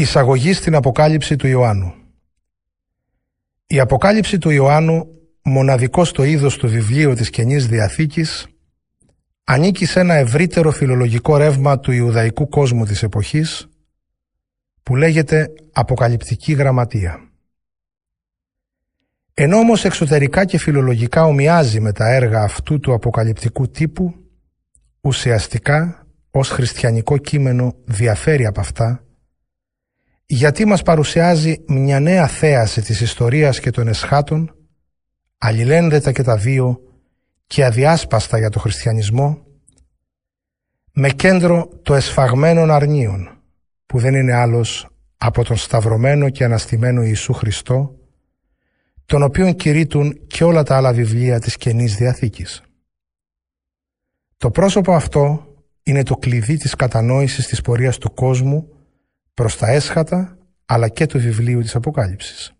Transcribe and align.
Εισαγωγή 0.00 0.52
στην 0.52 0.74
Αποκάλυψη 0.74 1.36
του 1.36 1.46
Ιωάννου 1.46 1.94
Η 3.66 3.80
Αποκάλυψη 3.80 4.38
του 4.38 4.50
Ιωάννου, 4.50 5.06
μοναδικός 5.42 6.08
στο 6.08 6.24
είδος 6.24 6.56
του 6.56 6.68
βιβλίου 6.68 7.14
της 7.14 7.30
Καινής 7.30 7.66
Διαθήκης, 7.66 8.46
ανήκει 9.44 9.86
σε 9.86 10.00
ένα 10.00 10.14
ευρύτερο 10.14 10.70
φιλολογικό 10.70 11.36
ρεύμα 11.36 11.80
του 11.80 11.92
Ιουδαϊκού 11.92 12.48
κόσμου 12.48 12.84
της 12.84 13.02
εποχής, 13.02 13.68
που 14.82 14.96
λέγεται 14.96 15.52
Αποκαλυπτική 15.72 16.52
Γραμματεία. 16.52 17.30
Ενώ 19.34 19.56
όμως 19.58 19.84
εξωτερικά 19.84 20.44
και 20.44 20.58
φιλολογικά 20.58 21.24
ομοιάζει 21.24 21.80
με 21.80 21.92
τα 21.92 22.08
έργα 22.08 22.42
αυτού 22.42 22.80
του 22.80 22.92
αποκαλυπτικού 22.92 23.68
τύπου, 23.68 24.14
ουσιαστικά 25.00 26.06
ως 26.30 26.48
χριστιανικό 26.48 27.18
κείμενο 27.18 27.74
διαφέρει 27.84 28.46
από 28.46 28.60
αυτά, 28.60 29.02
γιατί 30.30 30.64
μας 30.64 30.82
παρουσιάζει 30.82 31.64
μια 31.66 32.00
νέα 32.00 32.26
θέαση 32.26 32.82
της 32.82 33.00
ιστορίας 33.00 33.60
και 33.60 33.70
των 33.70 33.88
εσχάτων, 33.88 34.54
αλληλένδετα 35.38 36.12
και 36.12 36.22
τα 36.22 36.36
δύο 36.36 36.80
και 37.46 37.64
αδιάσπαστα 37.64 38.38
για 38.38 38.50
το 38.50 38.58
χριστιανισμό, 38.58 39.46
με 40.92 41.10
κέντρο 41.10 41.68
το 41.82 41.94
εσφαγμένων 41.94 42.70
αρνίων, 42.70 43.42
που 43.86 43.98
δεν 43.98 44.14
είναι 44.14 44.34
άλλος 44.34 44.88
από 45.16 45.44
τον 45.44 45.56
σταυρωμένο 45.56 46.30
και 46.30 46.44
αναστημένο 46.44 47.02
Ιησού 47.02 47.32
Χριστό, 47.32 47.98
τον 49.06 49.22
οποίον 49.22 49.54
κηρύττουν 49.54 50.26
και 50.26 50.44
όλα 50.44 50.62
τα 50.62 50.76
άλλα 50.76 50.92
βιβλία 50.92 51.40
της 51.40 51.56
Καινής 51.56 51.96
Διαθήκης. 51.96 52.62
Το 54.36 54.50
πρόσωπο 54.50 54.92
αυτό 54.92 55.46
είναι 55.82 56.02
το 56.02 56.16
κλειδί 56.16 56.56
της 56.56 56.74
κατανόησης 56.74 57.46
της 57.46 57.60
πορείας 57.60 57.98
του 57.98 58.14
κόσμου 58.14 58.77
προς 59.38 59.56
τα 59.56 59.68
έσχατα 59.68 60.38
αλλά 60.66 60.88
και 60.88 61.06
του 61.06 61.18
βιβλίου 61.18 61.60
της 61.60 61.74
Αποκάλυψης. 61.74 62.52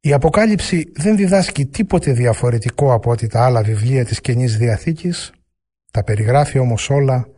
Η 0.00 0.12
Αποκάλυψη 0.12 0.92
δεν 0.94 1.16
διδάσκει 1.16 1.66
τίποτε 1.66 2.12
διαφορετικό 2.12 2.92
από 2.92 3.10
ότι 3.10 3.26
τα 3.26 3.44
άλλα 3.44 3.62
βιβλία 3.62 4.04
της 4.04 4.20
Καινής 4.20 4.56
Διαθήκης, 4.56 5.32
τα 5.90 6.04
περιγράφει 6.04 6.58
όμως 6.58 6.90
όλα 6.90 7.28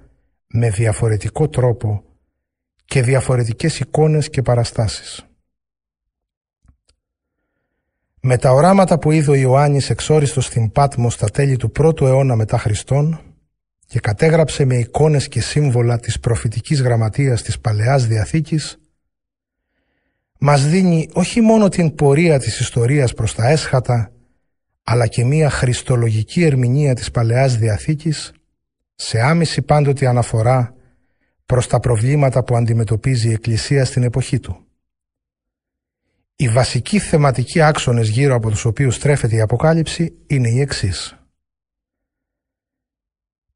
με 0.47 0.71
διαφορετικό 0.71 1.49
τρόπο 1.49 2.05
και 2.85 3.03
διαφορετικές 3.03 3.81
εικόνες 3.81 4.31
και 4.31 4.43
παραστάσεις. 4.43 5.27
Με 8.21 8.37
τα 8.37 8.53
οράματα 8.53 8.99
που 8.99 9.11
είδε 9.11 9.31
ο 9.31 9.35
Ιωάννης 9.35 9.91
εξόριστος 9.91 10.45
στην 10.45 10.73
Πάτμο 10.73 11.11
στα 11.11 11.29
τέλη 11.31 11.57
του 11.57 11.71
πρώτου 11.71 12.07
αιώνα 12.07 12.37
μετά 12.37 12.59
Χριστόν 12.59 13.32
και 13.93 14.01
κατέγραψε 14.01 14.65
με 14.65 14.77
εικόνες 14.77 15.29
και 15.29 15.41
σύμβολα 15.41 15.99
της 15.99 16.21
προφητικής 16.21 16.83
γραμματείας 16.83 17.43
της 17.43 17.61
Παλαιάς 17.61 18.07
Διαθήκης, 18.07 18.79
μας 20.39 20.67
δίνει 20.67 21.09
όχι 21.13 21.41
μόνο 21.41 21.69
την 21.69 21.95
πορεία 21.95 22.39
της 22.39 22.61
ιστορίας 22.61 23.15
προς 23.15 23.35
τα 23.35 23.49
έσχατα, 23.49 24.13
αλλά 24.83 25.07
και 25.07 25.25
μία 25.25 25.51
χριστολογική 25.51 26.43
ερμηνεία 26.43 26.95
της 26.95 27.11
Παλαιάς 27.11 27.57
Διαθήκης, 27.57 28.33
σε 28.95 29.21
άμεση 29.21 29.63
πάντοτε 29.63 30.07
αναφορά 30.07 30.75
προς 31.47 31.67
τα 31.67 31.81
προβλήματα 31.81 32.45
που 32.45 32.57
αντιμετωπίζει 32.57 33.29
η 33.29 33.33
Εκκλησία 33.33 33.85
στην 33.85 34.03
εποχή 34.03 34.41
του. 34.41 34.67
Οι 36.37 36.49
βασικοί 36.49 36.99
θεματικοί 36.99 37.61
άξονες 37.61 38.09
γύρω 38.09 38.35
από 38.35 38.51
τους 38.51 38.65
οποίους 38.65 38.99
τρέφεται 38.99 39.37
η 39.37 39.41
Αποκάλυψη 39.41 40.13
είναι 40.27 40.49
οι 40.49 40.61
εξής. 40.61 41.17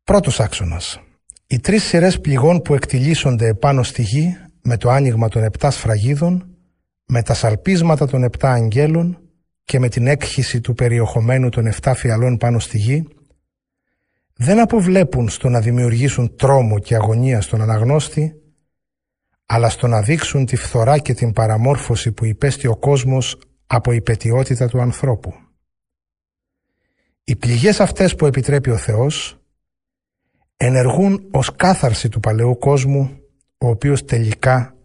Πρώτος 0.07 0.41
άξονας. 0.41 1.01
Οι 1.47 1.61
τρεις 1.61 1.83
σειρές 1.83 2.21
πληγών 2.21 2.63
που 2.63 2.75
εκτιλήσονται 2.75 3.47
επάνω 3.47 3.83
στη 3.83 4.03
γη 4.03 4.37
με 4.63 4.77
το 4.77 4.91
άνοιγμα 4.91 5.29
των 5.29 5.43
επτά 5.43 5.71
σφραγίδων, 5.71 6.57
με 7.07 7.23
τα 7.23 7.35
σαλπίσματα 7.35 8.07
των 8.07 8.23
επτά 8.23 8.53
αγγέλων 8.53 9.19
και 9.65 9.79
με 9.79 9.89
την 9.89 10.07
έκχυση 10.07 10.61
του 10.61 10.75
περιεχομένου 10.75 11.49
των 11.49 11.67
επτά 11.67 11.95
φιαλών 11.95 12.37
πάνω 12.37 12.59
στη 12.59 12.79
γη, 12.79 13.09
δεν 14.37 14.61
αποβλέπουν 14.61 15.29
στο 15.29 15.49
να 15.49 15.61
δημιουργήσουν 15.61 16.37
τρόμο 16.37 16.79
και 16.79 16.95
αγωνία 16.95 17.41
στον 17.41 17.61
αναγνώστη, 17.61 18.33
αλλά 19.47 19.69
στο 19.69 19.87
να 19.87 20.03
δείξουν 20.03 20.47
τη 20.47 20.57
φθορά 20.57 20.99
και 20.99 21.15
την 21.15 21.33
παραμόρφωση 21.33 22.13
που 22.13 22.25
υπέστη 22.25 22.67
ο 22.67 22.77
κόσμος 22.77 23.39
από 23.67 23.93
η 23.93 24.01
πετιότητα 24.01 24.69
του 24.69 24.81
ανθρώπου. 24.81 25.35
Οι 27.25 27.37
πληγές 27.37 27.81
αυτές 27.81 28.15
που 28.15 28.27
επιτρέπει 28.27 28.71
ο 28.71 28.77
Θεός 28.77 29.41
ενεργούν 30.57 31.29
ως 31.31 31.57
κάθαρση 31.57 32.09
του 32.09 32.21
παλαιού 32.21 32.59
κόσμου, 32.59 33.11
ο 33.59 33.69
οποίος 33.69 34.05
τελικά 34.05 34.77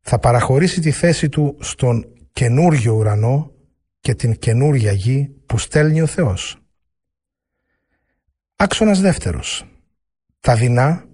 θα 0.00 0.18
παραχωρήσει 0.18 0.80
τη 0.80 0.90
θέση 0.90 1.28
του 1.28 1.56
στον 1.60 2.04
καινούριο 2.32 2.94
ουρανό 2.94 3.50
και 4.00 4.14
την 4.14 4.38
καινούρια 4.38 4.92
γη 4.92 5.34
που 5.46 5.58
στέλνει 5.58 6.02
ο 6.02 6.06
Θεός. 6.06 6.56
Άξονας 8.56 9.00
δεύτερος. 9.00 9.64
Τα 10.40 10.54
δεινά, 10.54 11.04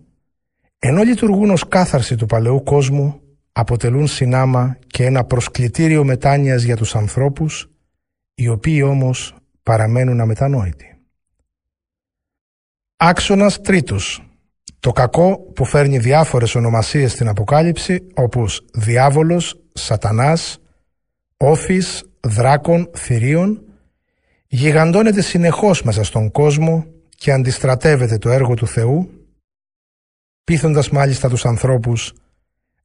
ενώ 0.78 1.02
λειτουργούν 1.02 1.50
ως 1.50 1.68
κάθαρση 1.68 2.16
του 2.16 2.26
παλαιού 2.26 2.62
κόσμου, 2.62 3.20
αποτελούν 3.52 4.06
συνάμα 4.06 4.78
και 4.86 5.04
ένα 5.04 5.24
προσκλητήριο 5.24 6.04
μετάνοιας 6.04 6.62
για 6.62 6.76
τους 6.76 6.94
ανθρώπους, 6.96 7.70
οι 8.34 8.48
οποίοι 8.48 8.82
όμως 8.84 9.36
παραμένουν 9.62 10.20
αμετανόητοι. 10.20 10.97
Άξονας 13.00 13.60
τρίτος. 13.60 14.22
Το 14.80 14.92
κακό 14.92 15.38
που 15.54 15.64
φέρνει 15.64 15.98
διάφορες 15.98 16.54
ονομασίες 16.54 17.12
στην 17.12 17.28
Αποκάλυψη 17.28 18.06
όπως 18.14 18.64
διάβολος, 18.72 19.60
σατανάς, 19.72 20.58
όφης, 21.36 22.04
δράκων, 22.20 22.90
θηρίων 22.94 23.62
γιγαντώνεται 24.46 25.22
συνεχώς 25.22 25.82
μέσα 25.82 26.04
στον 26.04 26.30
κόσμο 26.30 26.86
και 27.08 27.32
αντιστρατεύεται 27.32 28.18
το 28.18 28.30
έργο 28.30 28.54
του 28.54 28.66
Θεού 28.66 29.10
πείθοντας 30.44 30.90
μάλιστα 30.90 31.28
τους 31.28 31.44
ανθρώπους 31.44 32.12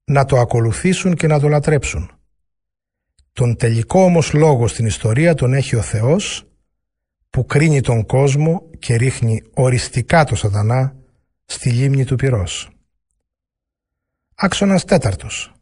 να 0.04 0.26
το 0.26 0.40
ακολουθήσουν 0.40 1.16
και 1.16 1.28
να 1.28 1.40
το 1.40 1.48
λατρέψουν. 1.48 2.12
Τον 3.34 3.56
τελικό 3.56 4.04
όμως 4.04 4.34
λόγο 4.34 4.68
στην 4.68 4.86
ιστορία 4.86 5.34
τον 5.34 5.54
έχει 5.54 5.76
ο 5.76 5.82
Θεός 5.82 6.46
που 7.34 7.46
κρίνει 7.46 7.82
τον 7.82 8.06
κόσμο 8.06 8.70
και 8.80 8.96
ρίχνει 8.96 9.44
οριστικά 9.54 10.24
το 10.24 10.36
σατανά 10.36 10.96
στη 11.46 11.70
λίμνη 11.70 12.06
του 12.06 12.16
πυρός. 12.16 12.70
Άξονας 14.36 14.86
τέταρτος. 14.86 15.54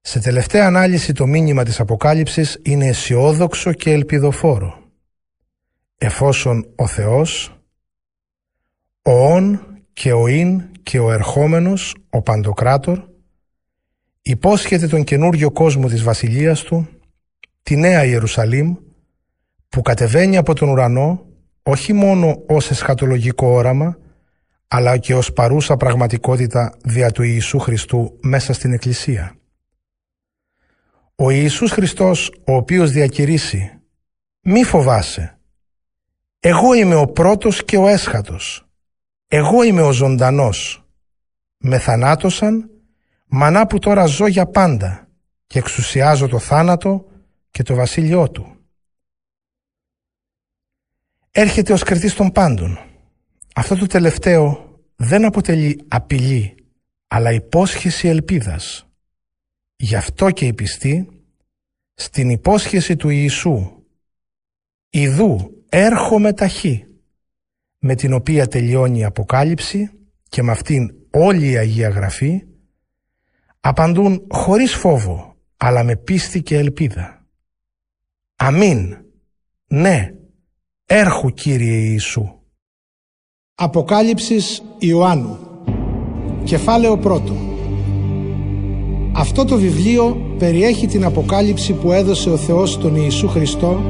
Σε 0.00 0.20
τελευταία 0.20 0.66
ανάλυση 0.66 1.12
το 1.12 1.26
μήνυμα 1.26 1.64
της 1.64 1.80
Αποκάλυψης 1.80 2.58
είναι 2.62 2.86
αισιόδοξο 2.86 3.72
και 3.72 3.90
ελπιδοφόρο. 3.90 4.90
Εφόσον 5.98 6.72
ο 6.76 6.86
Θεός, 6.86 7.60
ο 9.02 9.10
«ον» 9.10 9.60
και 9.92 10.12
ο 10.12 10.26
«ειν» 10.26 10.62
και 10.82 10.98
ο 10.98 11.12
ερχόμενος, 11.12 11.96
ο 12.10 12.22
Παντοκράτορ, 12.22 13.08
υπόσχεται 14.22 14.86
τον 14.86 15.04
καινούριο 15.04 15.50
κόσμο 15.50 15.88
της 15.88 16.02
βασιλείας 16.02 16.62
του, 16.62 16.88
τη 17.62 17.76
Νέα 17.76 18.04
Ιερουσαλήμ, 18.04 18.76
που 19.72 19.82
κατεβαίνει 19.82 20.36
από 20.36 20.54
τον 20.54 20.68
ουρανό 20.68 21.26
όχι 21.62 21.92
μόνο 21.92 22.42
ως 22.48 22.70
εσχατολογικό 22.70 23.46
όραμα, 23.46 23.98
αλλά 24.68 24.96
και 24.96 25.14
ως 25.14 25.32
παρούσα 25.32 25.76
πραγματικότητα 25.76 26.74
δια 26.84 27.10
του 27.10 27.22
Ιησού 27.22 27.58
Χριστού 27.58 28.18
μέσα 28.22 28.52
στην 28.52 28.72
Εκκλησία. 28.72 29.36
Ο 31.14 31.30
Ιησούς 31.30 31.70
Χριστός, 31.70 32.32
ο 32.46 32.54
οποίος 32.54 32.90
διακηρύσει 32.90 33.80
«Μη 34.40 34.64
φοβάσαι, 34.64 35.38
εγώ 36.40 36.74
είμαι 36.74 36.94
ο 36.94 37.06
πρώτος 37.06 37.64
και 37.64 37.76
ο 37.76 37.88
έσχατος, 37.88 38.66
εγώ 39.28 39.62
είμαι 39.62 39.82
ο 39.82 39.92
ζωντανός, 39.92 40.84
με 41.56 41.78
θανάτωσαν, 41.78 42.70
μανά 43.26 43.66
που 43.66 43.78
τώρα 43.78 44.06
ζω 44.06 44.26
για 44.26 44.46
πάντα 44.46 45.08
και 45.46 45.58
εξουσιάζω 45.58 46.28
το 46.28 46.38
θάνατο 46.38 47.04
και 47.50 47.62
το 47.62 47.74
βασίλειό 47.74 48.30
του 48.30 48.56
έρχεται 51.32 51.72
ως 51.72 51.82
κριτής 51.82 52.14
των 52.14 52.32
πάντων. 52.32 52.78
Αυτό 53.54 53.76
το 53.76 53.86
τελευταίο 53.86 54.70
δεν 54.96 55.24
αποτελεί 55.24 55.84
απειλή, 55.88 56.54
αλλά 57.06 57.32
υπόσχεση 57.32 58.08
ελπίδας. 58.08 58.86
Γι' 59.76 59.96
αυτό 59.96 60.30
και 60.30 60.46
η 60.46 60.54
πιστή, 60.54 61.08
στην 61.94 62.30
υπόσχεση 62.30 62.96
του 62.96 63.08
Ιησού, 63.08 63.84
«Ιδού 64.90 65.64
έρχομαι 65.68 66.32
ταχύ», 66.32 66.86
με 67.78 67.94
την 67.94 68.12
οποία 68.12 68.46
τελειώνει 68.46 68.98
η 68.98 69.04
Αποκάλυψη 69.04 69.90
και 70.28 70.42
με 70.42 70.52
αυτήν 70.52 70.94
όλη 71.10 71.50
η 71.50 71.56
Αγία 71.56 71.88
Γραφή, 71.88 72.46
απαντούν 73.60 74.26
χωρίς 74.30 74.74
φόβο, 74.74 75.36
αλλά 75.56 75.84
με 75.84 75.96
πίστη 75.96 76.42
και 76.42 76.58
ελπίδα. 76.58 77.26
Αμήν. 78.36 78.96
Ναι, 79.66 80.14
Έρχου 80.94 81.30
Κύριε 81.30 81.76
Ιησού. 81.76 82.28
Αποκάλυψης 83.54 84.62
Ιωάννου 84.78 85.38
Κεφάλαιο 86.44 86.96
πρώτο 86.96 87.32
Αυτό 89.12 89.44
το 89.44 89.56
βιβλίο 89.56 90.34
περιέχει 90.38 90.86
την 90.86 91.04
αποκάλυψη 91.04 91.72
που 91.72 91.92
έδωσε 91.92 92.30
ο 92.30 92.36
Θεός 92.36 92.72
στον 92.72 92.96
Ιησού 92.96 93.28
Χριστό 93.28 93.80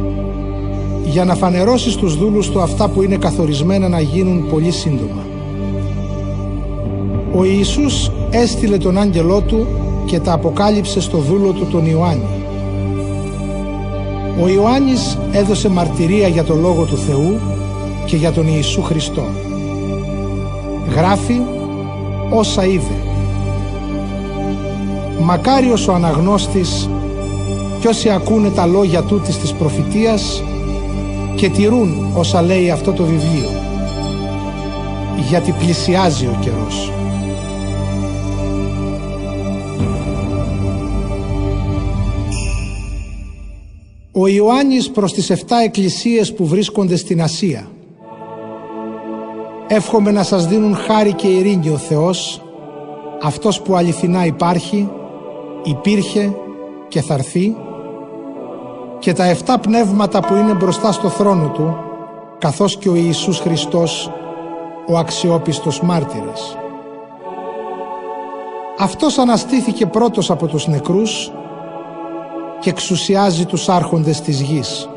για 1.04 1.24
να 1.24 1.34
φανερώσει 1.34 1.90
στους 1.90 2.16
δούλους 2.16 2.50
του 2.50 2.60
αυτά 2.60 2.88
που 2.88 3.02
είναι 3.02 3.16
καθορισμένα 3.16 3.88
να 3.88 4.00
γίνουν 4.00 4.48
πολύ 4.48 4.70
σύντομα. 4.70 5.26
Ο 7.34 7.44
Ιησούς 7.44 8.10
έστειλε 8.30 8.76
τον 8.76 8.98
άγγελό 8.98 9.40
του 9.40 9.66
και 10.06 10.20
τα 10.20 10.32
αποκάλυψε 10.32 11.00
στο 11.00 11.18
δούλο 11.18 11.52
του 11.52 11.66
τον 11.66 11.86
Ιωάννη. 11.86 12.41
Ο 14.40 14.48
Ιωάννης 14.48 15.18
έδωσε 15.32 15.68
μαρτυρία 15.68 16.28
για 16.28 16.44
το 16.44 16.54
Λόγο 16.54 16.84
του 16.84 16.96
Θεού 16.96 17.40
και 18.04 18.16
για 18.16 18.32
τον 18.32 18.46
Ιησού 18.46 18.82
Χριστό. 18.82 19.24
Γράφει 20.94 21.40
όσα 22.30 22.64
είδε. 22.66 22.96
Μακάριος 25.20 25.88
ο 25.88 25.92
αναγνώστης 25.92 26.88
κι 27.80 27.86
όσοι 27.86 28.10
ακούνε 28.10 28.50
τα 28.50 28.66
λόγια 28.66 29.02
τούτης 29.02 29.38
της 29.38 29.52
προφητείας 29.52 30.42
και 31.36 31.48
τηρούν 31.48 32.12
όσα 32.14 32.42
λέει 32.42 32.70
αυτό 32.70 32.92
το 32.92 33.04
βιβλίο 33.04 33.62
γιατί 35.28 35.52
πλησιάζει 35.52 36.26
ο 36.26 36.38
καιρός. 36.40 37.01
Ο 44.14 44.26
Ιωάννης 44.26 44.90
προς 44.90 45.12
τις 45.12 45.30
7 45.30 45.36
εκκλησίες 45.64 46.34
που 46.34 46.46
βρίσκονται 46.46 46.96
στην 46.96 47.22
Ασία. 47.22 47.70
Εύχομαι 49.66 50.10
να 50.10 50.22
σας 50.22 50.46
δίνουν 50.46 50.76
χάρη 50.76 51.12
και 51.12 51.26
ειρήνη 51.26 51.68
ο 51.68 51.76
Θεός, 51.76 52.42
Αυτός 53.22 53.62
που 53.62 53.76
αληθινά 53.76 54.26
υπάρχει, 54.26 54.88
υπήρχε 55.62 56.34
και 56.88 57.00
θα 57.00 57.14
έρθει, 57.14 57.56
και 58.98 59.12
τα 59.12 59.24
7 59.24 59.58
πνεύματα 59.60 60.20
που 60.20 60.34
είναι 60.34 60.52
μπροστά 60.52 60.92
στο 60.92 61.08
θρόνο 61.08 61.48
Του, 61.48 61.76
καθώς 62.38 62.76
και 62.76 62.88
ο 62.88 62.94
Ιησούς 62.94 63.38
Χριστός, 63.38 64.10
ο 64.88 64.98
αξιόπιστος 64.98 65.80
μάρτυρας. 65.80 66.56
Αυτός 68.78 69.18
αναστήθηκε 69.18 69.86
πρώτος 69.86 70.30
από 70.30 70.46
τους 70.46 70.66
νεκρούς 70.66 71.32
και 72.62 72.70
εξουσιάζει 72.70 73.44
τους 73.44 73.68
άρχοντες 73.68 74.20
της 74.20 74.40
γης. 74.40 74.88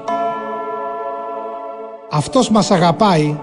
Αυτός 2.12 2.50
μας 2.50 2.72
αγαπάει 2.72 3.38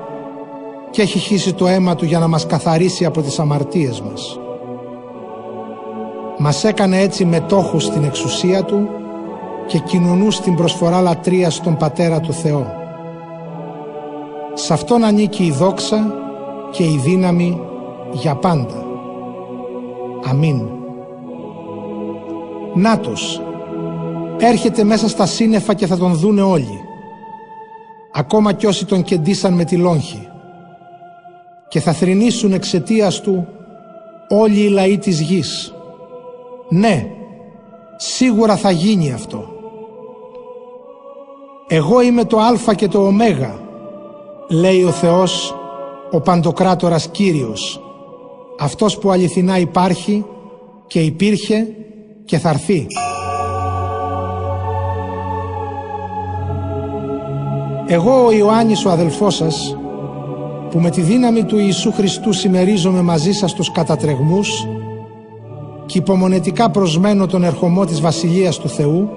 και 0.91 1.03
έχει 1.03 1.19
χύσει 1.19 1.53
το 1.53 1.67
αίμα 1.67 1.95
του 1.95 2.05
για 2.05 2.19
να 2.19 2.29
μας 2.29 2.47
καθαρίσει 2.47 3.05
από 3.05 3.21
τις 3.21 3.39
αμαρτίες 3.39 4.01
μας. 4.01 4.39
Μας 6.39 6.65
έκανε 6.65 7.01
έτσι 7.01 7.25
μετόχους 7.25 7.85
στην 7.85 8.05
εξουσία 8.05 8.65
Του 8.65 8.89
και 9.67 9.79
κοινωνούς 9.79 10.35
στην 10.35 10.55
προσφορά 10.55 11.01
λατρείας 11.01 11.55
στον 11.55 11.77
Πατέρα 11.77 12.21
του 12.21 12.33
Θεό. 12.33 12.67
Σε 14.55 14.73
Αυτόν 14.73 15.05
ανήκει 15.05 15.45
η 15.45 15.51
δόξα 15.51 16.15
και 16.71 16.83
η 16.83 17.01
δύναμη 17.05 17.61
για 18.13 18.35
πάντα. 18.35 18.85
Αμήν. 20.25 20.69
Νάτος, 22.75 23.43
έρχεται 24.47 24.85
μέσα 24.85 25.09
στα 25.09 25.27
σύννεφα 25.27 25.75
και 25.75 25.87
θα 25.87 25.97
τον 25.97 26.15
δούνε 26.15 26.43
όλοι. 26.43 26.81
Ακόμα 28.13 28.53
κι 28.53 28.67
όσοι 28.67 28.85
τον 28.85 29.03
κεντήσαν 29.03 29.53
με 29.53 29.65
τη 29.65 29.77
λόγχη. 29.77 30.29
Και 31.69 31.81
θα 31.81 31.93
θρηνήσουν 31.93 32.53
εξαιτίας 32.53 33.21
του 33.21 33.47
όλοι 34.29 34.61
οι 34.61 34.69
λαοί 34.69 34.99
της 34.99 35.21
γης. 35.21 35.75
Ναι, 36.69 37.07
σίγουρα 37.97 38.57
θα 38.57 38.71
γίνει 38.71 39.13
αυτό. 39.13 39.49
Εγώ 41.69 42.01
είμαι 42.01 42.25
το 42.25 42.39
Α 42.39 42.75
και 42.77 42.89
το 42.89 43.07
Ω, 43.07 43.13
λέει 44.49 44.83
ο 44.83 44.91
Θεός, 44.91 45.55
ο 46.11 46.21
Παντοκράτορας 46.21 47.09
Κύριος, 47.09 47.81
αυτός 48.59 48.99
που 48.99 49.11
αληθινά 49.11 49.59
υπάρχει 49.59 50.25
και 50.87 51.01
υπήρχε 51.01 51.67
και 52.25 52.39
θα 52.39 52.49
έρθει. 52.49 52.87
Εγώ 57.93 58.27
ο 58.27 58.33
Ιωάννης 58.33 58.85
ο 58.85 58.91
αδελφός 58.91 59.35
σας 59.35 59.77
που 60.71 60.79
με 60.79 60.91
τη 60.91 61.01
δύναμη 61.01 61.45
του 61.45 61.59
Ιησού 61.59 61.93
Χριστού 61.93 62.33
συμμερίζομαι 62.33 63.03
μαζί 63.03 63.33
σας 63.33 63.53
τους 63.53 63.73
κατατρεγμούς 63.73 64.67
και 65.87 65.99
υπομονετικά 65.99 66.71
προσμένω 66.71 67.27
τον 67.27 67.45
ερχομό 67.45 67.85
της 67.85 68.01
Βασιλείας 68.01 68.59
του 68.59 68.69
Θεού 68.69 69.09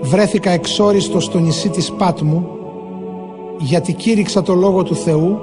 βρέθηκα 0.00 0.50
εξόριστος 0.50 1.24
στο 1.24 1.38
νησί 1.38 1.68
της 1.68 1.92
Πάτμου 1.92 2.48
γιατί 3.58 3.92
κήρυξα 3.92 4.42
το 4.42 4.54
Λόγο 4.54 4.82
του 4.82 4.96
Θεού 4.96 5.38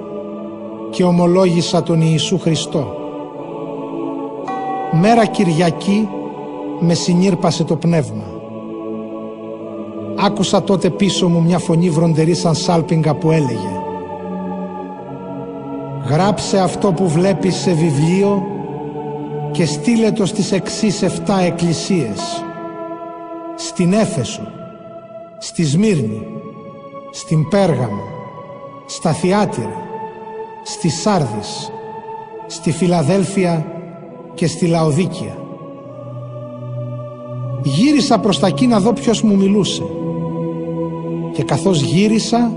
και 0.89 1.03
ομολόγησα 1.03 1.83
τον 1.83 2.01
Ιησού 2.01 2.39
Χριστό. 2.39 2.95
Μέρα 4.91 5.25
Κυριακή 5.25 6.09
με 6.79 6.93
συνήρπασε 6.93 7.63
το 7.63 7.75
πνεύμα. 7.75 8.32
Άκουσα 10.15 10.63
τότε 10.63 10.89
πίσω 10.89 11.27
μου 11.27 11.41
μια 11.41 11.59
φωνή 11.59 11.89
βροντερή 11.89 12.33
σαν 12.33 12.55
σάλπιγγα 12.55 13.15
που 13.15 13.31
έλεγε 13.31 13.81
«Γράψε 16.09 16.59
αυτό 16.59 16.91
που 16.91 17.09
βλέπεις 17.09 17.55
σε 17.55 17.71
βιβλίο 17.71 18.43
και 19.51 19.65
στείλε 19.65 20.11
το 20.11 20.25
στις 20.25 20.51
εξής 20.51 21.01
εφτά 21.01 21.39
εκκλησίες. 21.39 22.43
Στην 23.55 23.93
Έφεσο, 23.93 24.47
στη 25.37 25.63
Σμύρνη, 25.63 26.27
στην 27.11 27.47
Πέργαμο, 27.47 28.03
στα 28.85 29.13
Θιάτυρα, 29.13 29.81
στη 30.63 30.89
Σάρδης, 30.89 31.71
στη 32.47 32.71
Φιλαδέλφια 32.71 33.65
και 34.33 34.47
στη 34.47 34.67
Λαοδίκια. 34.67 35.37
Γύρισα 37.63 38.19
προς 38.19 38.39
τα 38.39 38.47
εκεί 38.47 38.67
να 38.67 38.79
δω 38.79 38.93
ποιος 38.93 39.21
μου 39.21 39.35
μιλούσε 39.35 39.83
και 41.33 41.43
καθώς 41.43 41.81
γύρισα 41.81 42.51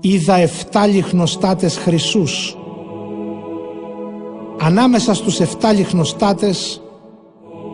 είδα 0.00 0.36
εφτά 0.36 0.86
λιχνοστάτες 0.86 1.76
χρυσούς. 1.76 2.56
Ανάμεσα 4.60 5.14
στους 5.14 5.40
εφτά 5.40 5.72
λιχνοστάτες 5.72 6.82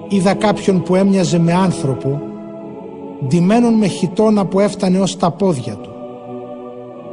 είδα 0.09 0.35
κάποιον 0.35 0.83
που 0.83 0.95
έμοιαζε 0.95 1.39
με 1.39 1.53
άνθρωπο 1.53 2.21
ντυμένον 3.27 3.75
με 3.75 3.87
χιτόνα 3.87 4.47
που 4.47 4.61
έφτανε 4.61 5.01
ως 5.01 5.17
τα 5.17 5.31
πόδια 5.31 5.75
του 5.75 5.89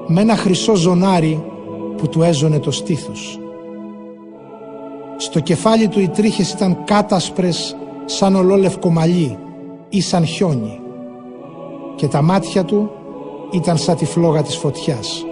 με 0.08 0.22
ένα 0.22 0.36
χρυσό 0.36 0.76
ζωνάρι 0.76 1.44
που 1.98 2.10
του 2.10 2.24
έζωνε 2.24 2.60
το 2.60 2.72
στήθος. 2.72 3.40
Στο 5.18 5.40
κεφάλι 5.40 5.88
του 5.88 6.00
οι 6.00 6.08
τρίχες 6.08 6.52
ήταν 6.52 6.84
κάτασπρες 6.84 7.78
σαν 8.06 8.36
ολόλευκο 8.36 8.90
μαλλί 8.90 9.38
ή 9.90 10.02
σαν 10.02 10.26
χιόνι 10.26 10.81
και 11.96 12.08
τα 12.08 12.22
μάτια 12.22 12.66
του 12.66 12.90
ήταν 13.52 13.78
σαν 13.78 13.96
τη 13.96 14.06
φλόγα 14.06 14.42
της 14.42 14.56
φωτιάς. 14.56 15.26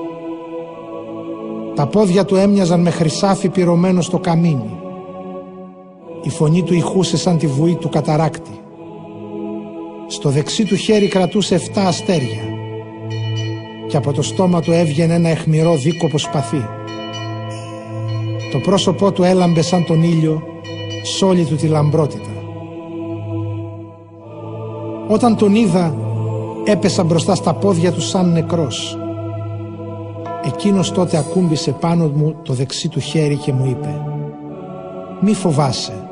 Τα 1.76 1.88
πόδια 1.88 2.26
του 2.26 2.36
έμοιαζαν 2.36 2.82
με 2.82 2.90
χρυσάφι 2.90 3.50
πυρωμένο 3.50 4.02
στο 4.02 4.20
καμίνι. 4.20 4.80
Η 6.22 6.30
φωνή 6.30 6.64
του 6.64 6.74
ηχούσε 6.74 7.18
σαν 7.18 7.38
τη 7.38 7.48
βουή 7.48 7.76
του 7.76 7.90
καταράκτη. 7.90 8.60
Στο 10.08 10.30
δεξί 10.30 10.66
του 10.66 10.76
χέρι 10.76 11.08
κρατούσε 11.08 11.62
7 11.74 11.80
αστέρια 11.80 12.42
και 13.88 13.98
από 13.98 14.14
το 14.14 14.22
στόμα 14.22 14.62
του 14.62 14.72
έβγαινε 14.72 15.14
ένα 15.14 15.30
αιχμηρό 15.30 15.76
δίκοπο 15.76 16.18
σπαθί. 16.18 16.66
Το 18.52 18.60
πρόσωπό 18.60 19.12
του 19.12 19.24
έλαμπε 19.24 19.62
σαν 19.62 19.86
τον 19.86 20.04
ήλιο 20.04 20.42
σ' 21.04 21.22
όλη 21.22 21.46
του 21.46 21.56
τη 21.56 21.68
λαμπρότητα. 21.68 22.30
Όταν 25.08 25.36
τον 25.36 25.56
είδα 25.56 25.96
έπεσα 26.72 27.04
μπροστά 27.04 27.36
στα 27.36 27.54
πόδια 27.54 27.92
τους 27.92 28.08
σαν 28.08 28.32
νεκρός. 28.32 28.98
Εκείνος 30.46 30.92
τότε 30.92 31.18
ακούμπησε 31.18 31.72
πάνω 31.72 32.12
μου 32.16 32.36
το 32.44 32.54
δεξί 32.54 32.88
του 32.88 33.00
χέρι 33.00 33.36
και 33.36 33.54
μου 33.54 33.66
είπε 33.66 34.02
«Μη 35.22 35.34
φοβάσαι, 35.34 36.10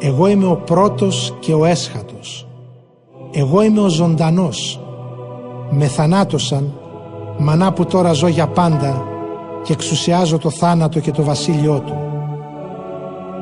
εγώ 0.00 0.26
είμαι 0.26 0.46
ο 0.46 0.56
πρώτος 0.56 1.34
και 1.40 1.54
ο 1.54 1.64
έσχατος. 1.64 2.46
Εγώ 3.32 3.62
είμαι 3.62 3.80
ο 3.80 3.88
ζωντανός. 3.88 4.80
Με 5.70 5.86
θανάτωσαν, 5.86 6.72
μανά 7.38 7.72
που 7.72 7.84
τώρα 7.84 8.12
ζω 8.12 8.26
για 8.26 8.46
πάντα 8.46 9.02
και 9.62 9.72
εξουσιάζω 9.72 10.38
το 10.38 10.50
θάνατο 10.50 11.00
και 11.00 11.10
το 11.10 11.22
βασίλειό 11.22 11.80
του. 11.80 11.96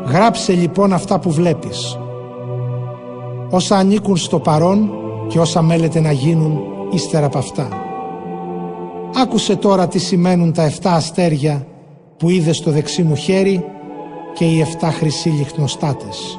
Γράψε 0.07 0.53
λοιπόν 0.53 0.93
αυτά 0.93 1.19
που 1.19 1.31
βλέπεις. 1.31 1.99
Όσα 3.51 3.77
ανήκουν 3.77 4.17
στο 4.17 4.39
παρόν 4.39 4.91
και 5.31 5.39
όσα 5.39 5.63
μέλετε 5.63 6.01
να 6.01 6.13
γίνουν 6.13 6.61
ύστερα 6.91 7.27
από 7.27 7.39
αυτά. 7.39 7.69
Άκουσε 9.17 9.57
τώρα 9.57 9.89
τι 9.89 9.99
σημαίνουν 9.99 10.53
τα 10.53 10.71
7 10.71 10.75
αστέρια 10.83 11.67
που 12.17 12.31
είδε 12.31 12.53
στο 12.53 12.71
δεξί 12.71 13.03
μου 13.03 13.15
χέρι 13.15 13.65
και 14.35 14.45
οι 14.45 14.61
εφτά 14.61 14.91
χρυσοί 14.91 15.29
λιχνοστάτες. 15.29 16.39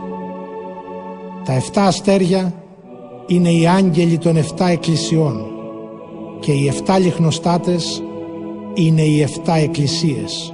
Τα 1.45 1.53
εφτά 1.53 1.85
αστέρια 1.85 2.53
είναι 3.27 3.51
οι 3.51 3.67
άγγελοι 3.67 4.17
των 4.17 4.37
εφτά 4.37 4.67
εκκλησιών 4.67 5.45
και 6.39 6.51
οι 6.51 6.67
εφτά 6.67 6.99
λιχνοστάτες 6.99 8.03
είναι 8.73 9.01
οι 9.01 9.21
εφτά 9.21 9.55
εκκλησίες. 9.55 10.53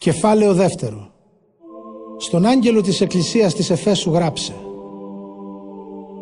Κεφάλαιο 0.00 0.54
δεύτερο 0.54 1.10
Στον 2.16 2.46
άγγελο 2.46 2.80
της 2.80 3.00
εκκλησίας 3.00 3.54
της 3.54 3.70
Εφέσου 3.70 4.10
γράψε 4.10 4.52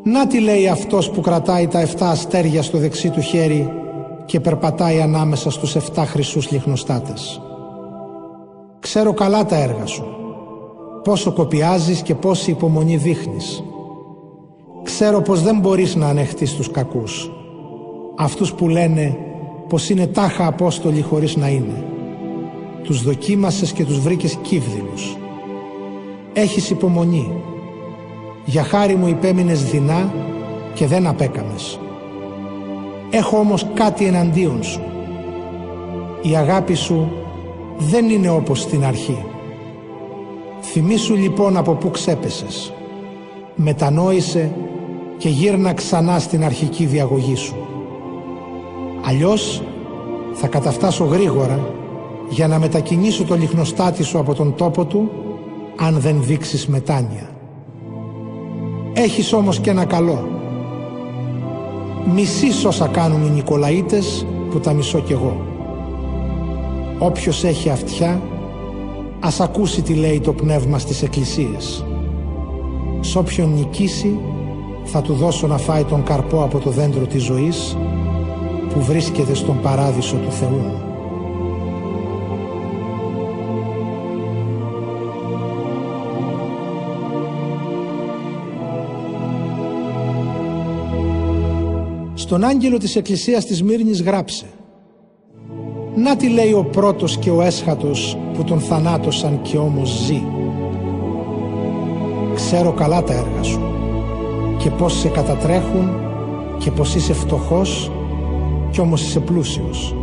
Να 0.04 0.26
τι 0.26 0.40
λέει 0.40 0.68
αυτός 0.68 1.10
που 1.10 1.20
κρατάει 1.20 1.66
τα 1.66 1.80
εφτά 1.80 2.10
αστέρια 2.10 2.62
στο 2.62 2.78
δεξί 2.78 3.10
του 3.10 3.20
χέρι 3.20 3.72
και 4.26 4.40
περπατάει 4.40 5.00
ανάμεσα 5.00 5.50
στους 5.50 5.76
εφτά 5.76 6.06
χρυσούς 6.06 6.50
λιχνοστάτες. 6.50 7.42
Ξέρω 8.80 9.12
καλά 9.12 9.44
τα 9.44 9.56
έργα 9.56 9.86
σου, 9.86 10.04
πόσο 11.04 11.32
κοπιάζεις 11.32 12.02
και 12.02 12.14
πόση 12.14 12.50
υπομονή 12.50 12.96
δείχνεις. 12.96 13.62
Ξέρω 14.82 15.20
πως 15.20 15.42
δεν 15.42 15.58
μπορείς 15.58 15.94
να 15.94 16.08
ανεχτείς 16.08 16.54
τους 16.54 16.70
κακούς, 16.70 17.30
αυτούς 18.18 18.52
που 18.52 18.68
λένε 18.68 19.16
πως 19.68 19.90
είναι 19.90 20.06
τάχα 20.06 20.46
Απόστολοι 20.46 21.00
χωρίς 21.00 21.36
να 21.36 21.48
είναι. 21.48 21.95
Τους 22.86 23.02
δοκίμασες 23.02 23.72
και 23.72 23.84
τους 23.84 24.00
βρήκες 24.00 24.38
κύβδηλους. 24.42 25.16
Έχεις 26.32 26.70
υπομονή. 26.70 27.32
Για 28.44 28.62
χάρη 28.62 28.94
μου 28.96 29.08
υπέμεινες 29.08 29.64
δεινά 29.64 30.12
και 30.74 30.86
δεν 30.86 31.06
απέκαμες. 31.06 31.80
Έχω 33.10 33.38
όμως 33.38 33.66
κάτι 33.74 34.04
εναντίον 34.04 34.62
σου. 34.62 34.80
Η 36.22 36.36
αγάπη 36.36 36.74
σου 36.74 37.12
δεν 37.78 38.10
είναι 38.10 38.30
όπως 38.30 38.60
στην 38.60 38.84
αρχή. 38.84 39.24
Θυμήσου 40.60 41.14
λοιπόν 41.14 41.56
από 41.56 41.72
πού 41.72 41.90
ξέπεσες. 41.90 42.72
Μετανόησε 43.54 44.52
και 45.16 45.28
γύρνα 45.28 45.72
ξανά 45.72 46.18
στην 46.18 46.44
αρχική 46.44 46.84
διαγωγή 46.84 47.36
σου. 47.36 47.56
Αλλιώς 49.04 49.62
θα 50.32 50.46
καταφτάσω 50.46 51.04
γρήγορα 51.04 51.70
για 52.28 52.48
να 52.48 52.58
μετακινήσω 52.58 53.24
το 53.24 53.34
λιχνοστάτη 53.34 54.02
σου 54.02 54.18
από 54.18 54.34
τον 54.34 54.54
τόπο 54.54 54.84
του 54.84 55.10
αν 55.76 56.00
δεν 56.00 56.22
δείξεις 56.22 56.66
μετάνοια. 56.66 57.30
Έχεις 58.92 59.32
όμως 59.32 59.58
και 59.58 59.70
ένα 59.70 59.84
καλό 59.84 60.36
μισείς 62.14 62.64
όσα 62.64 62.86
κάνουν 62.86 63.26
οι 63.26 63.30
Νικολαίτες 63.30 64.26
που 64.50 64.60
τα 64.60 64.72
μισώ 64.72 65.00
κι 65.00 65.12
εγώ. 65.12 65.36
Όποιος 66.98 67.44
έχει 67.44 67.70
αυτιά 67.70 68.20
ας 69.20 69.40
ακούσει 69.40 69.82
τι 69.82 69.94
λέει 69.94 70.20
το 70.20 70.32
πνεύμα 70.32 70.78
στις 70.78 71.02
εκκλησίες. 71.02 71.84
Σ' 73.00 73.16
όποιον 73.16 73.52
νικήσει 73.54 74.18
θα 74.84 75.02
του 75.02 75.14
δώσω 75.14 75.46
να 75.46 75.58
φάει 75.58 75.84
τον 75.84 76.02
καρπό 76.02 76.42
από 76.42 76.58
το 76.58 76.70
δέντρο 76.70 77.06
της 77.06 77.22
ζωής 77.22 77.76
που 78.72 78.80
βρίσκεται 78.80 79.34
στον 79.34 79.60
παράδεισο 79.60 80.16
του 80.16 80.30
Θεού. 80.30 80.85
Στον 92.26 92.44
άγγελο 92.44 92.78
της 92.78 92.96
Εκκλησίας 92.96 93.44
της 93.44 93.62
Μύρνης 93.62 94.02
γράψε 94.02 94.44
«Να 95.96 96.16
τι 96.16 96.28
λέει 96.28 96.52
ο 96.52 96.64
πρώτος 96.64 97.18
και 97.18 97.30
ο 97.30 97.42
έσχατος 97.42 98.18
που 98.34 98.44
τον 98.44 98.60
θανάτωσαν 98.60 99.42
και 99.42 99.58
όμως 99.58 99.88
ζει. 99.88 100.22
Ξέρω 102.34 102.72
καλά 102.72 103.02
τα 103.02 103.12
έργα 103.12 103.42
σου 103.42 103.60
και 104.58 104.70
πώς 104.70 104.98
σε 104.98 105.08
κατατρέχουν 105.08 105.90
και 106.58 106.70
πως 106.70 106.94
είσαι 106.94 107.12
φτωχός 107.12 107.90
κι 108.70 108.80
όμως 108.80 109.02
είσαι 109.02 109.20
πλούσιος. 109.20 109.94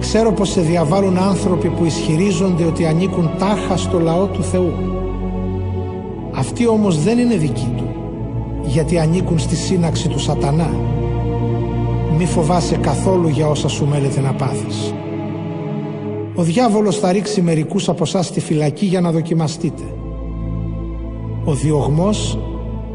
Ξέρω 0.00 0.32
πως 0.32 0.48
σε 0.48 0.60
διαβάλλουν 0.60 1.18
άνθρωποι 1.18 1.68
που 1.68 1.84
ισχυρίζονται 1.84 2.64
ότι 2.64 2.86
ανήκουν 2.86 3.30
τάχα 3.38 3.76
στο 3.76 3.98
λαό 3.98 4.26
του 4.26 4.42
Θεού. 4.42 4.72
Αυτοί 6.32 6.66
όμως 6.66 7.02
δεν 7.02 7.18
είναι 7.18 7.36
δικοί 7.36 7.72
του, 7.76 7.86
γιατί 8.66 8.98
ανήκουν 8.98 9.38
στη 9.38 9.56
σύναξη 9.56 10.08
του 10.08 10.18
σατανά 10.18 10.70
μη 12.18 12.26
φοβάσαι 12.26 12.76
καθόλου 12.76 13.28
για 13.28 13.48
όσα 13.48 13.68
σου 13.68 13.86
μέλετε 13.86 14.20
να 14.20 14.32
πάθεις. 14.32 14.94
Ο 16.34 16.42
διάβολος 16.42 16.98
θα 16.98 17.12
ρίξει 17.12 17.42
μερικούς 17.42 17.88
από 17.88 18.02
εσάς 18.02 18.26
στη 18.26 18.40
φυλακή 18.40 18.86
για 18.86 19.00
να 19.00 19.10
δοκιμαστείτε. 19.10 19.82
Ο 21.44 21.52
διωγμός 21.52 22.38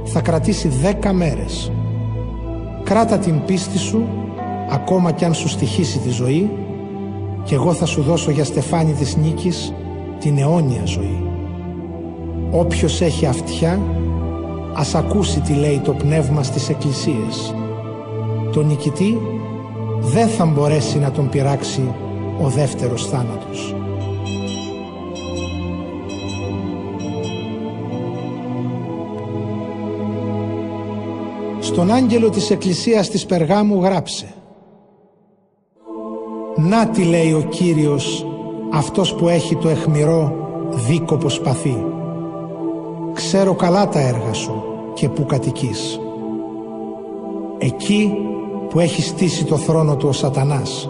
θα 0.03 0.21
κρατήσει 0.21 0.67
δέκα 0.67 1.13
μέρες. 1.13 1.71
Κράτα 2.83 3.17
την 3.17 3.45
πίστη 3.45 3.77
σου, 3.77 4.07
ακόμα 4.71 5.11
κι 5.11 5.25
αν 5.25 5.33
σου 5.33 5.47
στοιχήσει 5.47 5.99
τη 5.99 6.09
ζωή, 6.09 6.49
και 7.43 7.55
εγώ 7.55 7.73
θα 7.73 7.85
σου 7.85 8.01
δώσω 8.01 8.31
για 8.31 8.43
στεφάνι 8.43 8.91
της 8.91 9.17
νίκης 9.17 9.73
την 10.19 10.37
αιώνια 10.37 10.81
ζωή. 10.85 11.23
Όποιος 12.51 13.01
έχει 13.01 13.25
αυτιά, 13.25 13.81
ας 14.73 14.95
ακούσει 14.95 15.39
τι 15.39 15.53
λέει 15.53 15.79
το 15.83 15.91
πνεύμα 15.91 16.43
στις 16.43 16.69
εκκλησίες 16.69 17.55
τον 18.51 18.65
νικητή 18.65 19.17
δεν 20.00 20.27
θα 20.27 20.46
μπορέσει 20.46 21.00
να 21.00 21.12
τον 21.12 21.29
πειράξει 21.29 21.93
ο 22.41 22.48
δεύτερος 22.48 23.08
θάνατος. 23.08 23.75
Στον 31.60 31.91
άγγελο 31.91 32.29
της 32.29 32.50
εκκλησίας 32.50 33.10
της 33.10 33.25
Περγάμου 33.25 33.81
γράψε 33.84 34.34
«Να 36.55 36.88
τι 36.88 37.03
λέει 37.03 37.34
ο 37.34 37.41
Κύριος 37.50 38.25
αυτός 38.74 39.15
που 39.15 39.27
έχει 39.27 39.55
το 39.55 39.70
εχμηρό 39.70 40.36
δίκοπο 40.70 41.29
σπαθί. 41.29 41.86
Ξέρω 43.13 43.53
καλά 43.53 43.88
τα 43.88 44.00
έργα 44.00 44.34
σου 44.34 44.63
και 44.93 45.10
που 45.10 45.25
κατοικείς. 45.25 46.00
Εκεί 47.58 48.13
που 48.71 48.79
έχει 48.79 49.01
στήσει 49.01 49.43
το 49.43 49.57
θρόνο 49.57 49.95
του 49.95 50.07
ο 50.07 50.11
σατανάς. 50.11 50.89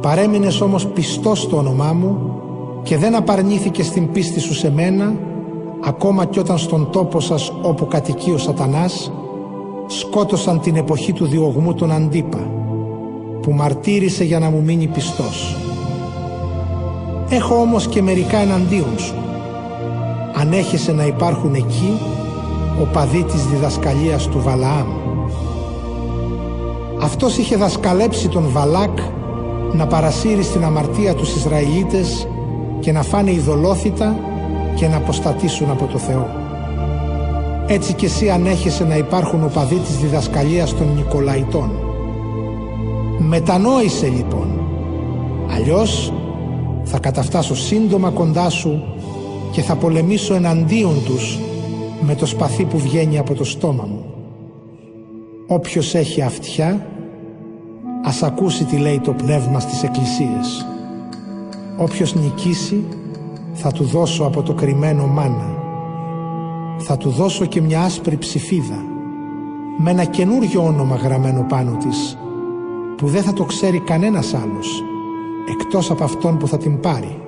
Παρέμεινες 0.00 0.60
όμως 0.60 0.86
πιστός 0.86 1.40
στο 1.40 1.56
όνομά 1.56 1.92
μου 1.92 2.40
και 2.82 2.96
δεν 2.96 3.14
απαρνήθηκες 3.14 3.90
την 3.90 4.12
πίστη 4.12 4.40
σου 4.40 4.54
σε 4.54 4.70
μένα 4.70 5.14
ακόμα 5.84 6.24
κι 6.24 6.38
όταν 6.38 6.58
στον 6.58 6.90
τόπο 6.90 7.20
σας 7.20 7.52
όπου 7.62 7.86
κατοικεί 7.86 8.30
ο 8.30 8.38
σατανάς 8.38 9.12
σκότωσαν 9.86 10.60
την 10.60 10.76
εποχή 10.76 11.12
του 11.12 11.26
διωγμού 11.26 11.74
τον 11.74 11.92
Αντίπα 11.92 12.50
που 13.42 13.52
μαρτύρησε 13.52 14.24
για 14.24 14.38
να 14.38 14.50
μου 14.50 14.62
μείνει 14.62 14.86
πιστός. 14.86 15.56
Έχω 17.28 17.54
όμως 17.54 17.86
και 17.86 18.02
μερικά 18.02 18.38
εναντίον 18.38 18.98
σου. 18.98 19.14
Αν 20.34 20.52
έχεσαι 20.52 20.92
να 20.92 21.06
υπάρχουν 21.06 21.54
εκεί 21.54 21.98
ο 22.82 22.84
παδί 22.92 23.22
της 23.22 23.46
διδασκαλίας 23.46 24.28
του 24.28 24.40
Βαλαάμ 24.40 24.86
αυτός 27.04 27.38
είχε 27.38 27.56
δασκαλέψει 27.56 28.28
τον 28.28 28.44
Βαλάκ 28.48 28.98
να 29.72 29.86
παρασύρει 29.86 30.42
στην 30.42 30.64
αμαρτία 30.64 31.14
τους 31.14 31.34
Ισραηλίτες 31.34 32.28
και 32.80 32.92
να 32.92 33.02
φάνε 33.02 33.30
ειδωλόθητα 33.30 34.16
και 34.74 34.88
να 34.88 34.96
αποστατήσουν 34.96 35.70
από 35.70 35.86
το 35.86 35.98
Θεό. 35.98 36.28
Έτσι 37.66 37.92
κι 37.92 38.04
εσύ 38.04 38.30
ανέχεσαι 38.30 38.84
να 38.84 38.96
υπάρχουν 38.96 39.44
οπαδοί 39.44 39.76
της 39.76 39.96
διδασκαλίας 39.96 40.74
των 40.76 40.94
Νικολαϊτών. 40.96 41.70
Μετανόησε 43.18 44.06
λοιπόν, 44.06 44.60
αλλιώς 45.54 46.12
θα 46.84 46.98
καταφτάσω 46.98 47.56
σύντομα 47.56 48.10
κοντά 48.10 48.50
σου 48.50 48.82
και 49.52 49.62
θα 49.62 49.76
πολεμήσω 49.76 50.34
εναντίον 50.34 51.04
τους 51.04 51.38
με 52.00 52.14
το 52.14 52.26
σπαθί 52.26 52.64
που 52.64 52.78
βγαίνει 52.78 53.18
από 53.18 53.34
το 53.34 53.44
στόμα 53.44 53.84
μου. 53.88 54.04
Όποιος 55.46 55.94
έχει 55.94 56.22
αυτιά 56.22 56.86
Ας 58.06 58.22
ακούσει 58.22 58.64
τι 58.64 58.76
λέει 58.76 59.00
το 59.00 59.12
πνεύμα 59.12 59.60
στις 59.60 59.82
εκκλησίες. 59.82 60.66
Όποιος 61.76 62.14
νικήσει 62.14 62.84
θα 63.52 63.72
του 63.72 63.84
δώσω 63.84 64.24
από 64.24 64.42
το 64.42 64.54
κρυμμένο 64.54 65.06
μάνα. 65.06 65.54
Θα 66.78 66.96
του 66.96 67.10
δώσω 67.10 67.46
και 67.46 67.60
μια 67.60 67.82
άσπρη 67.82 68.16
ψηφίδα 68.16 68.82
με 69.78 69.90
ένα 69.90 70.04
καινούριο 70.04 70.64
όνομα 70.64 70.96
γραμμένο 70.96 71.46
πάνω 71.48 71.76
της 71.76 72.18
που 72.96 73.06
δεν 73.06 73.22
θα 73.22 73.32
το 73.32 73.44
ξέρει 73.44 73.78
κανένας 73.78 74.34
άλλος 74.34 74.82
εκτός 75.48 75.90
από 75.90 76.04
αυτόν 76.04 76.38
που 76.38 76.48
θα 76.48 76.58
την 76.58 76.80
πάρει. 76.80 77.18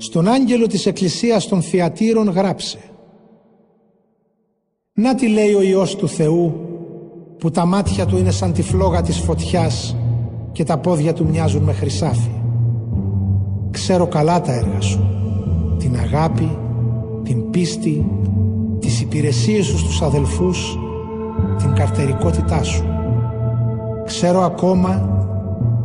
στον 0.00 0.28
άγγελο 0.28 0.66
της 0.66 0.86
Εκκλησίας 0.86 1.48
των 1.48 1.62
Θιατήρων 1.62 2.28
γράψε 2.28 2.78
«Να 5.00 5.14
τι 5.14 5.28
λέει 5.28 5.54
ο 5.54 5.62
Υιός 5.62 5.96
του 5.96 6.08
Θεού 6.08 6.54
που 7.38 7.50
τα 7.50 7.64
μάτια 7.64 8.06
του 8.06 8.16
είναι 8.16 8.30
σαν 8.30 8.52
τη 8.52 8.62
φλόγα 8.62 9.02
της 9.02 9.18
φωτιάς 9.18 9.96
και 10.52 10.64
τα 10.64 10.78
πόδια 10.78 11.12
του 11.12 11.26
μοιάζουν 11.30 11.62
με 11.62 11.72
χρυσάφι. 11.72 12.30
Ξέρω 13.70 14.06
καλά 14.06 14.40
τα 14.40 14.52
έργα 14.52 14.80
σου, 14.80 15.00
την 15.78 15.96
αγάπη, 15.96 16.58
την 17.22 17.50
πίστη, 17.50 18.06
τις 18.78 19.00
υπηρεσίες 19.00 19.66
σου 19.66 19.78
στους 19.78 20.02
αδελφούς, 20.02 20.78
την 21.58 21.74
καρτερικότητά 21.74 22.62
σου. 22.62 22.84
Ξέρω 24.04 24.40
ακόμα 24.40 25.08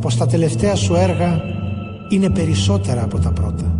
πως 0.00 0.16
τα 0.16 0.26
τελευταία 0.26 0.74
σου 0.74 0.94
έργα 0.94 1.40
είναι 2.08 2.30
περισσότερα 2.30 3.04
από 3.04 3.18
τα 3.18 3.32
πρώτα. 3.32 3.78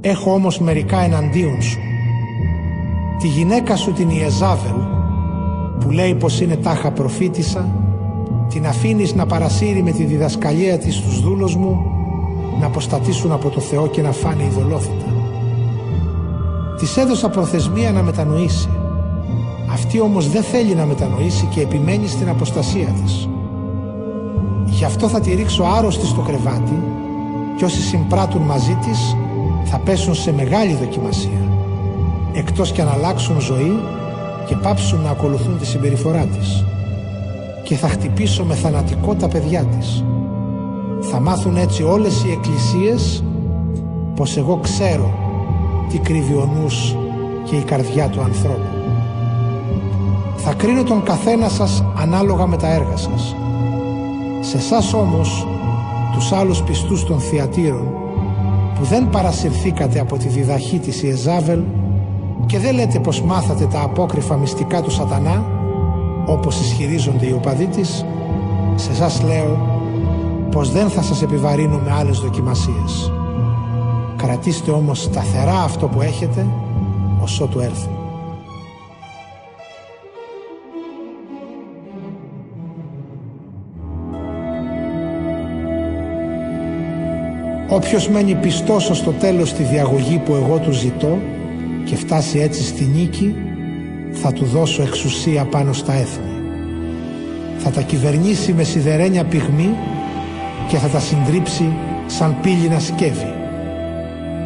Έχω 0.00 0.32
όμως 0.32 0.58
μερικά 0.58 1.00
εναντίον 1.00 1.62
σου. 1.62 1.78
Τη 3.18 3.26
γυναίκα 3.26 3.76
σου 3.76 3.92
την 3.92 4.08
Ιεζάβελ 4.10 4.76
που 5.80 5.90
λέει 5.90 6.14
πως 6.14 6.40
είναι 6.40 6.56
τάχα 6.56 6.90
προφήτησα 6.90 7.68
την 8.48 8.66
αφήνεις 8.66 9.14
να 9.14 9.26
παρασύρει 9.26 9.82
με 9.82 9.90
τη 9.90 10.04
διδασκαλία 10.04 10.78
της 10.78 11.00
τους 11.00 11.20
δούλους 11.20 11.56
μου 11.56 11.90
να 12.60 12.66
αποστατήσουν 12.66 13.32
από 13.32 13.48
το 13.48 13.60
Θεό 13.60 13.86
και 13.86 14.02
να 14.02 14.12
φάνε 14.12 14.42
ειδωλόθητα. 14.42 15.04
Της 16.78 16.96
έδωσα 16.96 17.28
προθεσμία 17.28 17.92
να 17.92 18.02
μετανοήσει. 18.02 18.68
Αυτή 19.72 20.00
όμως 20.00 20.30
δεν 20.30 20.42
θέλει 20.42 20.74
να 20.74 20.86
μετανοήσει 20.86 21.46
και 21.46 21.60
επιμένει 21.60 22.06
στην 22.06 22.28
αποστασία 22.28 22.86
της. 23.04 23.28
Γι' 24.64 24.84
αυτό 24.84 25.08
θα 25.08 25.20
τη 25.20 25.34
ρίξω 25.34 25.62
άρρωστη 25.62 26.06
στο 26.06 26.20
κρεβάτι 26.20 26.82
και 27.56 27.64
όσοι 27.64 27.80
συμπράττουν 27.80 28.42
μαζί 28.42 28.78
της 28.86 29.16
θα 29.64 29.78
πέσουν 29.78 30.14
σε 30.14 30.32
μεγάλη 30.32 30.74
δοκιμασία 30.74 31.55
εκτός 32.36 32.72
και 32.72 32.82
αν 32.82 32.88
αλλάξουν 32.88 33.40
ζωή 33.40 33.80
και 34.46 34.56
πάψουν 34.56 35.00
να 35.00 35.10
ακολουθούν 35.10 35.58
τη 35.58 35.66
συμπεριφορά 35.66 36.24
της 36.24 36.64
και 37.62 37.74
θα 37.74 37.88
χτυπήσω 37.88 38.44
με 38.44 38.54
θανατικό 38.54 39.14
τα 39.14 39.28
παιδιά 39.28 39.64
της. 39.64 40.04
Θα 41.00 41.20
μάθουν 41.20 41.56
έτσι 41.56 41.82
όλες 41.82 42.24
οι 42.24 42.30
εκκλησίες 42.30 43.24
πως 44.14 44.36
εγώ 44.36 44.56
ξέρω 44.62 45.14
τι 45.90 45.98
κρύβει 45.98 46.34
ο 46.34 46.50
νους 46.54 46.96
και 47.44 47.56
η 47.56 47.62
καρδιά 47.62 48.08
του 48.08 48.20
ανθρώπου. 48.20 48.76
Θα 50.36 50.54
κρίνω 50.54 50.82
τον 50.82 51.02
καθένα 51.02 51.48
σας 51.48 51.84
ανάλογα 51.96 52.46
με 52.46 52.56
τα 52.56 52.72
έργα 52.72 52.96
σας. 52.96 53.36
Σε 54.40 54.56
εσάς 54.56 54.94
όμως, 54.94 55.46
τους 56.12 56.32
άλλους 56.32 56.62
πιστούς 56.62 57.04
των 57.04 57.20
θειατήρων, 57.20 57.88
που 58.74 58.84
δεν 58.84 59.08
παρασυρθήκατε 59.10 59.98
από 60.00 60.16
τη 60.16 60.28
διδαχή 60.28 60.78
της 60.78 61.02
Ιεζάβελ 61.02 61.60
και 62.46 62.58
δεν 62.58 62.74
λέτε 62.74 62.98
πως 62.98 63.22
μάθατε 63.22 63.66
τα 63.66 63.82
απόκριφα 63.82 64.36
μυστικά 64.36 64.82
του 64.82 64.90
σατανά, 64.90 65.44
όπως 66.26 66.60
ισχυρίζονται 66.60 67.26
οι 67.26 67.32
οπαδοί 67.32 67.66
της, 67.66 68.04
σε 68.74 68.90
εσά 68.90 69.24
λέω 69.24 69.78
πως 70.50 70.72
δεν 70.72 70.88
θα 70.88 71.02
σας 71.02 71.22
επιβαρύνω 71.22 71.78
με 71.84 71.92
άλλες 71.92 72.18
δοκιμασίες. 72.18 73.12
Κρατήστε 74.16 74.70
όμως 74.70 75.02
σταθερά 75.02 75.62
αυτό 75.62 75.86
που 75.86 76.00
έχετε, 76.00 76.46
ως 77.22 77.40
ότου 77.40 77.60
έρθει. 77.60 77.88
Όποιος 87.68 88.08
μένει 88.08 88.34
πιστός 88.34 88.90
ως 88.90 89.02
το 89.02 89.10
τέλος 89.10 89.48
στη 89.48 89.62
διαγωγή 89.62 90.18
που 90.18 90.34
εγώ 90.34 90.58
του 90.58 90.72
ζητώ 90.72 91.18
και 91.86 91.96
φτάσει 91.96 92.38
έτσι 92.38 92.64
στη 92.64 92.84
νίκη, 92.84 93.34
θα 94.12 94.32
του 94.32 94.44
δώσω 94.44 94.82
εξουσία 94.82 95.44
πάνω 95.44 95.72
στα 95.72 95.92
έθνη. 95.92 96.30
Θα 97.58 97.70
τα 97.70 97.80
κυβερνήσει 97.80 98.52
με 98.52 98.62
σιδερένια 98.62 99.24
πυγμή 99.24 99.70
και 100.68 100.76
θα 100.76 100.88
τα 100.88 101.00
συντρίψει 101.00 101.72
σαν 102.06 102.36
πύληνα 102.42 102.78
σκεύη. 102.78 103.34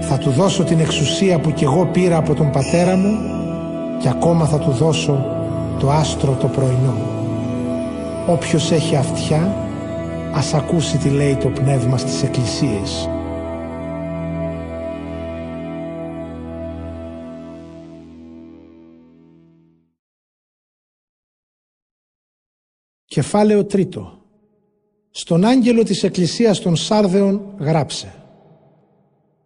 Θα 0.01 0.19
του 0.19 0.31
δώσω 0.31 0.65
την 0.65 0.81
εξουσία 0.81 1.39
που 1.39 1.53
κι 1.53 1.65
εγώ 1.65 1.87
πήρα 1.93 2.17
από 2.17 2.35
τον 2.35 2.51
πατέρα 2.51 2.97
μου 2.97 3.19
και 4.01 4.09
ακόμα 4.09 4.45
θα 4.47 4.59
του 4.59 4.71
δώσω 4.71 5.25
το 5.79 5.91
άστρο 5.91 6.37
το 6.41 6.47
πρωινό. 6.47 6.95
Όποιος 8.27 8.73
έχει 8.73 8.97
αυτιά, 8.97 9.57
ας 10.33 10.55
ακούσει 10.55 10.97
τι 10.97 11.09
λέει 11.09 11.37
το 11.37 11.49
πνεύμα 11.49 11.97
στις 11.97 12.23
εκκλησίες. 12.23 13.09
Κεφάλαιο 23.13 23.65
τρίτο. 23.65 24.19
Στον 25.11 25.45
άγγελο 25.45 25.83
της 25.83 26.03
Εκκλησίας 26.03 26.61
των 26.61 26.77
Σάρδεων 26.77 27.41
γράψε. 27.59 28.15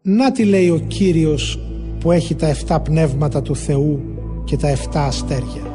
Να 0.02 0.32
τι 0.32 0.44
λέει 0.44 0.70
ο 0.70 0.78
Κύριος 0.78 1.58
που 2.00 2.12
έχει 2.12 2.34
τα 2.34 2.46
εφτά 2.46 2.80
πνεύματα 2.80 3.42
του 3.42 3.56
Θεού 3.56 4.00
και 4.44 4.56
τα 4.56 4.68
εφτά 4.68 5.04
αστέρια. 5.04 5.74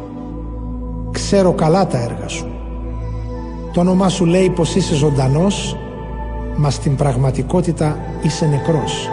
Ξέρω 1.12 1.54
καλά 1.54 1.88
τα 1.88 1.98
έργα 1.98 2.28
σου. 2.28 2.52
Το 3.74 3.80
όνομά 3.80 4.10
σου 4.10 4.26
λέει 4.26 4.50
πως 4.50 4.76
είσαι 4.76 4.96
ζωντανός, 4.96 5.78
μα 6.58 6.70
στην 6.70 6.96
πραγματικότητα 6.96 8.00
είσαι 8.24 8.46
νεκρός. 8.46 9.10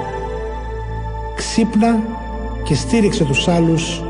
Ξύπνα 1.36 2.02
και 2.64 2.74
στήριξε 2.74 3.24
τους 3.24 3.48
άλλους 3.48 4.02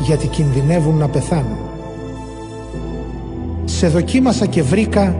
γιατί 0.00 0.26
κινδυνεύουν 0.26 0.96
να 0.96 1.08
πεθάνουν 1.08 1.69
σε 3.80 3.88
δοκίμασα 3.88 4.46
και 4.46 4.62
βρήκα 4.62 5.16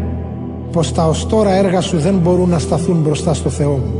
πως 0.72 0.92
τα 0.92 1.08
ως 1.08 1.26
τώρα 1.26 1.54
έργα 1.54 1.80
σου 1.80 1.98
δεν 1.98 2.14
μπορούν 2.14 2.48
να 2.48 2.58
σταθούν 2.58 2.96
μπροστά 2.96 3.34
στο 3.34 3.50
Θεό 3.50 3.70
μου. 3.70 3.92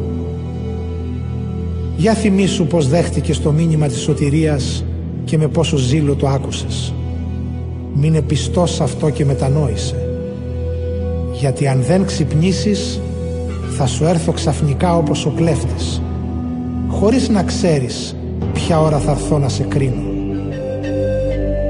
Για 1.96 2.14
θυμίσου 2.14 2.66
πως 2.66 2.88
δέχτηκες 2.88 3.40
το 3.40 3.50
μήνυμα 3.50 3.86
της 3.86 4.00
σωτηρίας 4.00 4.84
και 5.24 5.38
με 5.38 5.48
πόσο 5.48 5.76
ζήλο 5.76 6.14
το 6.14 6.28
άκουσες. 6.28 6.94
Μείνε 7.94 8.22
πιστός 8.22 8.74
σε 8.74 8.82
αυτό 8.82 9.10
και 9.10 9.24
μετανόησε. 9.24 10.08
Γιατί 11.32 11.66
αν 11.68 11.82
δεν 11.82 12.04
ξυπνήσεις 12.04 13.00
θα 13.76 13.86
σου 13.86 14.04
έρθω 14.04 14.32
ξαφνικά 14.32 14.96
όπως 14.96 15.26
ο 15.26 15.30
κλέφτης 15.30 16.02
χωρίς 16.88 17.28
να 17.28 17.42
ξέρεις 17.42 18.16
ποια 18.52 18.80
ώρα 18.80 18.98
θα 18.98 19.10
έρθω 19.10 19.38
να 19.38 19.48
σε 19.48 19.62
κρίνω. 19.62 20.02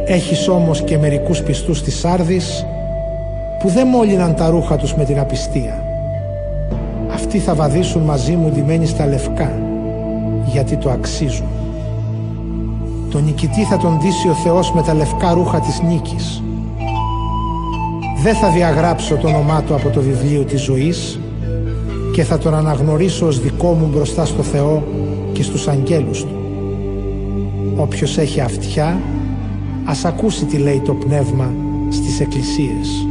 Έχεις 0.07 0.49
όμως 0.49 0.83
και 0.83 0.99
μερικούς 0.99 1.43
πιστούς 1.43 1.83
της 1.83 1.99
Σάρδης 1.99 2.65
που 3.61 3.69
δεν 3.69 3.87
μόλυναν 3.87 4.35
τα 4.35 4.49
ρούχα 4.49 4.77
τους 4.77 4.95
με 4.95 5.05
την 5.05 5.19
απιστία. 5.19 5.85
Αυτοί 7.13 7.39
θα 7.39 7.55
βαδίσουν 7.55 8.03
μαζί 8.03 8.33
μου 8.33 8.51
ντυμένοι 8.51 8.87
στα 8.87 9.07
λευκά, 9.07 9.53
γιατί 10.47 10.77
το 10.77 10.91
αξίζουν. 10.91 11.47
Τον 13.11 13.25
νικητή 13.25 13.63
θα 13.63 13.77
τον 13.77 14.01
δίσει 14.01 14.29
ο 14.29 14.33
Θεός 14.33 14.73
με 14.73 14.83
τα 14.83 14.95
λευκά 14.95 15.33
ρούχα 15.33 15.61
της 15.61 15.81
νίκης. 15.81 16.43
Δεν 18.23 18.35
θα 18.35 18.51
διαγράψω 18.51 19.17
το 19.17 19.29
όνομά 19.29 19.63
του 19.63 19.75
από 19.75 19.89
το 19.89 20.01
βιβλίο 20.01 20.43
της 20.43 20.61
ζωής 20.61 21.21
και 22.13 22.23
θα 22.23 22.39
τον 22.39 22.55
αναγνωρίσω 22.55 23.27
ως 23.27 23.41
δικό 23.41 23.73
μου 23.73 23.89
μπροστά 23.93 24.25
στο 24.25 24.43
Θεό 24.43 24.83
και 25.33 25.43
στους 25.43 25.69
αγγέλους 25.69 26.25
του. 26.25 26.35
Όποιος 27.77 28.19
έχει 28.19 28.41
αυτιά, 28.41 29.01
ας 29.85 30.05
ακούσει 30.05 30.45
τι 30.45 30.57
λέει 30.57 30.81
το 30.85 30.95
Πνεύμα 30.95 31.53
στις 31.89 32.21
εκκλησίες. 32.21 33.10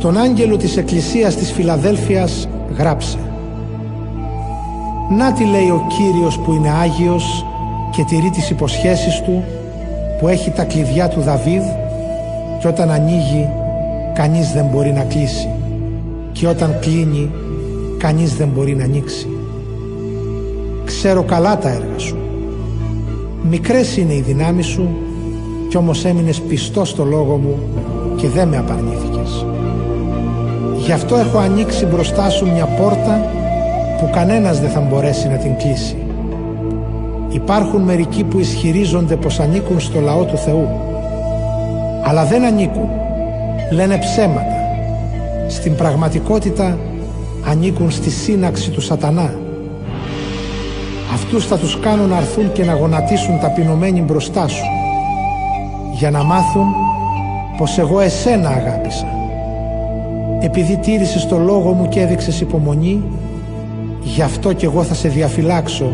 Στον 0.00 0.16
άγγελο 0.16 0.56
της 0.56 0.76
Εκκλησίας 0.76 1.36
της 1.36 1.52
Φιλαδέλφειας 1.52 2.48
γράψε 2.76 3.18
«Να 5.16 5.32
τι 5.32 5.44
λέει 5.44 5.68
ο 5.68 5.86
Κύριος 5.88 6.38
που 6.38 6.52
είναι 6.52 6.70
Άγιος 6.70 7.46
και 7.90 8.04
τηρεί 8.04 8.30
τις 8.30 8.50
υποσχέσεις 8.50 9.22
Του 9.22 9.44
που 10.18 10.28
έχει 10.28 10.50
τα 10.50 10.64
κλειδιά 10.64 11.08
του 11.08 11.20
Δαβίδ 11.20 11.62
και 12.60 12.68
όταν 12.68 12.90
ανοίγει 12.90 13.48
κανείς 14.14 14.52
δεν 14.52 14.64
μπορεί 14.64 14.92
να 14.92 15.02
κλείσει 15.02 15.48
και 16.32 16.46
όταν 16.46 16.76
κλείνει 16.80 17.30
κανείς 17.98 18.36
δεν 18.36 18.48
μπορεί 18.48 18.76
να 18.76 18.84
ανοίξει. 18.84 19.28
Ξέρω 20.84 21.22
καλά 21.22 21.58
τα 21.58 21.68
έργα 21.68 21.98
σου. 21.98 22.16
Μικρές 23.50 23.96
είναι 23.96 24.14
οι 24.14 24.20
δυνάμεις 24.20 24.66
σου 24.66 24.88
κι 25.68 25.76
όμως 25.76 26.04
έμεινες 26.04 26.40
πιστός 26.40 26.88
στο 26.88 27.04
λόγο 27.04 27.36
μου 27.36 27.58
και 28.16 28.28
δεν 28.28 28.48
με 28.48 28.56
απαρνήθηκες. 28.56 29.44
Γι' 30.90 30.96
αυτό 30.96 31.16
έχω 31.16 31.38
ανοίξει 31.38 31.86
μπροστά 31.86 32.30
σου 32.30 32.52
μια 32.52 32.64
πόρτα 32.64 33.30
που 33.98 34.10
κανένας 34.12 34.60
δεν 34.60 34.70
θα 34.70 34.80
μπορέσει 34.80 35.28
να 35.28 35.36
την 35.36 35.56
κλείσει. 35.56 35.96
Υπάρχουν 37.28 37.82
μερικοί 37.82 38.24
που 38.24 38.38
ισχυρίζονται 38.38 39.16
πως 39.16 39.40
ανήκουν 39.40 39.80
στο 39.80 40.00
λαό 40.00 40.24
του 40.24 40.36
Θεού. 40.36 40.68
Αλλά 42.04 42.24
δεν 42.24 42.44
ανήκουν. 42.44 42.88
Λένε 43.70 43.98
ψέματα. 43.98 44.54
Στην 45.48 45.76
πραγματικότητα 45.76 46.78
ανήκουν 47.50 47.90
στη 47.90 48.10
σύναξη 48.10 48.70
του 48.70 48.80
σατανά. 48.80 49.34
Αυτούς 51.14 51.46
θα 51.46 51.58
τους 51.58 51.80
κάνω 51.80 52.06
να 52.06 52.16
έρθουν 52.16 52.52
και 52.52 52.64
να 52.64 52.74
γονατίσουν 52.74 53.40
ταπεινωμένοι 53.40 54.00
μπροστά 54.00 54.48
σου 54.48 54.64
για 55.92 56.10
να 56.10 56.22
μάθουν 56.22 56.66
πως 57.56 57.78
εγώ 57.78 58.00
εσένα 58.00 58.48
αγάπησα. 58.48 59.19
Επειδή 60.40 60.76
τήρησες 60.76 61.26
το 61.26 61.38
λόγο 61.38 61.72
μου 61.72 61.88
και 61.88 62.00
έδειξες 62.00 62.40
υπομονή 62.40 63.02
γι' 64.02 64.22
αυτό 64.22 64.52
και 64.52 64.66
εγώ 64.66 64.82
θα 64.82 64.94
σε 64.94 65.08
διαφυλάξω 65.08 65.92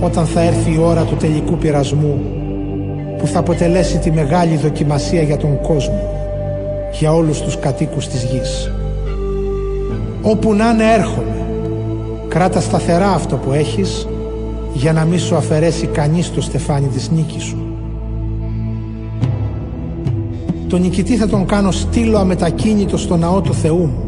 όταν 0.00 0.26
θα 0.26 0.40
έρθει 0.40 0.72
η 0.72 0.78
ώρα 0.78 1.02
του 1.02 1.16
τελικού 1.16 1.56
πειρασμού 1.56 2.20
που 3.18 3.26
θα 3.26 3.38
αποτελέσει 3.38 3.98
τη 3.98 4.10
μεγάλη 4.10 4.56
δοκιμασία 4.56 5.22
για 5.22 5.36
τον 5.36 5.60
κόσμο 5.60 6.00
για 6.92 7.12
όλους 7.12 7.40
τους 7.40 7.58
κατοίκους 7.58 8.08
της 8.08 8.22
γης. 8.22 8.72
Όπου 10.22 10.54
να 10.54 10.68
είναι 10.68 10.92
έρχομαι 10.92 11.38
κράτα 12.28 12.60
σταθερά 12.60 13.10
αυτό 13.10 13.36
που 13.36 13.52
έχεις 13.52 14.08
για 14.72 14.92
να 14.92 15.04
μην 15.04 15.18
σου 15.18 15.36
αφαιρέσει 15.36 15.86
κανείς 15.86 16.32
το 16.32 16.40
στεφάνι 16.40 16.86
της 16.86 17.10
νίκης 17.10 17.42
σου. 17.42 17.67
Το 20.68 20.76
νικητή 20.76 21.16
θα 21.16 21.28
τον 21.28 21.46
κάνω 21.46 21.70
στήλο 21.70 22.18
αμετακίνητο 22.18 22.96
στο 22.96 23.16
ναό 23.16 23.40
του 23.40 23.54
Θεού 23.54 23.78
μου. 23.78 24.04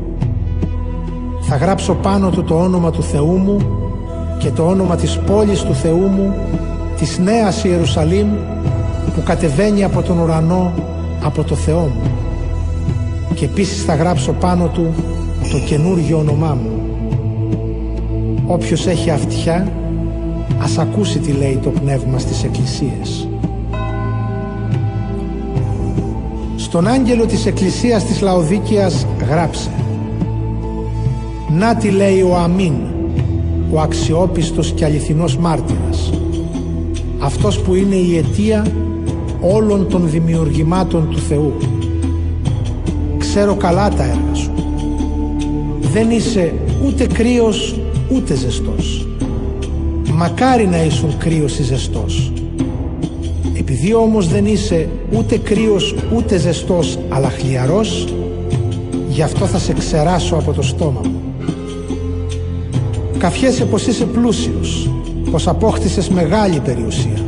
Θα 1.40 1.56
γράψω 1.56 1.94
πάνω 1.94 2.30
του 2.30 2.44
το 2.44 2.54
όνομα 2.54 2.90
του 2.90 3.02
Θεού 3.02 3.36
μου 3.36 3.56
και 4.38 4.50
το 4.50 4.66
όνομα 4.66 4.96
της 4.96 5.18
πόλης 5.18 5.62
του 5.62 5.74
Θεού 5.74 6.06
μου, 6.06 6.34
της 6.98 7.18
Νέας 7.18 7.64
Ιερουσαλήμ 7.64 8.28
που 9.14 9.22
κατεβαίνει 9.24 9.84
από 9.84 10.02
τον 10.02 10.18
ουρανό 10.18 10.72
από 11.22 11.44
το 11.44 11.54
Θεό 11.54 11.80
μου. 11.80 12.10
Και 13.34 13.44
επίσης 13.44 13.84
θα 13.84 13.94
γράψω 13.94 14.32
πάνω 14.32 14.66
του 14.66 14.94
το 15.50 15.58
καινούργιο 15.66 16.18
όνομά 16.18 16.58
μου. 16.62 16.70
Όποιος 18.46 18.86
έχει 18.86 19.10
αυτιά, 19.10 19.72
ας 20.62 20.78
ακούσει 20.78 21.18
τι 21.18 21.32
λέει 21.32 21.58
το 21.62 21.70
πνεύμα 21.70 22.18
στις 22.18 22.44
εκκλησίες. 22.44 23.29
Στον 26.70 26.86
άγγελο 26.86 27.26
της 27.26 27.46
εκκλησίας 27.46 28.04
της 28.04 28.20
Λαοδίκιας 28.20 29.06
γράψε 29.28 29.70
«Να 31.58 31.76
τι 31.76 31.90
λέει 31.90 32.22
ο 32.22 32.36
Αμήν, 32.36 32.72
ο 33.72 33.80
αξιόπιστος 33.80 34.72
και 34.72 34.84
αληθινός 34.84 35.36
μάρτυρας, 35.36 36.12
αυτός 37.18 37.60
που 37.60 37.74
είναι 37.74 37.94
η 37.94 38.16
αιτία 38.16 38.66
όλων 39.40 39.88
των 39.88 40.10
δημιουργημάτων 40.10 41.08
του 41.10 41.18
Θεού. 41.18 41.52
Ξέρω 43.18 43.54
καλά 43.54 43.88
τα 43.88 44.02
έργα 44.02 44.34
σου. 44.34 44.50
Δεν 45.92 46.10
είσαι 46.10 46.54
ούτε 46.86 47.06
κρύος 47.06 47.80
ούτε 48.12 48.34
ζεστός. 48.34 49.06
Μακάρι 50.14 50.66
να 50.66 50.84
ήσουν 50.84 51.18
κρύος 51.18 51.58
ή 51.58 51.62
ζεστός. 51.62 52.32
Επειδή 53.58 53.94
όμως 53.94 54.28
δεν 54.28 54.46
είσαι 54.46 54.88
ούτε 55.16 55.38
κρύος 55.38 55.94
ούτε 56.16 56.38
ζεστός 56.38 56.98
αλλά 57.08 57.30
χλιαρός, 57.30 58.14
γι' 59.08 59.22
αυτό 59.22 59.46
θα 59.46 59.58
σε 59.58 59.72
ξεράσω 59.72 60.34
από 60.34 60.52
το 60.52 60.62
στόμα 60.62 61.00
μου. 61.04 61.20
Καφιέσαι 63.18 63.64
πως 63.64 63.86
είσαι 63.86 64.04
πλούσιος, 64.04 64.90
πως 65.30 65.48
απόκτησες 65.48 66.08
μεγάλη 66.08 66.60
περιουσία, 66.60 67.24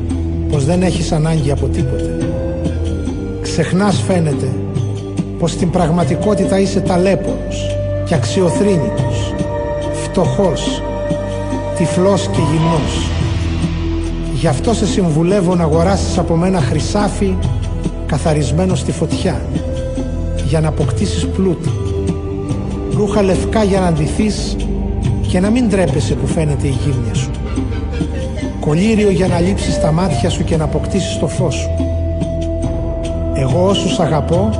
πως 0.50 0.64
δεν 0.64 0.82
έχεις 0.82 1.12
ανάγκη 1.12 1.50
από 1.50 1.66
τίποτε. 1.66 2.16
Ξεχνάς 3.42 4.02
φαίνεται 4.06 4.48
πως 5.38 5.50
στην 5.50 5.70
πραγματικότητα 5.70 6.58
είσαι 6.58 6.80
ταλέπορος 6.80 7.76
και 8.06 8.14
αξιοθρύνητος, 8.14 9.34
φτωχός, 9.92 10.82
τυφλός 11.76 12.28
και 12.28 12.40
γυμνός. 12.52 13.10
Γι' 14.34 14.46
αυτό 14.46 14.74
σε 14.74 14.86
συμβουλεύω 14.86 15.54
να 15.54 15.62
αγοράσεις 15.62 16.18
από 16.18 16.36
μένα 16.36 16.60
χρυσάφι 16.60 17.36
καθαρισμένο 18.12 18.74
στη 18.74 18.92
φωτιά 18.92 19.40
για 20.48 20.60
να 20.60 20.68
αποκτήσεις 20.68 21.26
πλούτη. 21.26 21.68
Ρούχα 22.96 23.22
λευκά 23.22 23.62
για 23.62 23.80
να 23.80 23.86
αντιθείς 23.86 24.56
και 25.28 25.40
να 25.40 25.50
μην 25.50 25.68
τρέπεσαι 25.68 26.14
που 26.14 26.26
φαίνεται 26.26 26.66
η 26.66 26.74
γύμνια 26.84 27.14
σου. 27.14 27.30
Κολύριο 28.60 29.10
για 29.10 29.28
να 29.28 29.40
λείψεις 29.40 29.80
τα 29.80 29.92
μάτια 29.92 30.30
σου 30.30 30.44
και 30.44 30.56
να 30.56 30.64
αποκτήσεις 30.64 31.18
το 31.18 31.26
φως 31.26 31.54
σου. 31.54 31.70
Εγώ 33.34 33.66
όσους 33.66 33.98
αγαπώ, 33.98 34.50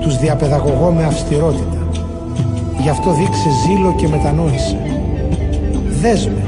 τους 0.00 0.18
διαπαιδαγωγώ 0.18 0.90
με 0.90 1.04
αυστηρότητα. 1.04 1.88
Γι' 2.82 2.88
αυτό 2.88 3.10
δείξε 3.10 3.48
ζήλο 3.66 3.94
και 3.96 4.08
μετανόησε. 4.08 4.76
Δέσμε, 6.00 6.44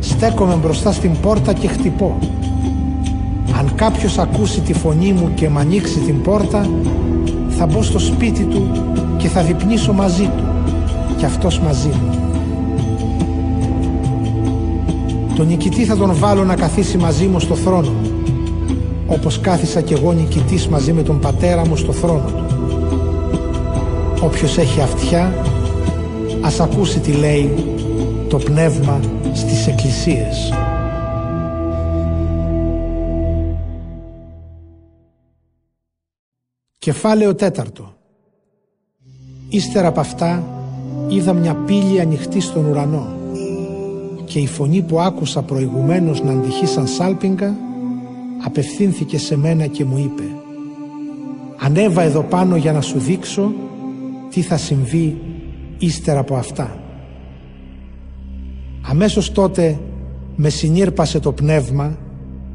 στέκομαι 0.00 0.54
μπροστά 0.54 0.92
στην 0.92 1.20
πόρτα 1.20 1.52
και 1.52 1.68
χτυπώ. 1.68 2.18
Αν 3.74 3.80
κάποιος 3.80 4.18
ακούσει 4.18 4.60
τη 4.60 4.72
φωνή 4.72 5.12
μου 5.12 5.30
και 5.34 5.48
μ' 5.48 5.58
ανοίξει 5.58 5.98
την 5.98 6.22
πόρτα, 6.22 6.68
θα 7.48 7.66
μπω 7.66 7.82
στο 7.82 7.98
σπίτι 7.98 8.42
του 8.44 8.70
και 9.16 9.28
θα 9.28 9.42
διπνήσω 9.42 9.92
μαζί 9.92 10.22
του 10.22 10.44
και 11.16 11.24
αυτός 11.24 11.60
μαζί 11.60 11.88
μου. 11.88 12.10
Τον 15.36 15.46
νικητή 15.46 15.84
θα 15.84 15.96
τον 15.96 16.14
βάλω 16.14 16.44
να 16.44 16.54
καθίσει 16.54 16.96
μαζί 16.96 17.26
μου 17.26 17.40
στο 17.40 17.54
θρόνο 17.54 17.90
μου, 17.90 18.10
όπως 19.06 19.40
κάθισα 19.40 19.80
κι 19.80 19.92
εγώ 19.92 20.12
νικητής 20.12 20.68
μαζί 20.68 20.92
με 20.92 21.02
τον 21.02 21.18
πατέρα 21.18 21.66
μου 21.66 21.76
στο 21.76 21.92
θρόνο 21.92 22.24
του. 22.26 22.44
Όποιος 24.20 24.58
έχει 24.58 24.80
αυτιά, 24.80 25.34
ας 26.40 26.60
ακούσει 26.60 26.98
τι 26.98 27.12
λέει 27.12 27.54
το 28.28 28.36
πνεύμα 28.36 29.00
στις 29.32 29.66
εκκλησίες. 29.66 30.52
Κεφάλαιο 36.84 37.34
τέταρτο 37.34 37.94
Ύστερα 39.48 39.88
από 39.88 40.00
αυτά 40.00 40.44
είδα 41.08 41.32
μια 41.32 41.54
πύλη 41.54 42.00
ανοιχτή 42.00 42.40
στον 42.40 42.64
ουρανό 42.64 43.06
και 44.24 44.38
η 44.38 44.46
φωνή 44.46 44.82
που 44.82 45.00
άκουσα 45.00 45.42
προηγουμένως 45.42 46.22
να 46.22 46.32
αντυχεί 46.32 46.66
σαν 46.66 46.86
σάλπιγγα 46.86 47.54
απευθύνθηκε 48.44 49.18
σε 49.18 49.36
μένα 49.36 49.66
και 49.66 49.84
μου 49.84 49.98
είπε 49.98 50.22
«Ανέβα 51.58 52.02
εδώ 52.02 52.22
πάνω 52.22 52.56
για 52.56 52.72
να 52.72 52.80
σου 52.80 52.98
δείξω 52.98 53.52
τι 54.30 54.40
θα 54.42 54.56
συμβεί 54.56 55.18
ύστερα 55.78 56.20
από 56.20 56.34
αυτά». 56.34 56.78
Αμέσως 58.88 59.32
τότε 59.32 59.80
με 60.36 60.48
συνήρπασε 60.48 61.20
το 61.20 61.32
πνεύμα 61.32 61.98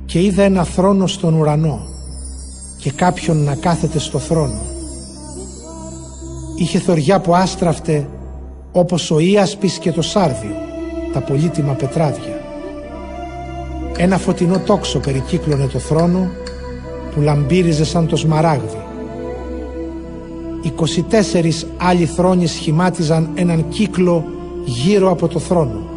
και 0.05 0.21
είδα 0.21 0.43
ένα 0.43 0.63
θρόνο 0.63 1.07
στον 1.07 1.33
ουρανό 1.33 1.97
και 2.79 2.91
κάποιον 2.91 3.43
να 3.43 3.55
κάθεται 3.55 3.99
στο 3.99 4.19
θρόνο. 4.19 4.61
Είχε 6.55 6.79
θωριά 6.79 7.19
που 7.19 7.35
άστραφτε 7.35 8.07
όπως 8.71 9.11
ο 9.11 9.19
Ίασπης 9.19 9.77
και 9.77 9.91
το 9.91 10.01
Σάρδιο, 10.01 10.55
τα 11.13 11.19
πολύτιμα 11.21 11.73
πετράδια. 11.73 12.41
Ένα 13.97 14.17
φωτεινό 14.17 14.59
τόξο 14.59 14.99
περικύκλωνε 14.99 15.67
το 15.67 15.79
θρόνο 15.79 16.29
που 17.13 17.21
λαμπύριζε 17.21 17.85
σαν 17.85 18.07
το 18.07 18.15
σμαράγδι. 18.15 18.83
24 20.61 21.51
άλλοι 21.77 22.05
θρόνοι 22.05 22.47
σχημάτιζαν 22.47 23.29
έναν 23.33 23.69
κύκλο 23.69 24.25
γύρω 24.65 25.11
από 25.11 25.27
το 25.27 25.39
θρόνο. 25.39 25.89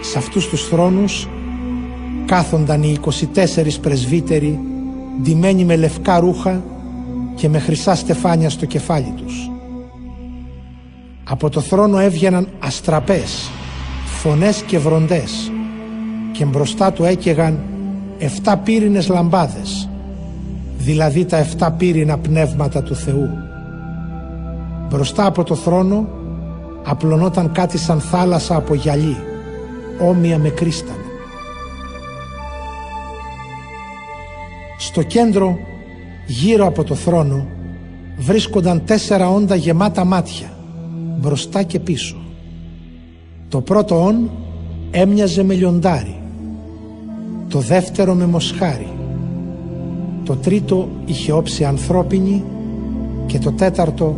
Σε 0.00 0.18
αυτούς 0.18 0.48
τους 0.48 0.68
θρόνους 0.68 1.28
κάθονταν 2.26 2.82
οι 2.82 2.98
24 3.04 3.10
πρεσβύτεροι 3.80 4.71
ντυμένοι 5.22 5.64
με 5.64 5.76
λευκά 5.76 6.18
ρούχα 6.18 6.62
και 7.34 7.48
με 7.48 7.58
χρυσά 7.58 7.94
στεφάνια 7.94 8.50
στο 8.50 8.66
κεφάλι 8.66 9.12
τους. 9.16 9.50
Από 11.24 11.50
το 11.50 11.60
θρόνο 11.60 11.98
έβγαιναν 11.98 12.48
αστραπές, 12.58 13.50
φωνές 14.04 14.62
και 14.62 14.78
βροντές 14.78 15.52
και 16.32 16.44
μπροστά 16.44 16.92
του 16.92 17.04
έκαιγαν 17.04 17.58
εφτά 18.18 18.56
πύρινες 18.56 19.08
λαμπάδες, 19.08 19.88
δηλαδή 20.78 21.24
τα 21.24 21.36
εφτά 21.36 21.72
πύρινα 21.72 22.18
πνεύματα 22.18 22.82
του 22.82 22.94
Θεού. 22.94 23.28
Μπροστά 24.88 25.26
από 25.26 25.44
το 25.44 25.54
θρόνο 25.54 26.08
απλωνόταν 26.84 27.52
κάτι 27.52 27.78
σαν 27.78 28.00
θάλασσα 28.00 28.56
από 28.56 28.74
γυαλί, 28.74 29.16
όμοια 30.00 30.38
με 30.38 30.48
κρίσταλο. 30.48 31.01
Στο 34.92 35.02
κέντρο, 35.02 35.58
γύρω 36.26 36.66
από 36.66 36.84
το 36.84 36.94
θρόνο, 36.94 37.46
βρίσκονταν 38.18 38.84
τέσσερα 38.84 39.30
όντα 39.30 39.54
γεμάτα 39.54 40.04
μάτια, 40.04 40.52
μπροστά 41.18 41.62
και 41.62 41.78
πίσω. 41.78 42.16
Το 43.48 43.60
πρώτο 43.60 44.04
όν 44.04 44.30
έμοιαζε 44.90 45.42
με 45.42 45.54
λιοντάρι, 45.54 46.20
το 47.48 47.58
δεύτερο 47.58 48.14
με 48.14 48.26
μοσχάρι, 48.26 48.92
το 50.24 50.36
τρίτο 50.36 50.88
είχε 51.04 51.32
όψη 51.32 51.64
ανθρώπινη 51.64 52.44
και 53.26 53.38
το 53.38 53.52
τέταρτο 53.52 54.16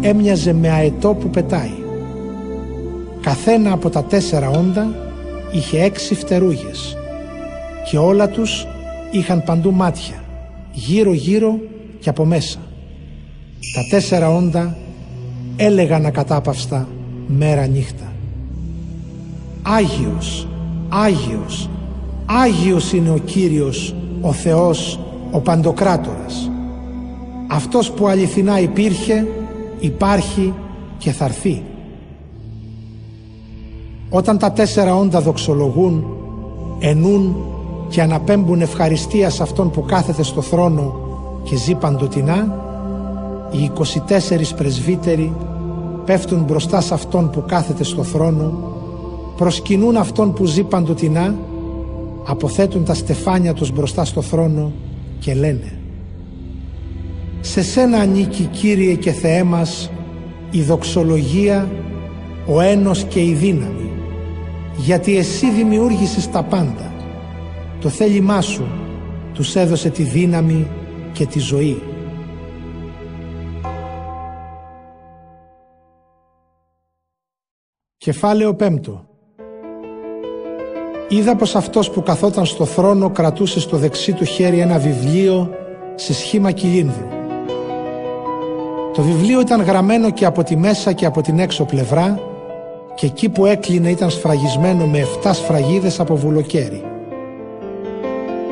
έμοιαζε 0.00 0.52
με 0.52 0.70
αετό 0.70 1.14
που 1.14 1.28
πετάει. 1.28 1.74
Καθένα 3.20 3.72
από 3.72 3.90
τα 3.90 4.04
τέσσερα 4.04 4.50
όντα 4.50 4.94
είχε 5.52 5.82
έξι 5.82 6.14
φτερούγες 6.14 6.96
και 7.90 7.98
όλα 7.98 8.28
τους 8.28 8.66
είχαν 9.18 9.44
παντού 9.44 9.72
μάτια, 9.72 10.24
γύρω 10.72 11.12
γύρω 11.12 11.58
και 12.00 12.08
από 12.08 12.24
μέσα. 12.24 12.58
Τα 13.74 13.82
τέσσερα 13.90 14.30
όντα 14.30 14.76
έλεγαν 15.56 16.06
ακατάπαυστα 16.06 16.88
μέρα 17.26 17.66
νύχτα. 17.66 18.12
Άγιος, 19.62 20.48
Άγιος, 20.88 21.68
Άγιος 22.26 22.92
είναι 22.92 23.10
ο 23.10 23.18
Κύριος, 23.18 23.94
ο 24.20 24.32
Θεός, 24.32 25.00
ο 25.30 25.40
Παντοκράτορας. 25.40 26.50
Αυτός 27.46 27.90
που 27.90 28.06
αληθινά 28.06 28.60
υπήρχε, 28.60 29.26
υπάρχει 29.78 30.52
και 30.98 31.12
θα 31.12 31.24
έρθει. 31.24 31.62
Όταν 34.10 34.38
τα 34.38 34.52
τέσσερα 34.52 34.96
όντα 34.96 35.20
δοξολογούν, 35.20 36.04
ενούν 36.78 37.36
και 37.94 38.02
αναπέμπουν 38.02 38.60
ευχαριστία 38.60 39.30
σε 39.30 39.42
Αυτόν 39.42 39.70
που 39.70 39.84
κάθεται 39.84 40.22
στο 40.22 40.40
θρόνο 40.40 40.94
και 41.42 41.56
ζει 41.56 41.74
παντοτινά, 41.74 42.58
οι 43.50 43.70
24 43.78 43.82
πρεσβύτεροι 44.56 45.32
πέφτουν 46.04 46.42
μπροστά 46.42 46.80
σε 46.80 46.94
Αυτόν 46.94 47.30
που 47.30 47.44
κάθεται 47.46 47.84
στο 47.84 48.02
θρόνο, 48.02 48.72
προσκυνούν 49.36 49.96
Αυτόν 49.96 50.32
που 50.32 50.44
ζει 50.44 50.62
παντοτινά, 50.62 51.34
αποθέτουν 52.26 52.84
τα 52.84 52.94
στεφάνια 52.94 53.54
τους 53.54 53.70
μπροστά 53.70 54.04
στο 54.04 54.22
θρόνο 54.22 54.72
και 55.18 55.34
λένε 55.34 55.78
«Σε 57.40 57.62
σένα 57.62 57.98
ανήκει 57.98 58.44
Κύριε 58.44 58.94
και 58.94 59.12
Θεέ 59.12 59.42
μας 59.42 59.90
η 60.50 60.62
δοξολογία, 60.62 61.68
ο 62.46 62.60
ένος 62.60 63.04
και 63.04 63.20
η 63.20 63.32
δύναμη, 63.32 63.90
γιατί 64.76 65.16
εσύ 65.16 65.50
δημιούργησες 65.50 66.30
τα 66.30 66.42
πάντα. 66.42 66.93
Το 67.84 67.90
θέλημά 67.90 68.40
σου 68.40 68.66
τους 69.34 69.56
έδωσε 69.56 69.90
τη 69.90 70.02
δύναμη 70.02 70.68
και 71.12 71.26
τη 71.26 71.38
ζωή. 71.38 71.82
Κεφάλαιο 77.96 78.54
πέμπτο 78.54 79.06
Είδα 81.08 81.36
πως 81.36 81.54
αυτός 81.54 81.90
που 81.90 82.02
καθόταν 82.02 82.46
στο 82.46 82.64
θρόνο 82.64 83.10
κρατούσε 83.10 83.60
στο 83.60 83.76
δεξί 83.76 84.12
του 84.12 84.24
χέρι 84.24 84.58
ένα 84.58 84.78
βιβλίο 84.78 85.50
σε 85.94 86.14
σχήμα 86.14 86.50
κυλίνδρου. 86.50 87.08
Το 88.94 89.02
βιβλίο 89.02 89.40
ήταν 89.40 89.62
γραμμένο 89.62 90.10
και 90.10 90.24
από 90.24 90.42
τη 90.42 90.56
μέσα 90.56 90.92
και 90.92 91.06
από 91.06 91.20
την 91.20 91.38
έξω 91.38 91.64
πλευρά 91.64 92.20
και 92.94 93.06
εκεί 93.06 93.28
που 93.28 93.46
έκλεινε 93.46 93.90
ήταν 93.90 94.10
σφραγισμένο 94.10 94.86
με 94.86 95.06
7 95.22 95.30
σφραγίδες 95.32 96.00
από 96.00 96.16
βουλοκαίρι. 96.16 96.93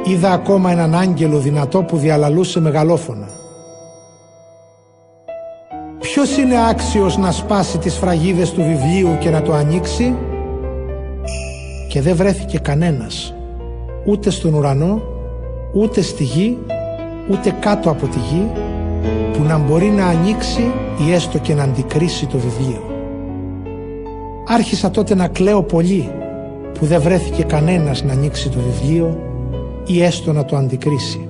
Είδα 0.05 0.33
ακόμα 0.33 0.71
έναν 0.71 0.95
άγγελο 0.95 1.39
δυνατό 1.39 1.83
που 1.83 1.97
διαλαλούσε 1.97 2.61
μεγαλόφωνα. 2.61 3.29
Ποιος 6.01 6.37
είναι 6.37 6.69
άξιος 6.69 7.17
να 7.17 7.33
σπάσει 7.33 7.79
τις 7.79 7.95
φραγίδες 7.95 8.51
του 8.51 8.63
βιβλίου 8.63 9.17
και 9.21 9.31
να 9.31 9.43
το 9.43 9.53
ανοίξει; 9.53 10.15
Και 11.89 12.01
δεν 12.01 12.17
βρέθηκε 12.17 12.59
κανένας 12.59 13.35
ούτε 14.07 14.31
στον 14.31 14.55
ουρανό 14.55 15.03
ούτε 15.75 16.01
στη 16.01 16.25
γη 16.25 16.59
ούτε 17.31 17.57
κάτω 17.61 17.91
από 17.91 18.07
τη 18.07 18.19
γη 18.19 18.47
που 19.33 19.43
να 19.43 19.59
μπορεί 19.59 19.87
να 19.87 20.07
ανοίξει 20.07 20.71
ή 21.07 21.13
έστω 21.13 21.39
και 21.39 21.55
να 21.55 21.63
αντικρίσει 21.63 22.27
το 22.27 22.39
βιβλίο. 22.39 22.83
Άρχισα 24.49 24.91
τότε 24.91 25.15
να 25.15 25.29
κλαίω 25.29 25.63
πολύ 25.63 26.11
που 26.79 26.87
δεν 26.87 27.01
βρέθηκε 27.01 27.43
κανένας 27.43 28.03
να 28.03 28.13
ανοίξει 28.13 28.49
το 28.49 28.59
βιβλίο 28.59 29.32
ή 29.87 30.03
έστω 30.03 30.33
να 30.33 30.45
το 30.45 30.57
αντικρίσει. 30.57 31.29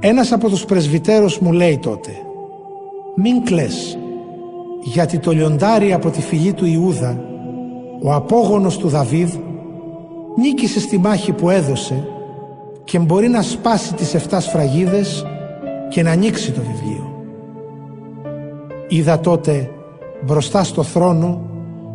Ένας 0.00 0.32
από 0.32 0.48
τους 0.48 0.64
πρεσβυτέρους 0.64 1.38
μου 1.38 1.52
λέει 1.52 1.78
τότε 1.78 2.10
«Μην 3.16 3.44
κλαις, 3.44 3.98
γιατί 4.82 5.18
το 5.18 5.30
λιοντάρι 5.30 5.92
από 5.92 6.10
τη 6.10 6.20
φυλή 6.20 6.52
του 6.52 6.66
Ιούδα, 6.66 7.24
ο 8.02 8.12
απόγονος 8.12 8.78
του 8.78 8.88
Δαβίδ, 8.88 9.34
νίκησε 10.36 10.80
στη 10.80 10.98
μάχη 10.98 11.32
που 11.32 11.50
έδωσε 11.50 12.08
και 12.84 12.98
μπορεί 12.98 13.28
να 13.28 13.42
σπάσει 13.42 13.94
τις 13.94 14.14
7 14.14 14.40
σφραγίδες 14.40 15.26
και 15.88 16.02
να 16.02 16.10
ανοίξει 16.10 16.52
το 16.52 16.60
βιβλίο. 16.60 17.12
Είδα 18.88 19.20
τότε 19.20 19.70
μπροστά 20.24 20.64
στο 20.64 20.82
θρόνο 20.82 21.40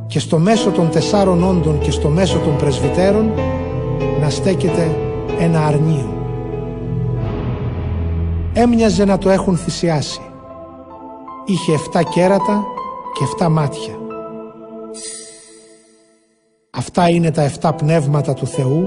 και 0.08 0.20
στο 0.20 0.38
μέσο 0.38 0.72
των 0.72 0.90
τεσσάρων 0.90 1.44
όντων 1.44 1.80
και 1.80 1.92
στο 1.92 2.10
μέσο 2.10 2.40
των 2.40 2.56
πρεσβυτέρων 2.56 3.32
να 4.22 4.30
στέκεται 4.30 4.96
ένα 5.40 5.66
αρνίο. 5.66 6.14
Έμοιαζε 8.54 9.06
να 9.06 9.18
το 9.18 9.30
έχουν 9.30 9.58
θυσιάσει. 9.58 10.22
Είχε 11.46 11.80
7 11.94 12.02
κέρατα 12.14 12.64
και 13.14 13.44
7 13.46 13.48
μάτια. 13.50 13.94
Αυτά 16.70 17.10
είναι 17.10 17.32
τα 17.32 17.52
7 17.62 17.72
πνεύματα 17.78 18.34
του 18.34 18.48
Θεού 18.48 18.86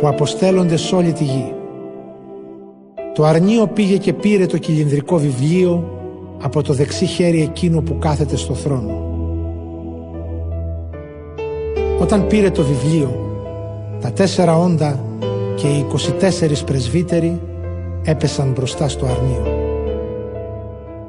που 0.00 0.08
αποστέλλονται 0.08 0.76
σε 0.76 0.94
όλη 0.94 1.12
τη 1.12 1.24
γη. 1.24 1.54
Το 3.14 3.24
αρνίο 3.24 3.66
πήγε 3.66 3.96
και 3.96 4.12
πήρε 4.12 4.46
το 4.46 4.58
κυλινδρικό 4.58 5.16
βιβλίο 5.16 5.90
από 6.42 6.62
το 6.62 6.72
δεξί 6.72 7.06
χέρι 7.06 7.42
εκείνο 7.42 7.80
που 7.80 7.98
κάθεται 7.98 8.36
στο 8.36 8.54
θρόνο. 8.54 9.04
Όταν 12.00 12.26
πήρε 12.26 12.50
το 12.50 12.62
βιβλίο, 12.62 13.35
τα 14.06 14.12
τέσσερα 14.12 14.58
όντα 14.58 15.00
και 15.56 15.66
οι 15.66 15.86
24 16.50 16.64
πρεσβύτεροι 16.66 17.40
έπεσαν 18.02 18.52
μπροστά 18.52 18.88
στο 18.88 19.06
αρνίο. 19.06 19.46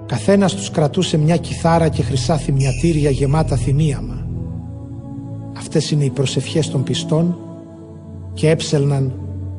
Καθένας 0.06 0.56
τους 0.56 0.72
κρατούσε 0.72 1.18
μια 1.18 1.38
κιθάρα 1.38 1.90
και 1.90 2.04
χρυσά 2.04 2.38
θυμιατήρια 2.38 3.10
γεμάτα 3.10 3.56
θυμίαμα. 3.56 4.28
Αυτές 5.58 5.92
είναι 5.92 6.04
οι 6.04 6.10
προσευχές 6.10 6.70
των 6.70 6.84
πιστών 6.84 7.38
και 8.34 8.50
έψελναν 8.50 9.14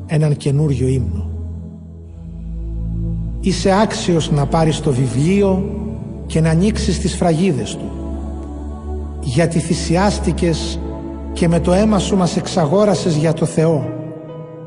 έναν 0.05 0.37
καινούριο 0.37 0.87
ύμνο. 0.87 1.29
Είσαι 3.39 3.81
άξιος 3.81 4.31
να 4.31 4.45
πάρεις 4.45 4.79
το 4.79 4.91
βιβλίο 4.91 5.69
και 6.25 6.41
να 6.41 6.49
ανοίξεις 6.49 6.99
τις 6.99 7.15
φραγίδες 7.15 7.75
του. 7.75 7.91
Γιατί 9.21 9.59
θυσιάστηκες 9.59 10.79
και 11.39 11.47
με 11.47 11.59
το 11.59 11.73
αίμα 11.73 11.99
σου 11.99 12.17
μας 12.17 12.37
εξαγόρασες 12.37 13.15
για 13.15 13.33
το 13.33 13.45
Θεό 13.45 13.89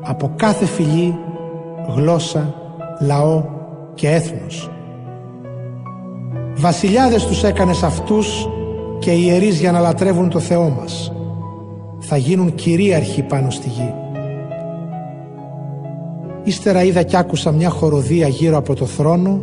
από 0.01 0.31
κάθε 0.35 0.65
φυλή, 0.65 1.17
γλώσσα, 1.95 2.53
λαό 3.01 3.43
και 3.93 4.09
έθνος. 4.09 4.69
Βασιλιάδες 6.55 7.25
τους 7.25 7.43
έκανες 7.43 7.83
αυτούς 7.83 8.49
και 8.99 9.11
ιερείς 9.11 9.59
για 9.59 9.71
να 9.71 9.79
λατρεύουν 9.79 10.29
το 10.29 10.39
Θεό 10.39 10.69
μας. 10.79 11.11
Θα 11.99 12.17
γίνουν 12.17 12.55
κυρίαρχοι 12.55 13.21
πάνω 13.21 13.49
στη 13.49 13.69
γη. 13.69 13.93
Ύστερα 16.43 16.83
είδα 16.83 17.03
κι 17.03 17.17
άκουσα 17.17 17.51
μια 17.51 17.69
χοροδία 17.69 18.27
γύρω 18.27 18.57
από 18.57 18.75
το 18.75 18.85
θρόνο, 18.85 19.41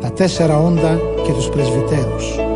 τα 0.00 0.12
τέσσερα 0.12 0.58
όντα 0.58 1.00
και 1.24 1.32
τους 1.32 1.48
πρεσβυτέρους. 1.48 2.55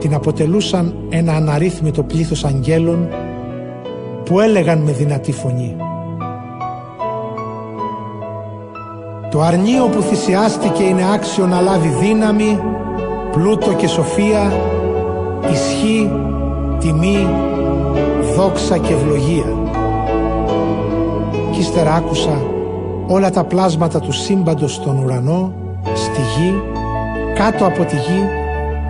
Την 0.00 0.14
αποτελούσαν 0.14 0.94
ένα 1.08 1.32
αναρρύθμιτο 1.32 2.02
πλήθος 2.02 2.44
αγγέλων 2.44 3.08
που 4.24 4.40
έλεγαν 4.40 4.78
με 4.78 4.92
δυνατή 4.92 5.32
φωνή. 5.32 5.76
Το 9.30 9.40
αρνίο 9.40 9.86
που 9.86 10.02
θυσιάστηκε 10.02 10.82
είναι 10.82 11.12
άξιο 11.14 11.46
να 11.46 11.60
λάβει 11.60 11.88
δύναμη, 11.88 12.58
πλούτο 13.32 13.72
και 13.72 13.86
σοφία, 13.86 14.52
ισχύ, 15.52 16.10
τιμή, 16.78 17.28
δόξα 18.36 18.78
και 18.78 18.92
ευλογία 18.92 19.56
και 21.52 21.60
ύστερα 21.60 21.94
άκουσα 21.94 22.42
όλα 23.06 23.30
τα 23.30 23.44
πλάσματα 23.44 24.00
του 24.00 24.12
σύμπαντος 24.12 24.74
στον 24.74 24.98
ουρανό, 24.98 25.52
στη 25.94 26.20
γη, 26.20 26.62
κάτω 27.34 27.66
από 27.66 27.84
τη 27.84 27.96
γη 27.96 28.39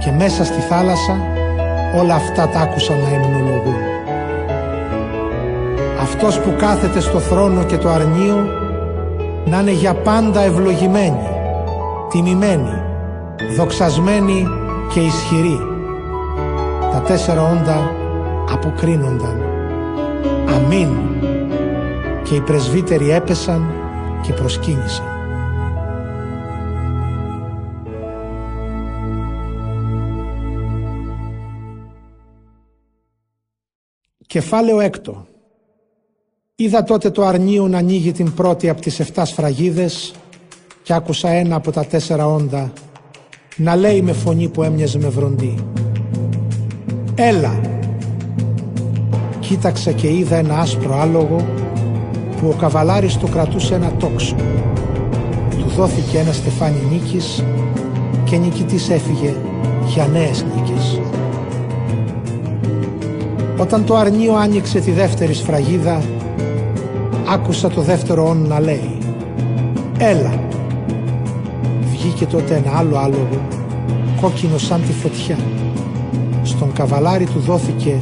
και 0.01 0.11
μέσα 0.11 0.45
στη 0.45 0.61
θάλασσα 0.61 1.17
όλα 1.97 2.15
αυτά 2.15 2.49
τα 2.49 2.61
άκουσα 2.61 2.93
να 2.93 3.09
εμνολογούν. 3.15 3.81
Αυτός 6.03 6.41
που 6.41 6.55
κάθεται 6.59 7.01
στο 7.01 7.19
θρόνο 7.19 7.65
και 7.65 7.77
το 7.77 7.89
αρνίο 7.89 8.37
να 9.45 9.61
είναι 9.61 9.71
για 9.71 9.95
πάντα 9.95 10.41
ευλογημένη, 10.41 11.29
τιμημένη, 12.11 12.83
δοξασμένη 13.57 14.47
και 14.93 15.01
ισχυρή. 15.01 15.59
Τα 16.93 17.01
τέσσερα 17.01 17.43
όντα 17.43 17.91
αποκρίνονταν. 18.53 19.43
Αμήν 20.55 20.89
και 22.23 22.35
οι 22.35 22.41
πρεσβύτεροι 22.41 23.11
έπεσαν 23.11 23.71
και 24.23 24.33
προσκύνησαν. 24.33 25.20
Κεφάλαιο 34.31 34.81
έκτο 34.81 35.27
Είδα 36.57 36.83
τότε 36.83 37.11
το 37.11 37.25
αρνίο 37.25 37.69
να 37.69 37.79
ανοίγει 37.79 38.13
την 38.13 38.35
πρώτη 38.35 38.69
από 38.69 38.81
τις 38.81 39.01
7 39.15 39.23
σφραγίδες 39.25 40.15
και 40.83 40.93
άκουσα 40.93 41.29
ένα 41.29 41.57
από 41.57 41.71
τα 41.71 41.85
τέσσερα 41.85 42.27
όντα 42.27 42.73
να 43.57 43.77
λέει 43.77 44.03
με 44.03 44.13
φωνή 44.13 44.49
που 44.49 44.63
έμοιαζε 44.63 44.99
με 44.99 45.09
βροντί 45.09 45.55
«Έλα!» 47.15 47.61
Κοίταξα 49.41 49.93
και 49.93 50.09
είδα 50.09 50.37
ένα 50.37 50.59
άσπρο 50.59 51.01
άλογο 51.01 51.47
που 52.41 52.49
ο 52.49 52.55
καβαλάρης 52.59 53.17
του 53.17 53.29
κρατούσε 53.29 53.75
ένα 53.75 53.93
τόξο. 53.93 54.37
Του 55.51 55.69
δόθηκε 55.77 56.19
ένα 56.19 56.33
στεφάνι 56.33 56.81
νίκης 56.91 57.45
και 58.25 58.37
νικητής 58.37 58.91
έφυγε 58.91 59.35
για 59.87 60.07
νέες 60.07 60.45
νίκες. 60.45 61.00
Όταν 63.61 63.85
το 63.85 63.97
αρνίο 63.97 64.35
άνοιξε 64.35 64.81
τη 64.81 64.91
δεύτερη 64.91 65.35
σφραγίδα 65.35 66.03
άκουσα 67.29 67.69
το 67.69 67.81
δεύτερο 67.81 68.29
όν 68.29 68.47
να 68.47 68.61
λέει 68.61 68.99
«Έλα!» 69.99 70.43
Βγήκε 71.91 72.27
τότε 72.27 72.55
ένα 72.55 72.79
άλλο 72.79 72.97
άλογο 72.97 73.49
κόκκινο 74.21 74.59
σαν 74.59 74.83
τη 74.87 74.93
φωτιά. 74.93 75.37
Στον 76.43 76.73
καβαλάρι 76.73 77.25
του 77.25 77.39
δόθηκε 77.39 77.97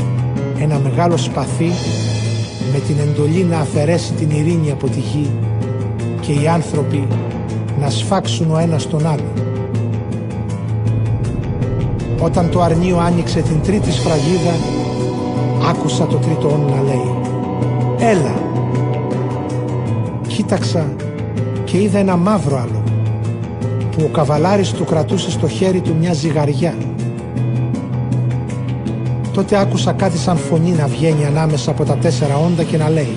ένα 0.59 0.79
μεγάλο 0.79 1.17
σπαθί 1.17 1.71
με 2.73 2.79
την 2.79 2.97
εντολή 2.99 3.45
να 3.45 3.59
αφαιρέσει 3.59 4.13
την 4.13 4.31
ειρήνη 4.31 4.71
από 4.71 4.89
τη 4.89 5.01
γη 5.01 5.31
και 6.21 6.33
οι 6.33 6.49
άνθρωποι 6.49 7.07
να 7.81 7.91
σφάξουν 7.91 8.51
ο 8.51 8.59
ένας 8.59 8.89
τον 8.89 9.07
άλλο. 9.07 9.33
Όταν 12.21 12.51
το 12.51 12.63
αρνίο 12.63 12.99
άνοιξε 12.99 13.41
την 13.41 13.63
τρίτη 13.63 13.93
σφραγίδα 13.93 14.78
άκουσα 15.71 16.07
το 16.07 16.17
τρίτο 16.17 16.49
όν 16.49 16.75
να 16.75 16.83
λέει 16.83 17.15
«Έλα!» 17.99 18.35
Κοίταξα 20.27 20.87
και 21.65 21.81
είδα 21.81 21.99
ένα 21.99 22.17
μαύρο 22.17 22.57
άλλο 22.57 22.83
που 23.91 24.05
ο 24.05 24.09
καβαλάρης 24.09 24.73
του 24.73 24.85
κρατούσε 24.85 25.31
στο 25.31 25.49
χέρι 25.49 25.81
του 25.81 25.97
μια 26.01 26.13
ζυγαριά. 26.13 26.75
Τότε 29.33 29.59
άκουσα 29.59 29.93
κάτι 29.93 30.19
σαν 30.19 30.37
φωνή 30.37 30.71
να 30.71 30.87
βγαίνει 30.87 31.25
ανάμεσα 31.25 31.71
από 31.71 31.85
τα 31.85 31.97
τέσσερα 31.97 32.37
όντα 32.37 32.63
και 32.63 32.77
να 32.77 32.89
λέει 32.89 33.17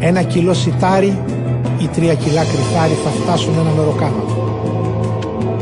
«Ένα 0.00 0.22
κιλό 0.22 0.54
σιτάρι 0.54 1.18
ή 1.78 1.86
τρία 1.86 2.14
κιλά 2.14 2.44
κρυθάρι 2.44 2.94
θα 3.04 3.10
φτάσουν 3.10 3.54
ένα 3.58 3.70
μεροκάματο. 3.76 4.60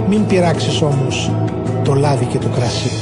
Μην 0.08 0.26
πειράξεις 0.26 0.82
όμως 0.82 1.32
το 1.84 1.94
λάδι 1.94 2.24
και 2.24 2.38
το 2.38 2.48
κρασί». 2.48 2.99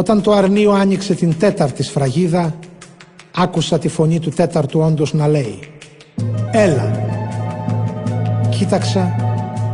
Όταν 0.00 0.22
το 0.22 0.32
αρνίο 0.32 0.72
άνοιξε 0.72 1.14
την 1.14 1.38
τέταρτη 1.38 1.82
σφραγίδα, 1.82 2.54
άκουσα 3.36 3.78
τη 3.78 3.88
φωνή 3.88 4.18
του 4.18 4.30
τέταρτου 4.30 4.80
όντως 4.80 5.14
να 5.14 5.28
λέει 5.28 5.58
«Έλα». 6.50 6.90
Κοίταξα 8.50 9.14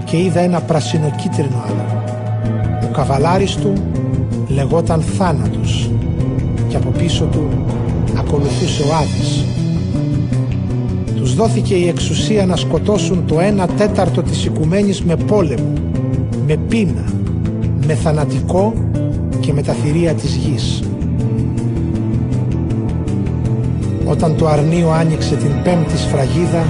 και 0.05 0.17
είδα 0.17 0.41
ένα 0.41 0.61
πρασινοκίτρινο 0.61 1.65
άλλο. 1.67 2.05
Ο 2.85 2.93
καβαλάρης 2.93 3.57
του 3.57 3.73
λεγόταν 4.49 5.01
Θάνατος 5.01 5.91
και 6.69 6.77
από 6.77 6.91
πίσω 6.91 7.25
του 7.25 7.49
ακολουθούσε 8.19 8.83
ο 8.83 8.95
Άδης. 8.95 9.45
Τους 11.17 11.35
δόθηκε 11.35 11.75
η 11.75 11.89
εξουσία 11.89 12.47
να 12.47 12.57
σκοτώσουν 12.57 13.27
το 13.27 13.41
ένα 13.41 13.67
τέταρτο 13.67 14.23
της 14.23 14.45
οικουμένης 14.45 15.03
με 15.03 15.17
πόλεμο, 15.17 15.73
με 16.47 16.57
πείνα, 16.57 17.05
με 17.87 17.95
θανατικό 17.95 18.73
και 19.47 19.53
με 19.53 19.63
τα 19.63 19.73
θηρία 19.73 20.15
της 20.15 20.35
γης. 20.35 20.83
Όταν 24.05 24.37
το 24.37 24.47
αρνίο 24.47 24.91
άνοιξε 24.91 25.35
την 25.35 25.51
πέμπτη 25.65 25.97
σφραγίδα, 25.97 26.65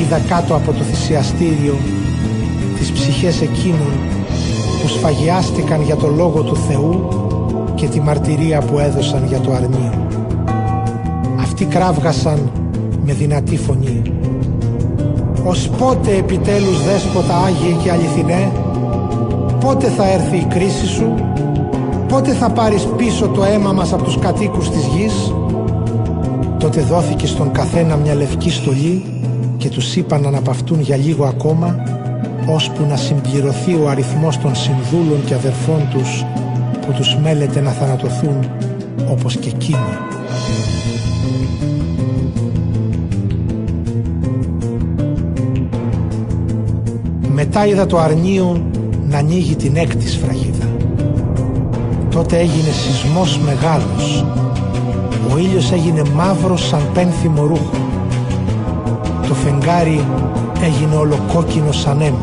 είδα 0.00 0.18
κάτω 0.28 0.54
από 0.54 0.72
το 0.72 0.82
θυσιαστήριο 0.82 1.76
τις 2.78 2.92
ψυχές 2.92 3.40
εκείνων 3.40 3.92
που 4.82 4.88
σφαγιάστηκαν 4.88 5.82
για 5.82 5.96
το 5.96 6.08
Λόγο 6.16 6.42
του 6.42 6.56
Θεού 6.56 7.08
και 7.74 7.86
τη 7.86 8.00
μαρτυρία 8.00 8.60
που 8.60 8.78
έδωσαν 8.78 9.26
για 9.26 9.40
το 9.40 9.52
αρνίο. 9.52 10.06
Αυτοί 11.40 11.64
κράβγασαν 11.64 12.50
με 13.04 13.12
δυνατή 13.12 13.56
φωνή. 13.56 14.02
«Ως 15.44 15.70
πότε 15.78 16.16
επιτέλους 16.16 16.84
δέσποτα 16.84 17.36
Άγιε 17.36 17.76
και 17.82 17.90
αληθινέ, 17.90 18.52
πότε 19.60 19.86
θα 19.88 20.10
έρθει 20.10 20.36
η 20.36 20.46
κρίση 20.48 20.86
σου, 20.86 21.14
πότε 22.08 22.32
θα 22.32 22.50
πάρεις 22.50 22.86
πίσω 22.96 23.28
το 23.28 23.44
αίμα 23.44 23.72
μας 23.72 23.92
από 23.92 24.02
τους 24.02 24.18
κατοίκους 24.18 24.70
της 24.70 24.86
γης» 24.86 25.32
Τότε 26.60 26.80
δόθηκε 26.80 27.26
στον 27.26 27.52
καθένα 27.52 27.96
μια 27.96 28.14
λευκή 28.14 28.50
στολή 28.50 29.04
και 29.56 29.68
τους 29.68 29.96
είπαν 29.96 30.20
να 30.20 30.28
αναπαυτούν 30.28 30.80
για 30.80 30.96
λίγο 30.96 31.24
ακόμα 31.24 31.82
ώσπου 32.46 32.86
να 32.88 32.96
συμπληρωθεί 32.96 33.74
ο 33.74 33.88
αριθμός 33.88 34.38
των 34.38 34.54
συνδούλων 34.54 35.24
και 35.24 35.34
αδερφών 35.34 35.88
τους 35.90 36.24
που 36.86 36.92
τους 36.92 37.16
μέλεται 37.16 37.60
να 37.60 37.70
θανατωθούν 37.70 38.48
όπως 39.10 39.36
και 39.36 39.48
εκείνοι. 39.48 39.96
Μετά 47.28 47.66
είδα 47.66 47.86
το 47.86 47.98
αρνίο 47.98 48.62
να 49.10 49.18
ανοίγει 49.18 49.56
την 49.56 49.76
έκτη 49.76 50.08
σφραγίδα. 50.08 50.68
Τότε 52.10 52.38
έγινε 52.38 52.70
σεισμός 52.70 53.38
μεγάλος 53.38 54.24
ο 55.32 55.38
ήλιος 55.38 55.72
έγινε 55.72 56.02
μαύρος 56.14 56.66
σαν 56.66 56.80
πένθυμο 56.94 57.46
ρούχο. 57.46 57.88
Το 59.28 59.34
φεγγάρι 59.34 60.04
έγινε 60.62 60.96
ολοκόκκινο 60.96 61.72
σαν 61.72 62.00
αίμα 62.00 62.18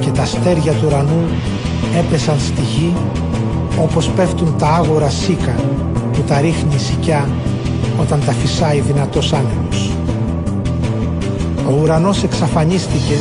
και 0.00 0.10
τα 0.10 0.22
αστέρια 0.22 0.72
του 0.72 0.84
ουρανού 0.86 1.28
έπεσαν 1.98 2.38
στη 2.38 2.62
γη 2.62 2.92
όπως 3.82 4.08
πέφτουν 4.08 4.54
τα 4.58 4.66
άγορα 4.66 5.10
σίκα 5.10 5.54
που 6.12 6.22
τα 6.26 6.40
ρίχνει 6.40 6.74
η 6.74 6.78
σικιά 6.78 7.28
όταν 8.00 8.22
τα 8.26 8.32
φυσάει 8.32 8.80
δυνατός 8.80 9.32
άνεμος. 9.32 9.90
Ο 11.68 11.80
ουρανός 11.82 12.22
εξαφανίστηκε 12.22 13.14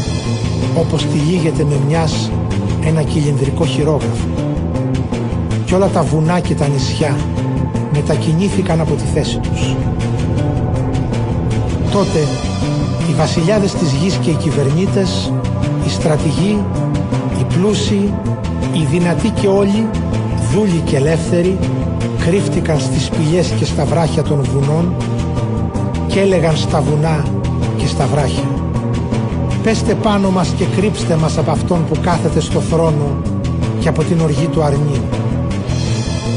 όπως 0.78 1.06
τυλίγεται 1.06 1.64
με 1.64 1.76
μιας 1.88 2.32
ένα 2.84 3.02
κυλινδρικό 3.02 3.66
χειρόγραφο 3.66 4.28
και 5.66 5.76
όλα 5.76 5.88
τα 5.88 6.02
βουνά 6.04 6.40
και 6.40 6.56
τα 6.56 6.68
νησιά 6.68 7.16
μετακινήθηκαν 7.94 8.80
από 8.80 8.94
τη 8.94 9.04
θέση 9.14 9.38
τους. 9.38 9.76
Τότε 11.92 12.20
οι 13.10 13.14
βασιλιάδες 13.14 13.74
της 13.74 13.92
γης 13.92 14.16
και 14.16 14.30
οι 14.30 14.34
κυβερνήτες, 14.34 15.34
οι 15.86 15.90
στρατηγοί, 15.90 16.64
οι 17.40 17.44
πλούσιοι, 17.54 18.14
οι 18.74 18.86
δυνατοί 18.92 19.30
και 19.30 19.48
όλοι, 19.48 19.88
δούλοι 20.52 20.82
και 20.86 20.96
ελεύθεροι, 20.96 21.58
κρύφτηκαν 22.26 22.80
στις 22.80 23.06
σπηλιές 23.06 23.48
και 23.60 23.66
στα 23.66 23.86
βράχια 23.86 24.24
των 24.24 24.44
βουνών 24.44 24.96
και 26.08 26.20
έλεγαν 26.20 26.58
στα 26.58 26.82
βουνά 26.82 27.26
και 27.78 27.88
στα 27.88 28.06
βράχια 28.06 28.59
«Πέστε 29.70 29.96
πάνω 29.96 30.32
μας 30.32 30.50
και 30.50 30.66
κρύψτε 30.66 31.16
μας 31.16 31.38
από 31.38 31.52
αυτόν 31.52 31.86
που 31.86 31.96
κάθεται 32.02 32.40
στο 32.40 32.60
θρόνο 32.60 33.22
και 33.80 33.88
από 33.88 34.04
την 34.04 34.20
οργή 34.20 34.48
του 34.48 34.64
αρνίου» 34.64 35.04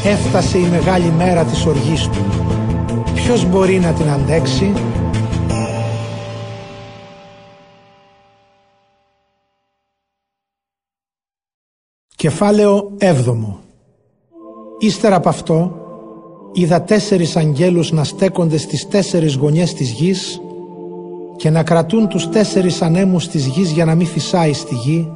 έφτασε 0.05 0.59
η 0.59 0.66
μεγάλη 0.66 1.12
μέρα 1.16 1.45
της 1.45 1.66
οργής 1.66 2.09
του. 2.09 2.25
Ποιος 3.14 3.47
μπορεί 3.47 3.79
να 3.79 3.92
την 3.92 4.11
αντέξει; 4.11 4.73
Κεφάλαιο 12.16 12.97
7 13.01 13.14
Ύστερα 14.78 15.16
από 15.16 15.28
αυτό 15.28 15.76
είδα 16.53 16.83
τέσσερις 16.83 17.37
αγγέλους 17.37 17.93
να 17.93 18.05
στέκονται 18.05 18.57
στις 18.57 18.89
τέσσερις 18.89 19.35
γωνιές 19.35 19.74
της 19.74 19.91
γης 19.91 20.41
και 21.37 21.51
να 21.51 21.62
κρατούν 21.62 22.09
τους 22.09 22.28
τέσσερις 22.28 22.83
ανέμους 22.83 23.28
της 23.28 23.47
γης 23.47 23.70
για 23.70 23.85
να 23.85 23.95
μην 23.95 24.07
φυσάει 24.07 24.53
στη 24.53 24.74
γη, 24.74 25.12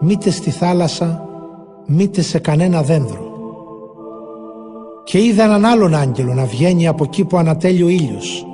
μήτε 0.00 0.30
στη 0.30 0.50
θάλασσα, 0.50 1.28
μήτε 1.86 2.22
σε 2.22 2.38
κανένα 2.38 2.82
δέντρο 2.82 3.28
και 5.04 5.18
είδα 5.18 5.44
έναν 5.44 5.64
άλλον 5.64 5.94
άγγελο 5.94 6.34
να 6.34 6.44
βγαίνει 6.44 6.86
από 6.86 7.04
εκεί 7.04 7.24
που 7.24 7.36
ανατέλει 7.36 7.82
ο 7.82 7.88
ήλιος 7.88 8.46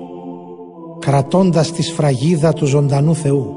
κρατώντας 0.99 1.73
τη 1.73 1.83
σφραγίδα 1.83 2.53
του 2.53 2.67
ζωντανού 2.67 3.15
Θεού. 3.15 3.55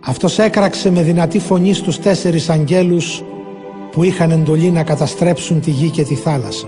Αυτός 0.00 0.38
έκραξε 0.38 0.90
με 0.90 1.02
δυνατή 1.02 1.38
φωνή 1.38 1.72
στους 1.72 1.98
τέσσερις 1.98 2.48
αγγέλους 2.50 3.22
που 3.90 4.02
είχαν 4.02 4.30
εντολή 4.30 4.70
να 4.70 4.82
καταστρέψουν 4.82 5.60
τη 5.60 5.70
γη 5.70 5.90
και 5.90 6.02
τη 6.02 6.14
θάλασσα. 6.14 6.66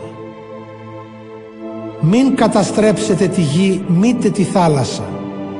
Μην 2.00 2.36
καταστρέψετε 2.36 3.26
τη 3.26 3.40
γη 3.40 3.84
μήτε 3.88 4.30
τη 4.30 4.42
θάλασσα, 4.42 5.04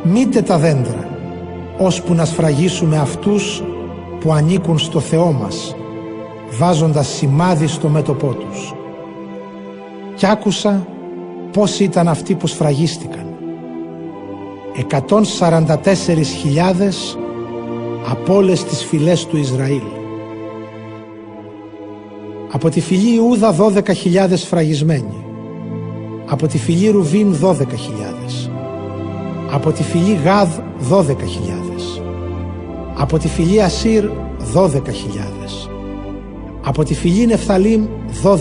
μήτε 0.03 0.43
τα 0.43 0.59
δέντρα, 0.59 1.09
ώσπου 1.78 2.14
να 2.14 2.24
σφραγίσουμε 2.24 2.99
αυτούς 2.99 3.62
που 4.20 4.32
ανήκουν 4.32 4.78
στο 4.78 5.01
Θεό 5.01 5.32
μας, 5.32 5.76
βάζοντας 6.51 7.09
σημάδι 7.09 7.66
στο 7.66 7.89
μέτωπό 7.89 8.34
τους. 8.34 8.74
Κι 10.14 10.26
άκουσα 10.26 10.86
πώς 11.53 11.80
ήταν 11.80 12.09
αυτοί 12.09 12.34
που 12.34 12.47
σφραγίστηκαν. 12.47 13.26
144.000 14.91 17.16
από 18.11 18.34
όλες 18.34 18.64
τις 18.64 18.84
φυλές 18.84 19.26
του 19.26 19.36
Ισραήλ. 19.36 19.82
Από 22.53 22.68
τη 22.68 22.80
φυλή 22.80 23.14
Ιούδα 23.14 23.55
12.000 23.59 23.82
σφραγισμένοι. 24.34 25.28
Από 26.31 26.47
τη 26.47 26.59
φυλή 26.59 26.91
Ρουβίν 26.91 27.35
12.000. 27.43 28.51
Από 29.51 29.72
τη 29.72 29.83
φυλή 29.83 30.14
Γάδ 30.24 30.49
12.000. 30.91 32.03
Από 32.97 33.18
τη 33.18 33.29
φυλή 33.29 33.62
Ασύρ 33.62 34.11
12.000. 34.55 34.68
Από 36.64 36.85
τη 36.85 36.95
φυλή 36.95 37.26
Νεφθαλήμ 37.26 37.87
12.000. 38.22 38.39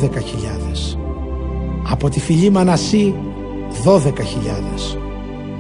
Από 1.92 2.10
τη 2.10 2.20
φυλή 2.20 2.50
Μανασί 2.50 3.16
12.000. 3.86 4.98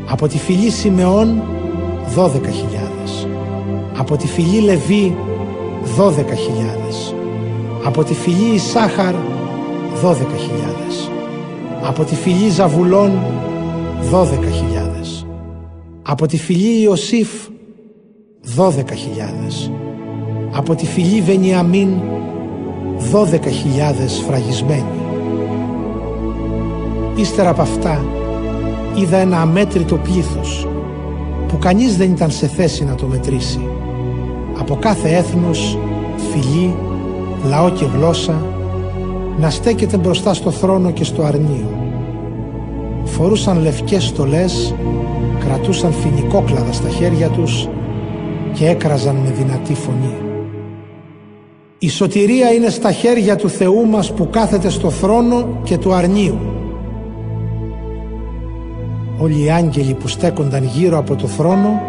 Από 0.10 0.28
τη 0.28 0.38
φυλή 0.38 0.70
Σιμεών 0.70 1.42
12.000. 2.16 2.28
Από 3.98 4.18
τη 4.18 4.28
φυλή 4.28 4.60
Λεβί 4.60 5.16
12.000. 5.98 7.14
Από 7.86 8.04
τη 8.04 8.14
φυλή 8.14 8.54
Ισάχαρ 8.54 9.14
12.000. 10.04 11.17
Από 11.84 12.04
τη 12.04 12.16
φυλή 12.16 12.50
Ζαβουλών 12.50 13.12
12.000. 14.12 15.26
Από 16.02 16.26
τη 16.26 16.38
φυλή 16.38 16.82
Ιωσήφ 16.82 17.30
12.000. 18.58 19.72
Από 20.52 20.76
τη 20.76 20.86
φυλή 20.86 21.22
Βενιαμίν 21.22 21.90
12.000 23.14 23.38
φραγισμένοι. 24.28 25.02
Ύστερα 27.16 27.50
από 27.50 27.62
αυτά 27.62 28.06
είδα 28.96 29.18
ένα 29.18 29.42
αμέτρητο 29.42 29.96
πλήθος 29.96 30.68
που 31.48 31.58
κανείς 31.58 31.98
δεν 31.98 32.12
ήταν 32.12 32.32
σε 32.32 32.48
θέση 32.48 32.86
να 32.86 32.96
το 32.96 33.06
μετρήσει. 33.06 33.70
Από 34.60 34.76
κάθε 34.76 35.16
έθνος, 35.16 35.78
φυλή, 36.32 36.76
λαό 37.50 37.70
και 37.70 37.86
γλώσσα 37.86 38.57
να 39.38 39.50
στέκεται 39.50 39.98
μπροστά 39.98 40.34
στο 40.34 40.52
θρόνο 40.52 40.92
και 40.92 41.04
στο 41.04 41.24
αρνίο. 41.24 41.70
Φορούσαν 43.04 43.62
λευκές 43.62 44.04
στολές, 44.04 44.76
κρατούσαν 45.40 45.92
φινικόκλαδα 45.92 46.72
στα 46.72 46.90
χέρια 46.90 47.30
τους 47.30 47.68
και 48.54 48.68
έκραζαν 48.68 49.16
με 49.16 49.32
δυνατή 49.32 49.74
φωνή. 49.74 50.16
Η 51.80 51.90
σωτηρία 51.90 52.54
είναι 52.54 52.70
στα 52.70 52.92
χέρια 52.92 53.36
του 53.36 53.50
Θεού 53.50 53.86
μας 53.86 54.14
που 54.14 54.30
κάθεται 54.30 54.70
στο 54.70 54.90
θρόνο 54.90 55.60
και 55.64 55.78
του 55.78 55.94
αρνίου. 55.94 56.38
Όλοι 59.20 59.44
οι 59.44 59.50
άγγελοι 59.50 59.94
που 59.94 60.08
στέκονταν 60.08 60.64
γύρω 60.64 60.98
από 60.98 61.16
το 61.16 61.28
θρόνο, 61.28 61.82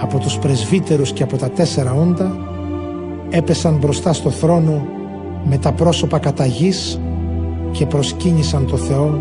από 0.00 0.18
τους 0.18 0.38
πρεσβύτερους 0.38 1.12
και 1.12 1.22
από 1.22 1.36
τα 1.36 1.50
τέσσερα 1.50 1.92
όντα, 1.92 2.36
έπεσαν 3.30 3.76
μπροστά 3.76 4.12
στο 4.12 4.30
θρόνο 4.30 4.86
με 5.44 5.58
τα 5.58 5.72
πρόσωπα 5.72 6.18
κατά 6.18 6.46
γης 6.46 7.00
και 7.70 7.86
προσκύνησαν 7.86 8.66
το 8.66 8.76
Θεό 8.76 9.20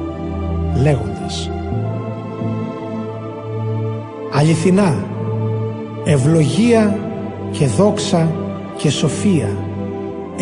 λέγοντας 0.82 1.49
Αληθινά, 4.34 4.95
ευλογία 6.03 6.99
και 7.51 7.65
δόξα 7.65 8.32
και 8.78 8.89
σοφία 8.89 9.49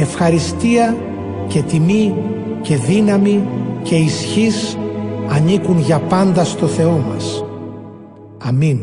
ευχαριστία 0.01 0.97
και 1.47 1.61
τιμή 1.61 2.15
και 2.61 2.75
δύναμη 2.75 3.47
και 3.83 3.95
ισχύς 3.95 4.77
ανήκουν 5.29 5.79
για 5.79 5.99
πάντα 5.99 6.43
στο 6.43 6.67
Θεό 6.67 7.03
μας. 7.09 7.45
Αμήν. 8.37 8.79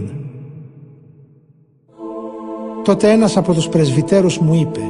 Τότε 2.85 3.11
ένας 3.11 3.37
από 3.37 3.53
τους 3.53 3.69
πρεσβυτέρους 3.69 4.39
μου 4.39 4.55
είπε 4.55 4.81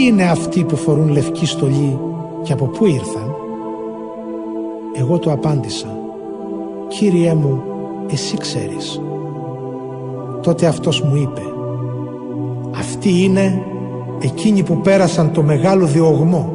«Ποιοι 0.00 0.08
είναι 0.12 0.30
αυτοί 0.30 0.64
που 0.64 0.76
φορούν 0.76 1.08
λευκή 1.08 1.46
στολή 1.46 1.98
και 2.42 2.52
από 2.52 2.64
πού 2.64 2.86
ήρθαν» 2.86 3.34
Εγώ 4.92 5.18
του 5.18 5.30
απάντησα. 5.30 5.86
«Κύριέ 6.88 7.34
μου, 7.34 7.62
εσύ 8.10 8.36
ξέρεις». 8.36 9.00
Τότε 10.42 10.66
αυτός 10.66 11.00
μου 11.02 11.16
είπε 11.16 11.40
«Αυτοί 12.78 13.22
είναι 13.24 13.62
εκείνοι 14.20 14.62
που 14.62 14.80
πέρασαν 14.80 15.32
το 15.32 15.42
μεγάλο 15.42 15.86
διωγμό. 15.86 16.52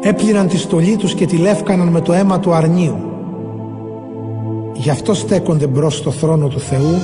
Έπλυναν 0.00 0.48
τη 0.48 0.56
στολή 0.56 0.96
τους 0.96 1.14
και 1.14 1.26
τη 1.26 1.36
λεύκαναν 1.36 1.88
με 1.88 2.00
το 2.00 2.12
αίμα 2.12 2.40
του 2.40 2.52
αρνίου. 2.52 2.96
Γι' 4.72 4.90
αυτό 4.90 5.14
στέκονται 5.14 5.66
μπρος 5.66 5.96
στο 5.96 6.10
θρόνο 6.10 6.48
του 6.48 6.60
Θεού 6.60 7.00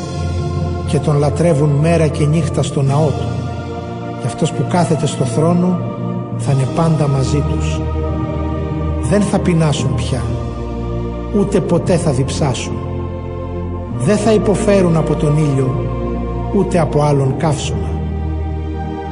και 0.86 0.98
τον 0.98 1.18
λατρεύουν 1.18 1.70
μέρα 1.70 2.06
και 2.06 2.26
νύχτα 2.26 2.62
στο 2.62 2.82
ναό 2.82 3.06
του 3.06 3.39
και 4.20 4.26
αυτός 4.26 4.52
που 4.52 4.64
κάθεται 4.68 5.06
στο 5.06 5.24
θρόνο 5.24 5.80
θα 6.36 6.52
είναι 6.52 6.68
πάντα 6.76 7.08
μαζί 7.08 7.44
τους 7.50 7.80
δεν 9.02 9.20
θα 9.22 9.38
πεινάσουν 9.38 9.94
πια 9.94 10.22
ούτε 11.38 11.60
ποτέ 11.60 11.96
θα 11.96 12.10
διψάσουν 12.10 12.74
δεν 13.98 14.16
θα 14.16 14.32
υποφέρουν 14.32 14.96
από 14.96 15.14
τον 15.14 15.36
ήλιο 15.36 15.90
ούτε 16.54 16.78
από 16.78 17.02
άλλον 17.02 17.36
καύσωνα. 17.36 17.90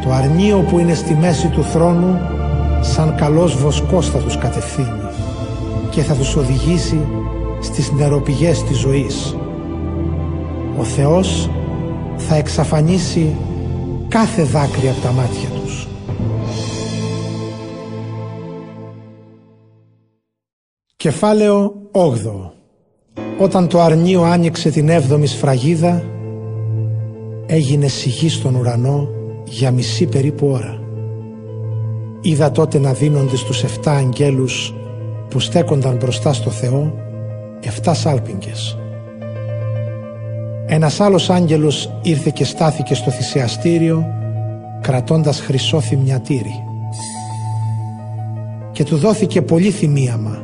Το 0.04 0.10
αρνίο 0.12 0.64
που 0.70 0.78
είναι 0.78 0.94
στη 0.94 1.14
μέση 1.14 1.48
του 1.48 1.62
θρόνου 1.62 2.18
σαν 2.80 3.14
καλός 3.14 3.56
βοσκός 3.56 4.10
θα 4.10 4.18
τους 4.18 4.38
κατευθύνει 4.38 5.00
και 5.90 6.02
θα 6.02 6.14
τους 6.14 6.36
οδηγήσει 6.36 7.00
στις 7.60 7.92
νεροπηγές 7.92 8.62
της 8.62 8.78
ζωής. 8.78 9.36
Ο 10.78 10.82
Θεός 10.82 11.50
θα 12.16 12.34
εξαφανίσει 12.34 13.36
κάθε 14.08 14.42
δάκρυ 14.42 14.88
από 14.88 15.00
τα 15.00 15.12
μάτια 15.12 15.48
τους. 15.48 15.88
Κεφάλαιο 20.96 21.72
8 21.92 22.06
Όταν 23.38 23.68
το 23.68 23.80
αρνίο 23.80 24.22
άνοιξε 24.22 24.70
την 24.70 24.88
έβδομη 24.88 25.26
σφραγίδα 25.26 26.04
έγινε 27.46 27.88
σιγή 27.88 28.28
στον 28.28 28.54
ουρανό 28.54 29.08
για 29.44 29.70
μισή 29.70 30.06
περίπου 30.06 30.46
ώρα. 30.46 30.80
Είδα 32.20 32.50
τότε 32.50 32.78
να 32.78 32.92
δίνονται 32.92 33.36
στους 33.36 33.64
7 33.64 33.68
αγγέλους 33.84 34.74
που 35.28 35.40
στέκονταν 35.40 35.96
μπροστά 35.96 36.32
στο 36.32 36.50
Θεό 36.50 36.94
7 37.82 37.92
σάλπιγγες. 37.94 38.78
Ένας 40.70 41.00
άλλος 41.00 41.30
άγγελος 41.30 41.90
ήρθε 42.02 42.30
και 42.34 42.44
στάθηκε 42.44 42.94
στο 42.94 43.10
θυσιαστήριο 43.10 44.06
κρατώντας 44.80 45.40
χρυσό 45.40 45.80
θυμιατήρι 45.80 46.64
και 48.72 48.84
του 48.84 48.96
δόθηκε 48.96 49.42
πολύ 49.42 49.70
θυμίαμα 49.70 50.42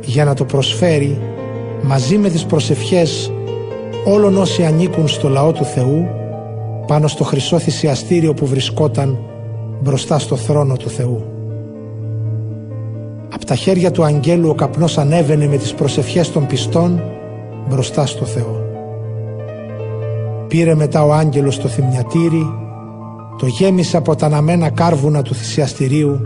για 0.00 0.24
να 0.24 0.34
το 0.34 0.44
προσφέρει 0.44 1.20
μαζί 1.82 2.18
με 2.18 2.28
τις 2.28 2.44
προσευχές 2.44 3.32
όλων 4.04 4.36
όσοι 4.36 4.64
ανήκουν 4.64 5.08
στο 5.08 5.28
λαό 5.28 5.52
του 5.52 5.64
Θεού 5.64 6.06
πάνω 6.86 7.08
στο 7.08 7.24
χρυσό 7.24 7.58
θυσιαστήριο 7.58 8.34
που 8.34 8.46
βρισκόταν 8.46 9.18
μπροστά 9.82 10.18
στο 10.18 10.36
θρόνο 10.36 10.76
του 10.76 10.88
Θεού. 10.88 11.24
Από 13.34 13.44
τα 13.44 13.54
χέρια 13.54 13.90
του 13.90 14.04
αγγέλου 14.04 14.48
ο 14.48 14.54
καπνός 14.54 14.98
ανέβαινε 14.98 15.46
με 15.46 15.56
τις 15.56 15.74
προσευχές 15.74 16.32
των 16.32 16.46
πιστών 16.46 17.02
μπροστά 17.68 18.06
στο 18.06 18.24
Θεό. 18.24 18.71
Πήρε 20.52 20.74
μετά 20.74 21.04
ο 21.04 21.12
άγγελος 21.12 21.58
το 21.58 21.68
θυμιατήρι, 21.68 22.46
το 23.38 23.46
γέμισε 23.46 23.96
από 23.96 24.16
τα 24.16 24.26
αναμένα 24.26 24.70
κάρβουνα 24.70 25.22
του 25.22 25.34
θυσιαστηρίου 25.34 26.20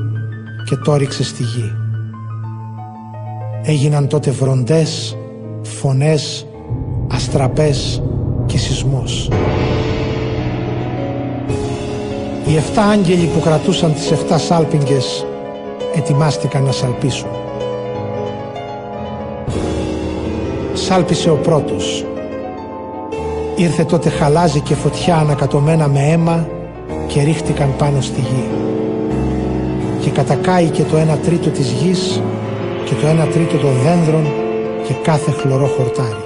και 0.64 0.76
το 0.76 0.96
ρίξε 0.96 1.24
στη 1.24 1.42
γη. 1.42 1.72
Έγιναν 3.62 4.08
τότε 4.08 4.30
βροντές, 4.30 5.16
φωνές, 5.62 6.46
αστραπές 7.12 8.02
και 8.46 8.58
σεισμός. 8.58 9.30
Οι 12.46 12.56
7 12.56 12.78
άγγελοι 12.92 13.26
που 13.26 13.40
κρατούσαν 13.40 13.94
τις 13.94 14.10
7 14.10 14.38
σάλπιγγες 14.38 15.26
ετοιμάστηκαν 15.94 16.62
να 16.62 16.72
σαλπίσουν. 16.72 17.30
Σάλπισε 20.74 21.30
ο 21.30 21.36
πρώτος. 21.36 22.04
Ήρθε 23.56 23.84
τότε 23.84 24.08
χαλάζι 24.08 24.60
και 24.60 24.74
φωτιά 24.74 25.16
ανακατωμένα 25.16 25.88
με 25.88 26.00
αίμα 26.00 26.48
και 27.06 27.22
ρίχτηκαν 27.22 27.74
πάνω 27.78 28.00
στη 28.00 28.20
γη. 28.20 28.44
Και 30.00 30.10
κατακάει 30.10 30.68
και 30.68 30.82
το 30.82 30.96
1 30.96 31.18
τρίτο 31.24 31.50
της 31.50 31.70
γης 31.70 32.22
και 32.84 32.94
το 32.94 33.06
1 33.06 33.28
τρίτο 33.32 33.56
των 33.56 33.72
δένδρων 33.82 34.26
και 34.86 34.92
κάθε 35.02 35.30
χλωρό 35.30 35.66
χορτάρι. 35.66 36.24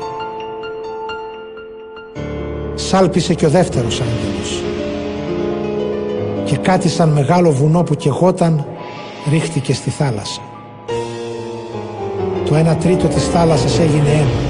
Σάλπισε 2.75 3.35
και 3.35 3.47
ο 3.47 3.51
δεύτερος 3.51 4.01
άγγελος 4.01 4.63
και 6.45 6.57
κάτι 6.57 6.89
σαν 6.89 7.09
μεγάλο 7.09 7.51
βουνό 7.51 7.83
που 7.83 7.95
κεγόταν 7.95 8.65
ρίχτηκε 9.31 9.75
στη 9.75 9.91
θάλασσα. 9.91 10.41
Το 12.49 12.55
ένα 12.55 12.77
τρίτο 12.77 13.07
της 13.07 13.29
θάλασσας 13.29 13.79
έγινε 13.79 14.09
αίμα. 14.09 14.50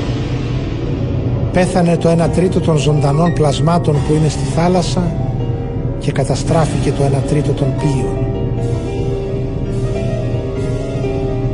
Πέθανε 1.53 1.97
το 1.97 2.09
ένα 2.09 2.29
τρίτο 2.29 2.61
των 2.61 2.77
ζωντανών 2.77 3.33
πλασμάτων 3.33 3.95
που 3.95 4.15
είναι 4.15 4.29
στη 4.29 4.45
θάλασσα 4.55 5.13
και 5.99 6.13
καταστράφηκε 6.13 6.93
το 6.93 7.03
ένα 7.03 7.19
τρίτο 7.19 7.53
των 7.53 7.75
πλοίων. 7.79 8.17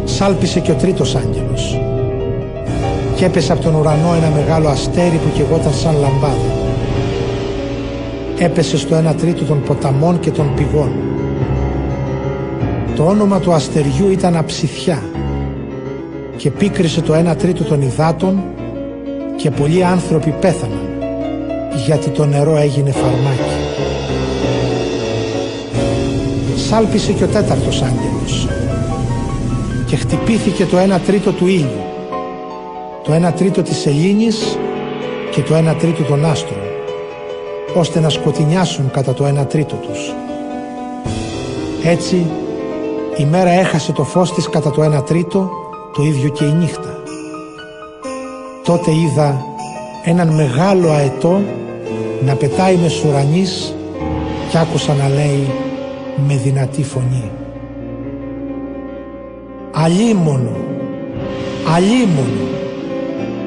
Σάλπισε 0.04 0.60
και 0.60 0.70
ο 0.70 0.74
τρίτος 0.74 1.14
άγγελος 1.14 1.80
και 3.16 3.24
έπεσε 3.24 3.52
από 3.52 3.62
τον 3.62 3.74
ουρανό 3.74 4.14
ένα 4.14 4.30
μεγάλο 4.34 4.68
αστέρι 4.68 5.16
που 5.16 5.36
κεγόταν 5.36 5.72
σαν 5.72 5.94
λαμπάδα. 5.94 6.54
Έπεσε 8.38 8.78
στο 8.78 8.94
ένα 8.94 9.14
τρίτο 9.14 9.44
των 9.44 9.62
ποταμών 9.62 10.20
και 10.20 10.30
των 10.30 10.54
πηγών. 10.54 10.90
Το 12.96 13.06
όνομα 13.06 13.40
του 13.40 13.52
αστεριού 13.52 14.10
ήταν 14.10 14.36
Αψηθιά 14.36 15.02
και 16.36 16.50
πίκρισε 16.50 17.00
το 17.00 17.14
ένα 17.14 17.36
τρίτο 17.36 17.64
των 17.64 17.82
υδάτων 17.82 18.42
και 19.46 19.52
πολλοί 19.52 19.84
άνθρωποι 19.84 20.30
πέθαναν 20.30 20.88
γιατί 21.86 22.10
το 22.10 22.26
νερό 22.26 22.56
έγινε 22.56 22.90
φαρμάκι. 22.90 23.56
Σάλπισε 26.56 27.12
και 27.12 27.24
ο 27.24 27.26
τέταρτος 27.26 27.82
άγγελος 27.82 28.48
και 29.86 29.96
χτυπήθηκε 29.96 30.64
το 30.64 30.78
ένα 30.78 30.98
τρίτο 30.98 31.32
του 31.32 31.46
ήλιου, 31.46 31.82
το 33.04 33.12
ένα 33.12 33.32
τρίτο 33.32 33.62
της 33.62 33.76
σελήνης 33.76 34.58
και 35.30 35.42
το 35.42 35.54
ένα 35.54 35.74
τρίτο 35.74 36.02
των 36.02 36.24
άστρων, 36.24 36.62
ώστε 37.74 38.00
να 38.00 38.08
σκοτεινιάσουν 38.08 38.90
κατά 38.90 39.14
το 39.14 39.26
ένα 39.26 39.46
τρίτο 39.46 39.74
τους. 39.74 40.14
Έτσι 41.84 42.26
η 43.16 43.24
μέρα 43.24 43.50
έχασε 43.50 43.92
το 43.92 44.04
φως 44.04 44.32
της 44.32 44.48
κατά 44.48 44.70
το 44.70 44.82
ένα 44.82 45.02
τρίτο, 45.02 45.50
το 45.92 46.02
ίδιο 46.02 46.28
και 46.28 46.44
η 46.44 46.52
νύχτα. 46.52 46.85
Τότε 48.66 48.90
είδα 48.90 49.44
έναν 50.04 50.28
μεγάλο 50.28 50.90
αετό 50.90 51.40
να 52.24 52.34
πετάει 52.34 52.76
με 52.76 52.88
σουρανής 52.88 53.74
και 54.50 54.58
άκουσα 54.58 54.94
να 54.94 55.08
λέει 55.08 55.46
με 56.28 56.34
δυνατή 56.34 56.82
φωνή 56.82 57.30
αλίμονο, 59.84 60.56
αλίμονο, 61.74 62.46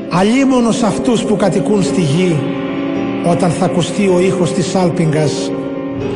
αλίμονο 0.09 0.71
σε 0.71 0.85
αυτούς 0.85 1.23
που 1.23 1.35
κατοικούν 1.35 1.83
στη 1.83 2.01
γη 2.01 2.35
όταν 3.25 3.49
θα 3.49 3.65
ακουστεί 3.65 4.07
ο 4.07 4.19
ήχος 4.19 4.53
της 4.53 4.67
σάλπιγγας 4.67 5.51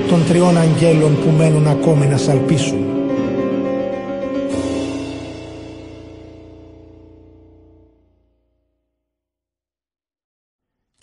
των 0.10 0.26
τριών 0.28 0.58
αγγέλων 0.58 1.18
που 1.24 1.34
μένουν 1.38 1.68
ακόμη 1.68 2.06
να 2.06 2.18
σαλπίσουν. 2.18 2.83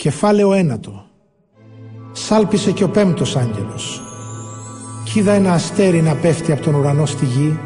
Κεφάλαιο 0.01 0.53
ένατο 0.53 1.05
Σάλπισε 2.13 2.73
και 2.73 2.85
ο 2.85 2.89
πέμπτος 2.89 3.37
άγγελος 3.37 4.03
Κι 5.05 5.19
είδα 5.19 5.33
ένα 5.33 5.53
αστέρι 5.53 6.03
να 6.03 6.15
πέφτει 6.15 6.53
από 6.53 6.63
τον 6.63 6.75
ουρανό 6.75 7.07
στη 7.07 7.25
γη 7.25 7.59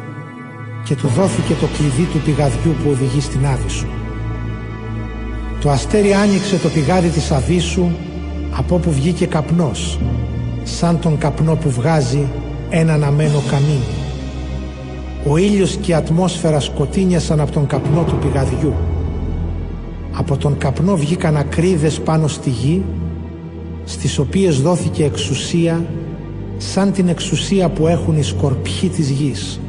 και 0.85 0.95
του 0.95 1.07
δόθηκε 1.07 1.53
το 1.53 1.67
κλειδί 1.77 2.03
του 2.11 2.19
πηγαδιού 2.19 2.71
που 2.83 2.89
οδηγεί 2.89 3.21
στην 3.21 3.45
Άβυσσο. 3.45 3.85
Το 5.61 5.69
αστέρι 5.69 6.13
άνοιξε 6.13 6.57
το 6.57 6.69
πηγάδι 6.69 7.09
της 7.09 7.31
Αβύσσου 7.31 7.89
από 8.57 8.75
όπου 8.75 8.91
βγήκε 8.91 9.25
καπνός, 9.25 9.99
σαν 10.63 10.99
τον 10.99 11.17
καπνό 11.17 11.55
που 11.55 11.69
βγάζει 11.69 12.27
ένα 12.69 12.93
αναμένο 12.93 13.41
καμίνι. 13.49 13.95
Ο 15.27 15.37
ήλιος 15.37 15.75
και 15.75 15.91
η 15.91 15.93
ατμόσφαιρα 15.93 16.59
σκοτίνιασαν 16.59 17.39
από 17.39 17.51
τον 17.51 17.67
καπνό 17.67 18.03
του 18.03 18.17
πηγαδιού. 18.17 18.73
Από 20.17 20.37
τον 20.37 20.57
καπνό 20.57 20.95
βγήκαν 20.95 21.37
ακρίδες 21.37 21.99
πάνω 21.99 22.27
στη 22.27 22.49
γη, 22.49 22.83
στις 23.85 24.19
οποίες 24.19 24.61
δόθηκε 24.61 25.03
εξουσία 25.03 25.85
σαν 26.57 26.91
την 26.91 27.07
εξουσία 27.07 27.69
που 27.69 27.87
έχουν 27.87 28.17
οι 28.17 28.23
σκορπιοί 28.23 28.89
της 28.89 29.09
γης. 29.09 29.59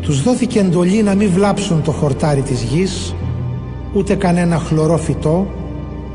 Τους 0.00 0.22
δόθηκε 0.22 0.58
εντολή 0.58 1.02
να 1.02 1.14
μην 1.14 1.30
βλάψουν 1.30 1.82
το 1.82 1.90
χορτάρι 1.92 2.40
της 2.40 2.62
γης, 2.62 3.14
ούτε 3.92 4.14
κανένα 4.14 4.58
χλωρό 4.58 4.96
φυτό, 4.96 5.46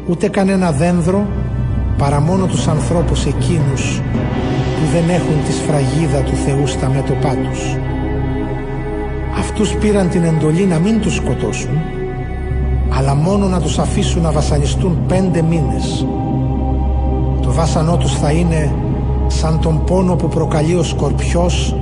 ούτε 0.08 0.28
κανένα 0.28 0.72
δένδρο, 0.72 1.28
παρά 1.98 2.20
μόνο 2.20 2.46
τους 2.46 2.68
ανθρώπους 2.68 3.26
εκείνους 3.26 4.02
που 4.76 4.90
δεν 4.94 5.10
έχουν 5.10 5.44
τη 5.46 5.52
σφραγίδα 5.52 6.20
του 6.20 6.36
Θεού 6.36 6.68
στα 6.68 6.90
μέτωπά 6.90 7.36
τους. 7.36 7.78
Αυτούς 9.40 9.74
πήραν 9.76 10.10
την 10.10 10.24
εντολή 10.24 10.66
να 10.66 10.80
μην 10.80 11.02
τους 11.02 11.16
σκοτώσουν, 11.16 11.82
αλλά 12.98 13.16
μόνο 13.16 13.48
να 13.48 13.60
τους 13.62 13.80
αφήσουν 13.80 14.22
να 14.22 14.32
βασανιστούν 14.32 14.98
πέντε 15.08 15.42
μήνες. 15.42 16.06
Το 17.42 17.52
βάσανό 17.52 17.98
τους 17.98 18.14
θα 18.14 18.32
είναι 18.32 18.76
σαν 19.28 19.60
τον 19.60 19.84
πόνο 19.84 20.16
που 20.16 20.28
προκαλεί 20.28 20.76
ο 20.76 20.84
σκορπιός 20.84 21.76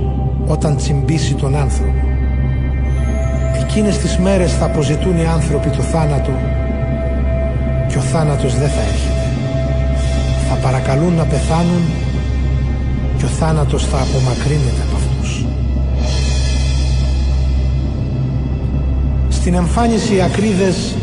όταν 0.46 0.76
τσιμπήσει 0.76 1.34
τον 1.34 1.56
άνθρωπο. 1.56 1.92
Εκείνες 3.62 3.98
τις 3.98 4.18
μέρες 4.18 4.52
θα 4.52 4.64
αποζητούν 4.64 5.16
οι 5.16 5.26
άνθρωποι 5.26 5.68
το 5.68 5.82
θάνατο 5.82 6.30
και 7.88 7.98
ο 7.98 8.00
θάνατος 8.00 8.58
δεν 8.58 8.68
θα 8.68 8.80
έρχεται. 8.80 9.26
Θα 10.48 10.54
παρακαλούν 10.54 11.14
να 11.14 11.24
πεθάνουν 11.24 11.82
και 13.18 13.24
ο 13.24 13.28
θάνατος 13.28 13.86
θα 13.86 13.96
απομακρύνεται 13.96 14.82
από 14.86 14.96
αυτούς. 14.96 15.44
Στην 19.28 19.54
εμφάνιση 19.54 20.14
οι 20.14 20.22
ακρίδες 20.22 20.94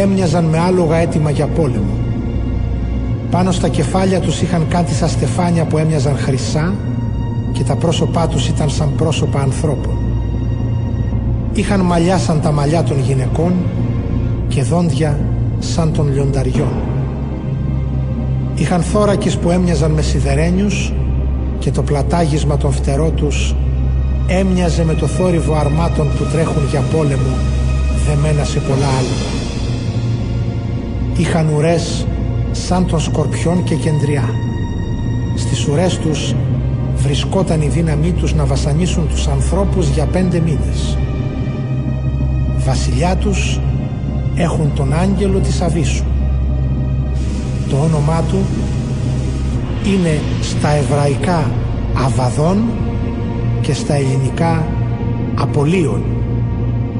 έμοιαζαν 0.00 0.44
με 0.44 0.58
άλογα 0.58 0.96
έτοιμα 0.96 1.30
για 1.30 1.46
πόλεμο. 1.46 1.94
Πάνω 3.30 3.52
στα 3.52 3.68
κεφάλια 3.68 4.20
τους 4.20 4.42
είχαν 4.42 4.66
κάτι 4.68 4.94
σαν 4.94 5.08
στεφάνια 5.08 5.64
που 5.64 5.78
έμοιαζαν 5.78 6.16
χρυσά 6.16 6.74
και 7.52 7.62
τα 7.62 7.76
πρόσωπά 7.76 8.28
τους 8.28 8.48
ήταν 8.48 8.70
σαν 8.70 8.94
πρόσωπα 8.96 9.40
ανθρώπων. 9.40 9.98
Είχαν 11.52 11.80
μαλλιά 11.80 12.18
σαν 12.18 12.40
τα 12.40 12.52
μαλλιά 12.52 12.82
των 12.82 13.00
γυναικών 13.00 13.52
και 14.48 14.62
δόντια 14.62 15.18
σαν 15.58 15.92
των 15.92 16.12
λιονταριών. 16.12 16.72
Είχαν 18.54 18.82
θώρακες 18.82 19.36
που 19.36 19.50
έμοιαζαν 19.50 19.90
με 19.90 20.02
σιδερένιους 20.02 20.92
και 21.58 21.70
το 21.70 21.82
πλατάγισμα 21.82 22.56
των 22.56 22.72
φτερό 22.72 23.10
τους 23.10 23.54
έμοιαζε 24.26 24.84
με 24.84 24.94
το 24.94 25.06
θόρυβο 25.06 25.54
αρμάτων 25.54 26.08
που 26.16 26.24
τρέχουν 26.32 26.62
για 26.70 26.80
πόλεμο 26.80 27.36
δεμένα 28.06 28.44
σε 28.44 28.58
πολλά 28.58 28.86
άλογα. 28.98 29.45
Είχαν 31.18 31.48
ουρές 31.48 32.06
σαν 32.52 32.86
των 32.86 33.00
σκορπιών 33.00 33.64
και 33.64 33.74
κεντριά. 33.74 34.24
Στις 35.36 35.68
ουρές 35.68 35.98
τους 35.98 36.34
βρισκόταν 36.96 37.60
η 37.60 37.68
δύναμή 37.68 38.12
τους 38.12 38.34
να 38.34 38.44
βασανίσουν 38.44 39.08
τους 39.08 39.26
ανθρώπους 39.26 39.88
για 39.88 40.06
πέντε 40.06 40.40
μήνες. 40.40 40.98
Βασιλιά 42.58 43.16
τους 43.16 43.60
έχουν 44.34 44.72
τον 44.74 44.92
άγγελο 44.92 45.38
της 45.38 45.60
Αβίσου. 45.60 46.04
Το 47.70 47.76
όνομά 47.76 48.22
του 48.28 48.38
είναι 49.86 50.20
στα 50.40 50.68
εβραϊκά 50.68 51.50
Αβαδόν 52.04 52.64
και 53.60 53.74
στα 53.74 53.94
ελληνικά 53.94 54.66
Απολίων, 55.34 56.02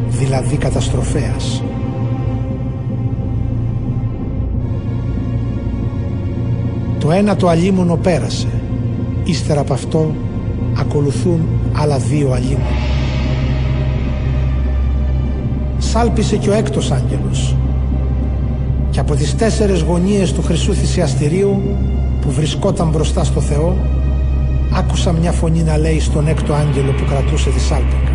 δηλαδή 0.08 0.56
καταστροφέας. 0.56 1.62
Το 7.06 7.12
ένα 7.12 7.36
το 7.36 7.48
αλίμονο 7.48 7.96
πέρασε 7.96 8.48
Ύστερα 9.24 9.60
από 9.60 9.72
αυτό 9.72 10.14
ακολουθούν 10.78 11.40
άλλα 11.72 11.98
δύο 11.98 12.32
αλίμονα. 12.32 12.64
Σάλπισε 15.78 16.36
και 16.36 16.50
ο 16.50 16.52
έκτος 16.52 16.90
άγγελος 16.90 17.56
και 18.90 19.00
από 19.00 19.14
τις 19.14 19.36
τέσσερες 19.36 19.80
γωνίες 19.80 20.32
του 20.32 20.42
χρυσού 20.42 20.74
θυσιαστηρίου 20.74 21.62
που 22.20 22.30
βρισκόταν 22.30 22.88
μπροστά 22.88 23.24
στο 23.24 23.40
Θεό 23.40 23.76
άκουσα 24.72 25.12
μια 25.12 25.32
φωνή 25.32 25.62
να 25.62 25.78
λέει 25.78 26.00
στον 26.00 26.28
έκτο 26.28 26.52
άγγελο 26.52 26.92
που 26.92 27.04
κρατούσε 27.08 27.50
τη 27.50 27.60
σάλπικα 27.60 28.12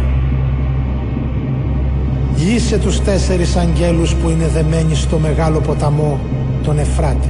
Λύσε 2.37 2.77
τους 2.77 3.01
τέσσερις 3.01 3.55
αγγέλους 3.55 4.15
που 4.15 4.29
είναι 4.29 4.47
δεμένοι 4.47 4.95
στο 4.95 5.17
μεγάλο 5.17 5.59
ποταμό 5.59 6.19
τον 6.63 6.79
Εφράτη. 6.79 7.29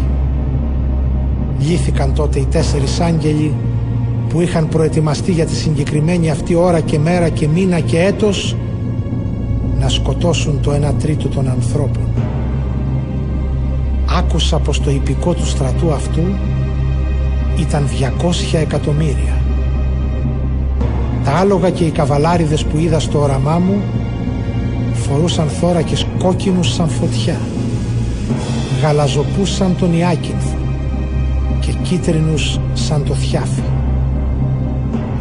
Λύθηκαν 1.68 2.14
τότε 2.14 2.40
οι 2.40 2.46
τέσσερις 2.46 3.00
άγγελοι 3.00 3.56
που 4.30 4.42
είχαν 4.42 4.68
προετοιμαστεί 4.68 5.32
για 5.32 5.46
τη 5.46 5.56
συγκεκριμένη 5.56 6.30
αυτή 6.30 6.56
ώρα 6.56 6.80
και 6.80 7.00
μέρα 7.00 7.30
και 7.30 7.48
μήνα 7.48 7.80
και 7.80 8.00
έτος 8.00 8.56
να 9.80 9.90
σκοτώσουν 9.90 10.62
το 10.62 10.72
ένα 10.72 10.94
τρίτο 10.94 11.28
των 11.28 11.50
ανθρώπων. 11.50 12.08
Άκουσα 14.18 14.60
πως 14.60 14.82
το 14.82 14.92
υπηκό 14.92 15.34
του 15.34 15.46
στρατού 15.46 15.92
αυτού 15.92 16.22
ήταν 17.60 17.88
200 18.54 18.60
εκατομμύρια. 18.62 19.42
Τα 21.24 21.32
άλογα 21.32 21.70
και 21.70 21.84
οι 21.84 21.92
καβαλάριδες 21.92 22.66
που 22.66 22.78
είδα 22.78 23.00
στο 23.00 23.20
όραμά 23.20 23.58
μου 23.58 23.82
φορούσαν 24.94 25.48
θώρακες 25.48 26.06
κόκκινους 26.20 26.74
σαν 26.74 26.90
φωτιά. 26.90 27.40
Γαλαζοπούσαν 28.82 29.76
τον 29.78 29.98
Ιάκυνθο 29.98 30.51
και 31.62 31.72
κίτρινους 31.72 32.60
σαν 32.74 33.04
το 33.04 33.14
θιάφι. 33.14 33.62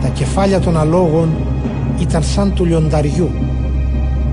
Τα 0.03 0.09
κεφάλια 0.09 0.61
των 0.61 0.79
αλόγων 0.79 1.29
ήταν 2.01 2.23
σαν 2.23 2.55
του 2.55 2.65
λιονταριού 2.65 3.31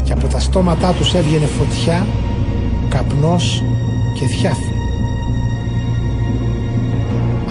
και 0.03 0.13
από 0.13 0.27
τα 0.27 0.39
στόματά 0.39 0.93
τους 0.93 1.13
έβγαινε 1.13 1.45
φωτιά, 1.45 2.07
καπνός 2.89 3.63
και 4.19 4.25
θιάφι. 4.25 4.71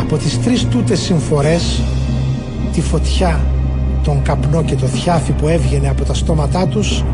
Από 0.01 0.17
τις 0.17 0.43
τρεις 0.43 0.67
τούτες 0.69 1.01
συμφορές, 1.01 1.83
τη 2.73 2.81
φωτιά, 2.81 3.41
τον 4.03 4.23
καπνό 4.23 4.63
και 4.63 4.75
το 4.75 4.87
θιάφι 4.87 5.33
που 5.33 5.49
έβγαινε 5.49 5.89
από 5.89 6.05
τα 6.05 6.15
στόματά 6.15 6.67
τους, 6.67 7.05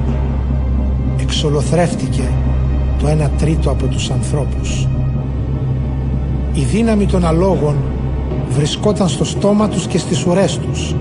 εξολοθρεύτηκε 1.21 2.29
το 2.99 3.09
ένα 3.09 3.31
τρίτο 3.31 3.71
από 3.71 3.87
τους 3.87 4.11
ανθρώπους. 4.11 4.89
Η 6.55 6.61
δύναμη 6.61 7.07
των 7.07 7.25
αλόγων 7.25 7.77
βρισκόταν 8.49 9.09
στο 9.09 9.25
στόμα 9.25 9.69
τους 9.69 9.87
και 9.87 9.99
στις 9.99 10.27
ουρές 10.27 10.59
τους, 10.59 10.95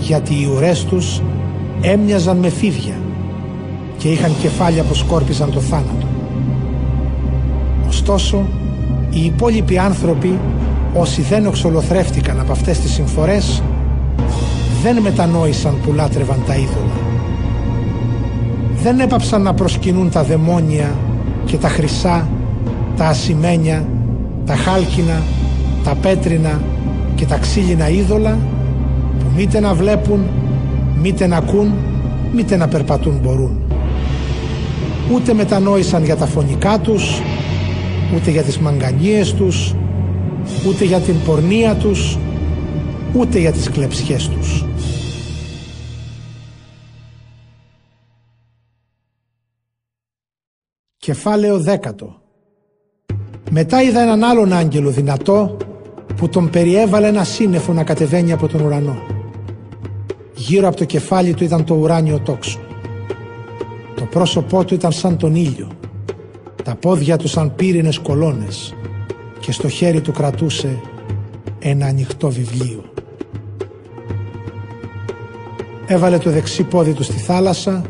γιατί 0.00 0.34
οι 0.34 0.50
ουρές 0.54 0.84
τους 0.84 1.22
έμοιαζαν 1.80 2.36
με 2.36 2.48
φίδια 2.48 2.94
και 3.96 4.08
είχαν 4.08 4.32
κεφάλια 4.40 4.82
που 4.82 4.94
σκόρπιζαν 4.94 5.52
το 5.52 5.60
θάνατο. 5.60 6.06
Ωστόσο, 7.88 8.44
οι 9.10 9.24
υπόλοιποι 9.24 9.78
άνθρωποι, 9.78 10.38
όσοι 10.94 11.22
δεν 11.22 11.46
εξολοθρεύτηκαν 11.46 12.40
από 12.40 12.52
αυτές 12.52 12.78
τις 12.78 12.92
συμφορές, 12.92 13.62
δεν 14.82 15.02
μετανόησαν 15.02 15.74
που 15.82 15.92
λάτρευαν 15.92 16.42
τα 16.46 16.54
είδωλα. 16.54 16.96
Δεν 18.82 19.00
έπαψαν 19.00 19.42
να 19.42 19.54
προσκυνούν 19.54 20.10
τα 20.10 20.22
δαιμόνια 20.22 20.94
και 21.44 21.56
τα 21.56 21.68
χρυσά, 21.68 22.28
τα 22.96 23.06
ασημένια, 23.06 23.88
τα 24.46 24.56
χάλκινα, 24.56 25.22
τα 25.84 25.94
πέτρινα 25.94 26.62
και 27.14 27.26
τα 27.26 27.38
ξύλινα 27.38 27.88
είδωλα 27.88 28.38
που 29.18 29.26
μήτε 29.36 29.60
να 29.60 29.74
βλέπουν, 29.74 30.26
μήτε 31.02 31.26
να 31.26 31.36
ακούν, 31.36 31.74
μήτε 32.32 32.56
να 32.56 32.68
περπατούν 32.68 33.18
μπορούν. 33.22 33.60
Ούτε 35.12 35.34
μετανόησαν 35.34 36.04
για 36.04 36.16
τα 36.16 36.26
φωνικά 36.26 36.78
τους, 36.78 37.20
ούτε 38.14 38.30
για 38.30 38.42
τις 38.42 38.58
μαγκανίες 38.58 39.34
τους, 39.34 39.74
ούτε 40.68 40.84
για 40.84 41.00
την 41.00 41.14
πορνεία 41.24 41.74
τους, 41.74 42.18
ούτε 43.14 43.38
για 43.38 43.52
τις 43.52 43.70
κλεψιές 43.70 44.28
τους. 44.28 44.64
Κεφάλαιο 50.96 51.60
δέκατο 51.60 52.25
Μετά 53.58 53.82
είδα 53.82 54.00
έναν 54.00 54.24
άλλον 54.24 54.52
άγγελο 54.52 54.90
δυνατό 54.90 55.56
που 56.16 56.28
τον 56.28 56.50
περιέβαλε 56.50 57.06
ένα 57.06 57.24
σύννεφο 57.24 57.72
να 57.72 57.84
κατεβαίνει 57.84 58.32
από 58.32 58.48
τον 58.48 58.60
ουρανό. 58.60 58.96
Γύρω 60.34 60.68
από 60.68 60.76
το 60.76 60.84
κεφάλι 60.84 61.34
του 61.34 61.44
ήταν 61.44 61.64
το 61.64 61.74
ουράνιο 61.74 62.18
τόξο. 62.18 62.58
Το 63.94 64.04
πρόσωπό 64.04 64.64
του 64.64 64.74
ήταν 64.74 64.92
σαν 64.92 65.16
τον 65.16 65.34
ήλιο, 65.34 65.68
τα 66.62 66.74
πόδια 66.74 67.16
του 67.16 67.28
σαν 67.28 67.54
πύρινες 67.54 67.98
κολόνες 67.98 68.74
και 69.40 69.52
στο 69.52 69.68
χέρι 69.68 70.00
του 70.00 70.12
κρατούσε 70.12 70.80
ένα 71.58 71.86
ανοιχτό 71.86 72.30
βιβλίο. 72.30 72.84
Έβαλε 75.86 76.18
το 76.18 76.30
δεξί 76.30 76.62
πόδι 76.62 76.92
του 76.92 77.02
στη 77.02 77.18
θάλασσα 77.18 77.82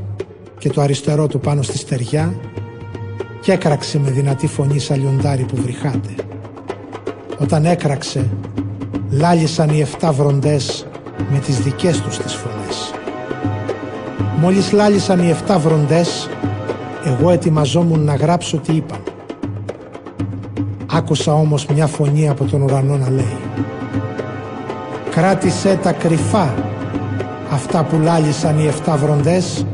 και 0.58 0.68
το 0.68 0.80
αριστερό 0.80 1.26
του 1.26 1.40
πάνω 1.40 1.62
στη 1.62 1.78
στεριά 1.78 2.34
και 3.46 3.52
έκραξε 3.52 3.98
με 3.98 4.10
δυνατή 4.10 4.46
φωνή 4.46 4.78
σαν 4.78 5.00
λιοντάρι 5.00 5.42
που 5.42 5.56
βρυχάται. 5.56 6.14
Όταν 7.38 7.64
έκραξε, 7.64 8.30
λάλησαν 9.10 9.68
οι 9.68 9.80
εφτά 9.80 10.12
βροντές 10.12 10.86
με 11.30 11.38
τις 11.38 11.58
δικές 11.58 12.00
τους 12.00 12.18
τις 12.18 12.34
φωνές. 12.34 12.94
Μόλις 14.40 14.72
λάλησαν 14.72 15.18
οι 15.18 15.30
εφτά 15.30 15.58
βροντές, 15.58 16.28
εγώ 17.04 17.30
ετοιμαζόμουν 17.30 18.00
να 18.00 18.14
γράψω 18.14 18.56
τι 18.56 18.72
είπαν. 18.72 19.00
Άκουσα 20.92 21.32
όμως 21.32 21.66
μια 21.66 21.86
φωνή 21.86 22.28
από 22.28 22.44
τον 22.44 22.62
ουρανό 22.62 22.96
να 22.96 23.10
λέει 23.10 23.38
«Κράτησέ 25.10 25.78
τα 25.82 25.92
κρυφά 25.92 26.54
αυτά 27.50 27.84
που 27.84 27.98
λάλησαν 27.98 28.58
οι 28.58 28.66
εφτά 28.66 28.96
βροντές 28.96 29.66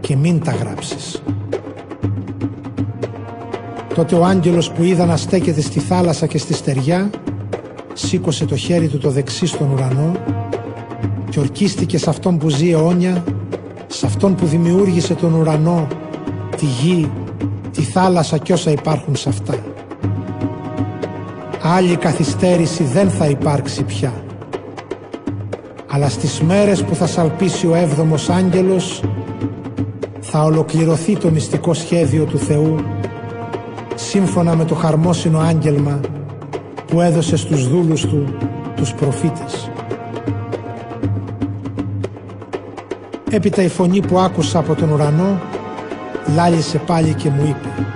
και 0.00 0.16
μην 0.16 0.44
τα 0.44 0.52
γράψεις». 0.52 1.22
Τότε 4.00 4.14
ο 4.14 4.24
άγγελος 4.24 4.70
που 4.70 4.82
είδα 4.82 5.06
να 5.06 5.16
στέκεται 5.16 5.60
στη 5.60 5.80
θάλασσα 5.80 6.26
και 6.26 6.38
στη 6.38 6.54
στεριά 6.54 7.10
σήκωσε 7.92 8.44
το 8.44 8.56
χέρι 8.56 8.88
του 8.88 8.98
το 8.98 9.10
δεξί 9.10 9.46
στον 9.46 9.70
ουρανό 9.70 10.12
και 11.30 11.38
ορκίστηκε 11.38 11.98
σε 11.98 12.10
αυτόν 12.10 12.38
που 12.38 12.48
ζει 12.48 12.70
αιώνια, 12.70 13.24
σε 13.86 14.06
αυτόν 14.06 14.34
που 14.34 14.46
δημιούργησε 14.46 15.14
τον 15.14 15.34
ουρανό, 15.34 15.86
τη 16.56 16.64
γη, 16.64 17.10
τη 17.70 17.82
θάλασσα 17.82 18.38
και 18.38 18.52
όσα 18.52 18.70
υπάρχουν 18.70 19.16
σε 19.16 19.28
αυτά. 19.28 19.54
Άλλη 21.62 21.96
καθυστέρηση 21.96 22.84
δεν 22.84 23.10
θα 23.10 23.26
υπάρξει 23.26 23.82
πια. 23.82 24.12
Αλλά 25.86 26.08
στις 26.08 26.40
μέρες 26.40 26.84
που 26.84 26.94
θα 26.94 27.06
σαλπίσει 27.06 27.66
ο 27.66 27.74
έβδομος 27.74 28.30
άγγελος 28.30 29.02
θα 30.20 30.42
ολοκληρωθεί 30.42 31.16
το 31.16 31.30
μυστικό 31.30 31.74
σχέδιο 31.74 32.24
του 32.24 32.38
Θεού 32.38 32.76
σύμφωνα 34.10 34.56
με 34.56 34.64
το 34.64 34.74
χαρμόσυνο 34.74 35.38
άγγελμα 35.38 36.00
που 36.86 37.00
έδωσε 37.00 37.36
στους 37.36 37.68
δούλους 37.68 38.06
του 38.06 38.34
τους 38.76 38.92
προφήτες. 38.92 39.70
Έπειτα 43.30 43.62
η 43.62 43.68
φωνή 43.68 44.00
που 44.06 44.18
άκουσα 44.18 44.58
από 44.58 44.74
τον 44.74 44.90
ουρανό 44.90 45.40
λάλησε 46.34 46.78
πάλι 46.78 47.14
και 47.14 47.30
μου 47.30 47.42
είπε 47.42 47.86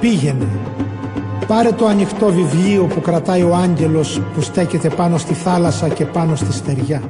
«Πήγαινε, 0.00 0.48
πάρε 1.46 1.72
το 1.72 1.86
ανοιχτό 1.86 2.32
βιβλίο 2.32 2.84
που 2.84 3.00
κρατάει 3.00 3.42
ο 3.42 3.54
άγγελος 3.54 4.20
που 4.34 4.40
στέκεται 4.40 4.88
πάνω 4.88 5.18
στη 5.18 5.34
θάλασσα 5.34 5.88
και 5.88 6.04
πάνω 6.04 6.36
στη 6.36 6.52
στεριά». 6.52 7.02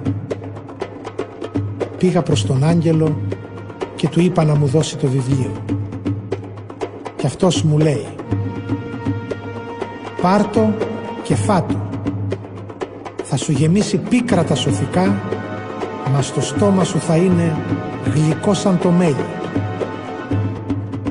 Πήγα 1.98 2.22
προς 2.22 2.46
τον 2.46 2.64
άγγελο 2.64 3.16
και 3.96 4.08
του 4.08 4.20
είπα 4.20 4.44
να 4.44 4.54
μου 4.54 4.66
δώσει 4.66 4.96
το 4.96 5.06
βιβλίο. 5.06 5.67
Και 7.18 7.26
αυτός 7.26 7.62
μου 7.62 7.78
λέει 7.78 8.06
«Πάρτο 10.22 10.74
και 11.22 11.34
φάτο. 11.34 11.88
Θα 13.22 13.36
σου 13.36 13.52
γεμίσει 13.52 13.96
πίκρα 13.96 14.44
τα 14.44 14.54
σωθικά, 14.54 15.20
μα 16.12 16.22
στο 16.22 16.40
στόμα 16.40 16.84
σου 16.84 16.98
θα 16.98 17.16
είναι 17.16 17.56
γλυκό 18.14 18.54
σαν 18.54 18.78
το 18.78 18.90
μέλι». 18.90 19.24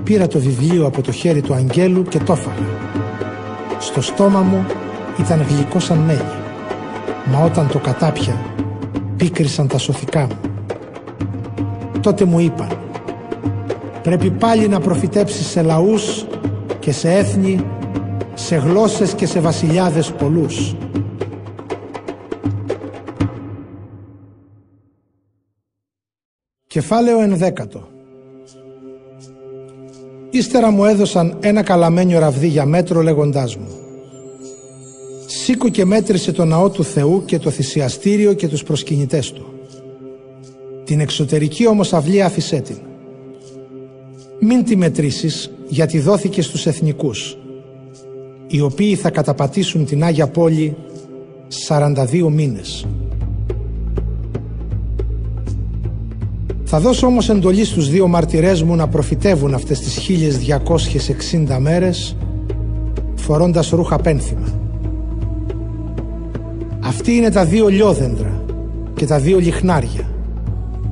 Πήρα 0.04 0.28
το 0.28 0.40
βιβλίο 0.40 0.86
από 0.86 1.02
το 1.02 1.12
χέρι 1.12 1.42
του 1.42 1.54
αγγέλου 1.54 2.04
και 2.04 2.20
το 2.20 2.34
έφαγα. 2.34 2.68
Στο 3.80 4.02
στόμα 4.02 4.40
μου 4.40 4.66
ήταν 5.20 5.46
γλυκό 5.50 5.80
σαν 5.80 5.98
μέλι, 5.98 6.32
μα 7.32 7.44
όταν 7.44 7.68
το 7.68 7.80
κατάπια 7.80 8.36
πίκρισαν 9.18 9.68
τα 9.68 9.78
σωθικά 9.78 10.22
μου. 10.22 10.38
Τότε 12.02 12.26
μου 12.26 12.40
είπαν 12.40 12.77
Πρέπει 14.08 14.32
πάλι 14.32 14.68
να 14.68 14.80
προφητέψεις 14.80 15.48
σε 15.48 15.62
λαούς 15.62 16.26
και 16.80 16.92
σε 16.92 17.14
έθνη, 17.14 17.66
σε 18.34 18.56
γλώσσες 18.56 19.14
και 19.14 19.26
σε 19.26 19.40
βασιλιάδες 19.40 20.12
πολλούς. 20.12 20.76
Κεφάλαιο 26.68 27.22
ενδέκατο 27.22 27.88
Ύστερα 30.30 30.72
μου 30.72 30.86
έδωσαν 30.86 31.38
ένα 31.40 31.64
καλαμένιο 31.64 32.20
ραβδί 32.20 32.48
για 32.48 32.66
μέτρο 32.66 33.02
λέγοντάς 33.02 33.56
μου 33.56 33.68
Σήκω 35.26 35.70
και 35.70 35.86
μέτρησε 35.86 36.32
το 36.32 36.46
ναό 36.46 36.70
του 36.70 36.84
Θεού 36.84 37.24
και 37.26 37.40
το 37.40 37.50
θυσιαστήριο 37.50 38.34
και 38.34 38.48
τους 38.48 38.64
προσκυνητές 38.64 39.32
του. 39.32 39.46
Την 40.84 41.00
εξωτερική 41.00 41.68
όμως 41.68 41.94
αυλή 41.94 42.24
άφησέ 42.24 42.60
την 42.60 42.87
μην 44.40 44.64
τη 44.64 44.76
μετρήσεις 44.76 45.52
γιατί 45.68 46.00
δόθηκε 46.00 46.42
στους 46.42 46.66
εθνικούς 46.66 47.38
οι 48.48 48.62
οποίοι 48.62 48.96
θα 48.96 49.10
καταπατήσουν 49.10 49.86
την 49.86 50.04
Άγια 50.04 50.28
Πόλη 50.28 50.76
42 51.68 52.30
μήνες. 52.32 52.86
Θα 56.64 56.80
δώσω 56.80 57.08
όμως 57.08 57.30
εντολή 57.30 57.66
στους 57.66 57.90
δύο 57.90 58.08
μαρτυρές 58.08 58.64
μου 58.64 58.76
να 58.76 58.88
προφητεύουν 58.88 59.54
αυτές 59.54 59.80
τις 59.80 59.98
1260 59.98 61.58
μέρες 61.60 62.16
φορώντας 63.16 63.70
ρούχα 63.70 63.98
πένθυμα. 63.98 64.60
Αυτοί 66.80 67.12
είναι 67.12 67.30
τα 67.30 67.46
δύο 67.46 67.68
λιόδεντρα 67.68 68.44
και 68.96 69.06
τα 69.06 69.20
δύο 69.20 69.40
λιχνάρια 69.40 70.12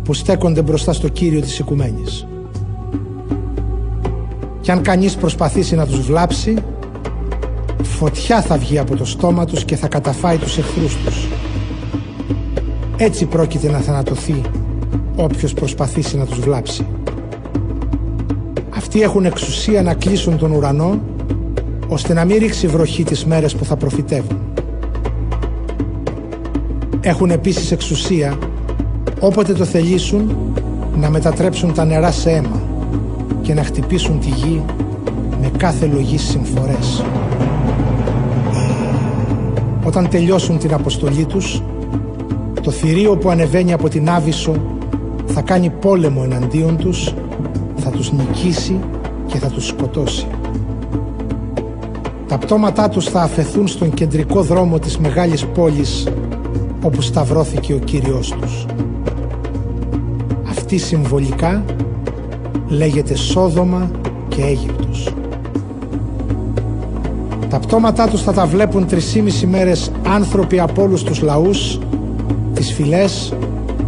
που 0.03 0.13
στέκονται 0.13 0.61
μπροστά 0.61 0.93
στο 0.93 1.07
Κύριο 1.07 1.41
της 1.41 1.59
Οικουμένης. 1.59 2.27
Κι 4.65 4.71
αν 4.71 4.81
κανείς 4.81 5.15
προσπαθήσει 5.15 5.75
να 5.75 5.85
τους 5.85 5.99
βλάψει, 5.99 6.53
φωτιά 7.83 8.41
θα 8.41 8.57
βγει 8.57 8.77
από 8.77 8.95
το 8.95 9.05
στόμα 9.05 9.45
τους 9.45 9.65
και 9.65 9.75
θα 9.75 9.87
καταφάει 9.87 10.37
τους 10.37 10.57
εχθρούς 10.57 10.97
τους. 10.97 11.27
Έτσι 12.97 13.25
πρόκειται 13.25 13.71
να 13.71 13.77
θανατωθεί 13.77 14.41
όποιος 15.15 15.53
προσπαθήσει 15.53 16.17
να 16.17 16.25
τους 16.25 16.39
βλάψει. 16.39 16.85
Αυτοί 18.75 19.01
έχουν 19.01 19.25
εξουσία 19.25 19.81
να 19.81 19.93
κλείσουν 19.93 20.37
τον 20.37 20.51
ουρανό 20.51 21.01
ώστε 21.87 22.13
να 22.13 22.25
μην 22.25 22.37
ρίξει 22.37 22.67
βροχή 22.67 23.03
τις 23.03 23.25
μέρες 23.25 23.55
που 23.55 23.65
θα 23.65 23.75
προφητεύουν. 23.75 24.39
Έχουν 27.01 27.31
επίσης 27.31 27.71
εξουσία 27.71 28.37
όποτε 29.19 29.53
το 29.53 29.65
θελήσουν 29.65 30.35
να 30.95 31.09
μετατρέψουν 31.09 31.73
τα 31.73 31.85
νερά 31.85 32.11
σε 32.11 32.31
αίμα 32.31 32.64
και 33.45 33.53
να 33.53 33.63
χτυπήσουν 33.63 34.19
τη 34.19 34.27
γη 34.27 34.61
με 35.41 35.51
κάθε 35.57 35.85
λογή 35.85 36.17
συμφορές. 36.17 37.03
Όταν 39.83 40.09
τελειώσουν 40.09 40.57
την 40.57 40.73
αποστολή 40.73 41.25
τους, 41.25 41.61
το 42.61 42.71
θηρίο 42.71 43.17
που 43.17 43.29
ανεβαίνει 43.29 43.73
από 43.73 43.89
την 43.89 44.09
Άβυσσο 44.09 44.55
θα 45.25 45.41
κάνει 45.41 45.69
πόλεμο 45.69 46.21
εναντίον 46.23 46.77
τους, 46.77 47.13
θα 47.75 47.89
τους 47.89 48.11
νικήσει 48.11 48.79
και 49.25 49.37
θα 49.37 49.47
τους 49.47 49.67
σκοτώσει. 49.67 50.27
Τα 52.27 52.37
πτώματά 52.37 52.89
τους 52.89 53.05
θα 53.05 53.21
αφαιθούν 53.21 53.67
στον 53.67 53.93
κεντρικό 53.93 54.41
δρόμο 54.41 54.79
της 54.79 54.97
μεγάλης 54.97 55.45
πόλης 55.45 56.07
όπου 56.81 57.01
σταυρώθηκε 57.01 57.73
ο 57.73 57.77
Κύριος 57.77 58.29
τους. 58.29 58.65
Αυτή 60.49 60.77
συμβολικά 60.77 61.63
λέγεται 62.67 63.15
Σόδομα 63.15 63.91
και 64.27 64.41
Αίγυπτος. 64.41 65.13
Τα 67.49 67.59
πτώματά 67.59 68.07
τους 68.07 68.21
θα 68.21 68.33
τα 68.33 68.45
βλέπουν 68.45 68.87
τρισήμιση 68.87 69.47
μέρες 69.47 69.91
άνθρωποι 70.07 70.59
από 70.59 70.81
όλους 70.81 71.03
τους 71.03 71.21
λαούς, 71.21 71.79
τις 72.53 72.73
φυλές, 72.73 73.33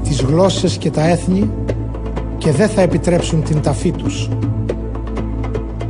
τις 0.03 0.21
γλώσσες 0.21 0.77
και 0.77 0.91
τα 0.91 1.09
έθνη 1.09 1.49
και 2.37 2.51
δεν 2.51 2.69
θα 2.69 2.81
επιτρέψουν 2.81 3.43
την 3.43 3.61
ταφή 3.61 3.91
τους. 3.91 4.29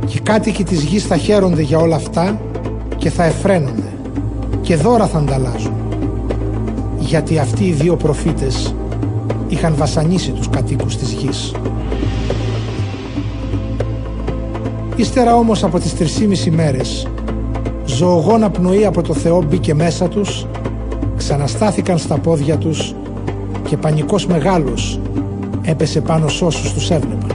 Και 0.06 0.16
οι 0.16 0.20
κάτοικοι 0.20 0.64
της 0.64 0.82
γης 0.82 1.04
θα 1.04 1.16
χαίρονται 1.16 1.62
για 1.62 1.78
όλα 1.78 1.96
αυτά 1.96 2.40
και 2.96 3.10
θα 3.10 3.24
εφραίνονται 3.24 3.92
και 4.60 4.76
δώρα 4.76 5.06
θα 5.06 5.18
ανταλλάζουν. 5.18 5.72
Γιατί 6.98 7.38
αυτοί 7.38 7.64
οι 7.64 7.72
δύο 7.72 7.96
προφήτες 7.96 8.74
είχαν 9.48 9.74
βασανίσει 9.76 10.30
τους 10.30 10.48
κατοίκους 10.48 10.96
της 10.96 11.12
γης. 11.12 11.52
Ύστερα 14.98 15.36
όμως 15.36 15.64
από 15.64 15.78
τις 15.78 15.94
τρισήμιση 15.94 16.50
μέρες 16.50 17.06
ζωογόνα 17.84 18.50
πνοή 18.50 18.84
από 18.86 19.02
το 19.02 19.14
Θεό 19.14 19.42
μπήκε 19.42 19.74
μέσα 19.74 20.08
τους 20.08 20.46
ξαναστάθηκαν 21.16 21.98
στα 21.98 22.18
πόδια 22.18 22.56
τους 22.56 22.94
και 23.68 23.76
πανικός 23.76 24.26
μεγάλος 24.26 25.00
έπεσε 25.62 26.00
πάνω 26.00 26.28
σ' 26.28 26.42
όσους 26.42 26.72
τους 26.72 26.90
έβλεπαν. 26.90 27.30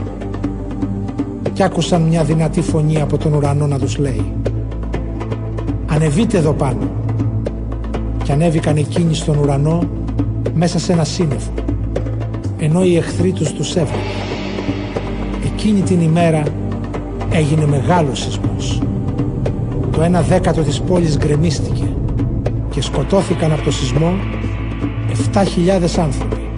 Κι 1.52 1.62
άκουσαν 1.62 2.02
μια 2.02 2.24
δυνατή 2.24 2.60
φωνή 2.60 3.00
από 3.00 3.18
τον 3.18 3.32
ουρανό 3.32 3.66
να 3.66 3.78
τους 3.78 3.98
λέει 3.98 4.32
«Ανεβείτε 5.86 6.38
εδώ 6.38 6.52
πάνω». 6.52 6.90
Και 8.24 8.32
ανέβηκαν 8.32 8.76
εκείνοι 8.76 9.14
στον 9.14 9.38
ουρανό 9.38 9.82
μέσα 10.54 10.78
σε 10.78 10.92
ένα 10.92 11.04
σύννεφο 11.04 11.50
ενώ 12.58 12.84
οι 12.84 12.96
εχθροί 12.96 13.32
τους 13.32 13.52
τους 13.52 13.76
έβλεπαν. 13.76 14.00
Εκείνη 15.44 15.80
την 15.80 16.00
ημέρα 16.00 16.42
έγινε 17.34 17.66
μεγάλος 17.66 18.20
σεισμός. 18.20 18.80
Το 19.92 20.02
ένα 20.02 20.22
δέκατο 20.22 20.62
της 20.62 20.80
πόλης 20.80 21.16
γκρεμίστηκε 21.16 21.88
και 22.70 22.82
σκοτώθηκαν 22.82 23.52
από 23.52 23.62
το 23.62 23.70
σεισμό 23.70 24.12
7.000 25.32 25.98
άνθρωποι. 25.98 26.48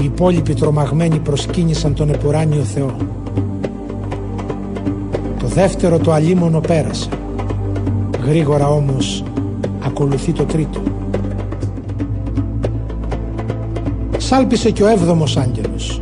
Οι 0.00 0.04
υπόλοιποι 0.04 0.54
τρομαγμένοι 0.54 1.18
προσκύνησαν 1.18 1.94
τον 1.94 2.08
επουράνιο 2.08 2.62
Θεό. 2.62 2.96
Το 5.38 5.46
δεύτερο 5.46 5.98
το 5.98 6.12
αλίμονο 6.12 6.60
πέρασε. 6.60 7.08
Γρήγορα 8.24 8.68
όμως 8.68 9.24
ακολουθεί 9.84 10.32
το 10.32 10.44
τρίτο. 10.44 10.80
Σάλπισε 14.16 14.70
και 14.70 14.82
ο 14.82 14.88
έβδομος 14.88 15.36
άγγελος 15.36 16.01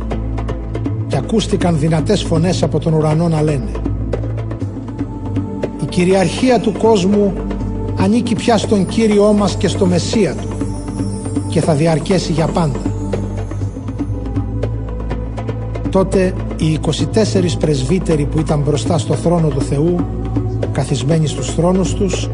ακούστηκαν 1.23 1.79
δυνατές 1.79 2.23
φωνές 2.23 2.63
από 2.63 2.79
τον 2.79 2.93
ουρανό 2.93 3.27
να 3.27 3.41
λένε 3.41 3.71
«Η 5.81 5.85
κυριαρχία 5.89 6.59
του 6.59 6.71
κόσμου 6.71 7.33
ανήκει 7.99 8.35
πια 8.35 8.57
στον 8.57 8.85
Κύριό 8.85 9.33
μας 9.33 9.55
και 9.55 9.67
στο 9.67 9.85
Μεσσία 9.85 10.35
Του 10.35 10.47
και 11.47 11.61
θα 11.61 11.73
διαρκέσει 11.73 12.31
για 12.31 12.47
πάντα. 12.47 12.79
Τότε 15.89 16.33
οι 16.57 16.79
24 16.81 16.91
πρεσβύτεροι 17.59 18.25
που 18.25 18.39
ήταν 18.39 18.59
μπροστά 18.59 18.97
στο 18.97 19.13
θρόνο 19.13 19.47
του 19.47 19.61
Θεού, 19.61 19.95
καθισμένοι 20.71 21.27
στους 21.27 21.53
θρόνους 21.53 21.93
τους, 21.93 22.29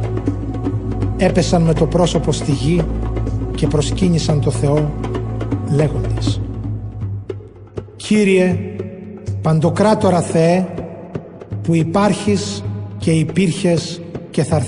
έπεσαν 1.18 1.62
με 1.62 1.74
το 1.74 1.86
πρόσωπο 1.86 2.32
στη 2.32 2.52
γη 2.52 2.82
και 3.56 3.68
προσκύνησαν 3.68 4.42
το 4.42 4.52
Θεό 4.52 4.92
λέγοντες 5.76 6.42
«Κύριε, 7.96 8.77
Παντοκράτορα 9.48 10.22
Θεέ, 10.22 10.68
που 11.62 11.76
υπάρχεις 11.76 12.64
και 12.98 13.12
υπήρχες 13.12 14.02
και 14.30 14.44
θα 14.44 14.64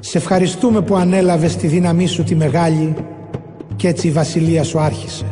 σε 0.00 0.18
ευχαριστούμε 0.18 0.80
που 0.80 0.96
ανέλαβες 0.96 1.56
τη 1.56 1.66
δύναμή 1.66 2.06
σου 2.06 2.22
τη 2.22 2.34
μεγάλη 2.34 2.94
και 3.76 3.88
έτσι 3.88 4.08
η 4.08 4.10
βασιλεία 4.10 4.62
σου 4.62 4.78
άρχισε. 4.78 5.24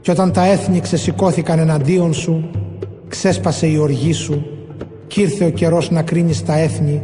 Και 0.00 0.10
όταν 0.10 0.32
τα 0.32 0.44
έθνη 0.44 0.80
ξεσηκώθηκαν 0.80 1.58
εναντίον 1.58 2.14
σου, 2.14 2.50
ξέσπασε 3.08 3.66
η 3.66 3.76
οργή 3.76 4.12
σου 4.12 4.46
κι 5.06 5.20
ήρθε 5.20 5.44
ο 5.44 5.50
καιρός 5.50 5.90
να 5.90 6.02
κρίνεις 6.02 6.44
τα 6.44 6.58
έθνη, 6.58 7.00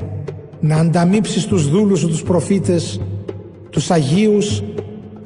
να 0.61 0.76
ανταμείψεις 0.76 1.47
τους 1.47 1.68
δούλους 1.68 1.99
σου 1.99 2.09
τους 2.09 2.22
προφήτες, 2.22 3.01
τους 3.70 3.90
Αγίους 3.90 4.62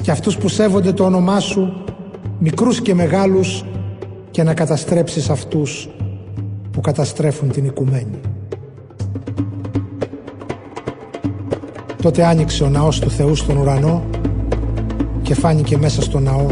και 0.02 0.10
αυτούς 0.10 0.36
που 0.36 0.48
σέβονται 0.48 0.92
το 0.92 1.04
όνομά 1.04 1.40
σου, 1.40 1.79
μικρούς 2.42 2.80
και 2.80 2.94
μεγάλους 2.94 3.64
και 4.30 4.42
να 4.42 4.54
καταστρέψεις 4.54 5.30
αυτούς 5.30 5.88
που 6.70 6.80
καταστρέφουν 6.80 7.50
την 7.50 7.64
οικουμένη. 7.64 8.20
Τότε 12.02 12.24
άνοιξε 12.24 12.64
ο 12.64 12.68
ναός 12.68 12.98
του 12.98 13.10
Θεού 13.10 13.34
στον 13.34 13.56
ουρανό 13.56 14.04
και 15.22 15.34
φάνηκε 15.34 15.78
μέσα 15.78 16.02
στο 16.02 16.18
ναό 16.18 16.46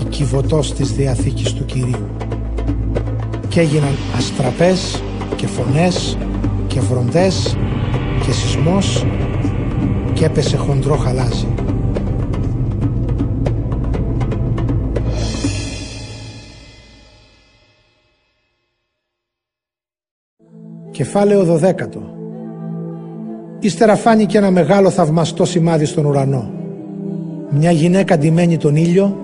η 0.00 0.04
κυβωτός 0.08 0.74
της 0.74 0.92
Διαθήκης 0.92 1.52
του 1.52 1.64
Κυρίου. 1.64 2.06
Και 3.48 3.60
έγιναν 3.60 3.96
αστραπές 4.16 5.02
και 5.36 5.46
φωνές 5.46 6.18
και 6.66 6.80
βροντές 6.80 7.56
και 8.26 8.32
σεισμός 8.32 9.06
και 10.12 10.24
έπεσε 10.24 10.56
χοντρό 10.56 10.96
χαλάζι. 10.96 11.63
Κεφάλαιο 20.94 21.44
δωδέκατο 21.44 22.02
Ύστερα 23.58 23.96
φάνηκε 23.96 24.38
ένα 24.38 24.50
μεγάλο 24.50 24.90
θαυμαστό 24.90 25.44
σημάδι 25.44 25.84
στον 25.84 26.04
ουρανό. 26.04 26.50
Μια 27.50 27.70
γυναίκα 27.70 28.18
ντυμένη 28.18 28.56
τον 28.56 28.76
ήλιο, 28.76 29.18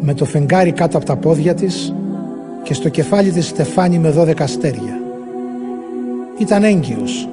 με 0.00 0.14
το 0.14 0.24
φεγγάρι 0.24 0.72
κάτω 0.72 0.96
από 0.96 1.06
τα 1.06 1.16
πόδια 1.16 1.54
της 1.54 1.94
και 2.62 2.74
στο 2.74 2.88
κεφάλι 2.88 3.30
της 3.30 3.46
στεφάνι 3.46 3.98
με 3.98 4.10
δώδεκα 4.10 4.44
αστέρια. 4.44 5.00
Ήταν 6.38 6.64
έγκυος 6.64 7.28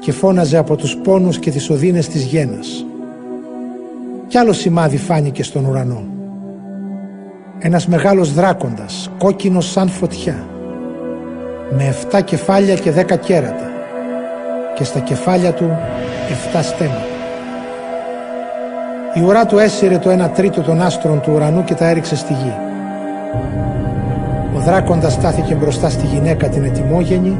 και 0.00 0.12
φώναζε 0.12 0.56
από 0.56 0.76
τους 0.76 0.96
πόνους 0.96 1.38
και 1.38 1.50
τις 1.50 1.70
οδύνες 1.70 2.08
της 2.08 2.22
γένας. 2.22 2.84
Κι 4.28 4.38
άλλο 4.38 4.52
σημάδι 4.52 4.96
φάνηκε 4.96 5.42
στον 5.42 5.64
ουρανό. 5.64 6.04
Ένας 7.58 7.86
μεγάλος 7.86 8.32
δράκοντας, 8.32 9.10
κόκκινος 9.18 9.70
σαν 9.70 9.88
φωτιά, 9.88 10.48
με 11.76 11.84
εφτά 11.86 12.20
κεφάλια 12.20 12.74
και 12.74 12.90
δέκα 12.90 13.16
κέρατα 13.16 13.70
και 14.74 14.84
στα 14.84 14.98
κεφάλια 14.98 15.52
του 15.52 15.78
εφτά 16.30 16.62
στέματα. 16.62 17.04
Η 19.14 19.20
ουρά 19.20 19.46
του 19.46 19.58
έσυρε 19.58 19.98
το 19.98 20.10
ένα 20.10 20.30
τρίτο 20.30 20.60
των 20.60 20.80
άστρων 20.80 21.20
του 21.20 21.32
ουρανού 21.34 21.64
και 21.64 21.74
τα 21.74 21.86
έριξε 21.86 22.16
στη 22.16 22.32
γη. 22.32 22.54
Ο 24.56 24.58
δράκοντας 24.58 25.12
στάθηκε 25.12 25.54
μπροστά 25.54 25.90
στη 25.90 26.06
γυναίκα 26.06 26.48
την 26.48 26.64
ετοιμόγενη 26.64 27.38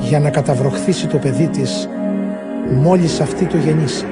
για 0.00 0.20
να 0.20 0.30
καταβροχθήσει 0.30 1.06
το 1.06 1.18
παιδί 1.18 1.46
της 1.46 1.88
μόλις 2.70 3.20
αυτή 3.20 3.44
το 3.44 3.56
γεννήσει. 3.56 4.04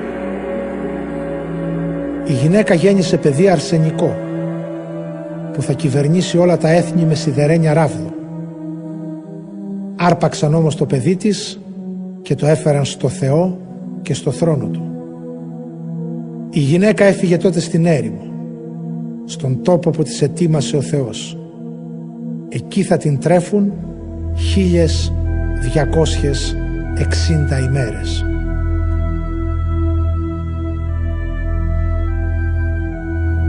Η 2.24 2.32
γυναίκα 2.32 2.74
γέννησε 2.74 3.16
παιδί 3.16 3.48
αρσενικό 3.48 4.16
που 5.52 5.62
θα 5.62 5.72
κυβερνήσει 5.72 6.38
όλα 6.38 6.56
τα 6.56 6.68
έθνη 6.70 7.04
με 7.04 7.14
σιδερένια 7.14 7.74
ράβδο. 7.74 8.17
Άρπαξαν 10.00 10.54
όμως 10.54 10.76
το 10.76 10.86
παιδί 10.86 11.16
της 11.16 11.60
και 12.22 12.34
το 12.34 12.46
έφεραν 12.46 12.84
στο 12.84 13.08
Θεό 13.08 13.58
και 14.02 14.14
στο 14.14 14.30
θρόνο 14.30 14.66
του. 14.66 14.82
Η 16.50 16.60
γυναίκα 16.60 17.04
έφυγε 17.04 17.36
τότε 17.36 17.60
στην 17.60 17.86
έρημο, 17.86 18.22
στον 19.24 19.62
τόπο 19.62 19.90
που 19.90 20.02
της 20.02 20.22
ετοίμασε 20.22 20.76
ο 20.76 20.80
Θεός. 20.80 21.38
Εκεί 22.48 22.82
θα 22.82 22.96
την 22.96 23.18
τρέφουν 23.18 23.72
χίλιες 24.36 25.12
διακόσιες 25.72 26.56
εξήντα 26.98 27.58
ημέρες. 27.58 28.24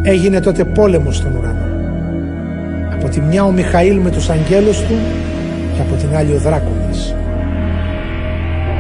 Έγινε 0.04 0.39
τότε 0.39 0.66
πόλεμος 0.66 1.16
στον 1.16 1.36
ουρανό. 1.36 1.68
Από 2.93 3.10
τη 3.10 3.22
μια 3.22 3.43
ο 3.43 3.52
Μιχαήλ 3.52 3.97
με 3.97 4.10
τους 4.12 4.30
αγγέλους 4.30 4.82
του 4.82 4.95
και 5.80 5.86
από 5.92 6.02
την 6.02 6.18
άλλη 6.18 6.34
ο 6.34 6.38
δράκοντας. 6.38 7.16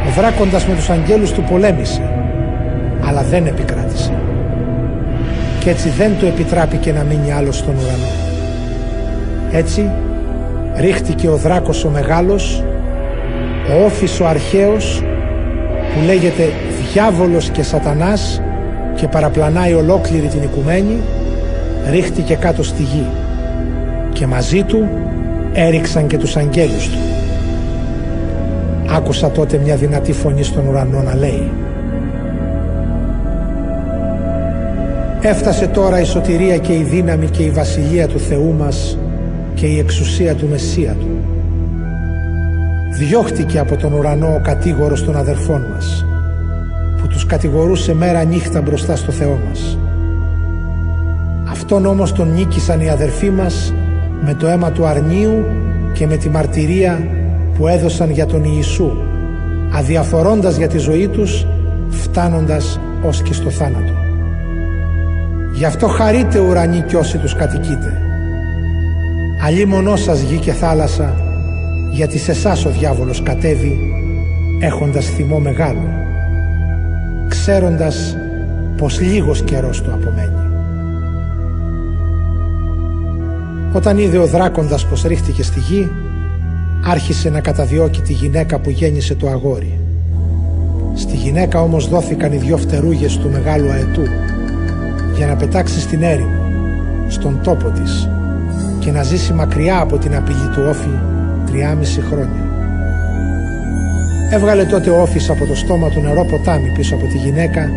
Ο 0.07 0.11
δράκοντας 0.15 0.67
με 0.67 0.73
τους 0.75 0.89
αγγέλους 0.89 1.31
του 1.31 1.43
πολέμησε, 1.43 2.01
αλλά 3.07 3.21
δεν 3.21 3.45
επικράτησε. 3.45 4.13
Και 5.59 5.69
έτσι 5.69 5.89
δεν 5.89 6.11
του 6.19 6.25
επιτράπηκε 6.25 6.91
να 6.91 7.03
μείνει 7.03 7.31
άλλος 7.31 7.57
στον 7.57 7.73
ουρανό. 7.75 8.11
Έτσι 9.51 9.89
ρίχτηκε 10.75 11.27
ο 11.27 11.35
δράκος 11.35 11.85
ο 11.85 11.89
μεγάλος, 11.89 12.63
ο 13.69 13.85
όφης 13.85 14.19
ο 14.19 14.27
αρχαίος, 14.27 15.03
που 15.93 16.05
λέγεται 16.05 16.49
διάβολος 16.91 17.49
και 17.49 17.63
σατανάς 17.63 18.41
και 18.95 19.07
παραπλανάει 19.07 19.73
ολόκληρη 19.73 20.27
την 20.27 20.43
οικουμένη, 20.43 20.97
ρίχτηκε 21.91 22.35
κάτω 22.35 22.63
στη 22.63 22.81
γη 22.81 23.05
και 24.13 24.27
μαζί 24.27 24.63
του 24.63 24.89
έριξαν 25.53 26.07
και 26.07 26.17
τους 26.17 26.35
αγγέλους 26.35 26.89
του. 26.89 26.97
Άκουσα 28.95 29.29
τότε 29.29 29.57
μια 29.57 29.75
δυνατή 29.75 30.11
φωνή 30.11 30.43
στον 30.43 30.67
ουρανό 30.67 31.01
να 31.01 31.15
λέει 31.15 31.51
Έφτασε 35.21 35.67
τώρα 35.67 35.99
η 35.99 36.03
σωτηρία 36.03 36.57
και 36.57 36.73
η 36.73 36.83
δύναμη 36.83 37.27
και 37.27 37.43
η 37.43 37.49
βασιλεία 37.49 38.07
του 38.07 38.19
Θεού 38.19 38.55
μας 38.59 38.97
και 39.53 39.65
η 39.65 39.79
εξουσία 39.79 40.35
του 40.35 40.47
Μεσσία 40.47 40.95
του. 40.99 41.07
Διώχτηκε 42.91 43.59
από 43.59 43.75
τον 43.75 43.93
ουρανό 43.93 44.27
ο 44.27 44.41
κατήγορος 44.43 45.03
των 45.03 45.17
αδερφών 45.17 45.65
μας 45.73 46.05
που 47.01 47.07
τους 47.07 47.25
κατηγορούσε 47.25 47.93
μέρα 47.93 48.23
νύχτα 48.23 48.61
μπροστά 48.61 48.95
στο 48.95 49.11
Θεό 49.11 49.39
μας. 49.47 49.77
Αυτόν 51.51 51.85
όμως 51.85 52.13
τον 52.13 52.33
νίκησαν 52.33 52.81
οι 52.81 52.89
αδερφοί 52.89 53.29
μας 53.29 53.73
με 54.25 54.33
το 54.33 54.47
αίμα 54.47 54.71
του 54.71 54.85
αρνίου 54.85 55.45
και 55.93 56.07
με 56.07 56.15
τη 56.15 56.29
μαρτυρία 56.29 57.07
που 57.57 57.67
έδωσαν 57.67 58.11
για 58.11 58.25
τον 58.25 58.43
Ιησού 58.43 58.91
αδιαφορώντας 59.71 60.57
για 60.57 60.67
τη 60.67 60.77
ζωή 60.77 61.07
τους 61.07 61.45
φτάνοντας 61.89 62.79
ως 63.01 63.21
και 63.21 63.33
στο 63.33 63.49
θάνατο. 63.49 63.93
Γι' 65.53 65.65
αυτό 65.65 65.87
χαρείτε 65.87 66.39
ουρανοί 66.39 66.81
κι 66.81 66.95
όσοι 66.95 67.17
τους 67.17 67.35
κατοικείτε. 67.35 68.01
Αλλή 69.45 69.65
μονό 69.65 69.95
σας 69.95 70.21
γη 70.21 70.37
και 70.37 70.51
θάλασσα 70.51 71.13
γιατί 71.91 72.17
σε 72.17 72.31
εσάς 72.31 72.65
ο 72.65 72.69
διάβολος 72.69 73.23
κατέβει 73.23 73.77
έχοντας 74.59 75.05
θυμό 75.05 75.39
μεγάλο 75.39 75.99
ξέροντας 77.29 78.17
πως 78.77 78.99
λίγος 78.99 79.41
καιρός 79.43 79.81
του 79.81 79.91
απομένει. 79.93 80.38
Όταν 83.73 83.97
είδε 83.97 84.17
ο 84.17 84.25
δράκοντας 84.25 84.85
πως 84.85 85.03
ρίχτηκε 85.03 85.43
στη 85.43 85.59
γη, 85.59 85.91
άρχισε 86.85 87.29
να 87.29 87.39
καταδιώκει 87.39 88.01
τη 88.01 88.13
γυναίκα 88.13 88.59
που 88.59 88.69
γέννησε 88.69 89.15
το 89.15 89.27
αγόρι. 89.27 89.79
Στη 90.95 91.15
γυναίκα 91.15 91.61
όμως 91.61 91.89
δόθηκαν 91.89 92.31
οι 92.31 92.37
δυο 92.37 92.57
φτερούγες 92.57 93.17
του 93.17 93.29
μεγάλου 93.29 93.71
αετού 93.71 94.03
για 95.15 95.27
να 95.27 95.35
πετάξει 95.35 95.79
στην 95.79 96.03
έρημο, 96.03 96.43
στον 97.07 97.39
τόπο 97.43 97.69
της 97.69 98.09
και 98.79 98.91
να 98.91 99.03
ζήσει 99.03 99.33
μακριά 99.33 99.79
από 99.79 99.97
την 99.97 100.15
απειλή 100.15 100.49
του 100.53 100.61
όφη 100.69 100.89
τριάμιση 101.45 102.01
χρόνια. 102.01 102.47
Έβγαλε 104.31 104.65
τότε 104.65 104.89
ο 104.89 105.01
όφης 105.01 105.29
από 105.29 105.45
το 105.45 105.55
στόμα 105.55 105.89
του 105.89 106.01
νερό 106.01 106.25
ποτάμι 106.25 106.71
πίσω 106.75 106.95
από 106.95 107.05
τη 107.05 107.17
γυναίκα 107.17 107.69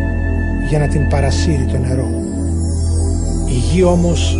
για 0.69 0.79
να 0.79 0.87
την 0.87 1.07
παρασύρει 1.07 1.67
το 1.71 1.77
νερό. 1.77 2.07
Η 3.47 3.53
γη 3.53 3.83
όμως 3.83 4.37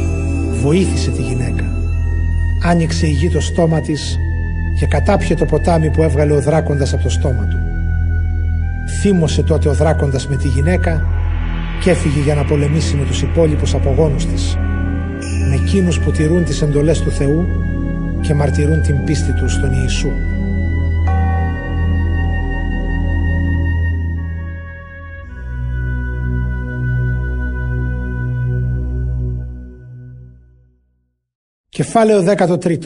βοήθησε 0.64 1.12
τη 1.12 1.22
γυναίκα. 1.22 1.64
Άνοιξε 2.64 3.08
η 3.08 3.10
γη 3.10 3.30
το 3.30 3.42
στόμα 3.42 3.82
της 3.82 4.20
και 4.80 4.86
κατάπιε 4.86 5.36
το 5.36 5.46
ποτάμι 5.46 5.90
που 5.90 6.04
έβγαλε 6.04 6.34
ο 6.34 6.42
δράκοντας 6.42 6.94
από 6.94 7.04
το 7.04 7.10
στόμα 7.10 7.48
του. 7.50 7.58
Θύμωσε 9.02 9.44
τότε 9.44 9.70
ο 9.70 9.74
δράκοντας 9.74 10.28
με 10.28 10.36
τη 10.36 10.48
γυναίκα 10.48 11.06
και 11.82 11.90
έφυγε 11.90 12.20
για 12.20 12.36
να 12.36 12.44
πολεμήσει 12.44 12.96
με 12.96 13.06
τους 13.06 13.22
υπόλοιπους 13.22 13.74
απογόνους 13.74 14.26
της, 14.26 14.58
με 15.50 15.56
εκείνους 15.56 16.00
που 16.00 16.12
τηρούν 16.12 16.44
τις 16.44 16.62
εντολές 16.62 17.02
του 17.02 17.12
Θεού 17.12 17.48
και 18.22 18.34
μαρτυρούν 18.34 18.82
την 18.82 19.04
πίστη 19.04 19.32
τους 19.34 19.54
στον 19.54 19.72
Ιησού. 19.82 20.12
Κεφάλαιο 31.74 32.24
13 32.64 32.78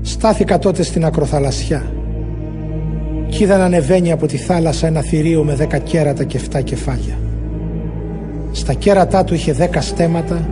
Στάθηκα 0.00 0.58
τότε 0.58 0.82
στην 0.82 1.04
ακροθαλασσιά 1.04 1.92
κι 3.28 3.42
είδα 3.42 3.56
να 3.56 3.64
ανεβαίνει 3.64 4.12
από 4.12 4.26
τη 4.26 4.36
θάλασσα 4.36 4.86
ένα 4.86 5.00
θηρίο 5.00 5.44
με 5.44 5.54
δέκα 5.54 5.78
κέρατα 5.78 6.24
και 6.24 6.36
εφτά 6.36 6.60
κεφάλια. 6.60 7.18
Στα 8.52 8.72
κέρατά 8.72 9.24
του 9.24 9.34
είχε 9.34 9.52
δέκα 9.52 9.80
στέματα 9.80 10.48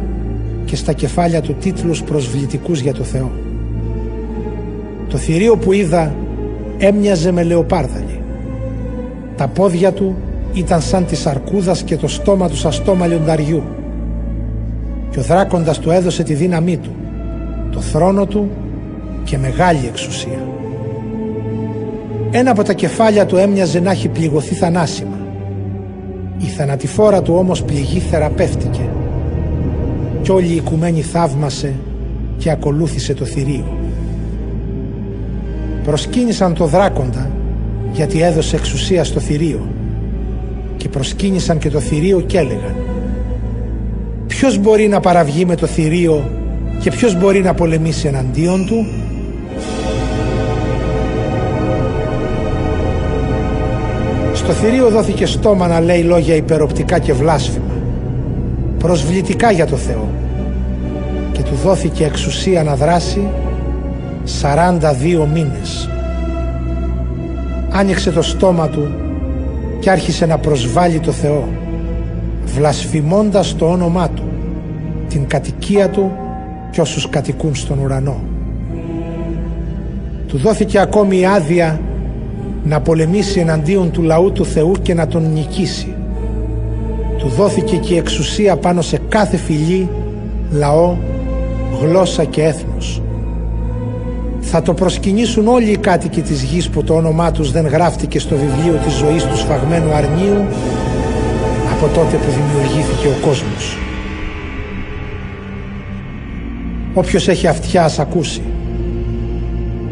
και 0.65 0.77
στα 0.77 0.93
κεφάλια 0.93 1.41
του 1.41 1.55
τίτλους 1.55 2.03
προσβλητικούς 2.03 2.81
για 2.81 2.95
το 2.95 3.03
Θεό. 3.03 3.33
Το 5.09 5.17
θηρίο 5.17 5.57
που 5.57 5.73
είδα 5.73 6.15
έμοιαζε 6.79 7.33
με 7.33 7.43
λεοπάρδαλι. 7.43 8.21
Τα 9.37 9.49
πόδια 9.49 9.93
του 9.93 10.17
ήταν 10.53 10.81
σαν 10.81 11.07
της 11.07 11.27
αρκούδας 11.27 11.83
και 11.83 11.97
το 11.97 12.09
στόμα 12.09 12.49
του 12.49 12.57
σαν 12.57 12.73
στόμα 12.73 13.07
λιονταριού. 13.07 13.63
Και 15.11 15.19
ο 15.19 15.23
δράκοντας 15.23 15.79
του 15.79 15.91
έδωσε 15.91 16.23
τη 16.23 16.35
δύναμή 16.35 16.77
του, 16.77 16.91
το 17.71 17.81
θρόνο 17.81 18.27
του 18.27 18.51
και 19.25 19.39
μεγάλη 19.39 19.87
εξουσία. 19.87 20.39
Ένα 22.31 22.51
από 22.51 22.63
τα 22.63 22.73
κεφάλια 22.73 23.27
του 23.27 23.37
έμοιαζε 23.37 23.81
να 23.81 23.91
έχει 23.91 24.09
πληγωθεί 24.09 24.55
θανάσιμα. 24.55 25.17
Η 26.39 26.45
θανατηφόρα 26.45 27.23
του 27.23 27.35
όμως 27.35 27.63
πληγή 27.63 27.99
θεραπεύτηκε 27.99 28.89
κι 30.23 30.31
όλη 30.31 30.47
η 30.47 30.55
οικουμένη 30.55 31.03
θαύμασε 31.03 31.75
και 32.39 32.51
ακολούθησε 32.51 33.15
το 33.15 33.25
θηρίο. 33.25 33.77
Προσκύνησαν 35.85 36.55
το 36.55 36.65
δράκοντα 36.65 37.31
γιατί 37.93 38.23
έδωσε 38.23 38.57
εξουσία 38.57 39.05
στο 39.05 39.21
θηρίο 39.21 39.69
και 40.77 40.89
προσκύνησαν 40.89 41.59
και 41.59 41.71
το 41.71 41.81
θηρίο 41.81 42.21
και 42.21 42.39
έλεγαν 42.39 42.75
Ποιος 44.29 44.59
μπορεί 44.59 44.89
να 44.89 45.01
παραβγεί 45.01 45.45
με 45.45 45.55
το 45.55 45.66
θηρίο 45.66 46.31
και 46.81 46.91
ποιος 46.91 47.18
μπορεί 47.18 47.41
να 47.41 47.55
πολεμήσει 47.55 48.07
εναντίον 48.07 48.66
του; 48.66 48.87
Στο 54.35 54.53
θηρίο 54.53 54.89
δόθηκε 54.89 55.26
στόμα 55.26 55.66
να 55.66 55.81
λέει 55.81 56.03
λόγια 56.03 56.35
υπεροπτικά 56.35 56.99
και 56.99 57.12
βλάσφημα 57.12 57.68
προσβλητικά 58.79 59.51
για 59.51 59.66
το 59.66 59.76
Θεό 59.76 60.09
και 61.33 61.43
του 61.43 61.55
δόθηκε 61.55 62.05
εξουσία 62.05 62.62
να 62.62 62.76
δράσει 62.76 63.29
42 64.43 65.26
μήνες. 65.33 65.91
Άνοιξε 67.70 68.11
το 68.11 68.22
στόμα 68.22 68.68
του 68.68 68.89
και 69.81 69.91
άρχισε 69.91 70.26
να 70.26 70.39
προσβάλλει 70.39 71.01
το 71.01 71.12
Θεό 71.12 71.49
βλασφημώντας 72.55 73.57
το 73.57 73.70
όνομά 73.70 74.09
του, 74.09 74.22
την 75.09 75.26
κατοικία 75.26 75.90
του 75.90 76.12
και 76.70 76.80
όσους 76.80 77.09
κατοικούν 77.09 77.55
στον 77.55 77.78
ουρανό. 77.78 78.20
Του 80.26 80.38
δόθηκε 80.38 80.78
ακόμη 80.78 81.18
η 81.18 81.26
άδεια 81.26 81.80
να 82.64 82.80
πολεμήσει 82.80 83.40
εναντίον 83.40 83.90
του 83.90 84.03
λαού 84.03 84.32
του 84.32 84.44
Θεού 84.44 84.72
και 84.82 84.94
να 84.94 85.07
τον 85.07 85.32
νικήσει. 85.32 85.94
Του 87.18 87.28
δόθηκε 87.28 87.76
και 87.76 87.94
η 87.94 87.96
εξουσία 87.96 88.57
πάνω 88.57 88.82
σε 88.82 89.01
κάθε 89.09 89.36
φυλή, 89.36 89.88
λαό, 90.51 90.96
γλώσσα 91.80 92.24
και 92.24 92.42
έθνος. 92.42 93.03
Θα 94.40 94.62
το 94.62 94.74
προσκυνήσουν 94.74 95.49
όλοι 95.49 95.70
οι 95.70 95.76
κάτοικοι 95.76 96.20
της 96.20 96.42
γης 96.42 96.68
που 96.68 96.84
το 96.84 96.94
όνομά 96.94 97.30
τους 97.30 97.53
δεν 97.53 97.66
γράφτηκε 97.66 98.18
στο 98.18 98.36
βιβλίο 98.36 98.80
της 98.84 98.92
ζωής 98.92 99.24
του 99.24 99.36
σφαγμένου 99.36 99.92
αρνίου 99.92 100.46
από 101.81 101.87
τότε 101.95 102.16
που 102.16 102.31
δημιουργήθηκε 102.31 103.07
ο 103.07 103.26
κόσμος. 103.26 103.79
Όποιος 106.95 107.29
έχει 107.29 107.47
αυτιά 107.47 107.85
ας 107.85 107.99
ακούσει. 107.99 108.43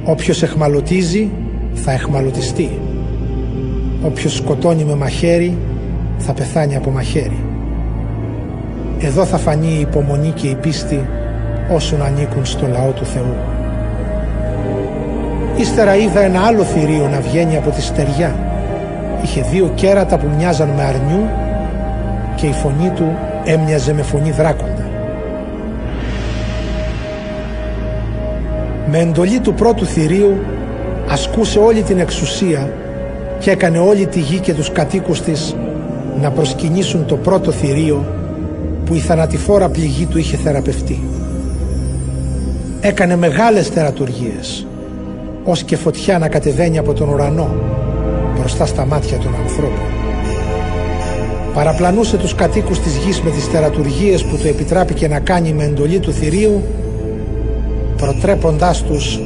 Όποιος 0.04 0.42
εχμαλωτίζει 0.42 1.30
θα 1.74 1.92
εχμαλωτιστεί. 1.92 2.70
Όποιος 4.04 4.34
σκοτώνει 4.34 4.84
με 4.84 4.94
μαχαίρι 4.94 5.58
θα 6.18 6.32
πεθάνει 6.32 6.76
από 6.76 6.90
μαχαίρι. 6.90 7.44
Εδώ 9.00 9.24
θα 9.24 9.38
φανεί 9.38 9.74
η 9.76 9.80
υπομονή 9.80 10.30
και 10.30 10.46
η 10.46 10.54
πίστη 10.54 11.08
όσων 11.72 12.02
ανήκουν 12.02 12.44
στο 12.44 12.66
λαό 12.66 12.90
του 12.90 13.04
Θεού. 13.04 13.34
Ύστερα 15.56 15.96
είδα 15.96 16.20
ένα 16.20 16.40
άλλο 16.40 16.62
θηρίο 16.62 17.08
να 17.08 17.20
βγαίνει 17.20 17.56
από 17.56 17.70
τη 17.70 17.82
στεριά. 17.82 18.36
Είχε 19.22 19.42
δύο 19.52 19.72
κέρατα 19.74 20.18
που 20.18 20.26
μοιάζαν 20.36 20.68
με 20.68 20.82
αρνιού 20.82 21.45
και 22.36 22.46
η 22.46 22.52
φωνή 22.52 22.90
του 22.90 23.16
έμοιαζε 23.44 23.92
με 23.92 24.02
φωνή 24.02 24.30
δράκοντα. 24.30 24.90
Με 28.90 28.98
εντολή 28.98 29.40
του 29.40 29.54
πρώτου 29.54 29.86
θηρίου 29.86 30.36
ασκούσε 31.08 31.58
όλη 31.58 31.82
την 31.82 31.98
εξουσία 31.98 32.72
και 33.38 33.50
έκανε 33.50 33.78
όλη 33.78 34.06
τη 34.06 34.20
γη 34.20 34.38
και 34.38 34.54
τους 34.54 34.72
κατοίκους 34.72 35.20
της 35.20 35.56
να 36.20 36.30
προσκυνήσουν 36.30 37.06
το 37.06 37.16
πρώτο 37.16 37.50
θηρίο 37.50 38.04
που 38.84 38.94
η 38.94 38.98
θανατηφόρα 38.98 39.68
πληγή 39.68 40.06
του 40.06 40.18
είχε 40.18 40.36
θεραπευτεί. 40.36 41.02
Έκανε 42.80 43.16
μεγάλες 43.16 43.68
θερατουργίες 43.68 44.66
ως 45.44 45.62
και 45.62 45.76
φωτιά 45.76 46.18
να 46.18 46.28
κατεβαίνει 46.28 46.78
από 46.78 46.92
τον 46.92 47.08
ουρανό 47.08 47.48
μπροστά 48.38 48.66
στα 48.66 48.86
μάτια 48.86 49.18
των 49.18 49.34
ανθρώπων. 49.42 49.95
Παραπλανούσε 51.56 52.16
τους 52.16 52.34
κατοίκους 52.34 52.80
της 52.80 52.96
γης 52.96 53.20
με 53.20 53.30
τις 53.30 53.44
θερατουργίες 53.44 54.24
που 54.24 54.36
του 54.36 54.46
επιτράπηκε 54.46 55.08
να 55.08 55.20
κάνει 55.20 55.52
με 55.52 55.64
εντολή 55.64 55.98
του 55.98 56.12
θηρίου 56.12 56.62
προτρέποντάς 57.96 58.82
τους 58.82 59.20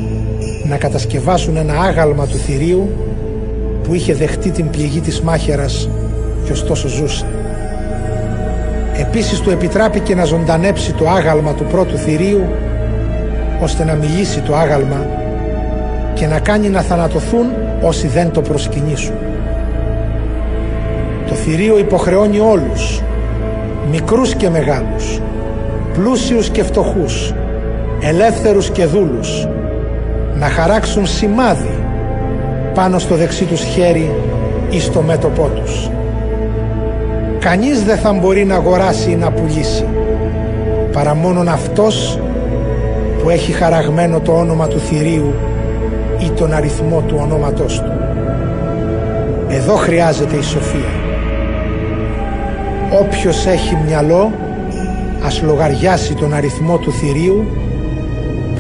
να 0.68 0.76
κατασκευάσουν 0.76 1.56
ένα 1.56 1.80
άγαλμα 1.80 2.26
του 2.26 2.36
θηρίου 2.36 2.90
που 3.82 3.94
είχε 3.94 4.14
δεχτεί 4.14 4.50
την 4.50 4.70
πληγή 4.70 5.00
της 5.00 5.20
μάχαιρας 5.20 5.88
και 6.44 6.52
ωστόσο 6.52 6.88
ζούσε. 6.88 7.26
Επίσης 8.96 9.40
του 9.40 9.50
επιτράπηκε 9.50 10.14
να 10.14 10.24
ζωντανέψει 10.24 10.92
το 10.92 11.08
άγαλμα 11.08 11.54
του 11.54 11.64
πρώτου 11.64 11.96
θηρίου 11.96 12.44
ώστε 13.62 13.84
να 13.84 13.94
μιλήσει 13.94 14.40
το 14.40 14.56
άγαλμα 14.56 15.06
και 16.14 16.26
να 16.26 16.38
κάνει 16.38 16.68
να 16.68 16.80
θανατωθούν 16.80 17.46
όσοι 17.82 18.06
δεν 18.06 18.30
το 18.30 18.40
προσκυνήσουν. 18.40 19.14
Το 21.30 21.36
θηρίο 21.36 21.78
υποχρεώνει 21.78 22.40
όλους, 22.40 23.02
μικρούς 23.90 24.34
και 24.34 24.48
μεγάλους, 24.48 25.20
πλούσιους 25.94 26.48
και 26.48 26.62
φτωχούς, 26.62 27.34
ελεύθερους 28.00 28.70
και 28.70 28.86
δούλους, 28.86 29.48
να 30.34 30.46
χαράξουν 30.46 31.06
σημάδι 31.06 31.78
πάνω 32.74 32.98
στο 32.98 33.14
δεξί 33.14 33.44
τους 33.44 33.60
χέρι 33.60 34.10
ή 34.70 34.80
στο 34.80 35.02
μέτωπό 35.02 35.50
τους. 35.54 35.90
Κανείς 37.38 37.84
δεν 37.84 37.96
θα 37.96 38.12
μπορεί 38.12 38.44
να 38.44 38.54
αγοράσει 38.54 39.10
ή 39.10 39.16
να 39.16 39.30
πουλήσει 39.30 39.86
παρά 40.92 41.14
μόνον 41.14 41.48
αυτός 41.48 42.18
που 43.22 43.30
έχει 43.30 43.52
χαραγμένο 43.52 44.20
το 44.20 44.32
όνομα 44.32 44.66
του 44.68 44.78
θηρίου 44.78 45.34
ή 46.18 46.30
τον 46.30 46.52
αριθμό 46.52 47.04
του 47.06 47.18
ονόματός 47.20 47.80
του. 47.80 47.92
Εδώ 49.48 49.74
χρειάζεται 49.74 50.36
η 50.36 50.42
σοφία. 50.42 50.99
Όποιος 52.92 53.46
έχει 53.46 53.76
μυαλό 53.76 54.32
ας 55.24 55.42
λογαριάσει 55.42 56.14
τον 56.14 56.34
αριθμό 56.34 56.78
του 56.78 56.92
θηρίου 56.92 57.44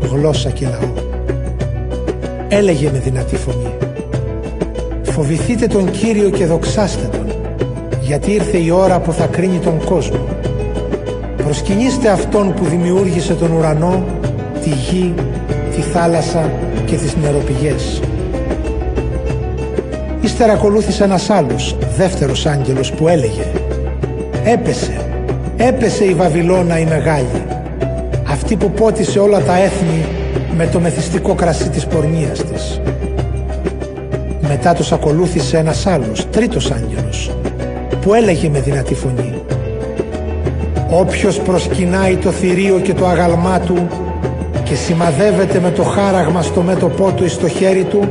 γλώσσα 0.00 0.50
και 0.50 0.66
λαό. 0.66 1.05
Έλεγε 2.48 2.90
με 2.92 2.98
δυνατή 2.98 3.36
φωνή 3.36 3.74
«Φοβηθείτε 5.02 5.66
τον 5.66 5.90
Κύριο 5.90 6.30
και 6.30 6.46
δοξάστε 6.46 7.06
Τον, 7.06 7.32
γιατί 8.00 8.32
ήρθε 8.32 8.56
η 8.58 8.70
ώρα 8.70 9.00
που 9.00 9.12
θα 9.12 9.26
κρίνει 9.26 9.58
τον 9.58 9.84
κόσμο. 9.84 10.26
Προσκυνήστε 11.36 12.08
Αυτόν 12.08 12.54
που 12.54 12.64
δημιούργησε 12.64 13.34
τον 13.34 13.52
ουρανό, 13.52 14.04
τη 14.62 14.68
γη, 14.68 15.14
τη 15.74 15.80
θάλασσα 15.80 16.50
και 16.86 16.96
τις 16.96 17.16
νεροπηγές. 17.16 18.00
Ύστερα 20.20 20.52
ακολούθησε 20.52 21.04
ένας 21.04 21.30
άλλος, 21.30 21.76
δεύτερος 21.96 22.46
άγγελος 22.46 22.92
που 22.92 23.08
έλεγε 23.08 23.46
«Έπεσε, 24.44 25.06
έπεσε 25.56 26.04
η 26.04 26.14
Βαβυλώνα 26.14 26.78
η 26.78 26.84
μεγάλη, 26.84 27.42
αυτή 28.30 28.56
που 28.56 28.70
πότισε 28.70 29.18
όλα 29.18 29.40
τα 29.40 29.58
έθνη 29.58 30.06
με 30.56 30.66
το 30.66 30.80
μεθυστικό 30.80 31.34
κρασί 31.34 31.68
της 31.68 31.86
πορνείας 31.86 32.44
της». 32.44 32.80
Μετά 34.48 34.74
τους 34.74 34.92
ακολούθησε 34.92 35.56
ένας 35.58 35.86
άλλος, 35.86 36.26
τρίτος 36.30 36.70
άγγελος, 36.70 37.36
που 38.00 38.14
έλεγε 38.14 38.48
με 38.48 38.60
δυνατή 38.60 38.94
φωνή 38.94 39.42
«Όποιος 40.90 41.38
προσκυνάει 41.38 42.16
το 42.16 42.30
θηρίο 42.30 42.78
και 42.78 42.94
το 42.94 43.06
αγαλμά 43.06 43.60
του 43.60 43.88
και 44.64 44.74
σημαδεύεται 44.74 45.60
με 45.60 45.70
το 45.70 45.82
χάραγμα 45.82 46.42
στο 46.42 46.62
μέτωπό 46.62 47.12
του 47.12 47.24
ή 47.24 47.28
στο 47.28 47.48
χέρι 47.48 47.84
του, 47.84 48.08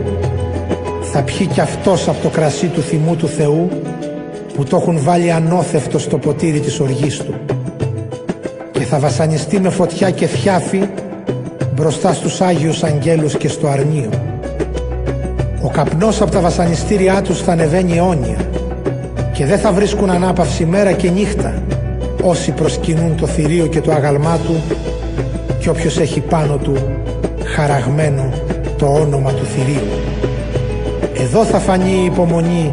θα 1.02 1.22
πιει 1.22 1.48
κι 1.48 1.62
αυτός 1.62 2.08
από 2.08 2.18
το 2.22 2.30
κρασί 2.30 2.68
του 2.68 2.82
θυμού 2.82 3.16
του 3.16 3.28
Θεού 3.28 3.70
που 4.56 4.64
το 4.64 4.78
έχουν 4.78 5.00
βάλει 5.04 5.32
ανώθευτο 5.32 6.00
στο 6.00 6.18
ποτήρι 6.18 6.60
της 6.60 6.80
οργής 6.80 7.18
του 7.18 7.34
και 8.72 8.84
θα 8.84 9.00
βασανιστεί 9.00 9.60
με 9.60 9.70
φωτιά 9.70 10.10
και 10.10 10.26
θιάφη 10.26 10.89
μπροστά 11.76 12.13
στους 12.13 12.41
Άγιους 12.41 12.84
Αγγέλους 12.84 13.38
και 13.38 13.47
στο 13.47 13.67
αρνίο. 13.67 14.09
Ο 15.61 15.69
καπνός 15.69 16.21
από 16.21 16.32
τα 16.32 16.39
βασανιστήριά 16.39 17.21
τους 17.21 17.41
θα 17.41 17.51
ανεβαίνει 17.51 17.97
αιώνια 17.97 18.38
και 19.34 19.45
δεν 19.45 19.59
θα 19.59 19.71
βρίσκουν 19.71 20.09
ανάπαυση 20.09 20.65
μέρα 20.65 20.91
και 20.91 21.09
νύχτα 21.09 21.63
όσοι 22.23 22.51
προσκυνούν 22.51 23.15
το 23.15 23.28
θηρίο 23.28 23.67
και 23.67 23.82
το 23.82 23.91
αγαλμά 23.91 24.38
του 24.45 24.55
και 25.59 25.69
όποιος 25.69 25.99
έχει 25.99 26.19
πάνω 26.19 26.57
του 26.57 26.73
χαραγμένο 27.55 28.30
το 28.78 28.86
όνομα 28.86 29.32
του 29.32 29.45
θηρίου. 29.45 29.88
Εδώ 31.13 31.43
θα 31.43 31.59
φανεί 31.59 32.01
η 32.01 32.05
υπομονή 32.05 32.71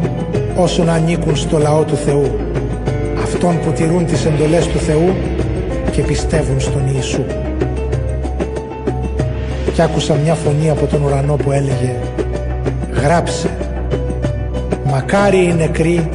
όσων 0.57 0.89
ανήκουν 0.89 1.37
στο 1.37 1.59
λαό 1.59 1.83
του 1.83 1.97
Θεού, 1.97 2.39
αυτών 3.23 3.59
που 3.61 3.71
τηρούν 3.71 4.07
τις 4.07 4.25
εντολές 4.25 4.67
του 4.67 4.79
Θεού 4.79 5.15
και 5.93 6.03
πιστεύουν 6.03 6.61
στον 6.61 6.83
Ιησού. 6.95 7.42
Κι 9.73 9.83
άκουσα 9.83 10.15
μια 10.15 10.35
φωνή 10.35 10.71
από 10.71 10.87
τον 10.87 11.03
ουρανό 11.03 11.37
που 11.37 11.53
έλεγε 11.53 11.97
«Γράψε, 13.03 13.51
μακάρι 14.85 15.45
οι 15.45 15.55
νεκροί 15.59 16.09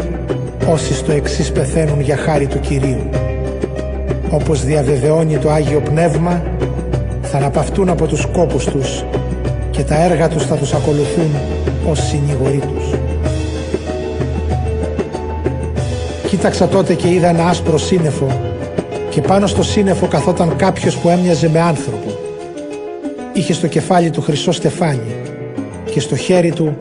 όσοι 0.68 0.94
στο 0.94 1.12
εξής 1.12 1.52
πεθαίνουν 1.52 2.02
για 2.02 2.18
χάρη 2.18 2.48
του 2.48 2.60
Κυρίου. 2.60 3.10
Όπως 4.30 4.64
διαβεβαιώνει 4.64 5.38
το 5.38 5.50
Άγιο 5.50 5.80
Πνεύμα, 5.80 6.44
θα 7.22 7.38
αναπαυτούν 7.38 7.90
από 7.90 8.08
τους 8.08 8.26
κόπους 8.26 8.66
τους 8.66 9.04
και 9.72 9.84
τα 9.84 10.04
έργα 10.04 10.28
τους 10.28 10.46
θα 10.46 10.56
τους 10.56 10.74
ακολουθούν 10.74 11.32
ως 11.90 12.00
συνηγοροί 12.00 12.60
τους. 12.60 13.00
Κοίταξα 16.28 16.68
τότε 16.68 16.94
και 16.94 17.10
είδα 17.10 17.28
ένα 17.28 17.48
άσπρο 17.48 17.78
σύννεφο 17.78 18.28
και 19.10 19.22
πάνω 19.22 19.48
στο 19.48 19.64
σύννεφο 19.64 20.08
καθόταν 20.08 20.56
κάποιος 20.56 20.98
που 20.98 21.10
έμοιαζε 21.10 21.50
με 21.50 21.60
άνθρωπο. 21.60 22.07
Είχε 23.38 23.54
στο 23.54 23.68
κεφάλι 23.68 24.10
του 24.10 24.22
χρυσό 24.22 24.52
στεφάνι 24.52 25.16
και 25.92 26.00
στο 26.00 26.16
χέρι 26.16 26.52
του 26.52 26.78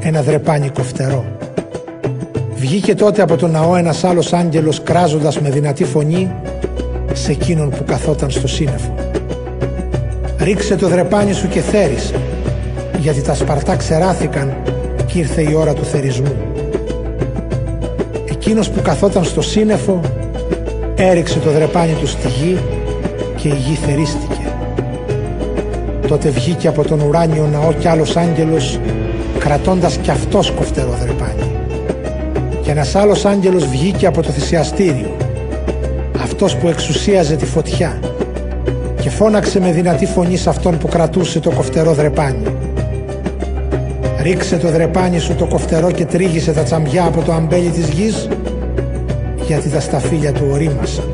ένα 0.00 0.22
δρεπάνι 0.22 0.68
κοφτερό. 0.68 1.24
Βγήκε 2.54 2.94
τότε 2.94 3.22
από 3.22 3.36
τον 3.36 3.50
ναό 3.50 3.76
ένας 3.76 4.04
άλλος 4.04 4.32
άγγελος 4.32 4.82
κράζοντας 4.82 5.40
με 5.40 5.50
δυνατή 5.50 5.84
φωνή 5.84 6.34
σε 7.12 7.30
εκείνον 7.30 7.70
που 7.70 7.84
καθόταν 7.84 8.30
στο 8.30 8.46
σύννεφο. 8.46 8.94
Ρίξε 10.38 10.76
το 10.76 10.88
δρεπάνι 10.88 11.32
σου 11.32 11.48
και 11.48 11.60
θέρισε 11.60 12.14
γιατί 13.00 13.22
τα 13.22 13.34
σπαρτά 13.34 13.76
ξεράθηκαν 13.76 14.56
και 15.06 15.18
ήρθε 15.18 15.42
η 15.42 15.54
ώρα 15.54 15.74
του 15.74 15.84
θερισμού. 15.84 16.36
Εκείνος 18.30 18.70
που 18.70 18.82
καθόταν 18.82 19.24
στο 19.24 19.40
σύννεφο 19.40 20.00
έριξε 20.96 21.38
το 21.38 21.50
δρεπάνι 21.50 21.92
του 22.00 22.06
στη 22.06 22.28
γη 22.28 22.58
και 23.36 23.48
η 23.48 23.56
γη 23.66 23.74
θερίστηκε. 23.74 24.35
Τότε 26.08 26.28
βγήκε 26.28 26.68
από 26.68 26.84
τον 26.84 27.00
ουράνιο 27.00 27.48
ναό 27.52 27.72
κι 27.72 27.88
άλλος 27.88 28.16
άγγελος 28.16 28.80
κρατώντας 29.38 29.96
κι 29.96 30.10
αυτός 30.10 30.50
κοφτερό 30.50 30.96
δρεπάνι. 31.00 31.50
Και 32.62 32.70
ένας 32.70 32.94
άλλος 32.94 33.24
άγγελος 33.24 33.66
βγήκε 33.66 34.06
από 34.06 34.22
το 34.22 34.30
θυσιαστήριο 34.30 35.16
αυτός 36.22 36.56
που 36.56 36.68
εξουσίαζε 36.68 37.36
τη 37.36 37.46
φωτιά 37.46 38.00
και 39.00 39.10
φώναξε 39.10 39.60
με 39.60 39.72
δυνατή 39.72 40.06
φωνή 40.06 40.36
σε 40.36 40.48
αυτόν 40.48 40.78
που 40.78 40.88
κρατούσε 40.88 41.40
το 41.40 41.50
κοφτερό 41.50 41.92
δρεπάνι. 41.92 42.46
Ρίξε 44.22 44.56
το 44.56 44.70
δρεπάνι 44.70 45.18
σου 45.18 45.34
το 45.34 45.46
κοφτερό 45.46 45.90
και 45.90 46.04
τρίγησε 46.04 46.52
τα 46.52 46.62
τσαμπιά 46.62 47.04
από 47.04 47.22
το 47.22 47.32
αμπέλι 47.32 47.68
της 47.68 47.88
γης 47.88 48.28
γιατί 49.46 49.68
τα 49.68 49.80
σταφύλια 49.80 50.32
του 50.32 50.46
ορίμασαν. 50.52 51.04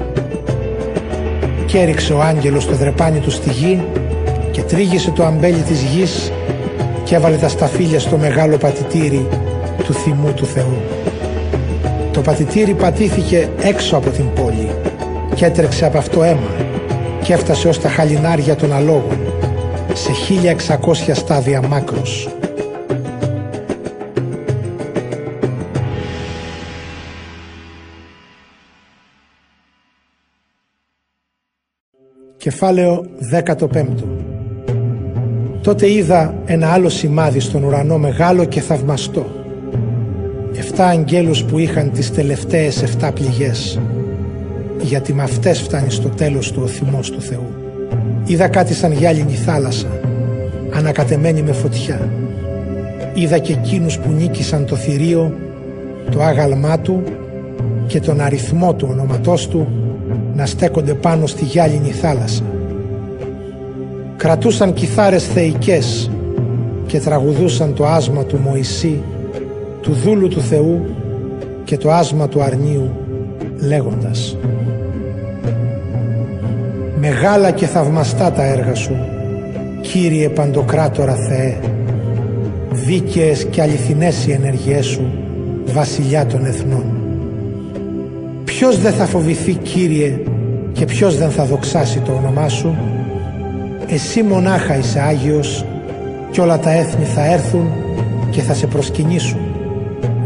Και 1.67 1.79
έριξε 1.79 2.13
ο 2.13 2.23
άγγελος 2.23 2.67
το 2.67 2.75
δρεπάνι 2.75 3.19
του 3.19 3.31
στη 3.31 3.51
γη 3.51 3.83
και 3.95 4.02
τρίγησε 4.73 5.11
το 5.11 5.25
αμπέλι 5.25 5.61
της 5.61 5.83
γης 5.83 6.33
και 7.05 7.15
έβαλε 7.15 7.37
τα 7.37 7.49
σταφύλια 7.49 8.01
στο 8.01 8.17
μεγάλο 8.17 8.57
πατητήρι 8.57 9.29
του 9.85 9.93
θυμού 9.93 10.33
του 10.33 10.47
Θεού. 10.47 10.83
Το 12.13 12.21
πατητήρι 12.21 12.75
πατήθηκε 12.75 13.49
έξω 13.63 13.97
από 13.97 14.11
την 14.11 14.33
πόλη 14.33 14.71
και 15.35 15.45
έτρεξε 15.45 15.87
από 15.87 15.99
αυτό 15.99 16.23
αίμα 16.23 16.51
και 17.23 17.33
έφτασε 17.33 17.69
ως 17.69 17.81
τα 17.81 17.89
χαλινάρια 17.89 18.57
των 18.57 18.73
αλόγων 18.73 19.19
σε 19.93 20.11
1600 20.79 21.15
στάδια 21.15 21.63
μάκρος. 21.63 22.29
Κεφάλαιο 32.37 33.05
15 33.31 34.22
Τότε 35.63 35.91
είδα 35.91 36.35
ένα 36.45 36.73
άλλο 36.73 36.89
σημάδι 36.89 37.41
στον 37.41 37.63
ουρανό 37.65 37.99
μεγάλο 37.99 38.45
και 38.45 38.61
θαυμαστό. 38.61 39.27
Εφτά 40.55 40.87
αγγέλους 40.87 41.45
που 41.45 41.59
είχαν 41.59 41.91
τις 41.91 42.13
τελευταίες 42.13 42.83
εφτά 42.83 43.13
πληγές 43.13 43.81
γιατί 44.83 45.13
με 45.13 45.23
αυτές 45.23 45.61
φτάνει 45.61 45.91
στο 45.91 46.09
τέλος 46.09 46.53
του 46.53 46.61
ο 46.65 46.67
θυμός 46.67 47.11
του 47.11 47.21
Θεού. 47.21 47.47
Είδα 48.25 48.49
κάτι 48.49 48.75
σαν 48.75 48.93
γυάλινη 48.93 49.33
θάλασσα, 49.33 49.87
ανακατεμένη 50.75 51.43
με 51.43 51.53
φωτιά. 51.53 52.09
Είδα 53.15 53.39
και 53.39 53.53
εκείνους 53.53 53.99
που 53.99 54.11
νίκησαν 54.11 54.67
το 54.67 54.77
θηρίο, 54.77 55.35
το 56.11 56.23
άγαλμά 56.23 56.79
του 56.79 57.03
και 57.87 58.01
τον 58.01 58.21
αριθμό 58.21 58.75
του 58.75 58.89
ονοματός 58.91 59.49
του 59.49 59.69
να 60.35 60.47
στέκονται 60.47 60.95
πάνω 60.95 61.27
στη 61.27 61.45
γυάλινη 61.45 61.91
θάλασσα. 61.91 62.52
Κρατούσαν 64.23 64.73
κιθάρες 64.73 65.27
θεϊκές 65.27 66.11
και 66.87 67.01
τραγουδούσαν 67.01 67.75
το 67.75 67.87
άσμα 67.87 68.25
του 68.25 68.39
Μωυσή, 68.39 69.03
του 69.81 69.93
δούλου 69.93 70.29
του 70.29 70.41
Θεού 70.41 70.85
και 71.65 71.77
το 71.77 71.91
άσμα 71.91 72.29
του 72.29 72.43
αρνίου 72.43 72.91
λέγοντας 73.61 74.37
Μεγάλα 77.01 77.51
και 77.51 77.67
θαυμαστά 77.67 78.33
τα 78.33 78.45
έργα 78.45 78.75
σου, 78.75 78.97
Κύριε 79.81 80.29
Παντοκράτορα 80.29 81.15
Θεέ, 81.15 81.59
δίκαιες 82.71 83.45
και 83.45 83.63
αληθινές 83.63 84.27
οι 84.27 84.33
ενεργειές 84.33 84.87
σου, 84.87 85.13
Βασιλιά 85.65 86.27
των 86.27 86.47
Εθνών. 86.47 86.85
Ποιος 88.45 88.79
δεν 88.79 88.93
θα 88.93 89.05
φοβηθεί 89.05 89.55
Κύριε 89.55 90.21
και 90.73 90.85
ποιος 90.85 91.17
δεν 91.17 91.31
θα 91.31 91.45
δοξάσει 91.45 91.99
το 91.99 92.13
όνομά 92.13 92.49
σου. 92.49 92.77
Εσύ 93.93 94.23
μονάχα 94.23 94.79
είσαι 94.79 95.01
Άγιος 95.01 95.65
και 96.31 96.41
όλα 96.41 96.59
τα 96.59 96.71
έθνη 96.71 97.05
θα 97.05 97.33
έρθουν 97.33 97.73
και 98.31 98.41
θα 98.41 98.55
σε 98.55 98.67
προσκυνήσουν 98.67 99.41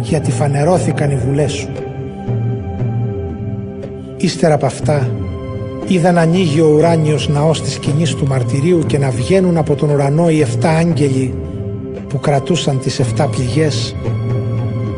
γιατί 0.01 0.31
φανερώθηκαν 0.31 1.11
οι 1.11 1.17
βουλές 1.17 1.53
σου. 1.53 1.69
Ύστερα 4.17 4.55
από 4.55 4.67
αυτά 4.67 5.09
είδα 5.87 6.13
να 6.13 6.21
ανοίγει 6.21 6.61
ο 6.61 6.75
ουράνιος 6.75 7.29
ναός 7.29 7.63
της 7.63 7.73
σκηνής 7.73 8.15
του 8.15 8.27
μαρτυρίου 8.27 8.83
και 8.87 8.99
να 8.99 9.11
βγαίνουν 9.11 9.57
από 9.57 9.75
τον 9.75 9.91
ουρανό 9.91 10.29
οι 10.29 10.41
εφτά 10.41 10.71
άγγελοι 10.71 11.35
που 12.09 12.21
κρατούσαν 12.21 12.81
τις 12.81 12.99
εφτά 12.99 13.29
πληγές 13.29 13.95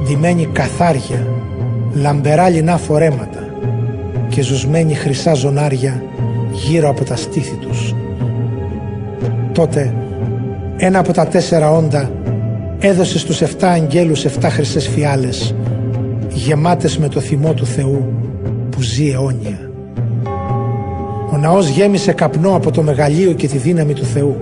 ντυμένοι 0.05 0.47
καθάρια, 0.47 1.27
λαμπερά 1.95 2.49
λινά 2.49 2.77
φορέματα 2.77 3.49
και 4.29 4.43
ζουσμένοι 4.43 4.95
χρυσά 4.95 5.35
ζωνάρια 5.35 6.03
γύρω 6.53 6.89
από 6.89 7.05
τα 7.05 7.17
στήθη 7.17 7.55
τους. 7.55 7.88
Τότε 9.59 9.95
ένα 10.77 10.99
από 10.99 11.13
τα 11.13 11.27
τέσσερα 11.27 11.71
όντα 11.73 12.11
έδωσε 12.79 13.19
στους 13.19 13.43
εφτά 13.43 13.71
αγγέλους 13.71 14.25
εφτά 14.25 14.51
χρυσές 14.51 14.89
φιάλες 14.89 15.55
γεμάτες 16.29 16.99
με 16.99 17.09
το 17.09 17.21
θυμό 17.21 17.53
του 17.53 17.67
Θεού 17.67 18.13
που 18.71 18.83
ζει 18.83 19.11
αιώνια. 19.11 19.71
Ο 21.33 21.37
ναός 21.37 21.69
γέμισε 21.69 22.13
καπνό 22.13 22.55
από 22.55 22.71
το 22.71 22.83
μεγαλείο 22.83 23.33
και 23.33 23.49
τη 23.49 23.59
δύναμη 23.59 23.93
του 23.93 24.05
Θεού 24.05 24.37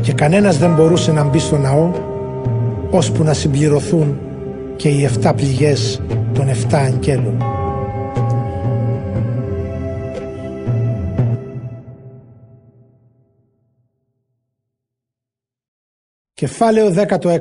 και 0.00 0.12
κανένας 0.12 0.58
δεν 0.58 0.74
μπορούσε 0.74 1.12
να 1.12 1.24
μπει 1.24 1.38
στο 1.38 1.56
ναό 1.56 1.90
ώσπου 2.90 3.22
να 3.22 3.32
συμπληρωθούν 3.32 4.18
και 4.76 4.88
οι 4.88 5.04
εφτά 5.04 5.34
πληγές 5.34 6.00
των 6.32 6.48
εφτά 6.48 6.78
αγγέλων. 6.78 7.53
Κεφάλαιο 16.44 16.94
16 17.22 17.38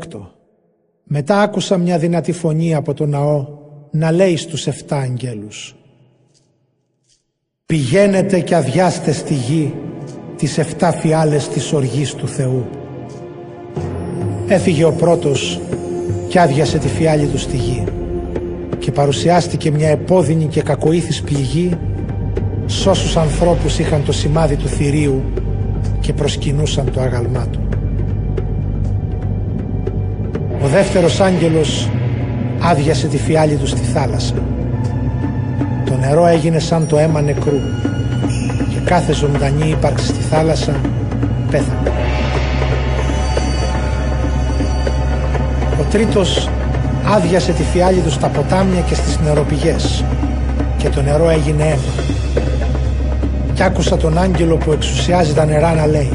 Μετά 1.03 1.41
άκουσα 1.41 1.77
μια 1.77 1.97
δυνατή 1.97 2.31
φωνή 2.31 2.75
από 2.75 2.93
το 2.93 3.05
ναό 3.05 3.47
να 3.91 4.11
λέει 4.11 4.38
στους 4.38 4.67
εφτά 4.67 4.97
αγγέλους 4.97 5.75
Πηγαίνετε 7.65 8.39
και 8.39 8.55
αδειάστε 8.55 9.11
στη 9.11 9.34
γη 9.34 9.73
τις 10.38 10.57
εφτά 10.57 10.91
φιάλες 10.91 11.47
της 11.47 11.73
οργής 11.73 12.13
του 12.13 12.27
Θεού. 12.27 12.65
Έφυγε 14.47 14.84
ο 14.84 14.91
πρώτος 14.91 15.59
και 16.27 16.39
άδειασε 16.39 16.77
τη 16.77 16.88
φιάλη 16.88 17.25
του 17.25 17.38
στη 17.38 17.57
γη 17.57 17.84
και 18.80 18.91
παρουσιάστηκε 18.91 19.71
μια 19.71 19.89
επώδυνη 19.89 20.45
και 20.45 20.61
κακοήθης 20.61 21.21
πληγή 21.21 21.77
σ' 22.65 22.85
όσους 22.85 23.17
ανθρώπους 23.17 23.80
είχαν 23.80 24.03
το 24.05 24.11
σημάδι 24.11 24.55
του 24.55 24.67
θηρίου 24.67 25.23
και 25.99 26.13
προσκυνούσαν 26.13 26.91
το 26.91 27.01
άγαλμά 27.01 27.47
του. 27.47 27.63
Ο 30.64 30.68
δεύτερος 30.68 31.19
άγγελος 31.19 31.90
άδειασε 32.61 33.07
τη 33.07 33.18
φιάλη 33.18 33.56
του 33.56 33.68
στη 33.68 33.81
θάλασσα. 33.81 34.34
Το 35.85 35.95
νερό 35.95 36.26
έγινε 36.27 36.60
σαν 36.60 36.88
το 36.88 36.98
αίμα 36.98 37.22
νεκρού 37.22 37.60
και 38.69 38.80
κάθε 38.85 39.14
ζωντανή 39.14 39.69
ύπαρξη 39.69 40.06
στη 40.06 40.22
θάλασσα 40.30 40.76
πέθανε. 41.52 41.91
Ο 45.80 45.84
τρίτος 45.91 46.49
άδειασε 47.06 47.52
τη 47.52 47.64
φιάλη 47.64 47.99
του 47.99 48.11
στα 48.11 48.27
ποτάμια 48.27 48.81
και 48.81 48.95
στις 48.95 49.19
νεροπηγές 49.19 50.03
και 50.77 50.90
το 50.90 51.02
νερό 51.02 51.30
έγινε 51.30 51.64
αίμα. 51.64 52.03
Κι 53.53 53.64
άκουσα 53.64 53.98
τον 53.98 54.18
άγγελο 54.18 54.56
που 54.56 54.72
εξουσιάζει 54.72 55.34
τα 55.34 55.45
νερά 55.45 55.73
να 55.73 55.85
λέει 55.85 56.14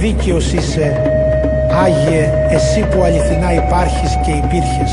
«Δίκαιος 0.00 0.52
είσαι, 0.52 1.02
Άγιε, 1.84 2.43
εσύ 2.54 2.80
που 2.90 3.02
αληθινά 3.02 3.52
υπάρχεις 3.52 4.18
και 4.24 4.30
υπήρχες 4.30 4.92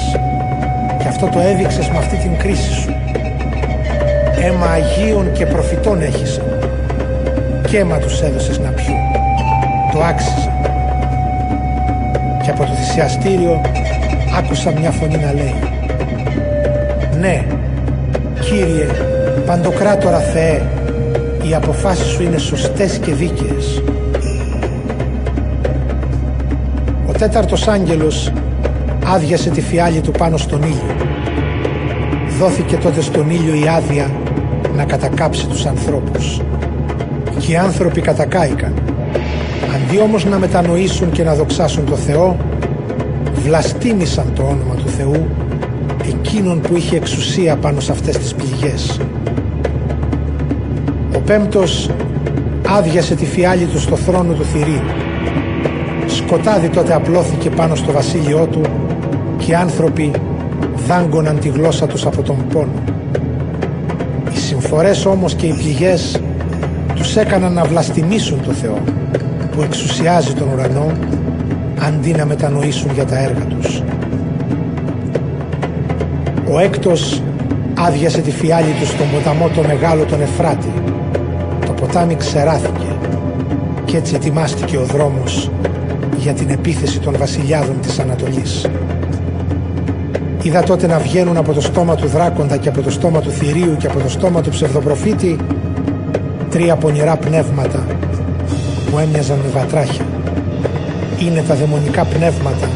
και 0.97 1.07
αυτό 1.07 1.25
το 1.27 1.39
έδειξες 1.39 1.89
με 1.89 1.97
αυτή 1.97 2.15
την 2.15 2.37
κρίση 2.37 2.73
σου. 2.73 2.95
Έμα 4.43 4.65
Αγίων 4.65 5.31
και 5.31 5.45
προφητών 5.45 6.01
έχεις 6.01 6.41
και 7.67 7.77
αίμα 7.77 7.97
τους 7.97 8.21
έδωσες 8.21 8.59
να 8.59 8.69
πιούν. 8.69 8.97
Το 9.91 10.03
άξιζε. 10.03 10.51
Και 12.43 12.49
από 12.49 12.63
το 12.63 12.73
θυσιαστήριο 12.73 13.61
άκουσα 14.37 14.71
μια 14.71 14.91
φωνή 14.91 15.17
να 15.17 15.33
λέει 15.33 15.55
«Ναι, 17.19 17.45
Κύριε, 18.41 18.87
Παντοκράτορα 19.45 20.19
Θεέ, 20.19 20.61
οι 21.49 21.55
αποφάσεις 21.55 22.05
σου 22.05 22.23
είναι 22.23 22.37
σωστές 22.37 22.97
και 22.97 23.13
δίκαιες. 23.13 23.83
Τέταρτος 27.21 27.67
άγγελος 27.67 28.31
άδειασε 29.05 29.49
τη 29.49 29.61
φιάλη 29.61 30.01
του 30.01 30.11
πάνω 30.11 30.37
στον 30.37 30.61
ήλιο. 30.61 30.95
Δόθηκε 32.39 32.77
τότε 32.77 33.01
στον 33.01 33.29
ήλιο 33.29 33.53
η 33.53 33.67
άδεια 33.67 34.11
να 34.75 34.83
κατακάψει 34.83 35.47
τους 35.47 35.65
ανθρώπους. 35.65 36.41
Και 37.39 37.51
οι 37.51 37.55
άνθρωποι 37.55 38.01
κατακάηκαν. 38.01 38.73
Αντί 39.75 39.99
όμως 39.99 40.25
να 40.25 40.37
μετανοήσουν 40.37 41.11
και 41.11 41.23
να 41.23 41.33
δοξάσουν 41.33 41.85
το 41.85 41.95
Θεό, 41.95 42.37
βλαστήμησαν 43.43 44.25
το 44.35 44.41
όνομα 44.41 44.75
του 44.75 44.89
Θεού 44.89 45.27
εκείνον 46.07 46.61
που 46.61 46.75
είχε 46.75 46.95
εξουσία 46.95 47.55
πάνω 47.55 47.79
σε 47.79 47.91
αυτές 47.91 48.17
τις 48.17 48.33
πληγές. 48.33 48.99
Ο 51.15 51.19
πέμπτος 51.19 51.89
άδειασε 52.67 53.15
τη 53.15 53.25
φιάλη 53.25 53.65
του 53.65 53.79
στο 53.79 53.95
θρόνο 53.95 54.33
του 54.33 54.43
θηρίου. 54.43 55.10
Σκοτάδι 56.31 56.69
τότε 56.69 56.93
απλώθηκε 56.93 57.49
πάνω 57.49 57.75
στο 57.75 57.91
βασίλειό 57.91 58.47
του 58.51 58.61
και 59.37 59.51
οι 59.51 59.53
άνθρωποι 59.53 60.11
δάγκωναν 60.87 61.39
τη 61.39 61.49
γλώσσα 61.49 61.87
τους 61.87 62.05
από 62.05 62.21
τον 62.21 62.47
πόνο. 62.53 62.83
Οι 64.33 64.37
συμφορές 64.37 65.05
όμως 65.05 65.35
και 65.35 65.45
οι 65.45 65.53
πληγές 65.53 66.21
τους 66.95 67.15
έκαναν 67.15 67.53
να 67.53 67.63
βλαστημίσουν 67.63 68.41
το 68.45 68.51
Θεό 68.51 68.77
που 69.51 69.61
εξουσιάζει 69.61 70.33
τον 70.33 70.47
ουρανό 70.53 70.91
αντί 71.87 72.11
να 72.11 72.25
μετανοήσουν 72.25 72.91
για 72.93 73.05
τα 73.05 73.17
έργα 73.17 73.45
τους. 73.45 73.83
Ο 76.51 76.59
έκτος 76.59 77.21
άδειασε 77.73 78.21
τη 78.21 78.31
φιάλη 78.31 78.71
του 78.79 78.85
στον 78.85 79.05
ποταμό 79.13 79.49
το 79.55 79.61
μεγάλο 79.67 80.03
τον 80.03 80.21
Εφράτη. 80.21 80.71
Το 81.65 81.71
ποτάμι 81.71 82.15
ξεράθηκε 82.15 82.95
και 83.85 83.97
έτσι 83.97 84.15
ετοιμάστηκε 84.15 84.77
ο 84.77 84.83
δρόμος 84.83 85.51
για 86.21 86.33
την 86.33 86.49
επίθεση 86.49 86.99
των 86.99 87.15
βασιλιάδων 87.17 87.81
της 87.81 87.99
Ανατολής. 87.99 88.65
Είδα 90.41 90.63
τότε 90.63 90.87
να 90.87 90.97
βγαίνουν 90.97 91.37
από 91.37 91.53
το 91.53 91.61
στόμα 91.61 91.95
του 91.95 92.07
δράκοντα 92.07 92.57
και 92.57 92.69
από 92.69 92.81
το 92.81 92.91
στόμα 92.91 93.21
του 93.21 93.29
θηρίου 93.31 93.75
και 93.77 93.87
από 93.87 93.99
το 93.99 94.09
στόμα 94.09 94.41
του 94.41 94.49
ψευδοπροφήτη 94.49 95.37
τρία 96.49 96.75
πονηρά 96.75 97.17
πνεύματα 97.17 97.85
που 98.91 98.97
έμοιαζαν 98.97 99.37
με 99.37 99.59
βατράχια. 99.59 100.05
Είναι 101.19 101.43
τα 101.47 101.55
δαιμονικά 101.55 102.05
πνεύματα 102.05 102.67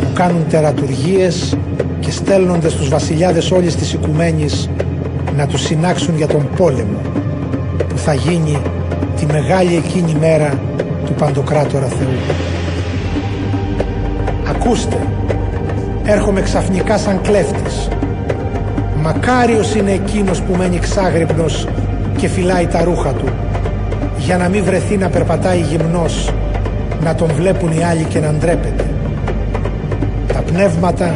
που 0.00 0.06
κάνουν 0.14 0.44
τερατουργίες 0.48 1.56
και 2.00 2.10
στέλνονται 2.10 2.68
στους 2.68 2.88
βασιλιάδες 2.88 3.50
όλης 3.50 3.76
της 3.76 3.92
οικουμένης 3.92 4.70
να 5.36 5.46
τους 5.46 5.60
συνάξουν 5.60 6.16
για 6.16 6.26
τον 6.26 6.48
πόλεμο 6.56 7.00
που 7.88 7.98
θα 7.98 8.14
γίνει 8.14 8.58
τη 9.16 9.26
μεγάλη 9.26 9.76
εκείνη 9.76 10.16
μέρα 10.20 10.58
του 11.06 11.12
Παντοκράτορα 11.12 11.86
Θεού. 11.86 12.45
Ακούστε, 14.66 14.96
έρχομαι 16.04 16.40
ξαφνικά 16.40 16.98
σαν 16.98 17.20
κλέφτης. 17.20 17.88
Μακάριος 19.02 19.74
είναι 19.74 19.92
εκείνος 19.92 20.42
που 20.42 20.54
μένει 20.54 20.78
ξάγρυπνος 20.78 21.68
και 22.16 22.28
φυλάει 22.28 22.66
τα 22.66 22.84
ρούχα 22.84 23.12
του 23.12 23.28
για 24.18 24.36
να 24.36 24.48
μην 24.48 24.64
βρεθεί 24.64 24.96
να 24.96 25.08
περπατάει 25.08 25.60
γυμνός 25.60 26.32
να 27.02 27.14
τον 27.14 27.28
βλέπουν 27.36 27.70
οι 27.72 27.84
άλλοι 27.84 28.04
και 28.04 28.18
να 28.18 28.32
ντρέπεται. 28.32 28.84
Τα 30.32 30.42
πνεύματα 30.42 31.14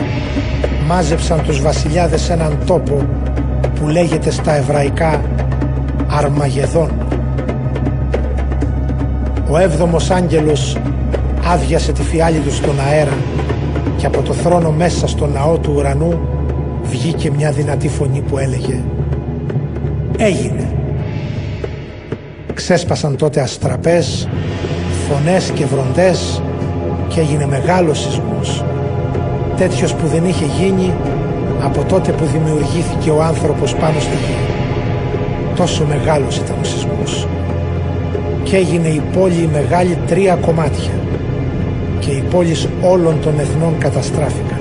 μάζεψαν 0.86 1.42
τους 1.42 1.60
βασιλιάδες 1.60 2.20
σε 2.20 2.32
έναν 2.32 2.58
τόπο 2.66 3.02
που 3.74 3.88
λέγεται 3.88 4.30
στα 4.30 4.56
εβραϊκά 4.56 5.20
Αρμαγεδόν. 6.08 6.90
Ο 9.50 9.58
έβδομος 9.58 10.10
άγγελος 10.10 10.76
άδειασε 11.46 11.92
τη 11.92 12.02
φιάλη 12.02 12.38
του 12.38 12.54
στον 12.54 12.74
αέρα 12.88 13.16
και 14.00 14.06
από 14.06 14.22
το 14.22 14.32
θρόνο 14.32 14.70
μέσα 14.70 15.08
στο 15.08 15.26
ναό 15.26 15.58
του 15.58 15.72
ουρανού 15.76 16.18
βγήκε 16.82 17.30
μια 17.30 17.52
δυνατή 17.52 17.88
φωνή 17.88 18.20
που 18.20 18.38
έλεγε 18.38 18.80
«Έγινε». 20.18 20.72
Ξέσπασαν 22.54 23.16
τότε 23.16 23.40
αστραπές, 23.40 24.28
φωνές 25.08 25.50
και 25.54 25.64
βροντές 25.64 26.42
και 27.08 27.20
έγινε 27.20 27.46
μεγάλος 27.46 27.98
σεισμός 28.00 28.64
τέτοιος 29.56 29.94
που 29.94 30.06
δεν 30.06 30.24
είχε 30.24 30.44
γίνει 30.44 30.92
από 31.62 31.84
τότε 31.84 32.12
που 32.12 32.24
δημιουργήθηκε 32.24 33.10
ο 33.10 33.22
άνθρωπος 33.22 33.74
πάνω 33.74 34.00
στη 34.00 34.16
γη. 34.16 34.36
Τόσο 35.56 35.84
μεγάλος 35.84 36.36
ήταν 36.36 36.56
ο 36.60 36.64
σεισμός. 36.64 37.26
Και 38.42 38.56
έγινε 38.56 38.88
η 38.88 39.02
πόλη 39.12 39.48
μεγάλη 39.52 39.98
τρία 40.06 40.34
κομμάτια 40.34 40.99
και 42.00 42.10
οι 42.10 42.24
πόλεις 42.30 42.68
όλων 42.82 43.20
των 43.20 43.38
εθνών 43.38 43.78
καταστράφηκαν. 43.78 44.58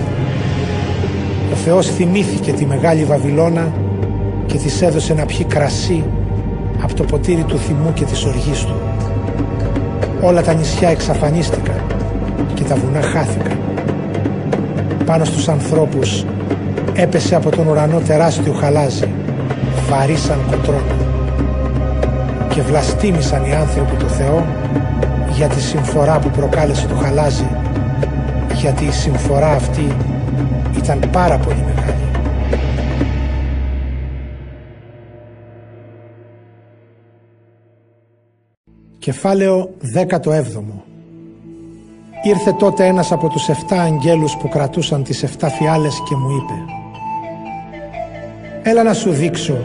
Ο 1.52 1.56
Θεός 1.56 1.88
θυμήθηκε 1.88 2.52
τη 2.52 2.66
μεγάλη 2.66 3.04
Βαβυλώνα 3.04 3.74
και 4.46 4.58
της 4.58 4.82
έδωσε 4.82 5.14
να 5.14 5.26
πιει 5.26 5.44
κρασί 5.46 6.04
από 6.84 6.94
το 6.94 7.04
ποτήρι 7.04 7.44
του 7.44 7.58
θυμού 7.58 7.94
και 7.94 8.04
της 8.04 8.26
οργής 8.26 8.66
του. 8.66 8.76
Όλα 10.22 10.42
τα 10.42 10.54
νησιά 10.54 10.90
εξαφανίστηκαν 10.90 11.82
και 12.54 12.64
τα 12.64 12.76
βουνά 12.76 13.02
χάθηκαν 13.02 13.60
πάνω 15.10 15.26
στους 15.26 15.48
ανθρώπους 15.48 16.26
έπεσε 16.94 17.36
από 17.36 17.50
τον 17.50 17.68
ουρανό 17.68 18.00
τεράστιο 18.00 18.54
χαλάζι 18.54 19.08
βαρύ 19.90 20.16
σαν 20.16 20.40
κοτρόνα 20.52 20.96
και 22.50 22.62
βλαστήμησαν 22.62 23.46
οι 23.46 23.54
άνθρωποι 23.54 23.96
του 23.96 24.10
Θεό 24.10 24.46
για 25.40 25.48
τη 25.48 25.62
συμφορά 25.62 26.20
που 26.20 26.30
προκάλεσε 26.30 26.88
το 26.88 26.96
χαλάζι 26.96 27.48
γιατί 28.56 28.86
η 28.86 28.92
συμφορά 28.92 29.52
αυτή 29.52 29.96
ήταν 30.78 31.10
πάρα 31.12 31.38
πολύ 31.38 31.64
μεγάλη. 31.68 31.98
Κεφάλαιο 39.00 39.70
17 39.96 40.18
Ήρθε 42.24 42.54
τότε 42.54 42.86
ένας 42.86 43.12
από 43.12 43.28
τους 43.30 43.50
7 43.50 43.52
αγγέλους 43.78 44.38
που 44.38 44.50
κρατούσαν 44.50 45.04
τις 45.04 45.24
7 45.24 45.48
φιάλες 45.58 46.04
και 46.10 46.16
μου 46.16 46.30
είπε 46.30 46.54
«Έλα 48.70 48.84
να 48.84 48.94
σου 48.94 49.12
δείξω 49.12 49.58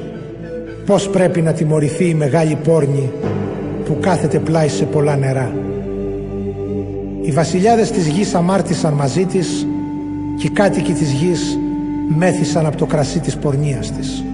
πώς 0.87 1.09
πρέπει 1.09 1.41
να 1.41 1.53
τιμωρηθεί 1.53 2.09
η 2.09 2.15
μεγάλη 2.15 2.55
πόρνη 2.55 3.13
που 3.85 3.97
κάθεται 4.01 4.39
πλάι 4.39 4.69
σε 4.69 4.85
πολλά 4.85 5.17
νερά». 5.17 5.53
Οι 7.23 7.31
βασιλιάδες 7.31 7.91
της 7.91 8.07
γης 8.07 8.35
αμάρτησαν 8.35 8.93
μαζί 8.93 9.25
της 9.25 9.67
και 10.39 10.47
οι 10.47 10.51
κάτοικοι 10.51 10.93
της 10.93 11.13
γης 11.13 11.59
μέθησαν 12.17 12.67
από 12.67 12.77
το 12.77 12.87
κρασί 12.87 13.21
της 13.21 13.37
πορνείας 13.37 13.91
της. 13.91 14.25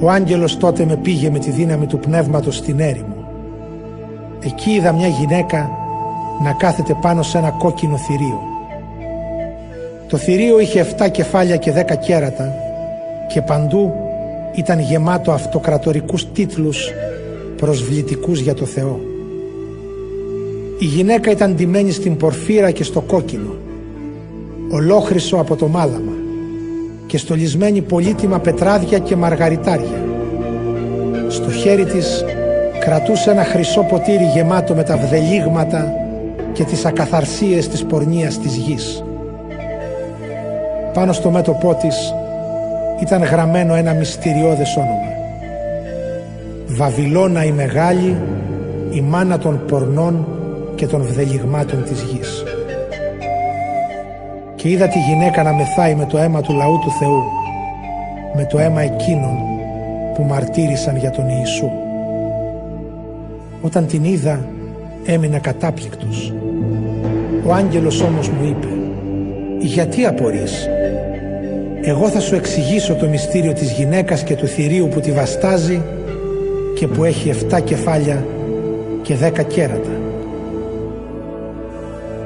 Ο 0.00 0.10
άγγελος 0.10 0.58
τότε 0.58 0.84
με 0.84 0.96
πήγε 0.96 1.30
με 1.30 1.38
τη 1.38 1.50
δύναμη 1.50 1.86
του 1.86 1.98
πνεύματος 1.98 2.56
στην 2.56 2.80
έρημο. 2.80 3.16
Εκεί 4.44 4.70
είδα 4.70 4.92
μια 4.92 5.08
γυναίκα 5.08 5.70
να 6.42 6.52
κάθεται 6.52 6.96
πάνω 7.00 7.22
σε 7.22 7.38
ένα 7.38 7.50
κόκκινο 7.50 7.96
θηρίο. 7.96 8.40
Το 10.08 10.16
θηρίο 10.16 10.60
είχε 10.60 10.86
7 10.98 11.08
κεφάλια 11.10 11.56
και 11.56 11.72
10 11.72 11.96
κέρατα 11.96 12.54
και 13.28 13.42
παντού 13.42 13.92
ήταν 14.54 14.80
γεμάτο 14.80 15.32
αυτοκρατορικούς 15.32 16.32
τίτλους 16.32 16.90
προσβλητικούς 17.62 18.40
για 18.40 18.54
το 18.54 18.64
Θεό. 18.64 19.00
Η 20.78 20.84
γυναίκα 20.84 21.30
ήταν 21.30 21.54
ντυμένη 21.54 21.90
στην 21.90 22.16
πορφύρα 22.16 22.70
και 22.70 22.84
στο 22.84 23.00
κόκκινο, 23.00 23.54
ολόχρυσο 24.70 25.36
από 25.36 25.56
το 25.56 25.66
μάλαμα 25.66 26.12
και 27.06 27.18
στολισμένη 27.18 27.80
πολύτιμα 27.80 28.38
πετράδια 28.38 28.98
και 28.98 29.16
μαργαριτάρια. 29.16 30.04
Στο 31.28 31.50
χέρι 31.50 31.84
της 31.84 32.24
κρατούσε 32.80 33.30
ένα 33.30 33.44
χρυσό 33.44 33.82
ποτήρι 33.82 34.24
γεμάτο 34.34 34.74
με 34.74 34.82
τα 34.82 34.96
βδελίγματα 34.96 35.92
και 36.52 36.64
τις 36.64 36.84
ακαθαρσίες 36.84 37.68
της 37.68 37.84
πορνείας 37.84 38.38
της 38.38 38.54
γης. 38.56 39.04
Πάνω 40.92 41.12
στο 41.12 41.30
μέτωπό 41.30 41.74
της 41.74 42.14
ήταν 43.02 43.22
γραμμένο 43.22 43.74
ένα 43.74 43.92
μυστηριώδες 43.92 44.76
όνομα. 44.76 45.11
Βαβυλώνα 46.74 47.44
η 47.44 47.52
Μεγάλη, 47.52 48.16
η 48.90 49.00
μάνα 49.00 49.38
των 49.38 49.60
πορνών 49.66 50.26
και 50.74 50.86
των 50.86 51.02
βδελιγμάτων 51.02 51.84
της 51.84 52.00
γης. 52.02 52.44
Και 54.54 54.68
είδα 54.68 54.88
τη 54.88 54.98
γυναίκα 54.98 55.42
να 55.42 55.52
μεθάει 55.52 55.94
με 55.94 56.06
το 56.06 56.18
αίμα 56.18 56.40
του 56.40 56.52
λαού 56.52 56.78
του 56.78 56.90
Θεού, 56.90 57.22
με 58.36 58.46
το 58.50 58.58
αίμα 58.58 58.80
εκείνων 58.80 59.36
που 60.14 60.22
μαρτύρησαν 60.22 60.96
για 60.96 61.10
τον 61.10 61.28
Ιησού. 61.28 61.70
Όταν 63.62 63.86
την 63.86 64.04
είδα 64.04 64.44
έμεινα 65.06 65.38
κατάπληκτος. 65.38 66.32
Ο 67.46 67.52
άγγελος 67.52 68.00
όμως 68.00 68.28
μου 68.28 68.44
είπε 68.48 68.68
«Γιατί 69.58 70.06
απορείς» 70.06 70.68
Εγώ 71.84 72.08
θα 72.08 72.20
σου 72.20 72.34
εξηγήσω 72.34 72.94
το 72.94 73.06
μυστήριο 73.08 73.52
της 73.52 73.70
γυναίκας 73.70 74.22
και 74.22 74.34
του 74.34 74.46
θηρίου 74.46 74.88
που 74.88 75.00
τη 75.00 75.12
βαστάζει 75.12 75.82
και 76.82 76.88
που 76.88 77.04
έχει 77.04 77.34
7 77.50 77.60
κεφάλια 77.64 78.26
και 79.02 79.14
10 79.22 79.44
κέρατα. 79.46 79.90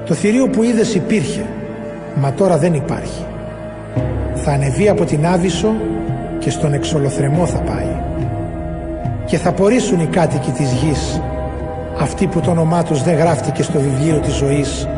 Το 0.07 0.15
θηρίο 0.15 0.49
που 0.49 0.62
είδες 0.62 0.95
υπήρχε, 0.95 1.45
μα 2.15 2.33
τώρα 2.33 2.59
δεν 2.59 2.74
υπάρχει. 2.74 3.24
Θα 4.35 4.53
ανεβεί 4.53 4.89
από 4.89 5.05
την 5.05 5.27
Άβυσσο 5.27 5.74
και 6.39 6.51
στον 6.51 6.73
εξολοθρεμό 6.73 7.47
θα 7.47 7.59
πάει. 7.59 7.97
Και 9.27 9.37
θα 9.37 9.53
πορήσουν 9.53 10.01
οι 10.01 10.07
κάτοικοι 10.07 10.51
της 10.51 10.73
γης, 10.73 11.20
αυτοί 11.99 12.27
που 12.27 12.41
το 12.41 12.51
όνομά 12.51 12.83
τους 12.83 13.03
δεν 13.03 13.16
γράφτηκε 13.16 13.62
στο 13.62 13.78
βιβλίο 13.78 14.19
της 14.19 14.35
ζωής 14.35 14.89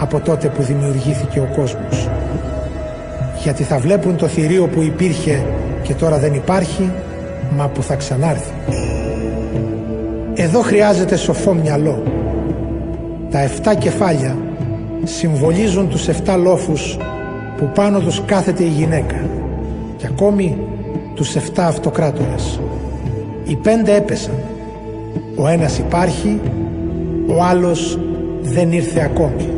από 0.00 0.20
τότε 0.20 0.48
που 0.48 0.62
δημιουργήθηκε 0.62 1.40
ο 1.40 1.48
κόσμος 1.56 2.08
γιατί 3.42 3.62
θα 3.62 3.78
βλέπουν 3.78 4.16
το 4.16 4.26
θηρίο 4.26 4.66
που 4.66 4.82
υπήρχε 4.82 5.44
και 5.82 5.94
τώρα 5.94 6.18
δεν 6.18 6.34
υπάρχει, 6.34 6.92
μα 7.56 7.68
που 7.68 7.82
θα 7.82 7.94
ξανάρθει. 7.94 8.52
Εδώ 10.42 10.60
χρειάζεται 10.60 11.16
σοφό 11.16 11.54
μυαλό. 11.54 12.02
Τα 13.30 13.48
7 13.72 13.74
κεφάλια 13.78 14.36
συμβολίζουν 15.04 15.88
τους 15.88 16.08
7 16.08 16.36
λόφους 16.42 16.96
που 17.56 17.70
πάνω 17.74 18.00
τους 18.00 18.22
κάθεται 18.26 18.64
η 18.64 18.68
γυναίκα 18.68 19.28
και 19.96 20.06
ακόμη 20.06 20.56
τους 21.14 21.34
7 21.34 21.38
αυτοκράτορες. 21.56 22.60
Οι 23.44 23.56
πέντε 23.56 23.94
έπεσαν. 23.94 24.34
Ο 25.36 25.48
ένας 25.48 25.78
υπάρχει, 25.78 26.40
ο 27.26 27.42
άλλος 27.42 27.98
δεν 28.42 28.72
ήρθε 28.72 29.00
ακόμη. 29.00 29.48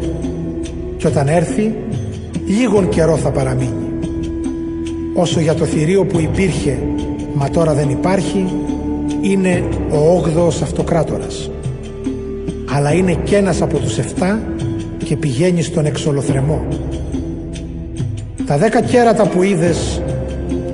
Και 0.96 1.06
όταν 1.06 1.28
έρθει 1.28 1.74
λίγον 2.46 2.88
καιρό 2.88 3.16
θα 3.16 3.30
παραμείνει. 3.30 3.88
Όσο 5.14 5.40
για 5.40 5.54
το 5.54 5.64
θηρίο 5.64 6.04
που 6.04 6.20
υπήρχε, 6.20 6.78
μα 7.34 7.48
τώρα 7.48 7.74
δεν 7.74 7.90
υπάρχει, 7.90 8.46
είναι 9.22 9.64
ο 9.90 10.14
όγδοος 10.16 10.62
αυτοκράτορας. 10.62 11.50
Αλλά 12.74 12.92
είναι 12.92 13.16
κι 13.24 13.34
ένας 13.34 13.62
από 13.62 13.78
τους 13.78 13.98
7 13.98 14.38
και 15.04 15.16
πηγαίνει 15.16 15.62
στον 15.62 15.86
εξολοθρεμό. 15.86 16.66
Τα 18.46 18.58
δέκα 18.58 18.82
κέρατα 18.82 19.28
που 19.28 19.42
είδες 19.42 20.02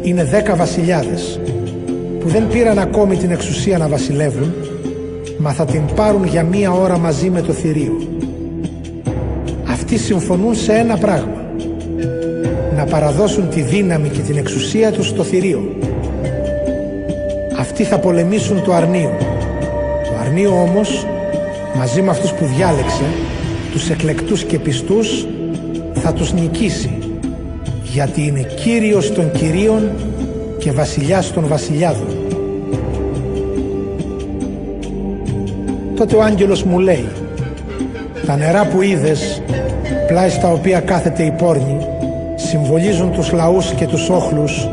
είναι 0.03 0.25
δέκα 0.25 0.57
βασιλιάδες 0.57 1.41
που 2.21 2.29
δεν 2.29 2.49
πήραν 2.49 2.79
ακόμη 2.79 3.17
την 3.17 3.31
εξουσία 3.31 3.79
να 3.79 3.89
βασιλεύουν 3.89 4.53
μα 5.39 5.53
θα 5.53 5.65
την 5.65 5.83
πάρουν 5.95 6.25
για 6.25 6.43
μία 6.43 6.73
ώρα 6.73 6.99
μαζί 6.99 7.31
με 7.31 7.41
το 7.41 7.53
θηρίο. 7.53 7.97
Αυτοί 9.69 9.99
συμφωνούν 9.99 10.55
σε 10.55 10.73
ένα 10.73 10.97
πράγμα 10.97 11.47
να 12.77 12.85
παραδώσουν 12.85 13.49
τη 13.49 13.61
δύναμη 13.61 14.09
και 14.09 14.21
την 14.21 14.37
εξουσία 14.37 14.93
τους 14.93 15.07
στο 15.07 15.23
θηρίο. 15.23 15.77
Αυτοί 17.81 17.91
θα 17.91 17.99
πολεμήσουν 17.99 18.63
το 18.63 18.73
αρνίο. 18.73 19.17
Το 20.05 20.11
αρνίο 20.21 20.51
όμως, 20.51 21.07
μαζί 21.77 22.03
με 22.03 22.11
αυτούς 22.11 22.33
που 22.33 22.45
διάλεξε, 22.45 23.03
τους 23.73 23.91
εκλεκτούς 23.91 24.45
και 24.45 24.59
πιστούς, 24.59 25.27
θα 25.93 26.13
τους 26.13 26.33
νικήσει, 26.33 26.99
γιατί 27.83 28.27
είναι 28.27 28.41
Κύριος 28.41 29.13
των 29.13 29.31
Κυρίων 29.33 29.91
και 30.59 30.73
Βασιλιάς 30.73 31.33
των 31.33 31.47
Βασιλιάδων. 31.47 32.07
Τότε 35.97 36.17
ο 36.17 36.23
άγγελος 36.23 36.63
μου 36.63 36.79
λέει 36.79 37.09
«Τα 38.27 38.37
νερά 38.37 38.67
που 38.67 38.83
είδες, 38.83 39.43
πλάι 40.07 40.29
στα 40.29 40.53
οποία 40.53 40.81
κάθεται 40.81 41.23
η 41.23 41.31
πόρνη, 41.31 41.87
συμβολίζουν 42.37 43.13
τους 43.13 43.33
λαούς 43.33 43.71
και 43.71 43.87
τους 43.87 44.09
όχλους, 44.09 44.69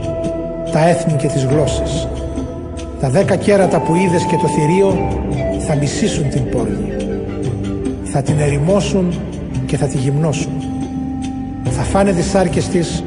τα 0.71 0.87
έθνη 0.89 1.13
και 1.13 1.27
τις 1.27 1.43
γλώσσες. 1.45 2.04
Τα 2.99 3.09
δέκα 3.09 3.35
κέρατα 3.35 3.79
που 3.79 3.95
είδες 3.95 4.23
και 4.23 4.35
το 4.35 4.47
θηρίο 4.47 5.09
θα 5.67 5.75
μισήσουν 5.75 6.29
την 6.29 6.49
πόλη. 6.49 6.95
Θα 8.03 8.21
την 8.21 8.39
ερημώσουν 8.39 9.13
και 9.65 9.77
θα 9.77 9.85
τη 9.85 9.97
γυμνώσουν. 9.97 10.51
Θα 11.63 11.81
φάνε 11.81 12.11
τις 12.11 12.25
σάρκες 12.25 12.67
της 12.67 13.03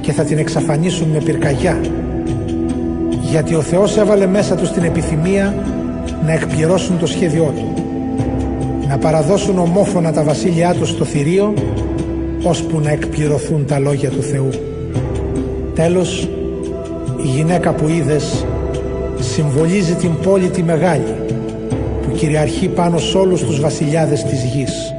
και 0.00 0.12
θα 0.12 0.24
την 0.24 0.38
εξαφανίσουν 0.38 1.08
με 1.08 1.18
πυρκαγιά. 1.18 1.80
Γιατί 3.20 3.54
ο 3.54 3.60
Θεός 3.60 3.96
έβαλε 3.96 4.26
μέσα 4.26 4.54
τους 4.54 4.70
την 4.70 4.82
επιθυμία 4.82 5.54
να 6.26 6.32
εκπληρώσουν 6.32 6.98
το 6.98 7.06
σχέδιό 7.06 7.52
Του. 7.56 7.72
Να 8.88 8.98
παραδώσουν 8.98 9.58
ομόφωνα 9.58 10.12
τα 10.12 10.22
βασίλειά 10.22 10.74
τους 10.74 10.88
στο 10.88 11.04
θηρίο 11.04 11.54
ώσπου 12.42 12.80
να 12.80 12.90
εκπληρωθούν 12.90 13.66
τα 13.66 13.78
λόγια 13.78 14.10
του 14.10 14.22
Θεού. 14.22 14.48
Τέλος, 15.74 16.28
η 17.24 17.26
γυναίκα 17.26 17.72
που 17.72 17.88
είδες 17.88 18.46
συμβολίζει 19.24 19.94
την 19.94 20.18
πόλη 20.18 20.48
τη 20.50 20.62
μεγάλη 20.62 21.14
που 22.02 22.16
κυριαρχεί 22.16 22.68
πάνω 22.68 22.98
σε 22.98 23.18
όλους 23.18 23.42
τους 23.44 23.60
βασιλιάδες 23.60 24.24
της 24.24 24.44
γης. 24.44 24.94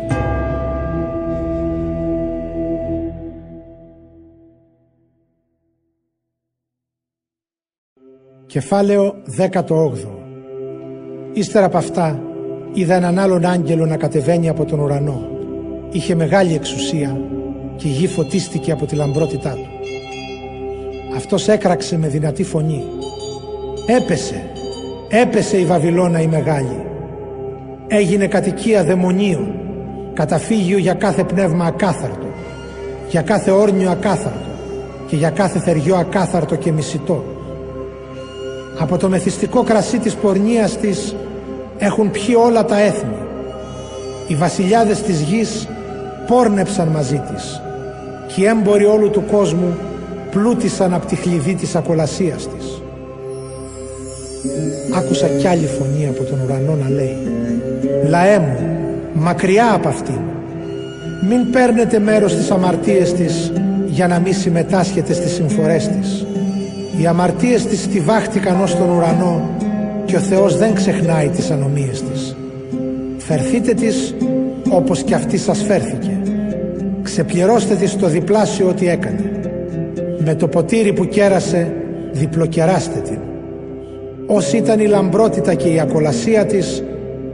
Κεφάλαιο 8.45 9.15
18 9.37 9.91
Ύστερα 11.33 11.65
από 11.65 11.77
αυτά 11.77 12.21
είδα 12.73 12.95
έναν 12.95 13.19
άλλον 13.19 13.45
άγγελο 13.45 13.85
να 13.85 13.97
κατεβαίνει 13.97 14.49
από 14.49 14.65
τον 14.65 14.79
ουρανό. 14.79 15.29
Είχε 15.91 16.15
μεγάλη 16.15 16.53
εξουσία 16.53 17.21
και 17.75 17.87
η 17.87 17.91
γη 17.91 18.07
φωτίστηκε 18.07 18.71
από 18.71 18.85
τη 18.85 18.95
λαμπρότητά 18.95 19.53
του. 19.53 19.69
Αυτός 21.15 21.47
έκραξε 21.47 21.97
με 21.97 22.07
δυνατή 22.07 22.43
φωνή. 22.43 22.83
Έπεσε, 23.87 24.43
έπεσε 25.09 25.57
η 25.57 25.65
Βαβυλώνα 25.65 26.21
η 26.21 26.27
μεγάλη. 26.27 26.85
Έγινε 27.87 28.27
κατοικία 28.27 28.83
δαιμονίων, 28.83 29.53
καταφύγιο 30.13 30.77
για 30.77 30.93
κάθε 30.93 31.23
πνεύμα 31.23 31.65
ακάθαρτο, 31.65 32.27
για 33.09 33.21
κάθε 33.21 33.51
όρνιο 33.51 33.89
ακάθαρτο 33.89 34.49
και 35.07 35.15
για 35.15 35.29
κάθε 35.29 35.59
θεριό 35.59 35.95
ακάθαρτο 35.95 36.55
και 36.55 36.71
μισητό. 36.71 37.23
Από 38.79 38.97
το 38.97 39.09
μεθυστικό 39.09 39.63
κρασί 39.63 39.99
της 39.99 40.13
πορνείας 40.13 40.77
της 40.77 41.15
έχουν 41.77 42.11
πιει 42.11 42.35
όλα 42.45 42.65
τα 42.65 42.79
έθνη. 42.79 43.17
Οι 44.27 44.35
βασιλιάδες 44.35 45.01
της 45.01 45.21
γης 45.21 45.67
πόρνεψαν 46.27 46.87
μαζί 46.87 47.21
της 47.33 47.61
και 48.27 48.41
οι 48.41 48.45
έμποροι 48.45 48.85
όλου 48.85 49.09
του 49.09 49.23
κόσμου 49.31 49.77
πλούτησαν 50.31 50.93
από 50.93 51.05
τη 51.05 51.15
χλειδί 51.15 51.53
της 51.53 51.75
ακολασίας 51.75 52.47
της. 52.47 52.79
Άκουσα 54.97 55.27
κι 55.27 55.47
άλλη 55.47 55.65
φωνή 55.65 56.07
από 56.07 56.23
τον 56.23 56.39
ουρανό 56.45 56.77
να 56.83 56.89
λέει 56.89 57.17
«Λαέ 58.09 58.39
μου, 58.39 58.57
μακριά 59.13 59.73
από 59.73 59.87
αυτήν, 59.87 60.19
μην 61.29 61.51
παίρνετε 61.51 61.99
μέρος 61.99 62.31
στις 62.31 62.51
αμαρτίες 62.51 63.13
της 63.13 63.51
για 63.87 64.07
να 64.07 64.19
μην 64.19 64.33
συμμετάσχετε 64.33 65.13
στις 65.13 65.31
συμφορές 65.31 65.87
της. 65.87 66.25
Οι 67.01 67.05
αμαρτίες 67.05 67.65
της 67.65 67.81
στιβάχτηκαν 67.81 68.61
ως 68.61 68.75
τον 68.75 68.89
ουρανό 68.89 69.49
και 70.05 70.15
ο 70.15 70.19
Θεός 70.19 70.57
δεν 70.57 70.73
ξεχνάει 70.73 71.27
τις 71.27 71.51
ανομίες 71.51 72.03
της. 72.03 72.35
Φερθείτε 73.17 73.73
της 73.73 74.15
όπως 74.69 75.03
και 75.03 75.15
αυτή 75.15 75.37
σας 75.37 75.63
φέρθηκε 75.63 76.19
ξεπληρώστε 77.15 77.75
της 77.75 77.95
το 77.95 78.07
διπλάσιο 78.07 78.67
ό,τι 78.67 78.89
έκανε. 78.89 79.31
Με 80.17 80.35
το 80.35 80.47
ποτήρι 80.47 80.93
που 80.93 81.05
κέρασε 81.05 81.73
διπλοκεράστε 82.11 82.99
την. 82.99 83.19
Όσοι 84.27 84.57
ήταν 84.57 84.79
η 84.79 84.85
λαμπρότητα 84.85 85.53
και 85.53 85.67
η 85.67 85.79
ακολασία 85.79 86.45
της, 86.45 86.83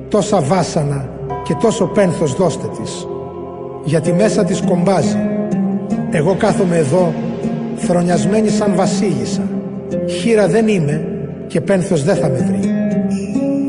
τόσα 0.07 0.41
βάσανα 0.41 1.09
και 1.43 1.53
τόσο 1.61 1.85
πένθος 1.85 2.35
δώστε 2.35 2.67
της. 2.81 3.07
Γιατί 3.83 4.13
μέσα 4.13 4.43
της 4.43 4.61
κομπάζει. 4.61 5.17
Εγώ 6.11 6.35
κάθομαι 6.35 6.77
εδώ, 6.77 7.13
θρονιασμένη 7.75 8.49
σαν 8.49 8.75
βασίλισσα. 8.75 9.41
Χείρα 10.07 10.47
δεν 10.47 10.67
είμαι 10.67 11.07
και 11.47 11.61
πένθος 11.61 12.03
δεν 12.03 12.15
θα 12.15 12.29
με 12.29 12.37
βρει. 12.37 12.71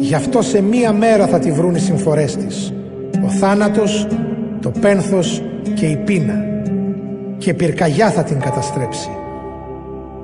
Γι' 0.00 0.14
αυτό 0.14 0.42
σε 0.42 0.62
μία 0.62 0.92
μέρα 0.92 1.26
θα 1.26 1.38
τη 1.38 1.52
βρουν 1.52 1.74
οι 1.74 1.78
συμφορές 1.78 2.36
της. 2.36 2.72
Ο 3.24 3.28
θάνατος, 3.28 4.06
το 4.60 4.72
πένθος 4.80 5.42
και 5.74 5.86
η 5.86 5.96
πείνα. 5.96 6.44
Και 7.38 7.54
πυρκαγιά 7.54 8.10
θα 8.10 8.22
την 8.22 8.40
καταστρέψει. 8.40 9.10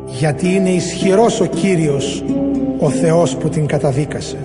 Γιατί 0.06 0.54
είναι 0.54 0.70
ισχυρός 0.70 1.40
ο 1.40 1.44
Κύριος, 1.44 2.24
ο 2.78 2.90
Θεός 2.90 3.36
που 3.36 3.48
την 3.48 3.66
καταδίκασε. 3.66 4.36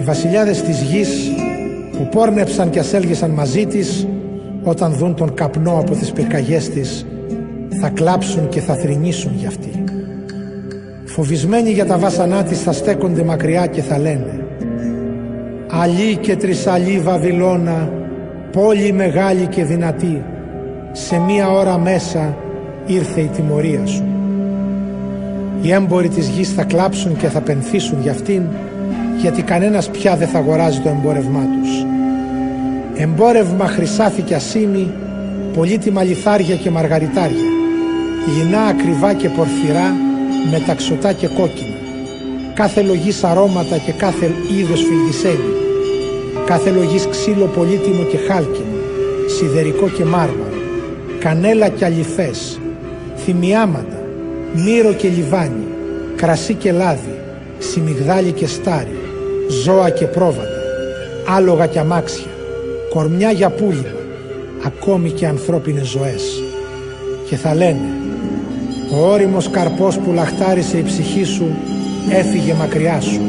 Οι 0.00 0.02
βασιλιάδες 0.02 0.62
της 0.62 0.80
γης 0.80 1.32
που 1.96 2.08
πόρνεψαν 2.08 2.70
και 2.70 2.78
ασέλγησαν 2.78 3.30
μαζί 3.30 3.66
της 3.66 4.06
όταν 4.62 4.92
δουν 4.92 5.14
τον 5.14 5.34
καπνό 5.34 5.78
από 5.78 5.94
τις 5.94 6.12
πυρκαγιές 6.12 6.68
της 6.68 7.06
θα 7.80 7.88
κλάψουν 7.88 8.48
και 8.48 8.60
θα 8.60 8.74
θρηνήσουν 8.74 9.32
για 9.36 9.48
αυτή. 9.48 9.84
Φοβισμένοι 11.04 11.70
για 11.70 11.86
τα 11.86 11.98
βάσανά 11.98 12.42
της 12.42 12.62
θα 12.62 12.72
στέκονται 12.72 13.22
μακριά 13.22 13.66
και 13.66 13.82
θα 13.82 13.98
λένε 13.98 14.44
«Αλή 15.70 16.16
και 16.16 16.36
τρισαλή 16.36 16.98
Βαβυλώνα, 16.98 17.92
πόλη 18.52 18.92
μεγάλη 18.92 19.46
και 19.46 19.64
δυνατή, 19.64 20.22
σε 20.92 21.18
μία 21.18 21.50
ώρα 21.50 21.78
μέσα 21.78 22.36
ήρθε 22.86 23.20
η 23.20 23.30
τιμωρία 23.34 23.86
σου». 23.86 24.19
Οι 25.62 25.72
έμποροι 25.72 26.08
της 26.08 26.28
γης 26.28 26.52
θα 26.52 26.62
κλάψουν 26.62 27.16
και 27.16 27.28
θα 27.28 27.40
πενθήσουν 27.40 27.98
για 28.02 28.12
αυτήν, 28.12 28.42
γιατί 29.20 29.42
κανένας 29.42 29.90
πια 29.90 30.16
δεν 30.16 30.28
θα 30.28 30.38
αγοράζει 30.38 30.80
το 30.80 30.88
εμπόρευμά 30.88 31.40
τους. 31.40 31.84
Εμπόρευμα 32.94 33.66
χρυσάφι 33.66 34.22
και 34.22 34.34
ασίμι, 34.34 34.92
πολύτιμα 35.54 36.02
λιθάρια 36.02 36.54
και 36.54 36.70
μαργαριτάρια, 36.70 37.48
λινά 38.36 38.60
ακριβά 38.60 39.12
και 39.12 39.28
πορφυρά, 39.28 39.94
μεταξωτά 40.50 41.12
και 41.12 41.26
κόκκινα, 41.26 41.76
κάθε 42.54 42.82
λογής 42.82 43.24
αρώματα 43.24 43.76
και 43.76 43.92
κάθε 43.92 44.30
είδος 44.58 44.82
φιλτισέλη, 44.82 45.54
κάθε 46.46 46.70
λογής 46.70 47.06
ξύλο 47.06 47.44
πολύτιμο 47.44 48.02
και 48.02 48.16
χάλκινο, 48.16 48.76
σιδερικό 49.26 49.88
και 49.88 50.04
μάρμαρο, 50.04 50.60
κανέλα 51.18 51.68
και 51.68 51.84
αληθές, 51.84 52.60
θυμιάματα, 53.16 53.99
μύρο 54.54 54.92
και 54.92 55.08
λιβάνι, 55.08 55.66
κρασί 56.16 56.54
και 56.54 56.72
λάδι, 56.72 57.18
σιμιγδάλι 57.58 58.32
και 58.32 58.46
στάρι, 58.46 58.98
ζώα 59.64 59.90
και 59.90 60.06
πρόβατα, 60.06 60.60
άλογα 61.36 61.66
και 61.66 61.78
αμάξια, 61.78 62.30
κορμιά 62.90 63.30
για 63.30 63.50
πούλημα, 63.50 64.00
ακόμη 64.64 65.10
και 65.10 65.26
ανθρώπινες 65.26 65.88
ζωές. 65.88 66.42
Και 67.28 67.36
θα 67.36 67.54
λένε 67.54 67.88
ο 68.92 69.10
όριμος 69.10 69.50
καρπός 69.50 69.98
που 69.98 70.12
λαχτάρισε 70.12 70.78
η 70.78 70.82
ψυχή 70.82 71.24
σου 71.24 71.56
έφυγε 72.10 72.54
μακριά 72.54 73.00
σου 73.00 73.20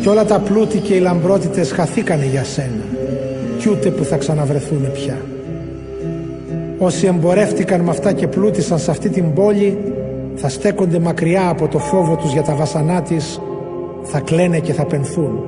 κι 0.00 0.08
όλα 0.08 0.24
τα 0.24 0.38
πλούτη 0.38 0.78
και 0.78 0.94
οι 0.94 1.00
λαμπρότητες 1.00 1.70
χαθήκανε 1.70 2.26
για 2.30 2.44
σένα 2.44 2.84
κι 3.58 3.68
ούτε 3.70 3.90
που 3.90 4.04
θα 4.04 4.16
ξαναβρεθούν 4.16 4.92
πια. 4.92 5.16
Όσοι 6.78 7.06
εμπορεύτηκαν 7.06 7.80
με 7.80 7.90
αυτά 7.90 8.12
και 8.12 8.26
πλούτησαν 8.26 8.78
σε 8.78 8.90
αυτή 8.90 9.08
την 9.08 9.32
πόλη 9.32 9.78
θα 10.40 10.48
στέκονται 10.48 10.98
μακριά 10.98 11.48
από 11.48 11.68
το 11.68 11.78
φόβο 11.78 12.16
τους 12.16 12.32
για 12.32 12.42
τα 12.42 12.54
βασανά 12.54 13.02
της 13.02 13.40
θα 14.02 14.20
κλαίνε 14.20 14.58
και 14.58 14.72
θα 14.72 14.84
πενθούν. 14.84 15.38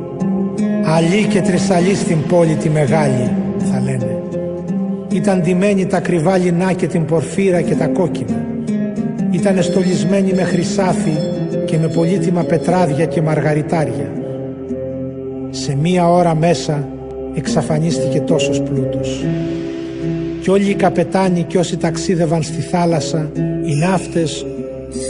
Αλλή 0.84 1.26
και 1.26 1.40
τρισαλή 1.40 1.94
στην 1.94 2.26
πόλη 2.28 2.54
τη 2.54 2.68
μεγάλη 2.68 3.30
θα 3.72 3.80
λένε. 3.80 4.22
Ήταν 5.12 5.40
ντυμένοι 5.40 5.86
τα 5.86 6.00
κρυβά 6.00 6.36
λινά 6.36 6.72
και 6.72 6.86
την 6.86 7.04
πορφύρα 7.04 7.60
και 7.60 7.74
τα 7.74 7.86
κόκκινα 7.86 8.50
ήταν 9.30 9.62
στολισμένη 9.62 10.32
με 10.32 10.42
χρυσάφι 10.42 11.12
και 11.64 11.78
με 11.78 11.88
πολύτιμα 11.88 12.42
πετράδια 12.42 13.04
και 13.04 13.22
μαργαριτάρια. 13.22 14.12
Σε 15.50 15.76
μία 15.76 16.10
ώρα 16.10 16.34
μέσα 16.34 16.88
εξαφανίστηκε 17.34 18.20
τόσος 18.20 18.62
πλούτος. 18.62 19.24
Κι 20.40 20.50
όλοι 20.50 20.70
οι 20.70 20.74
καπετάνοι 20.74 21.42
και 21.42 21.58
όσοι 21.58 21.76
ταξίδευαν 21.76 22.42
στη 22.42 22.60
θάλασσα, 22.60 23.30
οι 23.64 23.74
ναύτες, 23.74 24.46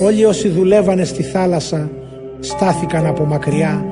όλοι 0.03 0.25
όσοι 0.25 0.49
δουλεύανε 0.49 1.05
στη 1.05 1.23
θάλασσα, 1.23 1.91
στάθηκαν 2.41 3.07
από 3.07 3.25
μακριά 3.25 3.85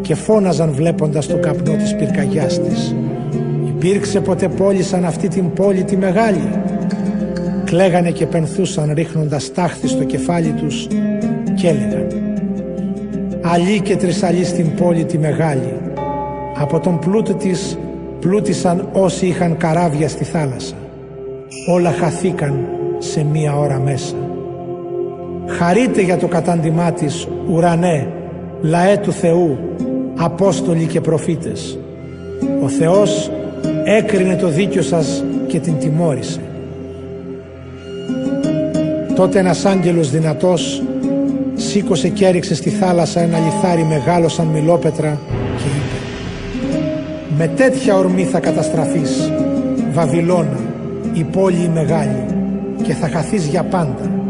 και 0.00 0.14
φώναζαν 0.14 0.72
βλέποντας 0.72 1.26
το 1.26 1.36
καπνό 1.36 1.76
της 1.76 1.96
πυρκαγιάς 1.96 2.60
της. 2.60 2.94
Υπήρξε 3.68 4.20
ποτέ 4.20 4.48
πόλη 4.48 4.82
σαν 4.82 5.04
αυτή 5.04 5.28
την 5.28 5.52
πόλη 5.52 5.84
τη 5.84 5.96
μεγάλη; 5.96 6.50
Κλαίγανε 7.64 8.10
και 8.10 8.26
πενθούσαν 8.26 8.92
ρίχνοντας 8.94 9.52
τάχθη 9.52 9.88
στο 9.88 10.04
κεφάλι 10.04 10.50
τους 10.50 10.86
και 11.54 11.68
έλεγαν 11.68 12.06
«Αλλή 13.44 13.80
και 13.80 13.96
τρισαλή 13.96 14.44
στην 14.44 14.74
πόλη 14.74 15.04
τη 15.04 15.18
μεγάλη, 15.18 15.74
από 16.56 16.80
τον 16.80 16.98
πλούτο 16.98 17.34
της 17.34 17.78
πλούτησαν 18.20 18.88
όσοι 18.92 19.26
είχαν 19.26 19.56
καράβια 19.56 20.08
στη 20.08 20.24
θάλασσα. 20.24 20.74
Όλα 21.68 21.90
χαθήκαν 21.90 22.68
σε 22.98 23.24
μία 23.24 23.56
ώρα 23.56 23.78
μέσα. 23.78 24.21
Χαρείτε 25.58 26.00
για 26.02 26.16
το 26.16 26.26
κατάντημά 26.26 26.92
της, 26.92 27.28
ουρανέ, 27.50 28.06
λαέ 28.62 28.96
του 28.96 29.12
Θεού, 29.12 29.58
Απόστολοι 30.16 30.84
και 30.84 31.00
προφήτες. 31.00 31.78
Ο 32.62 32.68
Θεός 32.68 33.30
έκρινε 33.84 34.36
το 34.36 34.48
δίκιο 34.48 34.82
σας 34.82 35.24
και 35.46 35.58
την 35.58 35.78
τιμώρησε. 35.78 36.40
Τότε 39.14 39.38
ένας 39.38 39.64
άγγελος 39.64 40.10
δυνατός 40.10 40.82
σήκωσε 41.54 42.08
και 42.08 42.26
έριξε 42.26 42.54
στη 42.54 42.70
θάλασσα 42.70 43.20
ένα 43.20 43.38
λιθάρι 43.38 43.84
μεγάλο 43.84 44.28
σαν 44.28 44.46
μιλόπετρα 44.46 45.18
και 45.56 45.64
είπε 45.64 45.98
«Με 47.36 47.46
τέτοια 47.46 47.96
ορμή 47.96 48.24
θα 48.24 48.40
καταστραφείς, 48.40 49.32
Βαβυλώνα, 49.92 50.60
η 51.12 51.24
πόλη 51.24 51.62
η 51.64 51.70
μεγάλη 51.74 52.24
και 52.82 52.94
θα 52.94 53.08
χαθείς 53.08 53.46
για 53.46 53.62
πάντα. 53.62 54.21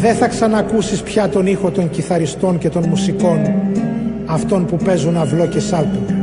Δεν 0.00 0.14
θα 0.14 0.28
ξανακούσεις 0.28 1.02
πια 1.02 1.28
τον 1.28 1.46
ήχο 1.46 1.70
των 1.70 1.90
κιθαριστών 1.90 2.58
και 2.58 2.68
των 2.68 2.88
μουσικών 2.88 3.54
αυτών 4.26 4.66
που 4.66 4.76
παίζουν 4.76 5.16
αυλό 5.16 5.46
και 5.46 5.60
σάλπιγγα. 5.60 6.14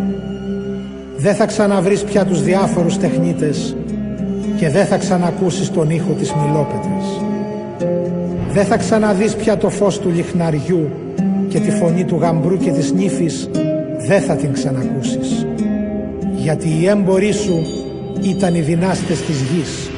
Δεν 1.17 1.35
θα 1.35 1.45
ξαναβρεις 1.45 2.03
πια 2.03 2.25
τους 2.25 2.43
διάφορους 2.43 2.97
τεχνίτες 2.97 3.75
και 4.57 4.69
δεν 4.69 4.85
θα 4.85 4.97
ξανακούσεις 4.97 5.71
τον 5.71 5.89
ήχο 5.89 6.11
της 6.19 6.33
μιλόπετρας. 6.33 7.21
Δεν 8.53 8.65
θα 8.65 8.77
ξαναδείς 8.77 9.35
πια 9.35 9.57
το 9.57 9.69
φως 9.69 9.99
του 9.99 10.09
λιχναριού 10.09 10.89
και 11.47 11.59
τη 11.59 11.71
φωνή 11.71 12.03
του 12.03 12.17
γαμπρού 12.21 12.57
και 12.57 12.71
της 12.71 12.93
νύφης 12.93 13.49
δεν 14.07 14.21
θα 14.21 14.35
την 14.35 14.53
ξανακούσεις. 14.53 15.47
Γιατί 16.35 16.67
οι 16.67 16.87
έμποροι 16.87 17.31
σου 17.31 17.65
ήταν 18.21 18.55
οι 18.55 18.61
δυνάστες 18.61 19.21
της 19.21 19.41
γης. 19.41 19.89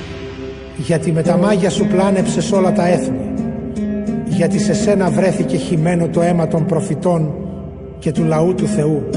Γιατί 0.78 1.12
με 1.12 1.22
τα 1.22 1.38
μάγια 1.38 1.70
σου 1.70 1.88
πλάνεψες 1.88 2.52
όλα 2.52 2.74
τα 2.74 2.88
έθνη. 2.88 3.25
Γιατί 4.36 4.60
σε 4.60 4.74
σένα 4.74 5.10
βρέθηκε 5.10 5.58
χυμένο 5.58 6.08
το 6.08 6.22
αίμα 6.22 6.48
των 6.48 6.66
προφητών 6.66 7.34
και 8.00 8.12
του 8.12 8.24
λαού 8.24 8.56
του 8.56 8.68
Θεού. 8.68 9.10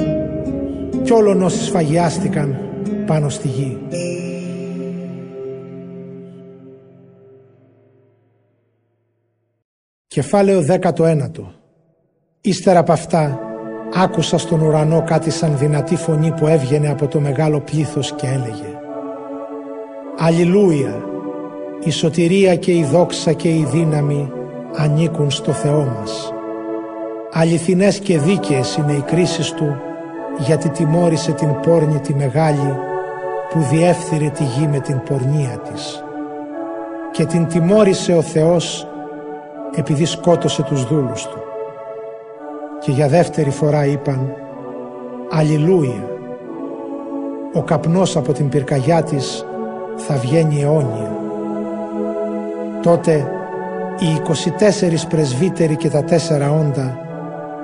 Κι 1.03 1.12
όλων 1.12 1.43
όσοι 1.43 1.65
σφαγιάστηκαν 1.65 2.59
πάνω 3.07 3.28
στη 3.28 3.49
γη. 3.49 3.78
Κεφάλαιο 10.07 10.65
19 10.97 11.16
Ύστερα 12.40 12.78
από 12.78 12.93
αυτά 12.93 13.40
άκουσα 13.95 14.39
στον 14.39 14.61
ουρανό 14.61 15.03
κάτι 15.07 15.31
σαν 15.31 15.59
δυνατή 15.59 15.97
φωνή 15.97 16.32
που 16.32 16.47
έβγαινε 16.47 16.89
από 16.89 17.07
το 17.07 17.20
μεγάλο 17.20 17.61
πλήθος 17.61 18.15
και 18.15 18.27
έλεγε 18.27 18.78
Αλληλούια, 20.19 21.03
η 21.85 21.90
σωτηρία 21.90 22.57
και 22.57 22.73
η 22.73 22.85
δόξα 22.85 23.32
και 23.32 23.49
η 23.49 23.66
δύναμη 23.73 24.32
ανήκουν 24.77 25.31
στο 25.31 25.53
Θεό 25.53 25.97
μας. 25.99 26.32
Αληθινές 27.32 27.99
και 27.99 28.19
δίκαιες 28.19 28.77
είναι 28.77 28.93
οι 28.93 29.01
κρίσεις 29.01 29.53
Του 29.53 29.77
γιατί 30.39 30.69
τιμώρησε 30.69 31.32
την 31.32 31.61
πόρνη 31.61 31.99
τη 32.01 32.15
μεγάλη 32.15 32.77
που 33.51 33.61
διέφθυρε 33.61 34.28
τη 34.28 34.45
γη 34.45 34.66
με 34.66 34.78
την 34.78 35.03
πορνεία 35.03 35.61
της. 35.73 36.05
Και 37.11 37.24
την 37.24 37.47
τιμώρησε 37.47 38.12
ο 38.12 38.23
Θεός 38.23 38.89
επειδή 39.74 40.05
σκότωσε 40.05 40.62
τους 40.62 40.85
δούλους 40.85 41.27
του. 41.27 41.39
Και 42.81 42.90
για 42.90 43.09
δεύτερη 43.09 43.51
φορά 43.51 43.86
είπαν 43.86 44.35
«Αλληλούια». 45.31 46.09
Ο 47.55 47.62
καπνός 47.62 48.16
από 48.16 48.32
την 48.32 48.49
πυρκαγιά 48.49 49.03
της 49.03 49.47
θα 49.97 50.15
βγαίνει 50.15 50.62
αιώνια. 50.62 51.16
Τότε 52.82 53.38
οι 53.99 54.23
24 54.99 55.09
πρεσβύτεροι 55.09 55.77
και 55.77 55.91
τα 55.91 56.05
τέσσερα 56.05 56.51
όντα 56.53 56.99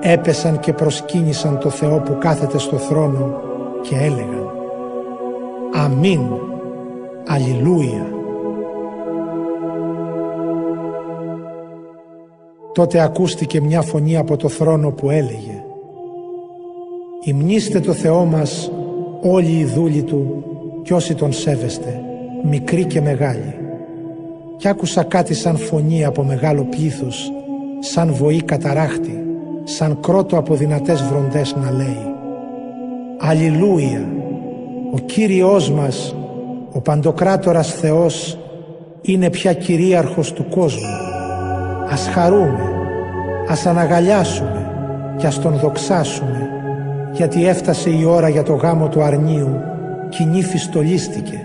έπεσαν 0.01 0.59
και 0.59 0.73
προσκύνησαν 0.73 1.59
το 1.59 1.69
Θεό 1.69 1.99
που 1.99 2.17
κάθεται 2.19 2.57
στο 2.57 2.77
θρόνο 2.77 3.39
και 3.81 3.95
έλεγαν 3.95 4.45
Αμήν, 5.73 6.21
Αλληλούια. 7.27 8.05
Τότε 12.73 12.99
ακούστηκε 12.99 13.61
μια 13.61 13.81
φωνή 13.81 14.17
από 14.17 14.37
το 14.37 14.47
θρόνο 14.47 14.91
που 14.91 15.09
έλεγε 15.09 15.63
«Υμνήστε 17.23 17.79
το 17.79 17.93
Θεό 17.93 18.25
μας 18.25 18.71
όλοι 19.21 19.57
οι 19.59 19.65
δούλοι 19.65 20.03
Του 20.03 20.43
κι 20.83 20.93
όσοι 20.93 21.15
Τον 21.15 21.33
σέβεστε, 21.33 22.01
μικροί 22.43 22.85
και 22.85 23.01
μεγάλοι». 23.01 23.64
Κι 24.57 24.67
άκουσα 24.67 25.03
κάτι 25.03 25.33
σαν 25.33 25.57
φωνή 25.57 26.05
από 26.05 26.23
μεγάλο 26.23 26.63
πλήθος, 26.63 27.31
σαν 27.79 28.13
βοή 28.13 28.41
καταράχτη, 28.41 29.23
σαν 29.63 29.99
κρότο 29.99 30.37
από 30.37 30.55
δυνατές 30.55 31.03
βροντές 31.03 31.55
να 31.55 31.71
λέει 31.71 32.13
«Αλληλούια, 33.19 34.05
ο 34.93 34.99
Κύριος 34.99 35.71
μας, 35.71 36.15
ο 36.71 36.81
Παντοκράτορας 36.81 37.73
Θεός, 37.73 38.37
είναι 39.01 39.29
πια 39.29 39.53
κυρίαρχος 39.53 40.33
του 40.33 40.45
κόσμου. 40.49 40.97
Ας 41.89 42.07
χαρούμε, 42.07 42.71
ας 43.49 43.65
αναγαλιάσουμε 43.65 44.69
και 45.17 45.27
ας 45.27 45.39
τον 45.39 45.53
δοξάσουμε, 45.53 46.49
γιατί 47.13 47.47
έφτασε 47.47 47.89
η 47.89 48.03
ώρα 48.03 48.29
για 48.29 48.43
το 48.43 48.53
γάμο 48.53 48.89
του 48.89 49.01
αρνίου 49.01 49.61
και 50.09 50.23
η 50.23 50.25
νύφη 50.25 50.57
στολίστηκε. 50.57 51.44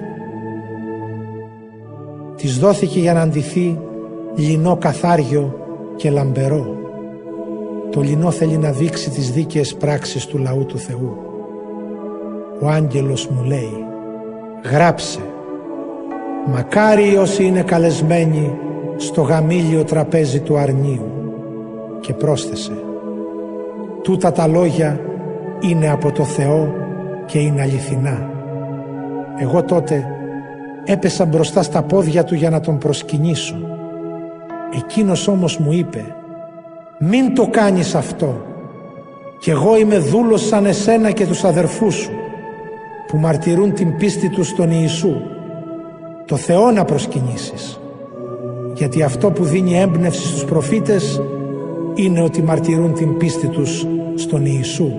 Της 2.40 2.58
δόθηκε 2.58 2.98
για 2.98 3.12
να 3.12 3.20
αντιθεί 3.20 3.78
λινό 4.34 4.76
καθάριο 4.76 5.54
και 5.96 6.10
λαμπερό. 6.10 6.76
Το 7.90 8.00
λινό 8.00 8.30
θέλει 8.30 8.56
να 8.56 8.70
δείξει 8.70 9.10
τις 9.10 9.30
δίκαιες 9.30 9.74
πράξεις 9.74 10.26
του 10.26 10.38
λαού 10.38 10.66
του 10.66 10.78
Θεού. 10.78 11.16
Ο 12.60 12.68
άγγελος 12.68 13.26
μου 13.26 13.42
λέει 13.42 13.84
«Γράψε, 14.70 15.18
μακάρι 16.46 17.16
όσοι 17.16 17.44
είναι 17.44 17.62
καλεσμένοι 17.62 18.52
στο 18.96 19.22
γαμήλιο 19.22 19.84
τραπέζι 19.84 20.40
του 20.40 20.58
αρνίου» 20.58 21.10
και 22.00 22.12
πρόσθεσε 22.12 22.82
«Τούτα 24.02 24.32
τα 24.32 24.46
λόγια 24.46 25.00
είναι 25.60 25.90
από 25.90 26.12
το 26.12 26.24
Θεό 26.24 26.74
και 27.26 27.38
είναι 27.38 27.60
αληθινά». 27.60 28.30
Εγώ 29.40 29.62
τότε 29.62 30.19
έπεσα 30.84 31.24
μπροστά 31.24 31.62
στα 31.62 31.82
πόδια 31.82 32.24
του 32.24 32.34
για 32.34 32.50
να 32.50 32.60
τον 32.60 32.78
προσκυνήσω. 32.78 33.56
Εκείνος 34.74 35.28
όμως 35.28 35.58
μου 35.58 35.72
είπε 35.72 36.04
«Μην 36.98 37.34
το 37.34 37.48
κάνεις 37.50 37.94
αυτό, 37.94 38.42
κι 39.38 39.50
εγώ 39.50 39.78
είμαι 39.78 39.98
δούλος 39.98 40.46
σαν 40.46 40.66
εσένα 40.66 41.10
και 41.10 41.26
τους 41.26 41.44
αδερφούς 41.44 41.94
σου, 41.94 42.10
που 43.06 43.16
μαρτυρούν 43.16 43.72
την 43.72 43.96
πίστη 43.96 44.28
τους 44.28 44.48
στον 44.48 44.70
Ιησού. 44.70 45.14
Το 46.26 46.36
Θεό 46.36 46.70
να 46.70 46.84
προσκυνήσεις, 46.84 47.80
γιατί 48.74 49.02
αυτό 49.02 49.30
που 49.30 49.44
δίνει 49.44 49.80
έμπνευση 49.80 50.26
στους 50.26 50.44
προφήτες 50.44 51.20
είναι 51.94 52.22
ότι 52.22 52.42
μαρτυρούν 52.42 52.94
την 52.94 53.16
πίστη 53.16 53.46
τους 53.46 53.86
στον 54.14 54.44
Ιησού. 54.44 54.92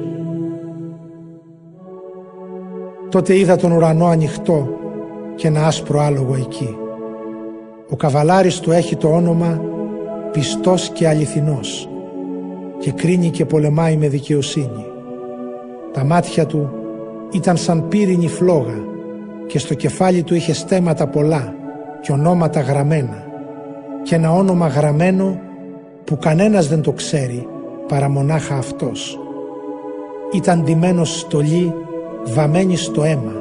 Τότε 3.09 3.37
είδα 3.37 3.55
τον 3.55 3.71
ουρανό 3.71 4.05
ανοιχτό 4.05 4.67
και 5.35 5.47
ένα 5.47 5.67
άσπρο 5.67 5.99
άλογο 5.99 6.35
εκεί. 6.35 6.77
Ο 7.89 7.95
καβαλάρης 7.95 8.59
του 8.59 8.71
έχει 8.71 8.95
το 8.95 9.07
όνομα 9.07 9.61
πιστός 10.31 10.89
και 10.89 11.07
αληθινός 11.07 11.89
και 12.79 12.91
κρίνει 12.91 13.29
και 13.29 13.45
πολεμάει 13.45 13.97
με 13.97 14.07
δικαιοσύνη. 14.07 14.85
Τα 15.93 16.03
μάτια 16.03 16.45
του 16.45 16.69
ήταν 17.31 17.57
σαν 17.57 17.87
πύρινη 17.87 18.27
φλόγα 18.27 18.83
και 19.47 19.59
στο 19.59 19.73
κεφάλι 19.73 20.23
του 20.23 20.35
είχε 20.35 20.53
στέματα 20.53 21.07
πολλά 21.07 21.53
και 22.01 22.11
ονόματα 22.11 22.61
γραμμένα 22.61 23.25
και 24.03 24.15
ένα 24.15 24.31
όνομα 24.31 24.67
γραμμένο 24.67 25.39
που 26.03 26.17
κανένας 26.17 26.67
δεν 26.67 26.81
το 26.81 26.91
ξέρει 26.91 27.47
παρά 27.87 28.09
μονάχα 28.09 28.55
αυτός. 28.55 29.19
Ήταν 30.33 30.63
ντυμένος 30.63 31.19
στολή 31.19 31.73
βαμμένη 32.23 32.75
στο 32.75 33.03
αίμα 33.03 33.33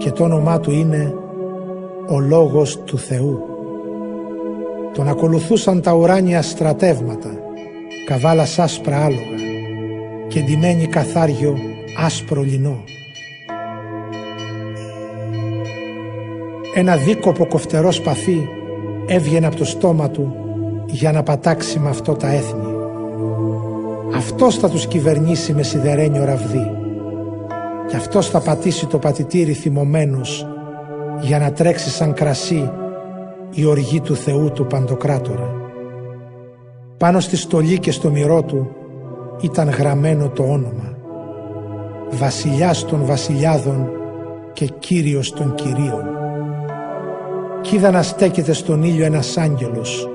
και 0.00 0.10
το 0.10 0.24
όνομά 0.24 0.60
του 0.60 0.70
είναι 0.70 1.14
ο 2.08 2.20
Λόγος 2.20 2.78
του 2.84 2.98
Θεού. 2.98 3.40
Τον 4.94 5.08
ακολουθούσαν 5.08 5.80
τα 5.80 5.94
ουράνια 5.94 6.42
στρατεύματα, 6.42 7.30
καβάλα 8.06 8.46
άσπρα 8.56 9.04
άλογα 9.04 9.38
και 10.28 10.40
ντυμένοι 10.40 10.86
καθάριο 10.86 11.56
άσπρο 12.04 12.42
λινό. 12.42 12.84
Ένα 16.74 16.96
δίκοπο 16.96 17.46
κοφτερό 17.46 17.92
σπαθί 17.92 18.48
έβγαινε 19.06 19.46
από 19.46 19.56
το 19.56 19.64
στόμα 19.64 20.10
του 20.10 20.34
για 20.86 21.12
να 21.12 21.22
πατάξει 21.22 21.78
με 21.78 21.88
αυτό 21.88 22.14
τα 22.14 22.32
έθνη. 22.32 22.68
Αυτός 24.16 24.56
θα 24.56 24.68
τους 24.68 24.86
κυβερνήσει 24.86 25.52
με 25.52 25.62
σιδερένιο 25.62 26.24
ραβδί 26.24 26.79
και 27.90 27.96
αυτός 27.96 28.28
θα 28.28 28.40
πατήσει 28.40 28.86
το 28.86 28.98
πατητήρι 28.98 29.52
θυμωμένος 29.52 30.46
για 31.20 31.38
να 31.38 31.52
τρέξει 31.52 31.90
σαν 31.90 32.12
κρασί 32.12 32.70
η 33.50 33.64
οργή 33.64 34.00
του 34.00 34.16
Θεού 34.16 34.52
του 34.52 34.66
Παντοκράτορα. 34.66 35.50
Πάνω 36.96 37.20
στη 37.20 37.36
στολή 37.36 37.78
και 37.78 37.90
στο 37.90 38.10
μυρό 38.10 38.42
του 38.42 38.70
ήταν 39.40 39.68
γραμμένο 39.68 40.28
το 40.28 40.42
όνομα 40.42 40.96
«Βασιλιάς 42.10 42.84
των 42.84 43.04
βασιλιάδων 43.04 43.88
και 44.52 44.66
Κύριος 44.78 45.32
των 45.32 45.54
Κυρίων». 45.54 46.04
Κι 47.60 47.76
είδα 47.76 47.90
να 47.90 48.02
στέκεται 48.02 48.52
στον 48.52 48.82
ήλιο 48.82 49.04
ένας 49.04 49.36
άγγελος 49.36 50.08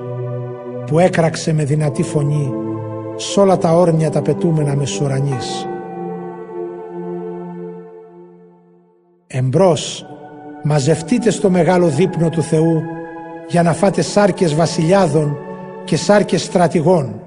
που 0.86 0.98
έκραξε 0.98 1.52
με 1.52 1.64
δυνατή 1.64 2.02
φωνή 2.02 2.52
σ' 3.16 3.36
όλα 3.36 3.58
τα 3.58 3.72
όρνια 3.72 4.10
τα 4.10 4.22
πετούμενα 4.22 4.76
μεσουρανής. 4.76 5.66
Εμπρός, 9.38 10.06
μαζευτείτε 10.62 11.30
στο 11.30 11.50
μεγάλο 11.50 11.86
δείπνο 11.86 12.28
του 12.28 12.42
Θεού 12.42 12.82
για 13.48 13.62
να 13.62 13.72
φάτε 13.72 14.02
σάρκες 14.02 14.54
βασιλιάδων 14.54 15.36
και 15.84 15.96
σάρκες 15.96 16.42
στρατηγών, 16.42 17.20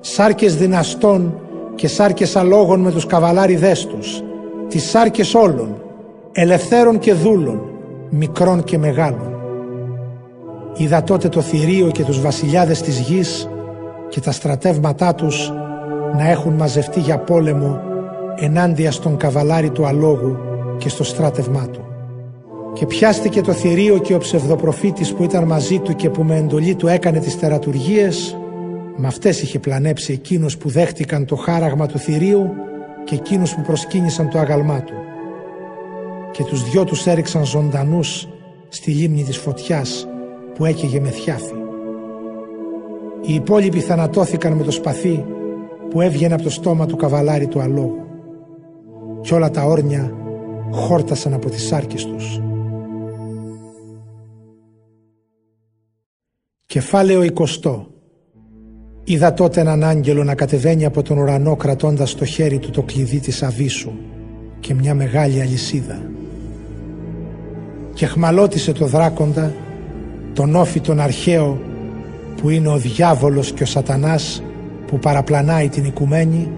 σάρκες 0.00 0.56
δυναστών 0.56 1.40
και 1.74 1.88
σάρκες 1.88 2.36
αλόγων 2.36 2.80
με 2.80 2.90
τους 2.90 3.06
καβαλάριδές 3.06 3.86
τους, 3.86 4.22
τις 4.68 4.88
σάρκες 4.88 5.34
όλων, 5.34 5.82
ελευθέρων 6.32 6.98
και 6.98 7.12
δούλων, 7.12 7.60
μικρών 8.10 8.64
και 8.64 8.78
μεγάλων. 8.78 9.34
Είδα 10.76 11.02
τότε 11.02 11.28
το 11.28 11.40
θηρίο 11.40 11.90
και 11.90 12.04
τους 12.04 12.20
βασιλιάδες 12.20 12.82
της 12.82 12.98
γης 12.98 13.48
και 14.08 14.20
τα 14.20 14.32
στρατεύματά 14.32 15.14
τους 15.14 15.52
να 16.16 16.30
έχουν 16.30 16.52
μαζευτεί 16.52 17.00
για 17.00 17.18
πόλεμο 17.18 17.80
ενάντια 18.36 18.92
στον 18.92 19.16
καβαλάρι 19.16 19.70
του 19.70 19.86
αλόγου 19.86 20.54
και 20.78 20.88
στο 20.88 21.04
στράτευμά 21.04 21.68
του. 21.68 21.80
Και 22.72 22.86
πιάστηκε 22.86 23.40
το 23.40 23.52
θηρίο 23.52 23.98
και 23.98 24.14
ο 24.14 24.18
ψευδοπροφήτης 24.18 25.14
που 25.14 25.22
ήταν 25.22 25.44
μαζί 25.44 25.78
του 25.78 25.94
και 25.94 26.10
που 26.10 26.22
με 26.22 26.36
εντολή 26.36 26.74
του 26.74 26.86
έκανε 26.86 27.18
τις 27.18 27.38
τερατουργίες, 27.38 28.38
με 28.96 29.06
αυτές 29.06 29.42
είχε 29.42 29.58
πλανέψει 29.58 30.12
εκείνους 30.12 30.56
που 30.56 30.68
δέχτηκαν 30.68 31.24
το 31.24 31.36
χάραγμα 31.36 31.86
του 31.86 31.98
θηρίου 31.98 32.50
και 33.04 33.14
εκείνους 33.14 33.54
που 33.54 33.62
προσκύνησαν 33.62 34.30
το 34.30 34.38
άγαλμά 34.38 34.82
του. 34.82 34.94
Και 36.32 36.44
τους 36.44 36.70
δυο 36.70 36.84
τους 36.84 37.06
έριξαν 37.06 37.44
ζωντανούς 37.44 38.28
στη 38.68 38.90
λίμνη 38.90 39.22
της 39.22 39.36
φωτιάς 39.36 40.08
που 40.54 40.64
έκαιγε 40.64 41.00
με 41.00 41.08
θιάφη. 41.08 41.54
Οι 43.20 43.34
υπόλοιποι 43.34 43.80
θανατώθηκαν 43.80 44.52
με 44.52 44.62
το 44.62 44.70
σπαθί 44.70 45.24
που 45.90 46.00
έβγαινε 46.00 46.34
από 46.34 46.42
το 46.42 46.50
στόμα 46.50 46.86
του 46.86 46.96
καβαλάρι 46.96 47.46
του 47.46 47.60
αλόγου. 47.60 48.00
Κι 49.20 49.34
όλα 49.34 49.50
τα 49.50 49.62
όρνια 49.62 50.12
χόρτασαν 50.70 51.32
από 51.32 51.50
τις 51.50 51.66
σάρκες 51.66 52.04
τους. 52.04 52.40
Κεφάλαιο 56.66 57.22
20 57.62 57.86
Είδα 59.08 59.32
τότε 59.32 59.60
έναν 59.60 59.84
άγγελο 59.84 60.24
να 60.24 60.34
κατεβαίνει 60.34 60.84
από 60.84 61.02
τον 61.02 61.18
ουρανό 61.18 61.56
κρατώντας 61.56 62.10
στο 62.10 62.24
χέρι 62.24 62.58
του 62.58 62.70
το 62.70 62.82
κλειδί 62.82 63.18
της 63.18 63.42
αβίσου 63.42 63.92
και 64.60 64.74
μια 64.74 64.94
μεγάλη 64.94 65.40
αλυσίδα. 65.40 66.10
Και 67.94 68.06
χμαλώτησε 68.06 68.72
το 68.72 68.86
δράκοντα, 68.86 69.52
τον 70.32 70.54
όφη 70.54 70.80
τον 70.80 71.00
αρχαίο 71.00 71.60
που 72.40 72.50
είναι 72.50 72.68
ο 72.68 72.76
διάβολος 72.76 73.52
και 73.52 73.62
ο 73.62 73.66
σατανάς 73.66 74.42
που 74.86 74.98
παραπλανάει 74.98 75.68
την 75.68 75.84
οικουμένη 75.84 76.50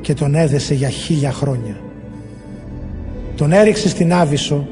και 0.00 0.14
τον 0.14 0.34
έδεσε 0.34 0.74
για 0.74 0.88
χίλια 0.88 1.32
χρόνια. 1.32 1.83
Τον 3.36 3.52
έριξε 3.52 3.88
στην 3.88 4.12
Άβυσσο 4.12 4.68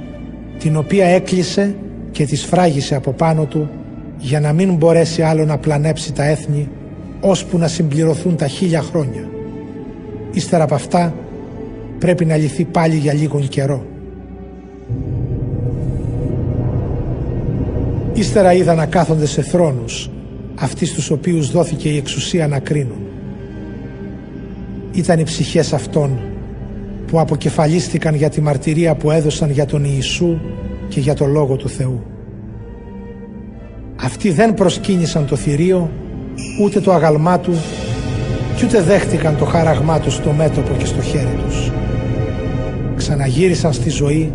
την 0.59 0.77
οποία 0.77 1.07
έκλεισε 1.07 1.75
και 2.11 2.25
της 2.25 2.41
σφράγισε 2.41 2.95
από 2.95 3.13
πάνω 3.13 3.45
του 3.45 3.71
για 4.19 4.41
να 4.41 4.53
μην 4.53 4.75
μπορέσει 4.75 5.23
άλλο 5.23 5.45
να 5.45 5.59
πλανέψει 5.59 6.13
τα 6.13 6.25
έθνη 6.25 6.69
ώσπου 7.21 7.59
να 7.59 7.69
συμπληρωθούν 7.69 8.37
τα 8.37 8.47
χίλια 8.47 8.83
χρόνια. 8.83 9.31
Ύστερα 10.33 10.65
από 10.65 10.75
αυτά 10.75 11.15
πρέπει 11.99 12.25
να 12.25 12.37
λυθεί 12.37 12.65
πάλι 12.65 12.97
για 12.97 13.13
λίγον 13.13 13.49
καιρό. 13.49 13.87
Ύστερα 18.13 18.53
είδα 18.53 18.75
να 18.75 18.87
κάθονται 18.87 19.27
σε 19.27 19.43
θρόνους 19.43 20.11
αυτοί 20.55 20.87
στους 20.87 21.11
οποίους 21.11 21.51
δόθηκε 21.51 21.89
η 21.89 21.97
εξουσία 21.97 22.49
να 22.49 22.59
κρίνουν. 22.59 23.07
Ήταν 24.93 25.19
οι 25.19 25.23
ψυχές 25.23 25.73
αυτών 25.73 26.19
που 27.13 27.21
αποκεφαλίστηκαν 27.21 28.15
για 28.15 28.29
τη 28.29 28.41
μαρτυρία 28.41 28.95
που 28.95 29.11
έδωσαν 29.11 29.51
για 29.51 29.67
τον 29.67 29.85
Ιησού 29.85 30.39
και 30.89 31.01
για 31.01 31.15
το 31.15 31.27
Λόγο 31.27 31.57
του 31.57 31.69
Θεού. 31.69 32.03
Αυτοί 33.97 34.31
δεν 34.31 34.55
προσκύνησαν 34.55 35.27
το 35.27 35.37
θηρίο, 35.37 35.91
ούτε 36.63 36.81
το 36.81 36.93
αγαλμά 36.93 37.39
τους, 37.41 37.59
κι 38.57 38.65
ούτε 38.65 38.83
δέχτηκαν 38.83 39.37
το 39.37 39.45
χάραγμά 39.45 40.01
τους 40.01 40.15
στο 40.15 40.33
μέτωπο 40.33 40.75
και 40.79 40.85
στο 40.85 41.03
χέρι 41.03 41.39
τους. 41.45 41.71
Ξαναγύρισαν 42.97 43.73
στη 43.73 43.91
ζωή 43.91 44.33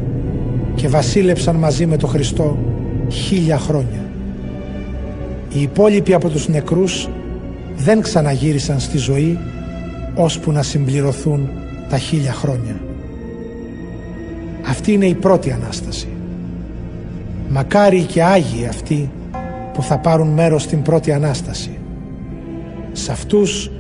και 0.75 0.87
βασίλεψαν 0.87 1.55
μαζί 1.55 1.85
με 1.85 1.97
τον 1.97 2.09
Χριστό 2.09 2.57
χίλια 3.11 3.57
χρόνια. 3.57 4.05
Οι 5.53 5.61
υπόλοιποι 5.61 6.13
από 6.13 6.29
τους 6.29 6.47
νεκρούς 6.47 7.09
δεν 7.77 8.01
ξαναγύρισαν 8.01 8.79
στη 8.79 8.97
ζωή 8.97 9.39
ώσπου 10.15 10.51
να 10.51 10.63
συμπληρωθούν 10.63 11.49
τα 11.89 11.97
χίλια 11.97 12.33
χρόνια. 12.33 12.79
Αυτή 14.69 14.91
είναι 14.91 15.05
η 15.05 15.15
πρώτη 15.15 15.51
Ανάσταση. 15.51 16.07
Μακάρι 17.49 18.01
και 18.01 18.23
Άγιοι 18.23 18.65
αυτοί 18.65 19.11
που 19.73 19.81
θα 19.81 19.97
πάρουν 19.97 20.27
μέρος 20.27 20.63
στην 20.63 20.81
πρώτη 20.81 21.11
Ανάσταση. 21.11 21.77
Σε 22.91 23.11
αυτούς 23.11 23.71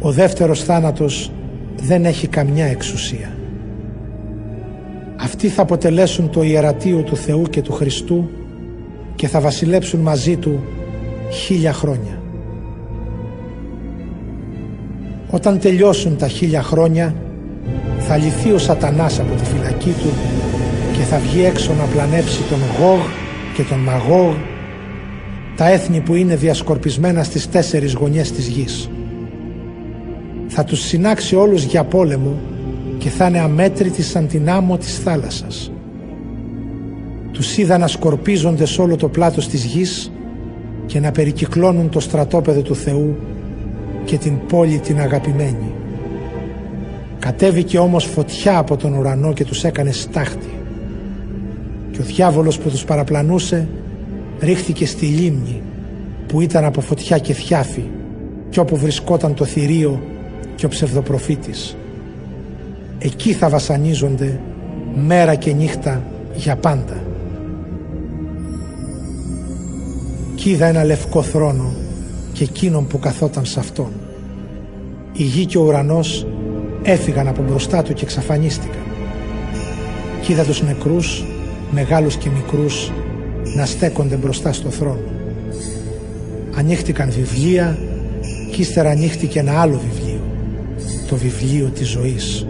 ο 0.00 0.12
δεύτερος 0.12 0.62
θάνατος 0.64 1.32
δεν 1.76 2.04
έχει 2.04 2.26
καμιά 2.26 2.66
εξουσία. 2.66 3.36
Αυτοί 5.16 5.48
θα 5.48 5.62
αποτελέσουν 5.62 6.30
το 6.30 6.42
ιερατείο 6.42 7.02
του 7.02 7.16
Θεού 7.16 7.42
και 7.42 7.62
του 7.62 7.72
Χριστού 7.72 8.30
και 9.14 9.28
θα 9.28 9.40
βασιλέψουν 9.40 10.00
μαζί 10.00 10.36
του 10.36 10.64
χίλια 11.30 11.72
χρόνια. 11.72 12.20
Όταν 15.30 15.58
τελειώσουν 15.58 16.16
τα 16.16 16.28
χίλια 16.28 16.62
χρόνια 16.62 17.14
θα 18.08 18.16
λυθεί 18.16 18.52
ο 18.52 18.58
σατανάς 18.58 19.20
από 19.20 19.34
τη 19.34 19.44
φυλακή 19.44 19.94
του 20.02 20.10
και 20.92 21.02
θα 21.02 21.18
βγει 21.18 21.44
έξω 21.44 21.74
να 21.74 21.84
πλανέψει 21.84 22.42
τον 22.48 22.58
Γόγ 22.78 23.00
και 23.54 23.62
τον 23.62 23.78
Μαγόγ 23.78 24.34
τα 25.56 25.70
έθνη 25.70 26.00
που 26.00 26.14
είναι 26.14 26.36
διασκορπισμένα 26.36 27.22
στις 27.22 27.48
τέσσερις 27.48 27.92
γωνιές 27.92 28.32
της 28.32 28.46
γης. 28.46 28.90
Θα 30.48 30.64
τους 30.64 30.80
συνάξει 30.80 31.36
όλους 31.36 31.62
για 31.62 31.84
πόλεμο 31.84 32.34
και 32.98 33.08
θα 33.08 33.26
είναι 33.26 33.38
αμέτρητοι 33.38 34.02
σαν 34.02 34.26
την 34.26 34.50
άμμο 34.50 34.76
της 34.76 34.98
θάλασσας. 34.98 35.72
Τους 37.32 37.56
είδα 37.56 37.78
να 37.78 37.86
σκορπίζονται 37.86 38.66
σε 38.66 38.80
όλο 38.80 38.96
το 38.96 39.08
πλάτος 39.08 39.48
της 39.48 39.64
γης 39.64 40.12
και 40.86 41.00
να 41.00 41.10
περικυκλώνουν 41.10 41.88
το 41.88 42.00
στρατόπεδο 42.00 42.60
του 42.60 42.74
Θεού 42.74 43.16
και 44.04 44.16
την 44.16 44.46
πόλη 44.48 44.78
την 44.78 45.00
αγαπημένη. 45.00 45.72
Κατέβηκε 47.26 47.78
όμως 47.78 48.04
φωτιά 48.04 48.58
από 48.58 48.76
τον 48.76 48.94
ουρανό 48.94 49.32
και 49.32 49.44
τους 49.44 49.64
έκανε 49.64 49.92
στάχτη. 49.92 50.58
Και 51.90 52.00
ο 52.00 52.04
διάβολος 52.04 52.58
που 52.58 52.68
τους 52.68 52.84
παραπλανούσε 52.84 53.68
ρίχθηκε 54.40 54.86
στη 54.86 55.06
λίμνη 55.06 55.62
που 56.26 56.40
ήταν 56.40 56.64
από 56.64 56.80
φωτιά 56.80 57.18
και 57.18 57.32
θιάφη 57.32 57.82
και 58.48 58.60
όπου 58.60 58.76
βρισκόταν 58.76 59.34
το 59.34 59.44
θηρίο 59.44 60.02
και 60.54 60.66
ο 60.66 60.68
ψευδοπροφήτης. 60.68 61.76
Εκεί 62.98 63.32
θα 63.32 63.48
βασανίζονται 63.48 64.40
μέρα 65.06 65.34
και 65.34 65.52
νύχτα 65.52 66.02
για 66.34 66.56
πάντα. 66.56 67.02
Κι 70.34 70.50
είδα 70.50 70.66
ένα 70.66 70.84
λευκό 70.84 71.22
θρόνο 71.22 71.74
και 72.32 72.44
εκείνον 72.44 72.86
που 72.86 72.98
καθόταν 72.98 73.44
σε 73.44 73.60
αυτόν. 73.60 73.90
Η 75.12 75.22
γη 75.22 75.46
και 75.46 75.58
ο 75.58 75.62
ουρανός 75.62 76.26
έφυγαν 76.86 77.28
από 77.28 77.42
μπροστά 77.42 77.82
του 77.82 77.92
και 77.92 78.04
εξαφανίστηκαν. 78.04 78.82
Κι 80.20 80.32
είδα 80.32 80.44
τους 80.44 80.62
νεκρούς, 80.62 81.24
μεγάλους 81.70 82.16
και 82.16 82.28
μικρούς, 82.30 82.92
να 83.56 83.66
στέκονται 83.66 84.16
μπροστά 84.16 84.52
στο 84.52 84.70
θρόνο. 84.70 85.10
Ανοίχτηκαν 86.58 87.10
βιβλία 87.10 87.78
και 88.50 88.60
ύστερα 88.60 88.90
ανοίχτηκε 88.90 89.38
ένα 89.38 89.60
άλλο 89.60 89.80
βιβλίο, 89.90 90.20
το 91.08 91.16
βιβλίο 91.16 91.68
της 91.68 91.88
ζωής. 91.88 92.46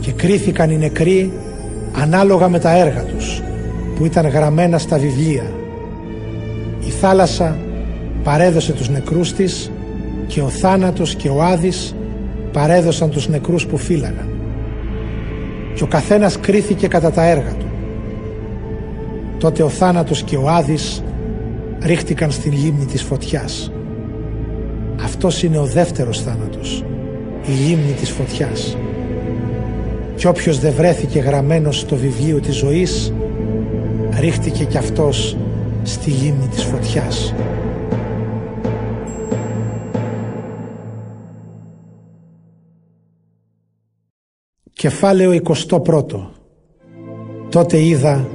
Και 0.00 0.12
κρίθηκαν 0.12 0.70
οι 0.70 0.76
νεκροί 0.76 1.32
ανάλογα 1.92 2.48
με 2.48 2.58
τα 2.58 2.76
έργα 2.76 3.02
τους, 3.02 3.42
που 3.96 4.04
ήταν 4.04 4.26
γραμμένα 4.26 4.78
στα 4.78 4.98
βιβλία. 4.98 5.52
Η 6.86 6.90
θάλασσα 6.90 7.56
παρέδωσε 8.24 8.72
τους 8.72 8.88
νεκρούς 8.88 9.32
της 9.32 9.70
και 10.26 10.40
ο 10.40 10.48
θάνατος 10.48 11.14
και 11.14 11.28
ο 11.28 11.42
Άδης 11.42 11.94
παρέδωσαν 12.52 13.10
τους 13.10 13.28
νεκρούς 13.28 13.66
που 13.66 13.76
φύλαγαν. 13.76 14.28
Και 15.74 15.82
ο 15.82 15.86
καθένας 15.86 16.40
κρίθηκε 16.40 16.86
κατά 16.86 17.10
τα 17.10 17.24
έργα 17.24 17.54
του. 17.58 17.66
Τότε 19.38 19.62
ο 19.62 19.68
θάνατος 19.68 20.22
και 20.22 20.36
ο 20.36 20.48
Άδης 20.48 21.02
ρίχτηκαν 21.82 22.30
στην 22.30 22.52
λίμνη 22.52 22.84
της 22.84 23.02
φωτιάς. 23.02 23.72
Αυτός 25.04 25.42
είναι 25.42 25.58
ο 25.58 25.64
δεύτερος 25.64 26.22
θάνατος, 26.22 26.84
η 27.46 27.50
λίμνη 27.50 27.92
της 27.92 28.10
φωτιάς. 28.10 28.76
Κι 30.14 30.26
όποιος 30.26 30.58
δεν 30.58 30.72
βρέθηκε 30.72 31.18
γραμμένος 31.18 31.78
στο 31.78 31.96
βιβλίο 31.96 32.40
της 32.40 32.56
ζωής, 32.56 33.12
ρίχτηκε 34.20 34.64
κι 34.64 34.78
αυτός 34.78 35.36
στη 35.82 36.10
λίμνη 36.10 36.46
της 36.50 36.62
φωτιάς. 36.62 37.34
Κεφάλαιο 44.82 45.40
21 45.68 46.04
Τότε 47.48 47.84
είδα 47.84 48.28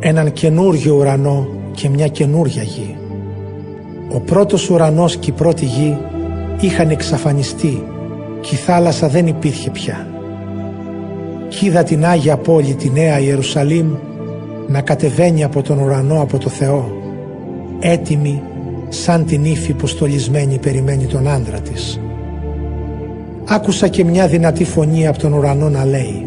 έναν 0.00 0.32
καινούργιο 0.32 0.94
ουρανό 0.94 1.48
και 1.72 1.88
μια 1.88 2.08
καινούργια 2.08 2.62
γη. 2.62 2.96
Ο 4.14 4.20
πρώτος 4.20 4.70
ουρανός 4.70 5.16
και 5.16 5.30
η 5.30 5.32
πρώτη 5.32 5.64
γη 5.64 5.98
είχαν 6.60 6.90
εξαφανιστεί 6.90 7.86
και 8.40 8.54
η 8.54 8.58
θάλασσα 8.58 9.08
δεν 9.08 9.26
υπήρχε 9.26 9.70
πια. 9.70 10.08
Κι 11.48 11.66
είδα 11.66 11.82
την 11.82 12.04
Άγια 12.04 12.36
Πόλη, 12.36 12.74
τη 12.74 12.90
Νέα 12.90 13.20
Ιερουσαλήμ, 13.20 13.94
να 14.68 14.80
κατεβαίνει 14.80 15.44
από 15.44 15.62
τον 15.62 15.78
ουρανό 15.78 16.20
από 16.20 16.38
το 16.38 16.48
Θεό, 16.48 16.92
έτοιμη 17.80 18.42
σαν 18.88 19.24
την 19.24 19.44
ύφη 19.44 19.72
που 19.72 19.86
στολισμένη 19.86 20.58
περιμένει 20.58 21.06
τον 21.06 21.28
άντρα 21.28 21.60
της. 21.60 22.00
Άκουσα 23.52 23.88
και 23.88 24.04
μια 24.04 24.26
δυνατή 24.26 24.64
φωνή 24.64 25.06
από 25.06 25.18
τον 25.18 25.32
ουρανό 25.32 25.68
να 25.68 25.84
λέει 25.84 26.26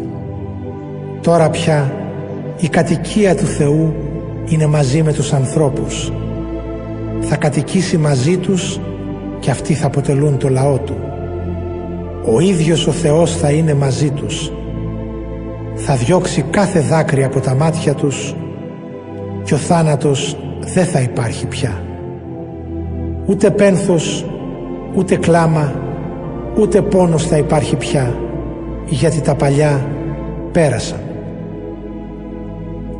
«Τώρα 1.20 1.50
πια 1.50 1.92
η 2.60 2.68
κατοικία 2.68 3.34
του 3.36 3.44
Θεού 3.46 3.94
είναι 4.48 4.66
μαζί 4.66 5.02
με 5.02 5.12
τους 5.12 5.32
ανθρώπους. 5.32 6.12
Θα 7.20 7.36
κατοικήσει 7.36 7.96
μαζί 7.96 8.36
τους 8.36 8.80
και 9.40 9.50
αυτοί 9.50 9.74
θα 9.74 9.86
αποτελούν 9.86 10.38
το 10.38 10.48
λαό 10.48 10.78
Του. 10.78 10.94
Ο 12.34 12.40
ίδιος 12.40 12.86
ο 12.86 12.92
Θεός 12.92 13.36
θα 13.36 13.50
είναι 13.50 13.74
μαζί 13.74 14.10
τους. 14.10 14.52
Θα 15.74 15.94
διώξει 15.94 16.42
κάθε 16.42 16.80
δάκρυ 16.80 17.24
από 17.24 17.40
τα 17.40 17.54
μάτια 17.54 17.94
τους 17.94 18.34
και 19.44 19.54
ο 19.54 19.56
θάνατος 19.56 20.36
δεν 20.74 20.84
θα 20.84 21.00
υπάρχει 21.00 21.46
πια. 21.46 21.82
Ούτε 23.26 23.50
πένθος, 23.50 24.24
ούτε 24.94 25.16
κλάμα, 25.16 25.83
ούτε 26.58 26.82
πόνος 26.82 27.26
θα 27.26 27.36
υπάρχει 27.36 27.76
πια, 27.76 28.14
γιατί 28.86 29.20
τα 29.20 29.34
παλιά 29.34 29.86
πέρασαν. 30.52 30.98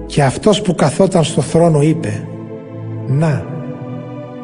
Και 0.07 0.23
αυτός 0.23 0.63
που 0.63 0.75
καθόταν 0.75 1.25
στο 1.25 1.41
θρόνο 1.41 1.83
είπε 1.83 2.27
«Να, 3.07 3.47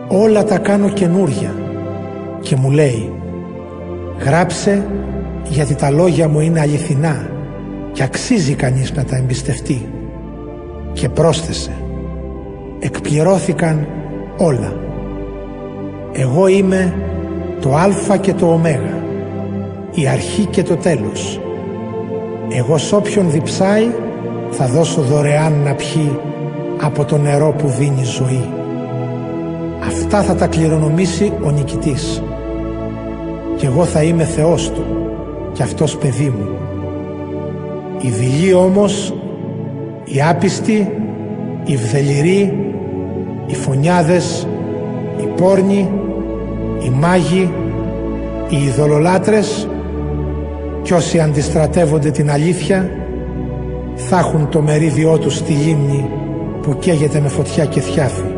όλα 0.08 0.44
τα 0.44 0.58
κάνω 0.58 0.88
καινούρια» 0.88 1.54
και 2.40 2.56
μου 2.56 2.70
λέει 2.70 3.12
«Γράψε 4.24 4.86
γιατί 5.48 5.74
τα 5.74 5.90
λόγια 5.90 6.28
μου 6.28 6.40
είναι 6.40 6.60
αληθινά 6.60 7.28
και 7.92 8.02
αξίζει 8.02 8.54
κανείς 8.54 8.92
να 8.92 9.04
τα 9.04 9.16
εμπιστευτεί». 9.16 9.88
Και 10.92 11.08
πρόσθεσε 11.08 11.72
«Εκπληρώθηκαν 12.78 13.86
όλα. 14.38 14.72
Εγώ 16.12 16.46
είμαι 16.46 16.94
το 17.60 17.74
Α 17.74 18.16
και 18.20 18.34
το 18.34 18.46
Ω, 18.46 18.60
η 19.94 20.06
αρχή 20.08 20.46
και 20.46 20.62
το 20.62 20.76
τέλος. 20.76 21.40
Εγώ 22.48 22.78
σ' 22.78 22.92
όποιον 22.92 23.30
διψάει 23.30 23.86
θα 24.50 24.66
δώσω 24.66 25.00
δωρεάν 25.00 25.52
να 25.64 25.74
πιει 25.74 26.18
από 26.80 27.04
το 27.04 27.18
νερό 27.18 27.54
που 27.58 27.68
δίνει 27.68 28.04
ζωή. 28.04 28.44
Αυτά 29.86 30.22
θα 30.22 30.34
τα 30.34 30.46
κληρονομήσει 30.46 31.32
ο 31.44 31.50
νικητής. 31.50 32.22
Κι 33.56 33.66
εγώ 33.66 33.84
θα 33.84 34.02
είμαι 34.02 34.24
Θεός 34.24 34.70
του 34.70 34.84
και 35.52 35.62
αυτός 35.62 35.96
παιδί 35.96 36.32
μου. 36.38 36.48
Οι 38.00 38.08
δειλοί 38.08 38.54
όμως, 38.54 39.14
οι 40.04 40.22
άπιστοι, 40.22 40.92
οι 41.64 41.76
βδελιροί, 41.76 42.72
οι 43.46 43.54
φωνιάδες, 43.54 44.46
οι 45.20 45.26
πόρνοι, 45.36 45.88
οι 46.84 46.90
μάγοι, 46.90 47.52
οι 48.48 48.56
ειδωλολάτρες 48.56 49.68
κι 50.90 50.96
όσοι 50.96 51.20
αντιστρατεύονται 51.20 52.10
την 52.10 52.30
αλήθεια 52.30 52.90
θα 53.94 54.18
έχουν 54.18 54.48
το 54.48 54.62
μερίδιό 54.62 55.18
τους 55.18 55.36
στη 55.36 55.52
λίμνη 55.52 56.10
που 56.62 56.78
καίγεται 56.78 57.20
με 57.20 57.28
φωτιά 57.28 57.64
και 57.64 57.80
θιάφη. 57.80 58.30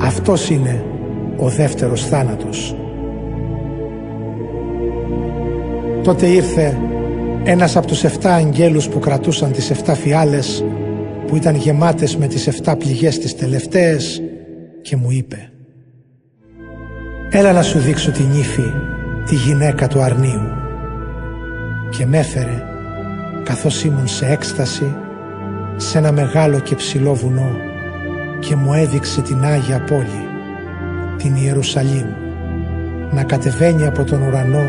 Αυτός 0.00 0.50
είναι 0.50 0.84
ο 1.36 1.48
δεύτερος 1.48 2.06
θάνατος. 2.06 2.76
Τότε 6.02 6.26
ήρθε 6.26 6.78
ένας 7.44 7.76
από 7.76 7.86
τους 7.86 8.04
7 8.04 8.08
αγγέλους 8.22 8.88
που 8.88 8.98
κρατούσαν 8.98 9.52
τις 9.52 9.70
7 9.70 9.94
φιάλες 9.94 10.64
που 11.26 11.36
ήταν 11.36 11.54
γεμάτες 11.54 12.16
με 12.16 12.26
τις 12.26 12.46
7 12.46 12.76
πληγές 12.78 13.18
τις 13.18 13.36
τελευταίες 13.36 14.22
και 14.82 14.96
μου 14.96 15.10
είπε 15.10 15.50
«Έλα 17.30 17.52
να 17.52 17.62
σου 17.62 17.78
δείξω 17.78 18.10
την 18.10 18.32
ύφη, 18.38 18.72
τη 19.26 19.34
γυναίκα 19.34 19.88
του 19.88 20.00
αρνίου» 20.00 20.66
και 21.90 22.06
με 22.06 22.18
έφερε 22.18 22.62
καθώς 23.44 23.84
ήμουν 23.84 24.08
σε 24.08 24.26
έκσταση 24.26 24.96
σε 25.76 25.98
ένα 25.98 26.12
μεγάλο 26.12 26.58
και 26.58 26.74
ψηλό 26.74 27.14
βουνό 27.14 27.50
και 28.38 28.56
μου 28.56 28.74
έδειξε 28.74 29.20
την 29.20 29.44
Άγια 29.44 29.84
Πόλη, 29.84 30.28
την 31.16 31.36
Ιερουσαλήμ, 31.36 32.06
να 33.10 33.22
κατεβαίνει 33.24 33.86
από 33.86 34.04
τον 34.04 34.22
ουρανό 34.22 34.64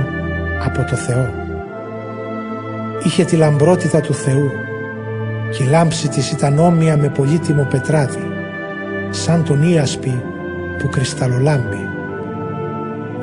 από 0.65 0.83
το 0.89 0.95
Θεό. 0.95 1.29
Είχε 3.03 3.23
τη 3.23 3.35
λαμπρότητα 3.35 4.01
του 4.01 4.13
Θεού 4.13 4.51
και 5.51 5.63
η 5.63 5.67
λάμψη 5.67 6.07
της 6.07 6.31
ήταν 6.31 6.59
όμοια 6.59 6.97
με 6.97 7.09
πολύτιμο 7.09 7.67
πετράδι, 7.69 8.27
σαν 9.09 9.43
τον 9.43 9.63
Ίασπη 9.63 10.23
που 10.77 10.89
κρυσταλλολάμπει. 10.89 11.87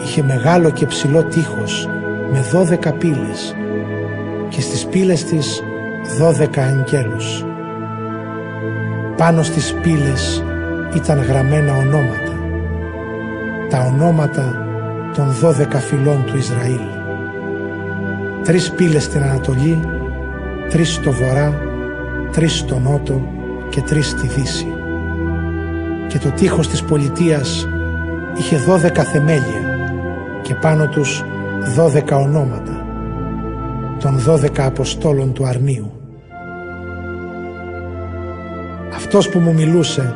Είχε 0.02 0.22
μεγάλο 0.22 0.70
και 0.70 0.86
ψηλό 0.86 1.24
τείχος 1.24 1.88
με 2.32 2.40
δώδεκα 2.40 2.92
πύλες 2.92 3.54
και 4.48 4.60
στις 4.60 4.86
πύλες 4.86 5.24
της 5.24 5.62
δώδεκα 6.18 6.62
αγγέλους. 6.62 7.44
Πάνω 9.16 9.42
στις 9.42 9.74
πύλες 9.82 10.44
ήταν 10.94 11.22
γραμμένα 11.22 11.76
ονόματα. 11.76 12.34
Τα 13.68 13.78
ονόματα 13.78 14.66
των 15.14 15.30
δώδεκα 15.30 15.78
φυλών 15.78 16.24
του 16.26 16.36
Ισραήλ. 16.36 16.80
Τρεις 18.44 18.70
πύλες 18.70 19.02
στην 19.02 19.22
Ανατολή, 19.22 19.80
τρεις 20.70 20.94
στο 20.94 21.12
Βορρά, 21.12 21.60
τρεις 22.32 22.58
στο 22.58 22.78
Νότο 22.78 23.20
και 23.68 23.80
τρεις 23.80 24.08
στη 24.08 24.26
Δύση. 24.26 24.66
Και 26.08 26.18
το 26.18 26.30
τείχος 26.30 26.68
της 26.68 26.82
πολιτείας 26.82 27.68
είχε 28.38 28.56
δώδεκα 28.56 29.02
θεμέλια 29.02 29.78
και 30.42 30.54
πάνω 30.54 30.86
τους 30.88 31.24
δώδεκα 31.74 32.16
ονόματα 32.16 32.75
των 34.06 34.18
δώδεκα 34.18 34.66
Αποστόλων 34.66 35.32
του 35.32 35.46
Αρνίου. 35.46 35.92
Αυτός 38.94 39.28
που 39.28 39.38
μου 39.38 39.52
μιλούσε 39.52 40.14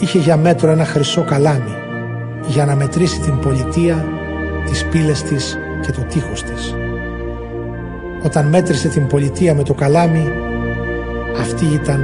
είχε 0.00 0.18
για 0.18 0.36
μέτρο 0.36 0.70
ένα 0.70 0.84
χρυσό 0.84 1.24
καλάμι 1.24 1.74
για 2.46 2.64
να 2.64 2.74
μετρήσει 2.76 3.20
την 3.20 3.38
πολιτεία, 3.38 4.04
τις 4.66 4.84
πύλες 4.84 5.22
της 5.22 5.58
και 5.82 5.92
το 5.92 6.00
τείχος 6.00 6.42
της. 6.42 6.74
Όταν 8.24 8.46
μέτρησε 8.46 8.88
την 8.88 9.06
πολιτεία 9.06 9.54
με 9.54 9.62
το 9.62 9.74
καλάμι, 9.74 10.28
αυτή 11.40 11.64
ήταν 11.64 12.00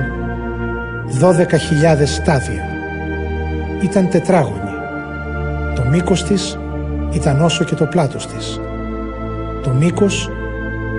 12.000 1.20 2.06
στάδια. 2.06 2.64
Ήταν 3.82 4.08
τετράγωνη. 4.08 4.70
Το 5.74 5.82
μήκος 5.90 6.24
της 6.24 6.58
ήταν 7.12 7.40
όσο 7.40 7.64
και 7.64 7.74
το 7.74 7.84
πλάτος 7.84 8.26
της. 8.26 8.60
Το 9.62 9.70
μήκος, 9.70 10.30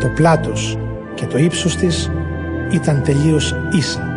το 0.01 0.07
πλάτος 0.07 0.77
και 1.13 1.25
το 1.25 1.37
ύψος 1.37 1.75
της 1.75 2.11
ήταν 2.71 3.01
τελείως 3.05 3.55
ίσα. 3.77 4.07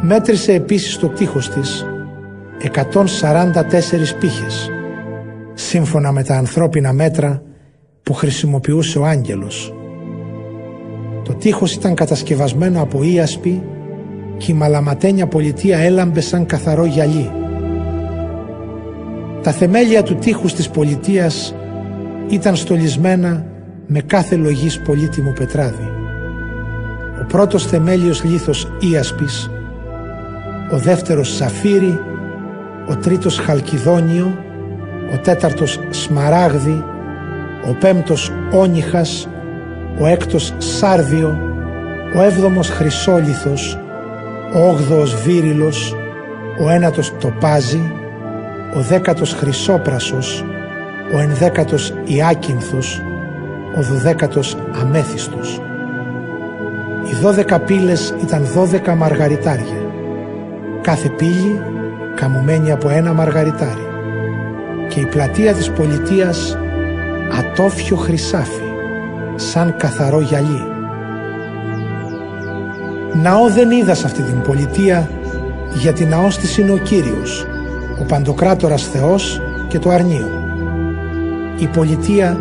Μέτρησε 0.00 0.52
επίσης 0.52 0.96
το 0.96 1.08
τείχος 1.08 1.48
της 1.48 1.86
144 2.58 4.14
πύχες, 4.18 4.70
σύμφωνα 5.54 6.12
με 6.12 6.22
τα 6.22 6.36
ανθρώπινα 6.36 6.92
μέτρα 6.92 7.42
που 8.02 8.12
χρησιμοποιούσε 8.12 8.98
ο 8.98 9.04
άγγελος. 9.04 9.74
Το 11.24 11.34
τείχος 11.34 11.74
ήταν 11.74 11.94
κατασκευασμένο 11.94 12.82
από 12.82 13.02
ίασπη 13.02 13.62
και 14.36 14.52
η 14.52 14.54
μαλαματένια 14.54 15.26
πολιτεία 15.26 15.78
έλαμπε 15.78 16.20
σαν 16.20 16.46
καθαρό 16.46 16.84
γυαλί. 16.84 17.30
Τα 19.42 19.50
θεμέλια 19.50 20.02
του 20.02 20.14
τείχους 20.14 20.54
της 20.54 20.68
πολιτείας 20.68 21.54
ήταν 22.28 22.56
στολισμένα 22.56 23.46
με 23.86 24.00
κάθε 24.00 24.36
λογής 24.36 24.80
πολύτιμο 24.80 25.30
πετράδι. 25.30 25.90
Ο 27.22 27.24
πρώτος 27.26 27.66
θεμέλιος 27.66 28.24
λίθος 28.24 28.68
ίασπης 28.78 29.50
ο 30.70 30.76
δεύτερος 30.76 31.34
σαφύρι, 31.34 32.00
ο 32.88 32.96
τρίτος 32.96 33.38
χαλκιδόνιο, 33.38 34.38
ο 35.14 35.18
τέταρτος 35.18 35.78
σμαράγδι, 35.90 36.84
ο 37.68 37.72
πέμπτος 37.80 38.32
όνιχας, 38.52 39.28
ο 39.98 40.06
έκτος 40.06 40.54
σάρδιο, 40.58 41.38
ο 42.16 42.22
έβδομος 42.22 42.68
χρυσόλιθος, 42.68 43.78
ο 44.54 44.68
όγδοος 44.68 45.22
βύριλος, 45.22 45.96
ο 46.60 46.70
ένατος 46.70 47.12
τοπάζι, 47.20 47.92
ο 48.76 48.80
δέκατος 48.80 49.32
χρυσόπρασος, 49.32 50.44
ο 51.14 51.18
ενδέκατος 51.18 51.92
ιάκυνθος, 52.04 53.02
ο 53.76 53.82
δωδέκατος 53.82 54.56
αμέθιστος. 54.80 55.60
Οι 57.10 57.14
δώδεκα 57.22 57.58
πύλες 57.58 58.14
ήταν 58.22 58.44
δώδεκα 58.44 58.94
μαργαριτάρια 58.94 59.84
κάθε 60.84 61.08
πύλη 61.08 61.60
καμωμένη 62.14 62.72
από 62.72 62.88
ένα 62.88 63.12
μαργαριτάρι 63.12 63.86
και 64.88 65.00
η 65.00 65.06
πλατεία 65.06 65.54
της 65.54 65.70
πολιτείας 65.70 66.58
ατόφιο 67.38 67.96
χρυσάφι 67.96 68.62
σαν 69.34 69.76
καθαρό 69.76 70.20
γυαλί. 70.20 70.62
Ναό 73.22 73.48
δεν 73.48 73.70
είδα 73.70 73.94
σε 73.94 74.06
αυτή 74.06 74.22
την 74.22 74.40
πολιτεία 74.40 75.10
γιατί 75.74 76.04
ναός 76.04 76.38
της 76.38 76.58
είναι 76.58 76.72
ο 76.72 76.76
Κύριος, 76.76 77.46
ο 78.00 78.04
Παντοκράτορας 78.04 78.82
Θεός 78.82 79.40
και 79.68 79.78
το 79.78 79.90
Αρνίο. 79.90 80.28
Η 81.58 81.66
πολιτεία 81.66 82.40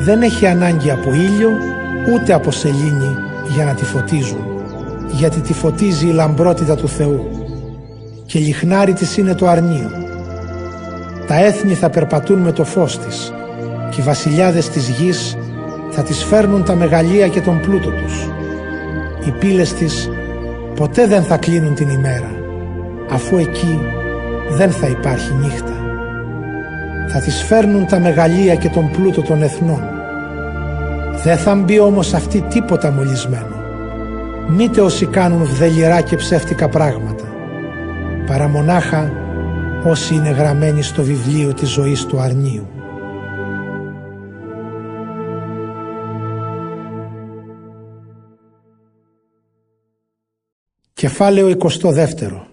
δεν 0.00 0.22
έχει 0.22 0.46
ανάγκη 0.46 0.90
από 0.90 1.12
ήλιο 1.12 1.50
ούτε 2.14 2.32
από 2.32 2.50
σελήνη 2.50 3.16
για 3.54 3.64
να 3.64 3.74
τη 3.74 3.84
φωτίζουν, 3.84 4.44
γιατί 5.10 5.40
τη 5.40 5.52
φωτίζει 5.52 6.06
η 6.06 6.12
λαμπρότητα 6.12 6.76
του 6.76 6.88
Θεού 6.88 7.28
και 8.26 8.38
λιχνάρι 8.38 8.92
της 8.92 9.16
είναι 9.16 9.34
το 9.34 9.46
αρνίο. 9.46 9.90
Τα 11.26 11.44
έθνη 11.44 11.74
θα 11.74 11.90
περπατούν 11.90 12.38
με 12.38 12.52
το 12.52 12.64
φως 12.64 12.98
της 12.98 13.32
και 13.90 14.00
οι 14.00 14.04
βασιλιάδες 14.04 14.68
της 14.68 14.88
γης 14.88 15.36
θα 15.90 16.02
τις 16.02 16.24
φέρνουν 16.24 16.64
τα 16.64 16.74
μεγαλεία 16.74 17.28
και 17.28 17.40
τον 17.40 17.60
πλούτο 17.60 17.90
τους. 17.90 18.28
Οι 19.26 19.30
πύλες 19.30 19.74
της 19.74 20.10
ποτέ 20.74 21.06
δεν 21.06 21.22
θα 21.22 21.36
κλείνουν 21.36 21.74
την 21.74 21.88
ημέρα, 21.88 22.30
αφού 23.10 23.36
εκεί 23.36 23.80
δεν 24.50 24.70
θα 24.70 24.86
υπάρχει 24.86 25.32
νύχτα. 25.34 25.77
Θα 27.08 27.20
τις 27.20 27.42
φέρνουν 27.42 27.86
τα 27.86 27.98
μεγαλεία 28.00 28.54
και 28.54 28.68
τον 28.68 28.90
πλούτο 28.90 29.22
των 29.22 29.42
εθνών. 29.42 29.82
Δεν 31.24 31.36
θα 31.36 31.54
μπει 31.54 31.78
όμως 31.78 32.14
αυτή 32.14 32.40
τίποτα 32.40 32.90
μολυσμένο. 32.90 33.56
Μήτε 34.48 34.80
όσοι 34.80 35.06
κάνουν 35.06 35.44
βδελιρά 35.44 36.00
και 36.00 36.16
ψεύτικα 36.16 36.68
πράγματα 36.68 37.28
παρά 38.28 38.48
μονάχα 38.48 39.12
όσοι 39.84 40.14
είναι 40.14 40.30
γραμμένοι 40.30 40.82
στο 40.82 41.02
βιβλίο 41.02 41.54
της 41.54 41.68
ζωής 41.68 42.04
του 42.04 42.20
αρνίου. 42.20 42.66
Κεφάλαιο 50.92 51.56
22 51.82 52.46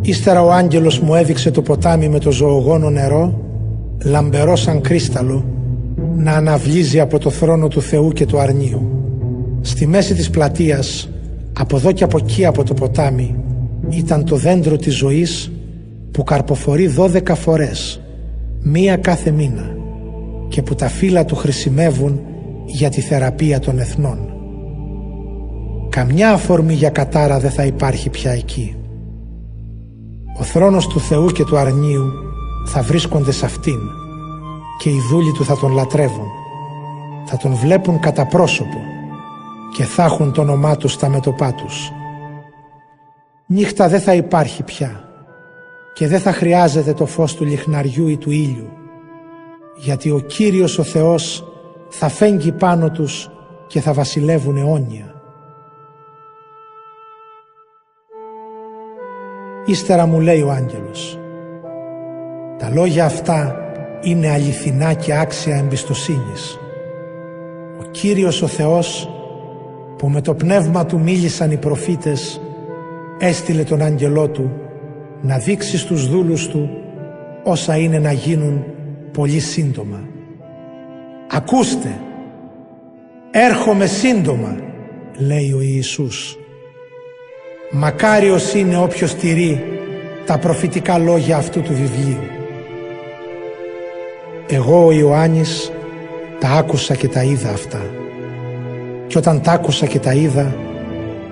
Ύστερα 0.00 0.42
ο 0.42 0.52
άγγελος 0.52 0.98
μου 0.98 1.14
έδειξε 1.14 1.50
το 1.50 1.62
ποτάμι 1.62 2.08
με 2.08 2.18
το 2.18 2.30
ζωογόνο 2.30 2.90
νερό, 2.90 3.47
λαμπερό 4.04 4.56
σαν 4.56 4.80
κρίσταλο, 4.80 5.44
να 6.16 6.32
αναβλύζει 6.32 7.00
από 7.00 7.18
το 7.18 7.30
θρόνο 7.30 7.68
του 7.68 7.82
Θεού 7.82 8.12
και 8.12 8.26
του 8.26 8.38
αρνίου. 8.38 8.88
Στη 9.60 9.86
μέση 9.86 10.14
της 10.14 10.30
πλατείας, 10.30 11.08
από 11.58 11.76
εδώ 11.76 11.92
και 11.92 12.04
από 12.04 12.18
εκεί 12.18 12.44
από 12.44 12.64
το 12.64 12.74
ποτάμι, 12.74 13.34
ήταν 13.88 14.24
το 14.24 14.36
δέντρο 14.36 14.76
της 14.76 14.96
ζωής 14.96 15.52
που 16.10 16.22
καρποφορεί 16.22 16.86
δώδεκα 16.86 17.34
φορές, 17.34 18.00
μία 18.62 18.96
κάθε 18.96 19.30
μήνα 19.30 19.76
και 20.48 20.62
που 20.62 20.74
τα 20.74 20.88
φύλλα 20.88 21.24
του 21.24 21.36
χρησιμεύουν 21.36 22.20
για 22.66 22.90
τη 22.90 23.00
θεραπεία 23.00 23.58
των 23.58 23.78
εθνών. 23.78 24.18
Καμιά 25.88 26.32
αφορμή 26.32 26.74
για 26.74 26.90
κατάρα 26.90 27.38
δεν 27.38 27.50
θα 27.50 27.64
υπάρχει 27.64 28.10
πια 28.10 28.30
εκεί. 28.30 28.76
Ο 30.38 30.42
θρόνος 30.42 30.86
του 30.86 31.00
Θεού 31.00 31.26
και 31.26 31.44
του 31.44 31.56
αρνίου 31.56 32.27
θα 32.68 32.82
βρίσκονται 32.82 33.30
σε 33.32 33.44
αυτήν 33.44 33.78
και 34.78 34.90
οι 34.90 35.00
δούλοι 35.10 35.32
του 35.32 35.44
θα 35.44 35.56
τον 35.56 35.72
λατρεύουν. 35.72 36.28
Θα 37.24 37.36
τον 37.36 37.54
βλέπουν 37.54 38.00
κατά 38.00 38.26
πρόσωπο 38.26 38.78
και 39.76 39.84
θα 39.84 40.04
έχουν 40.04 40.32
το 40.32 40.40
όνομά 40.40 40.76
τους 40.76 40.92
στα 40.92 41.08
μέτωπά 41.08 41.54
τους. 41.54 41.92
Νύχτα 43.46 43.88
δεν 43.88 44.00
θα 44.00 44.14
υπάρχει 44.14 44.62
πια 44.62 45.08
και 45.94 46.08
δεν 46.08 46.20
θα 46.20 46.32
χρειάζεται 46.32 46.92
το 46.92 47.06
φως 47.06 47.34
του 47.34 47.44
λιχναριού 47.44 48.08
ή 48.08 48.16
του 48.16 48.30
ήλιου 48.30 48.68
γιατί 49.76 50.10
ο 50.10 50.18
Κύριος 50.18 50.78
ο 50.78 50.82
Θεός 50.82 51.44
θα 51.88 52.08
φέγγει 52.08 52.52
πάνω 52.52 52.90
τους 52.90 53.30
και 53.66 53.80
θα 53.80 53.92
βασιλεύουν 53.92 54.56
αιώνια. 54.56 55.14
Ύστερα 59.66 60.06
μου 60.06 60.20
λέει 60.20 60.42
ο 60.42 60.50
άγγελος 60.50 61.18
«Τα 62.58 62.70
λόγια 62.70 63.04
αυτά 63.04 63.56
είναι 64.00 64.30
αληθινά 64.30 64.92
και 64.92 65.14
άξια 65.14 65.56
εμπιστοσύνης. 65.56 66.58
Ο 67.80 67.84
Κύριος 67.90 68.42
ο 68.42 68.46
Θεός 68.46 69.08
που 69.98 70.08
με 70.08 70.20
το 70.20 70.34
πνεύμα 70.34 70.86
του 70.86 71.00
μίλησαν 71.00 71.50
οι 71.50 71.56
προφήτες 71.56 72.40
έστειλε 73.18 73.62
τον 73.62 73.82
άγγελό 73.82 74.28
του 74.28 74.50
να 75.22 75.38
δείξει 75.38 75.78
στους 75.78 76.08
δούλους 76.08 76.48
του 76.48 76.70
όσα 77.42 77.76
είναι 77.76 77.98
να 77.98 78.12
γίνουν 78.12 78.64
πολύ 79.12 79.40
σύντομα. 79.40 80.00
Ακούστε, 81.30 82.00
έρχομαι 83.30 83.86
σύντομα, 83.86 84.56
λέει 85.18 85.52
ο 85.52 85.60
Ιησούς. 85.60 86.36
Μακάριος 87.72 88.54
είναι 88.54 88.78
όποιος 88.78 89.14
τηρεί 89.14 89.64
τα 90.26 90.38
προφητικά 90.38 90.98
λόγια 90.98 91.36
αυτού 91.36 91.62
του 91.62 91.74
βιβλίου. 91.74 92.37
Εγώ 94.50 94.86
ο 94.86 94.92
Ιωάννης 94.92 95.72
τα 96.40 96.48
άκουσα 96.48 96.94
και 96.94 97.08
τα 97.08 97.22
είδα 97.22 97.50
αυτά. 97.50 97.80
Και 99.06 99.18
όταν 99.18 99.40
τα 99.40 99.52
άκουσα 99.52 99.86
και 99.86 99.98
τα 99.98 100.12
είδα, 100.12 100.56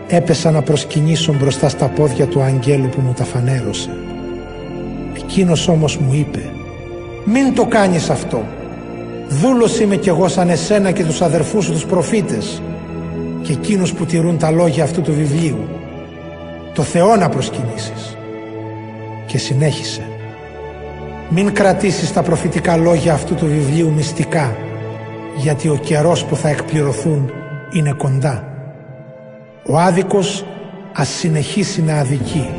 έπεσα 0.08 0.50
να 0.50 0.62
προσκυνήσω 0.62 1.34
μπροστά 1.34 1.68
στα 1.68 1.86
πόδια 1.88 2.26
του 2.26 2.40
αγγέλου 2.40 2.88
που 2.88 3.00
μου 3.00 3.12
τα 3.16 3.24
φανέρωσε. 3.24 3.90
Εκείνος 5.16 5.68
όμως 5.68 5.96
μου 5.96 6.12
είπε 6.12 6.50
«Μην 7.24 7.54
το 7.54 7.64
κάνεις 7.64 8.10
αυτό. 8.10 8.44
Δούλος 9.28 9.80
είμαι 9.80 9.96
κι 9.96 10.08
εγώ 10.08 10.28
σαν 10.28 10.48
εσένα 10.48 10.90
και 10.90 11.04
τους 11.04 11.22
αδερφούς 11.22 11.64
σου 11.64 11.72
τους 11.72 11.86
προφήτες 11.86 12.62
και 13.42 13.52
εκείνους 13.52 13.92
που 13.92 14.04
τηρούν 14.04 14.38
τα 14.38 14.50
λόγια 14.50 14.84
αυτού 14.84 15.02
του 15.02 15.12
βιβλίου. 15.12 15.68
Το 16.74 16.82
Θεό 16.82 17.16
να 17.16 17.28
προσκυνήσεις». 17.28 18.16
Και 19.26 19.38
συνέχισε 19.38 20.02
«Μην 21.28 21.52
κρατήσεις 21.54 22.12
τα 22.12 22.22
προφητικά 22.22 22.76
λόγια 22.76 23.12
αυτού 23.12 23.34
του 23.34 23.46
βιβλίου 23.46 23.92
μυστικά 23.92 24.56
γιατί 25.36 25.68
ο 25.68 25.76
καιρός 25.76 26.24
που 26.24 26.36
θα 26.36 26.48
εκπληρωθούν 26.48 27.30
είναι 27.72 27.92
κοντά. 27.92 28.44
Ο 29.66 29.78
άδικος 29.78 30.44
ας 30.92 31.08
συνεχίσει 31.08 31.82
να 31.82 31.94
αδικεί. 31.98 32.50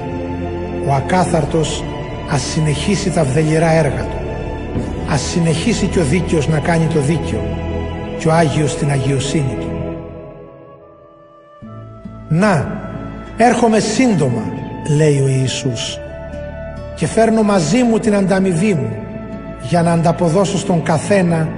Ο 0.88 0.94
ακάθαρτος 0.94 1.84
ας 2.31 2.41
συνεχίσει 2.41 3.11
τα 3.11 3.23
βδελιρά 3.23 3.72
έργα 3.72 4.02
του. 4.02 4.18
Ας 5.10 5.22
συνεχίσει 5.22 5.88
και 5.88 5.99
ο 5.99 6.03
δίκαιος 6.03 6.48
να 6.48 6.60
κάνει 6.60 6.85
το 6.85 6.99
δίκαιο 6.99 7.41
και 8.19 8.27
ο 8.27 8.31
Άγιος 8.31 8.76
την 8.76 8.91
αγιοσύνη 8.91 9.57
του. 9.60 9.72
«Να, 12.30 12.81
έρχομαι 13.38 13.80
σύντομα», 13.80 14.44
λέει 14.98 15.19
ο 15.19 15.27
Ιησούς 15.27 15.99
«και 16.98 17.07
φέρνω 17.07 17.44
μαζί 17.44 17.84
μου 17.84 17.99
την 17.99 18.15
ανταμοιβή 18.15 18.74
μου 18.74 18.95
για 19.61 19.82
να 19.82 19.91
ανταποδώσω 19.91 20.57
στον 20.57 20.84
καθένα 20.84 21.49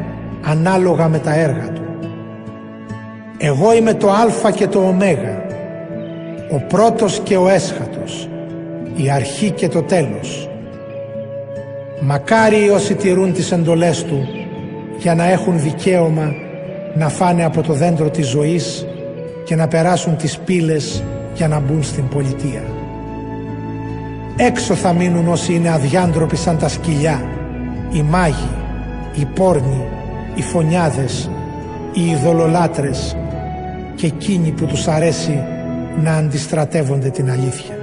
ανάλογα 0.44 1.08
με 1.08 1.18
τα 1.18 1.34
έργα 1.34 1.72
του. 1.74 1.82
Εγώ 3.38 3.76
είμαι 3.76 3.94
το 3.94 4.10
Α 4.10 4.52
και 4.56 4.68
το 4.68 4.80
Ω, 4.80 4.96
ο 6.52 6.60
πρώτος 6.68 7.20
και 7.24 7.38
ο 7.38 7.48
έσχατος, 7.50 8.30
η 8.96 9.10
αρχή 9.10 9.52
και 9.52 9.68
το 9.68 9.82
τέλος. 9.82 10.50
Μακάρι 12.02 12.70
όσοι 12.70 12.96
τηρούν 12.96 13.34
τις 13.34 13.52
εντολές 13.52 14.04
του 14.04 14.28
για 14.98 15.16
να 15.16 15.30
έχουν 15.30 15.62
δικαίωμα 15.62 16.34
να 16.96 17.10
φάνε 17.10 17.46
από 17.46 17.62
το 17.62 17.74
δέντρο 17.74 18.10
της 18.10 18.28
ζωής 18.28 18.88
και 19.44 19.56
να 19.56 19.68
περάσουν 19.68 20.16
τις 20.16 20.38
πύλες 20.38 21.04
για 21.34 21.48
να 21.48 21.60
μπουν 21.60 21.84
στην 21.84 22.08
πολιτεία. 22.08 22.79
Έξω 24.42 24.76
θα 24.76 24.94
μείνουν 24.94 25.28
όσοι 25.28 25.54
είναι 25.54 25.70
αδιάντροποι 25.70 26.36
σαν 26.36 26.58
τα 26.58 26.68
σκυλιά, 26.68 27.24
οι 27.92 28.02
μάγοι, 28.02 28.50
οι 29.14 29.26
πόρνοι, 29.26 29.88
οι 30.36 30.42
φωνιάδες, 30.42 31.30
οι 31.94 32.10
ειδωλολάτρες 32.10 33.18
και 33.96 34.06
εκείνοι 34.06 34.52
που 34.52 34.66
τους 34.66 34.88
αρέσει 34.88 35.44
να 36.04 36.14
αντιστρατεύονται 36.14 37.10
την 37.10 37.32
αλήθεια. 37.32 37.78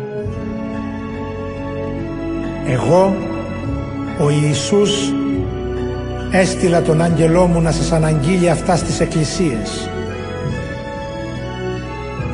Εγώ, 2.69 3.16
ο 4.20 4.31
Ιησούς, 4.31 5.12
έστειλα 6.31 6.83
τον 6.83 7.03
άγγελό 7.03 7.47
μου 7.47 7.61
να 7.61 7.70
σας 7.70 7.93
αναγγείλει 7.93 8.51
αυτά 8.51 8.77
στις 8.77 9.01
εκκλησίες. 9.01 9.91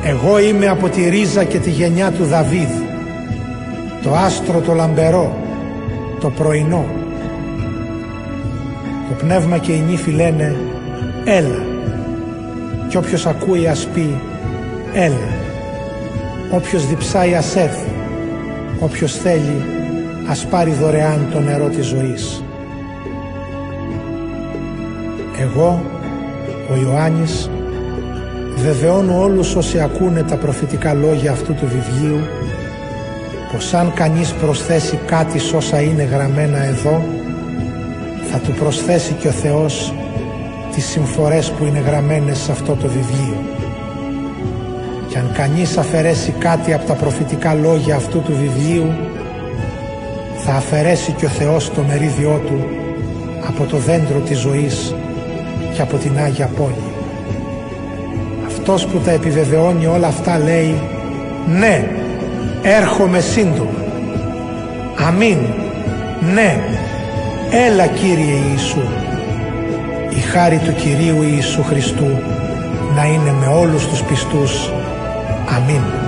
Εγώ 0.03 0.39
είμαι 0.39 0.67
από 0.67 0.89
τη 0.89 1.09
ρίζα 1.09 1.43
και 1.43 1.57
τη 1.57 1.69
γενιά 1.69 2.11
του 2.11 2.25
Δαβίδ, 2.25 2.92
το 4.03 4.15
άστρο 4.15 4.59
το 4.59 4.73
λαμπερό, 4.73 5.37
το 6.19 6.29
πρωινό. 6.29 6.85
Το 9.09 9.15
πνεύμα 9.17 9.57
και 9.57 9.71
η 9.71 9.79
νύφη 9.79 10.11
λένε 10.11 10.55
«Έλα» 11.25 11.65
και 12.87 12.97
όποιος 12.97 13.25
ακούει 13.25 13.67
ας 13.67 13.87
πει 13.93 14.21
«Έλα». 14.93 15.41
Όποιος 16.51 16.87
διψάει 16.87 17.35
ας 17.35 17.55
έρθει, 17.55 17.91
όποιος 18.79 19.13
θέλει 19.13 19.65
ας 20.29 20.45
πάρει 20.45 20.71
δωρεάν 20.71 21.27
το 21.31 21.39
νερό 21.39 21.67
της 21.67 21.85
ζωής. 21.85 22.43
Εγώ, 25.39 25.83
ο 26.71 26.75
Ιωάννης, 26.75 27.49
βεβαιώνω 28.55 29.21
όλους 29.21 29.55
όσοι 29.55 29.79
ακούνε 29.79 30.23
τα 30.23 30.35
προφητικά 30.35 30.93
λόγια 30.93 31.31
αυτού 31.31 31.53
του 31.53 31.67
βιβλίου 31.67 32.19
πως 33.53 33.73
αν 33.73 33.93
κανείς 33.93 34.31
προσθέσει 34.31 34.99
κάτι 35.05 35.39
σ' 35.39 35.53
όσα 35.53 35.81
είναι 35.81 36.03
γραμμένα 36.03 36.63
εδώ 36.65 37.03
θα 38.31 38.37
του 38.37 38.51
προσθέσει 38.51 39.13
και 39.13 39.27
ο 39.27 39.31
Θεός 39.31 39.93
τις 40.75 40.85
συμφορές 40.85 41.51
που 41.51 41.65
είναι 41.65 41.79
γραμμένες 41.79 42.37
σε 42.37 42.51
αυτό 42.51 42.75
το 42.75 42.87
βιβλίο. 42.87 43.37
Και 45.07 45.17
αν 45.17 45.31
κανείς 45.33 45.77
αφαιρέσει 45.77 46.31
κάτι 46.39 46.73
από 46.73 46.85
τα 46.85 46.93
προφητικά 46.93 47.53
λόγια 47.53 47.95
αυτού 47.95 48.21
του 48.21 48.33
βιβλίου 48.35 48.93
θα 50.45 50.53
αφαιρέσει 50.53 51.11
και 51.11 51.25
ο 51.25 51.29
Θεός 51.29 51.71
το 51.71 51.81
μερίδιό 51.81 52.41
του 52.45 52.65
από 53.47 53.63
το 53.63 53.77
δέντρο 53.77 54.19
της 54.19 54.39
ζωής 54.39 54.95
και 55.73 55.81
από 55.81 55.97
την 55.97 56.19
Άγια 56.19 56.49
Πόλη. 56.57 56.83
Αυτός 58.45 58.85
που 58.85 58.97
τα 58.97 59.11
επιβεβαιώνει 59.11 59.85
όλα 59.85 60.07
αυτά 60.07 60.37
λέει 60.37 60.81
«Ναι, 61.59 62.02
έρχομαι 62.63 63.19
σύντομα». 63.19 63.83
Αμήν. 65.07 65.37
Ναι, 66.33 66.63
έλα 67.51 67.87
Κύριε 67.87 68.35
Ιησού. 68.51 68.81
Η 70.09 70.19
χάρη 70.19 70.57
του 70.57 70.73
Κυρίου 70.73 71.21
Ιησού 71.21 71.63
Χριστού 71.63 72.21
να 72.95 73.05
είναι 73.05 73.31
με 73.39 73.47
όλους 73.47 73.87
τους 73.87 74.03
πιστούς. 74.03 74.71
Αμήν. 75.55 76.02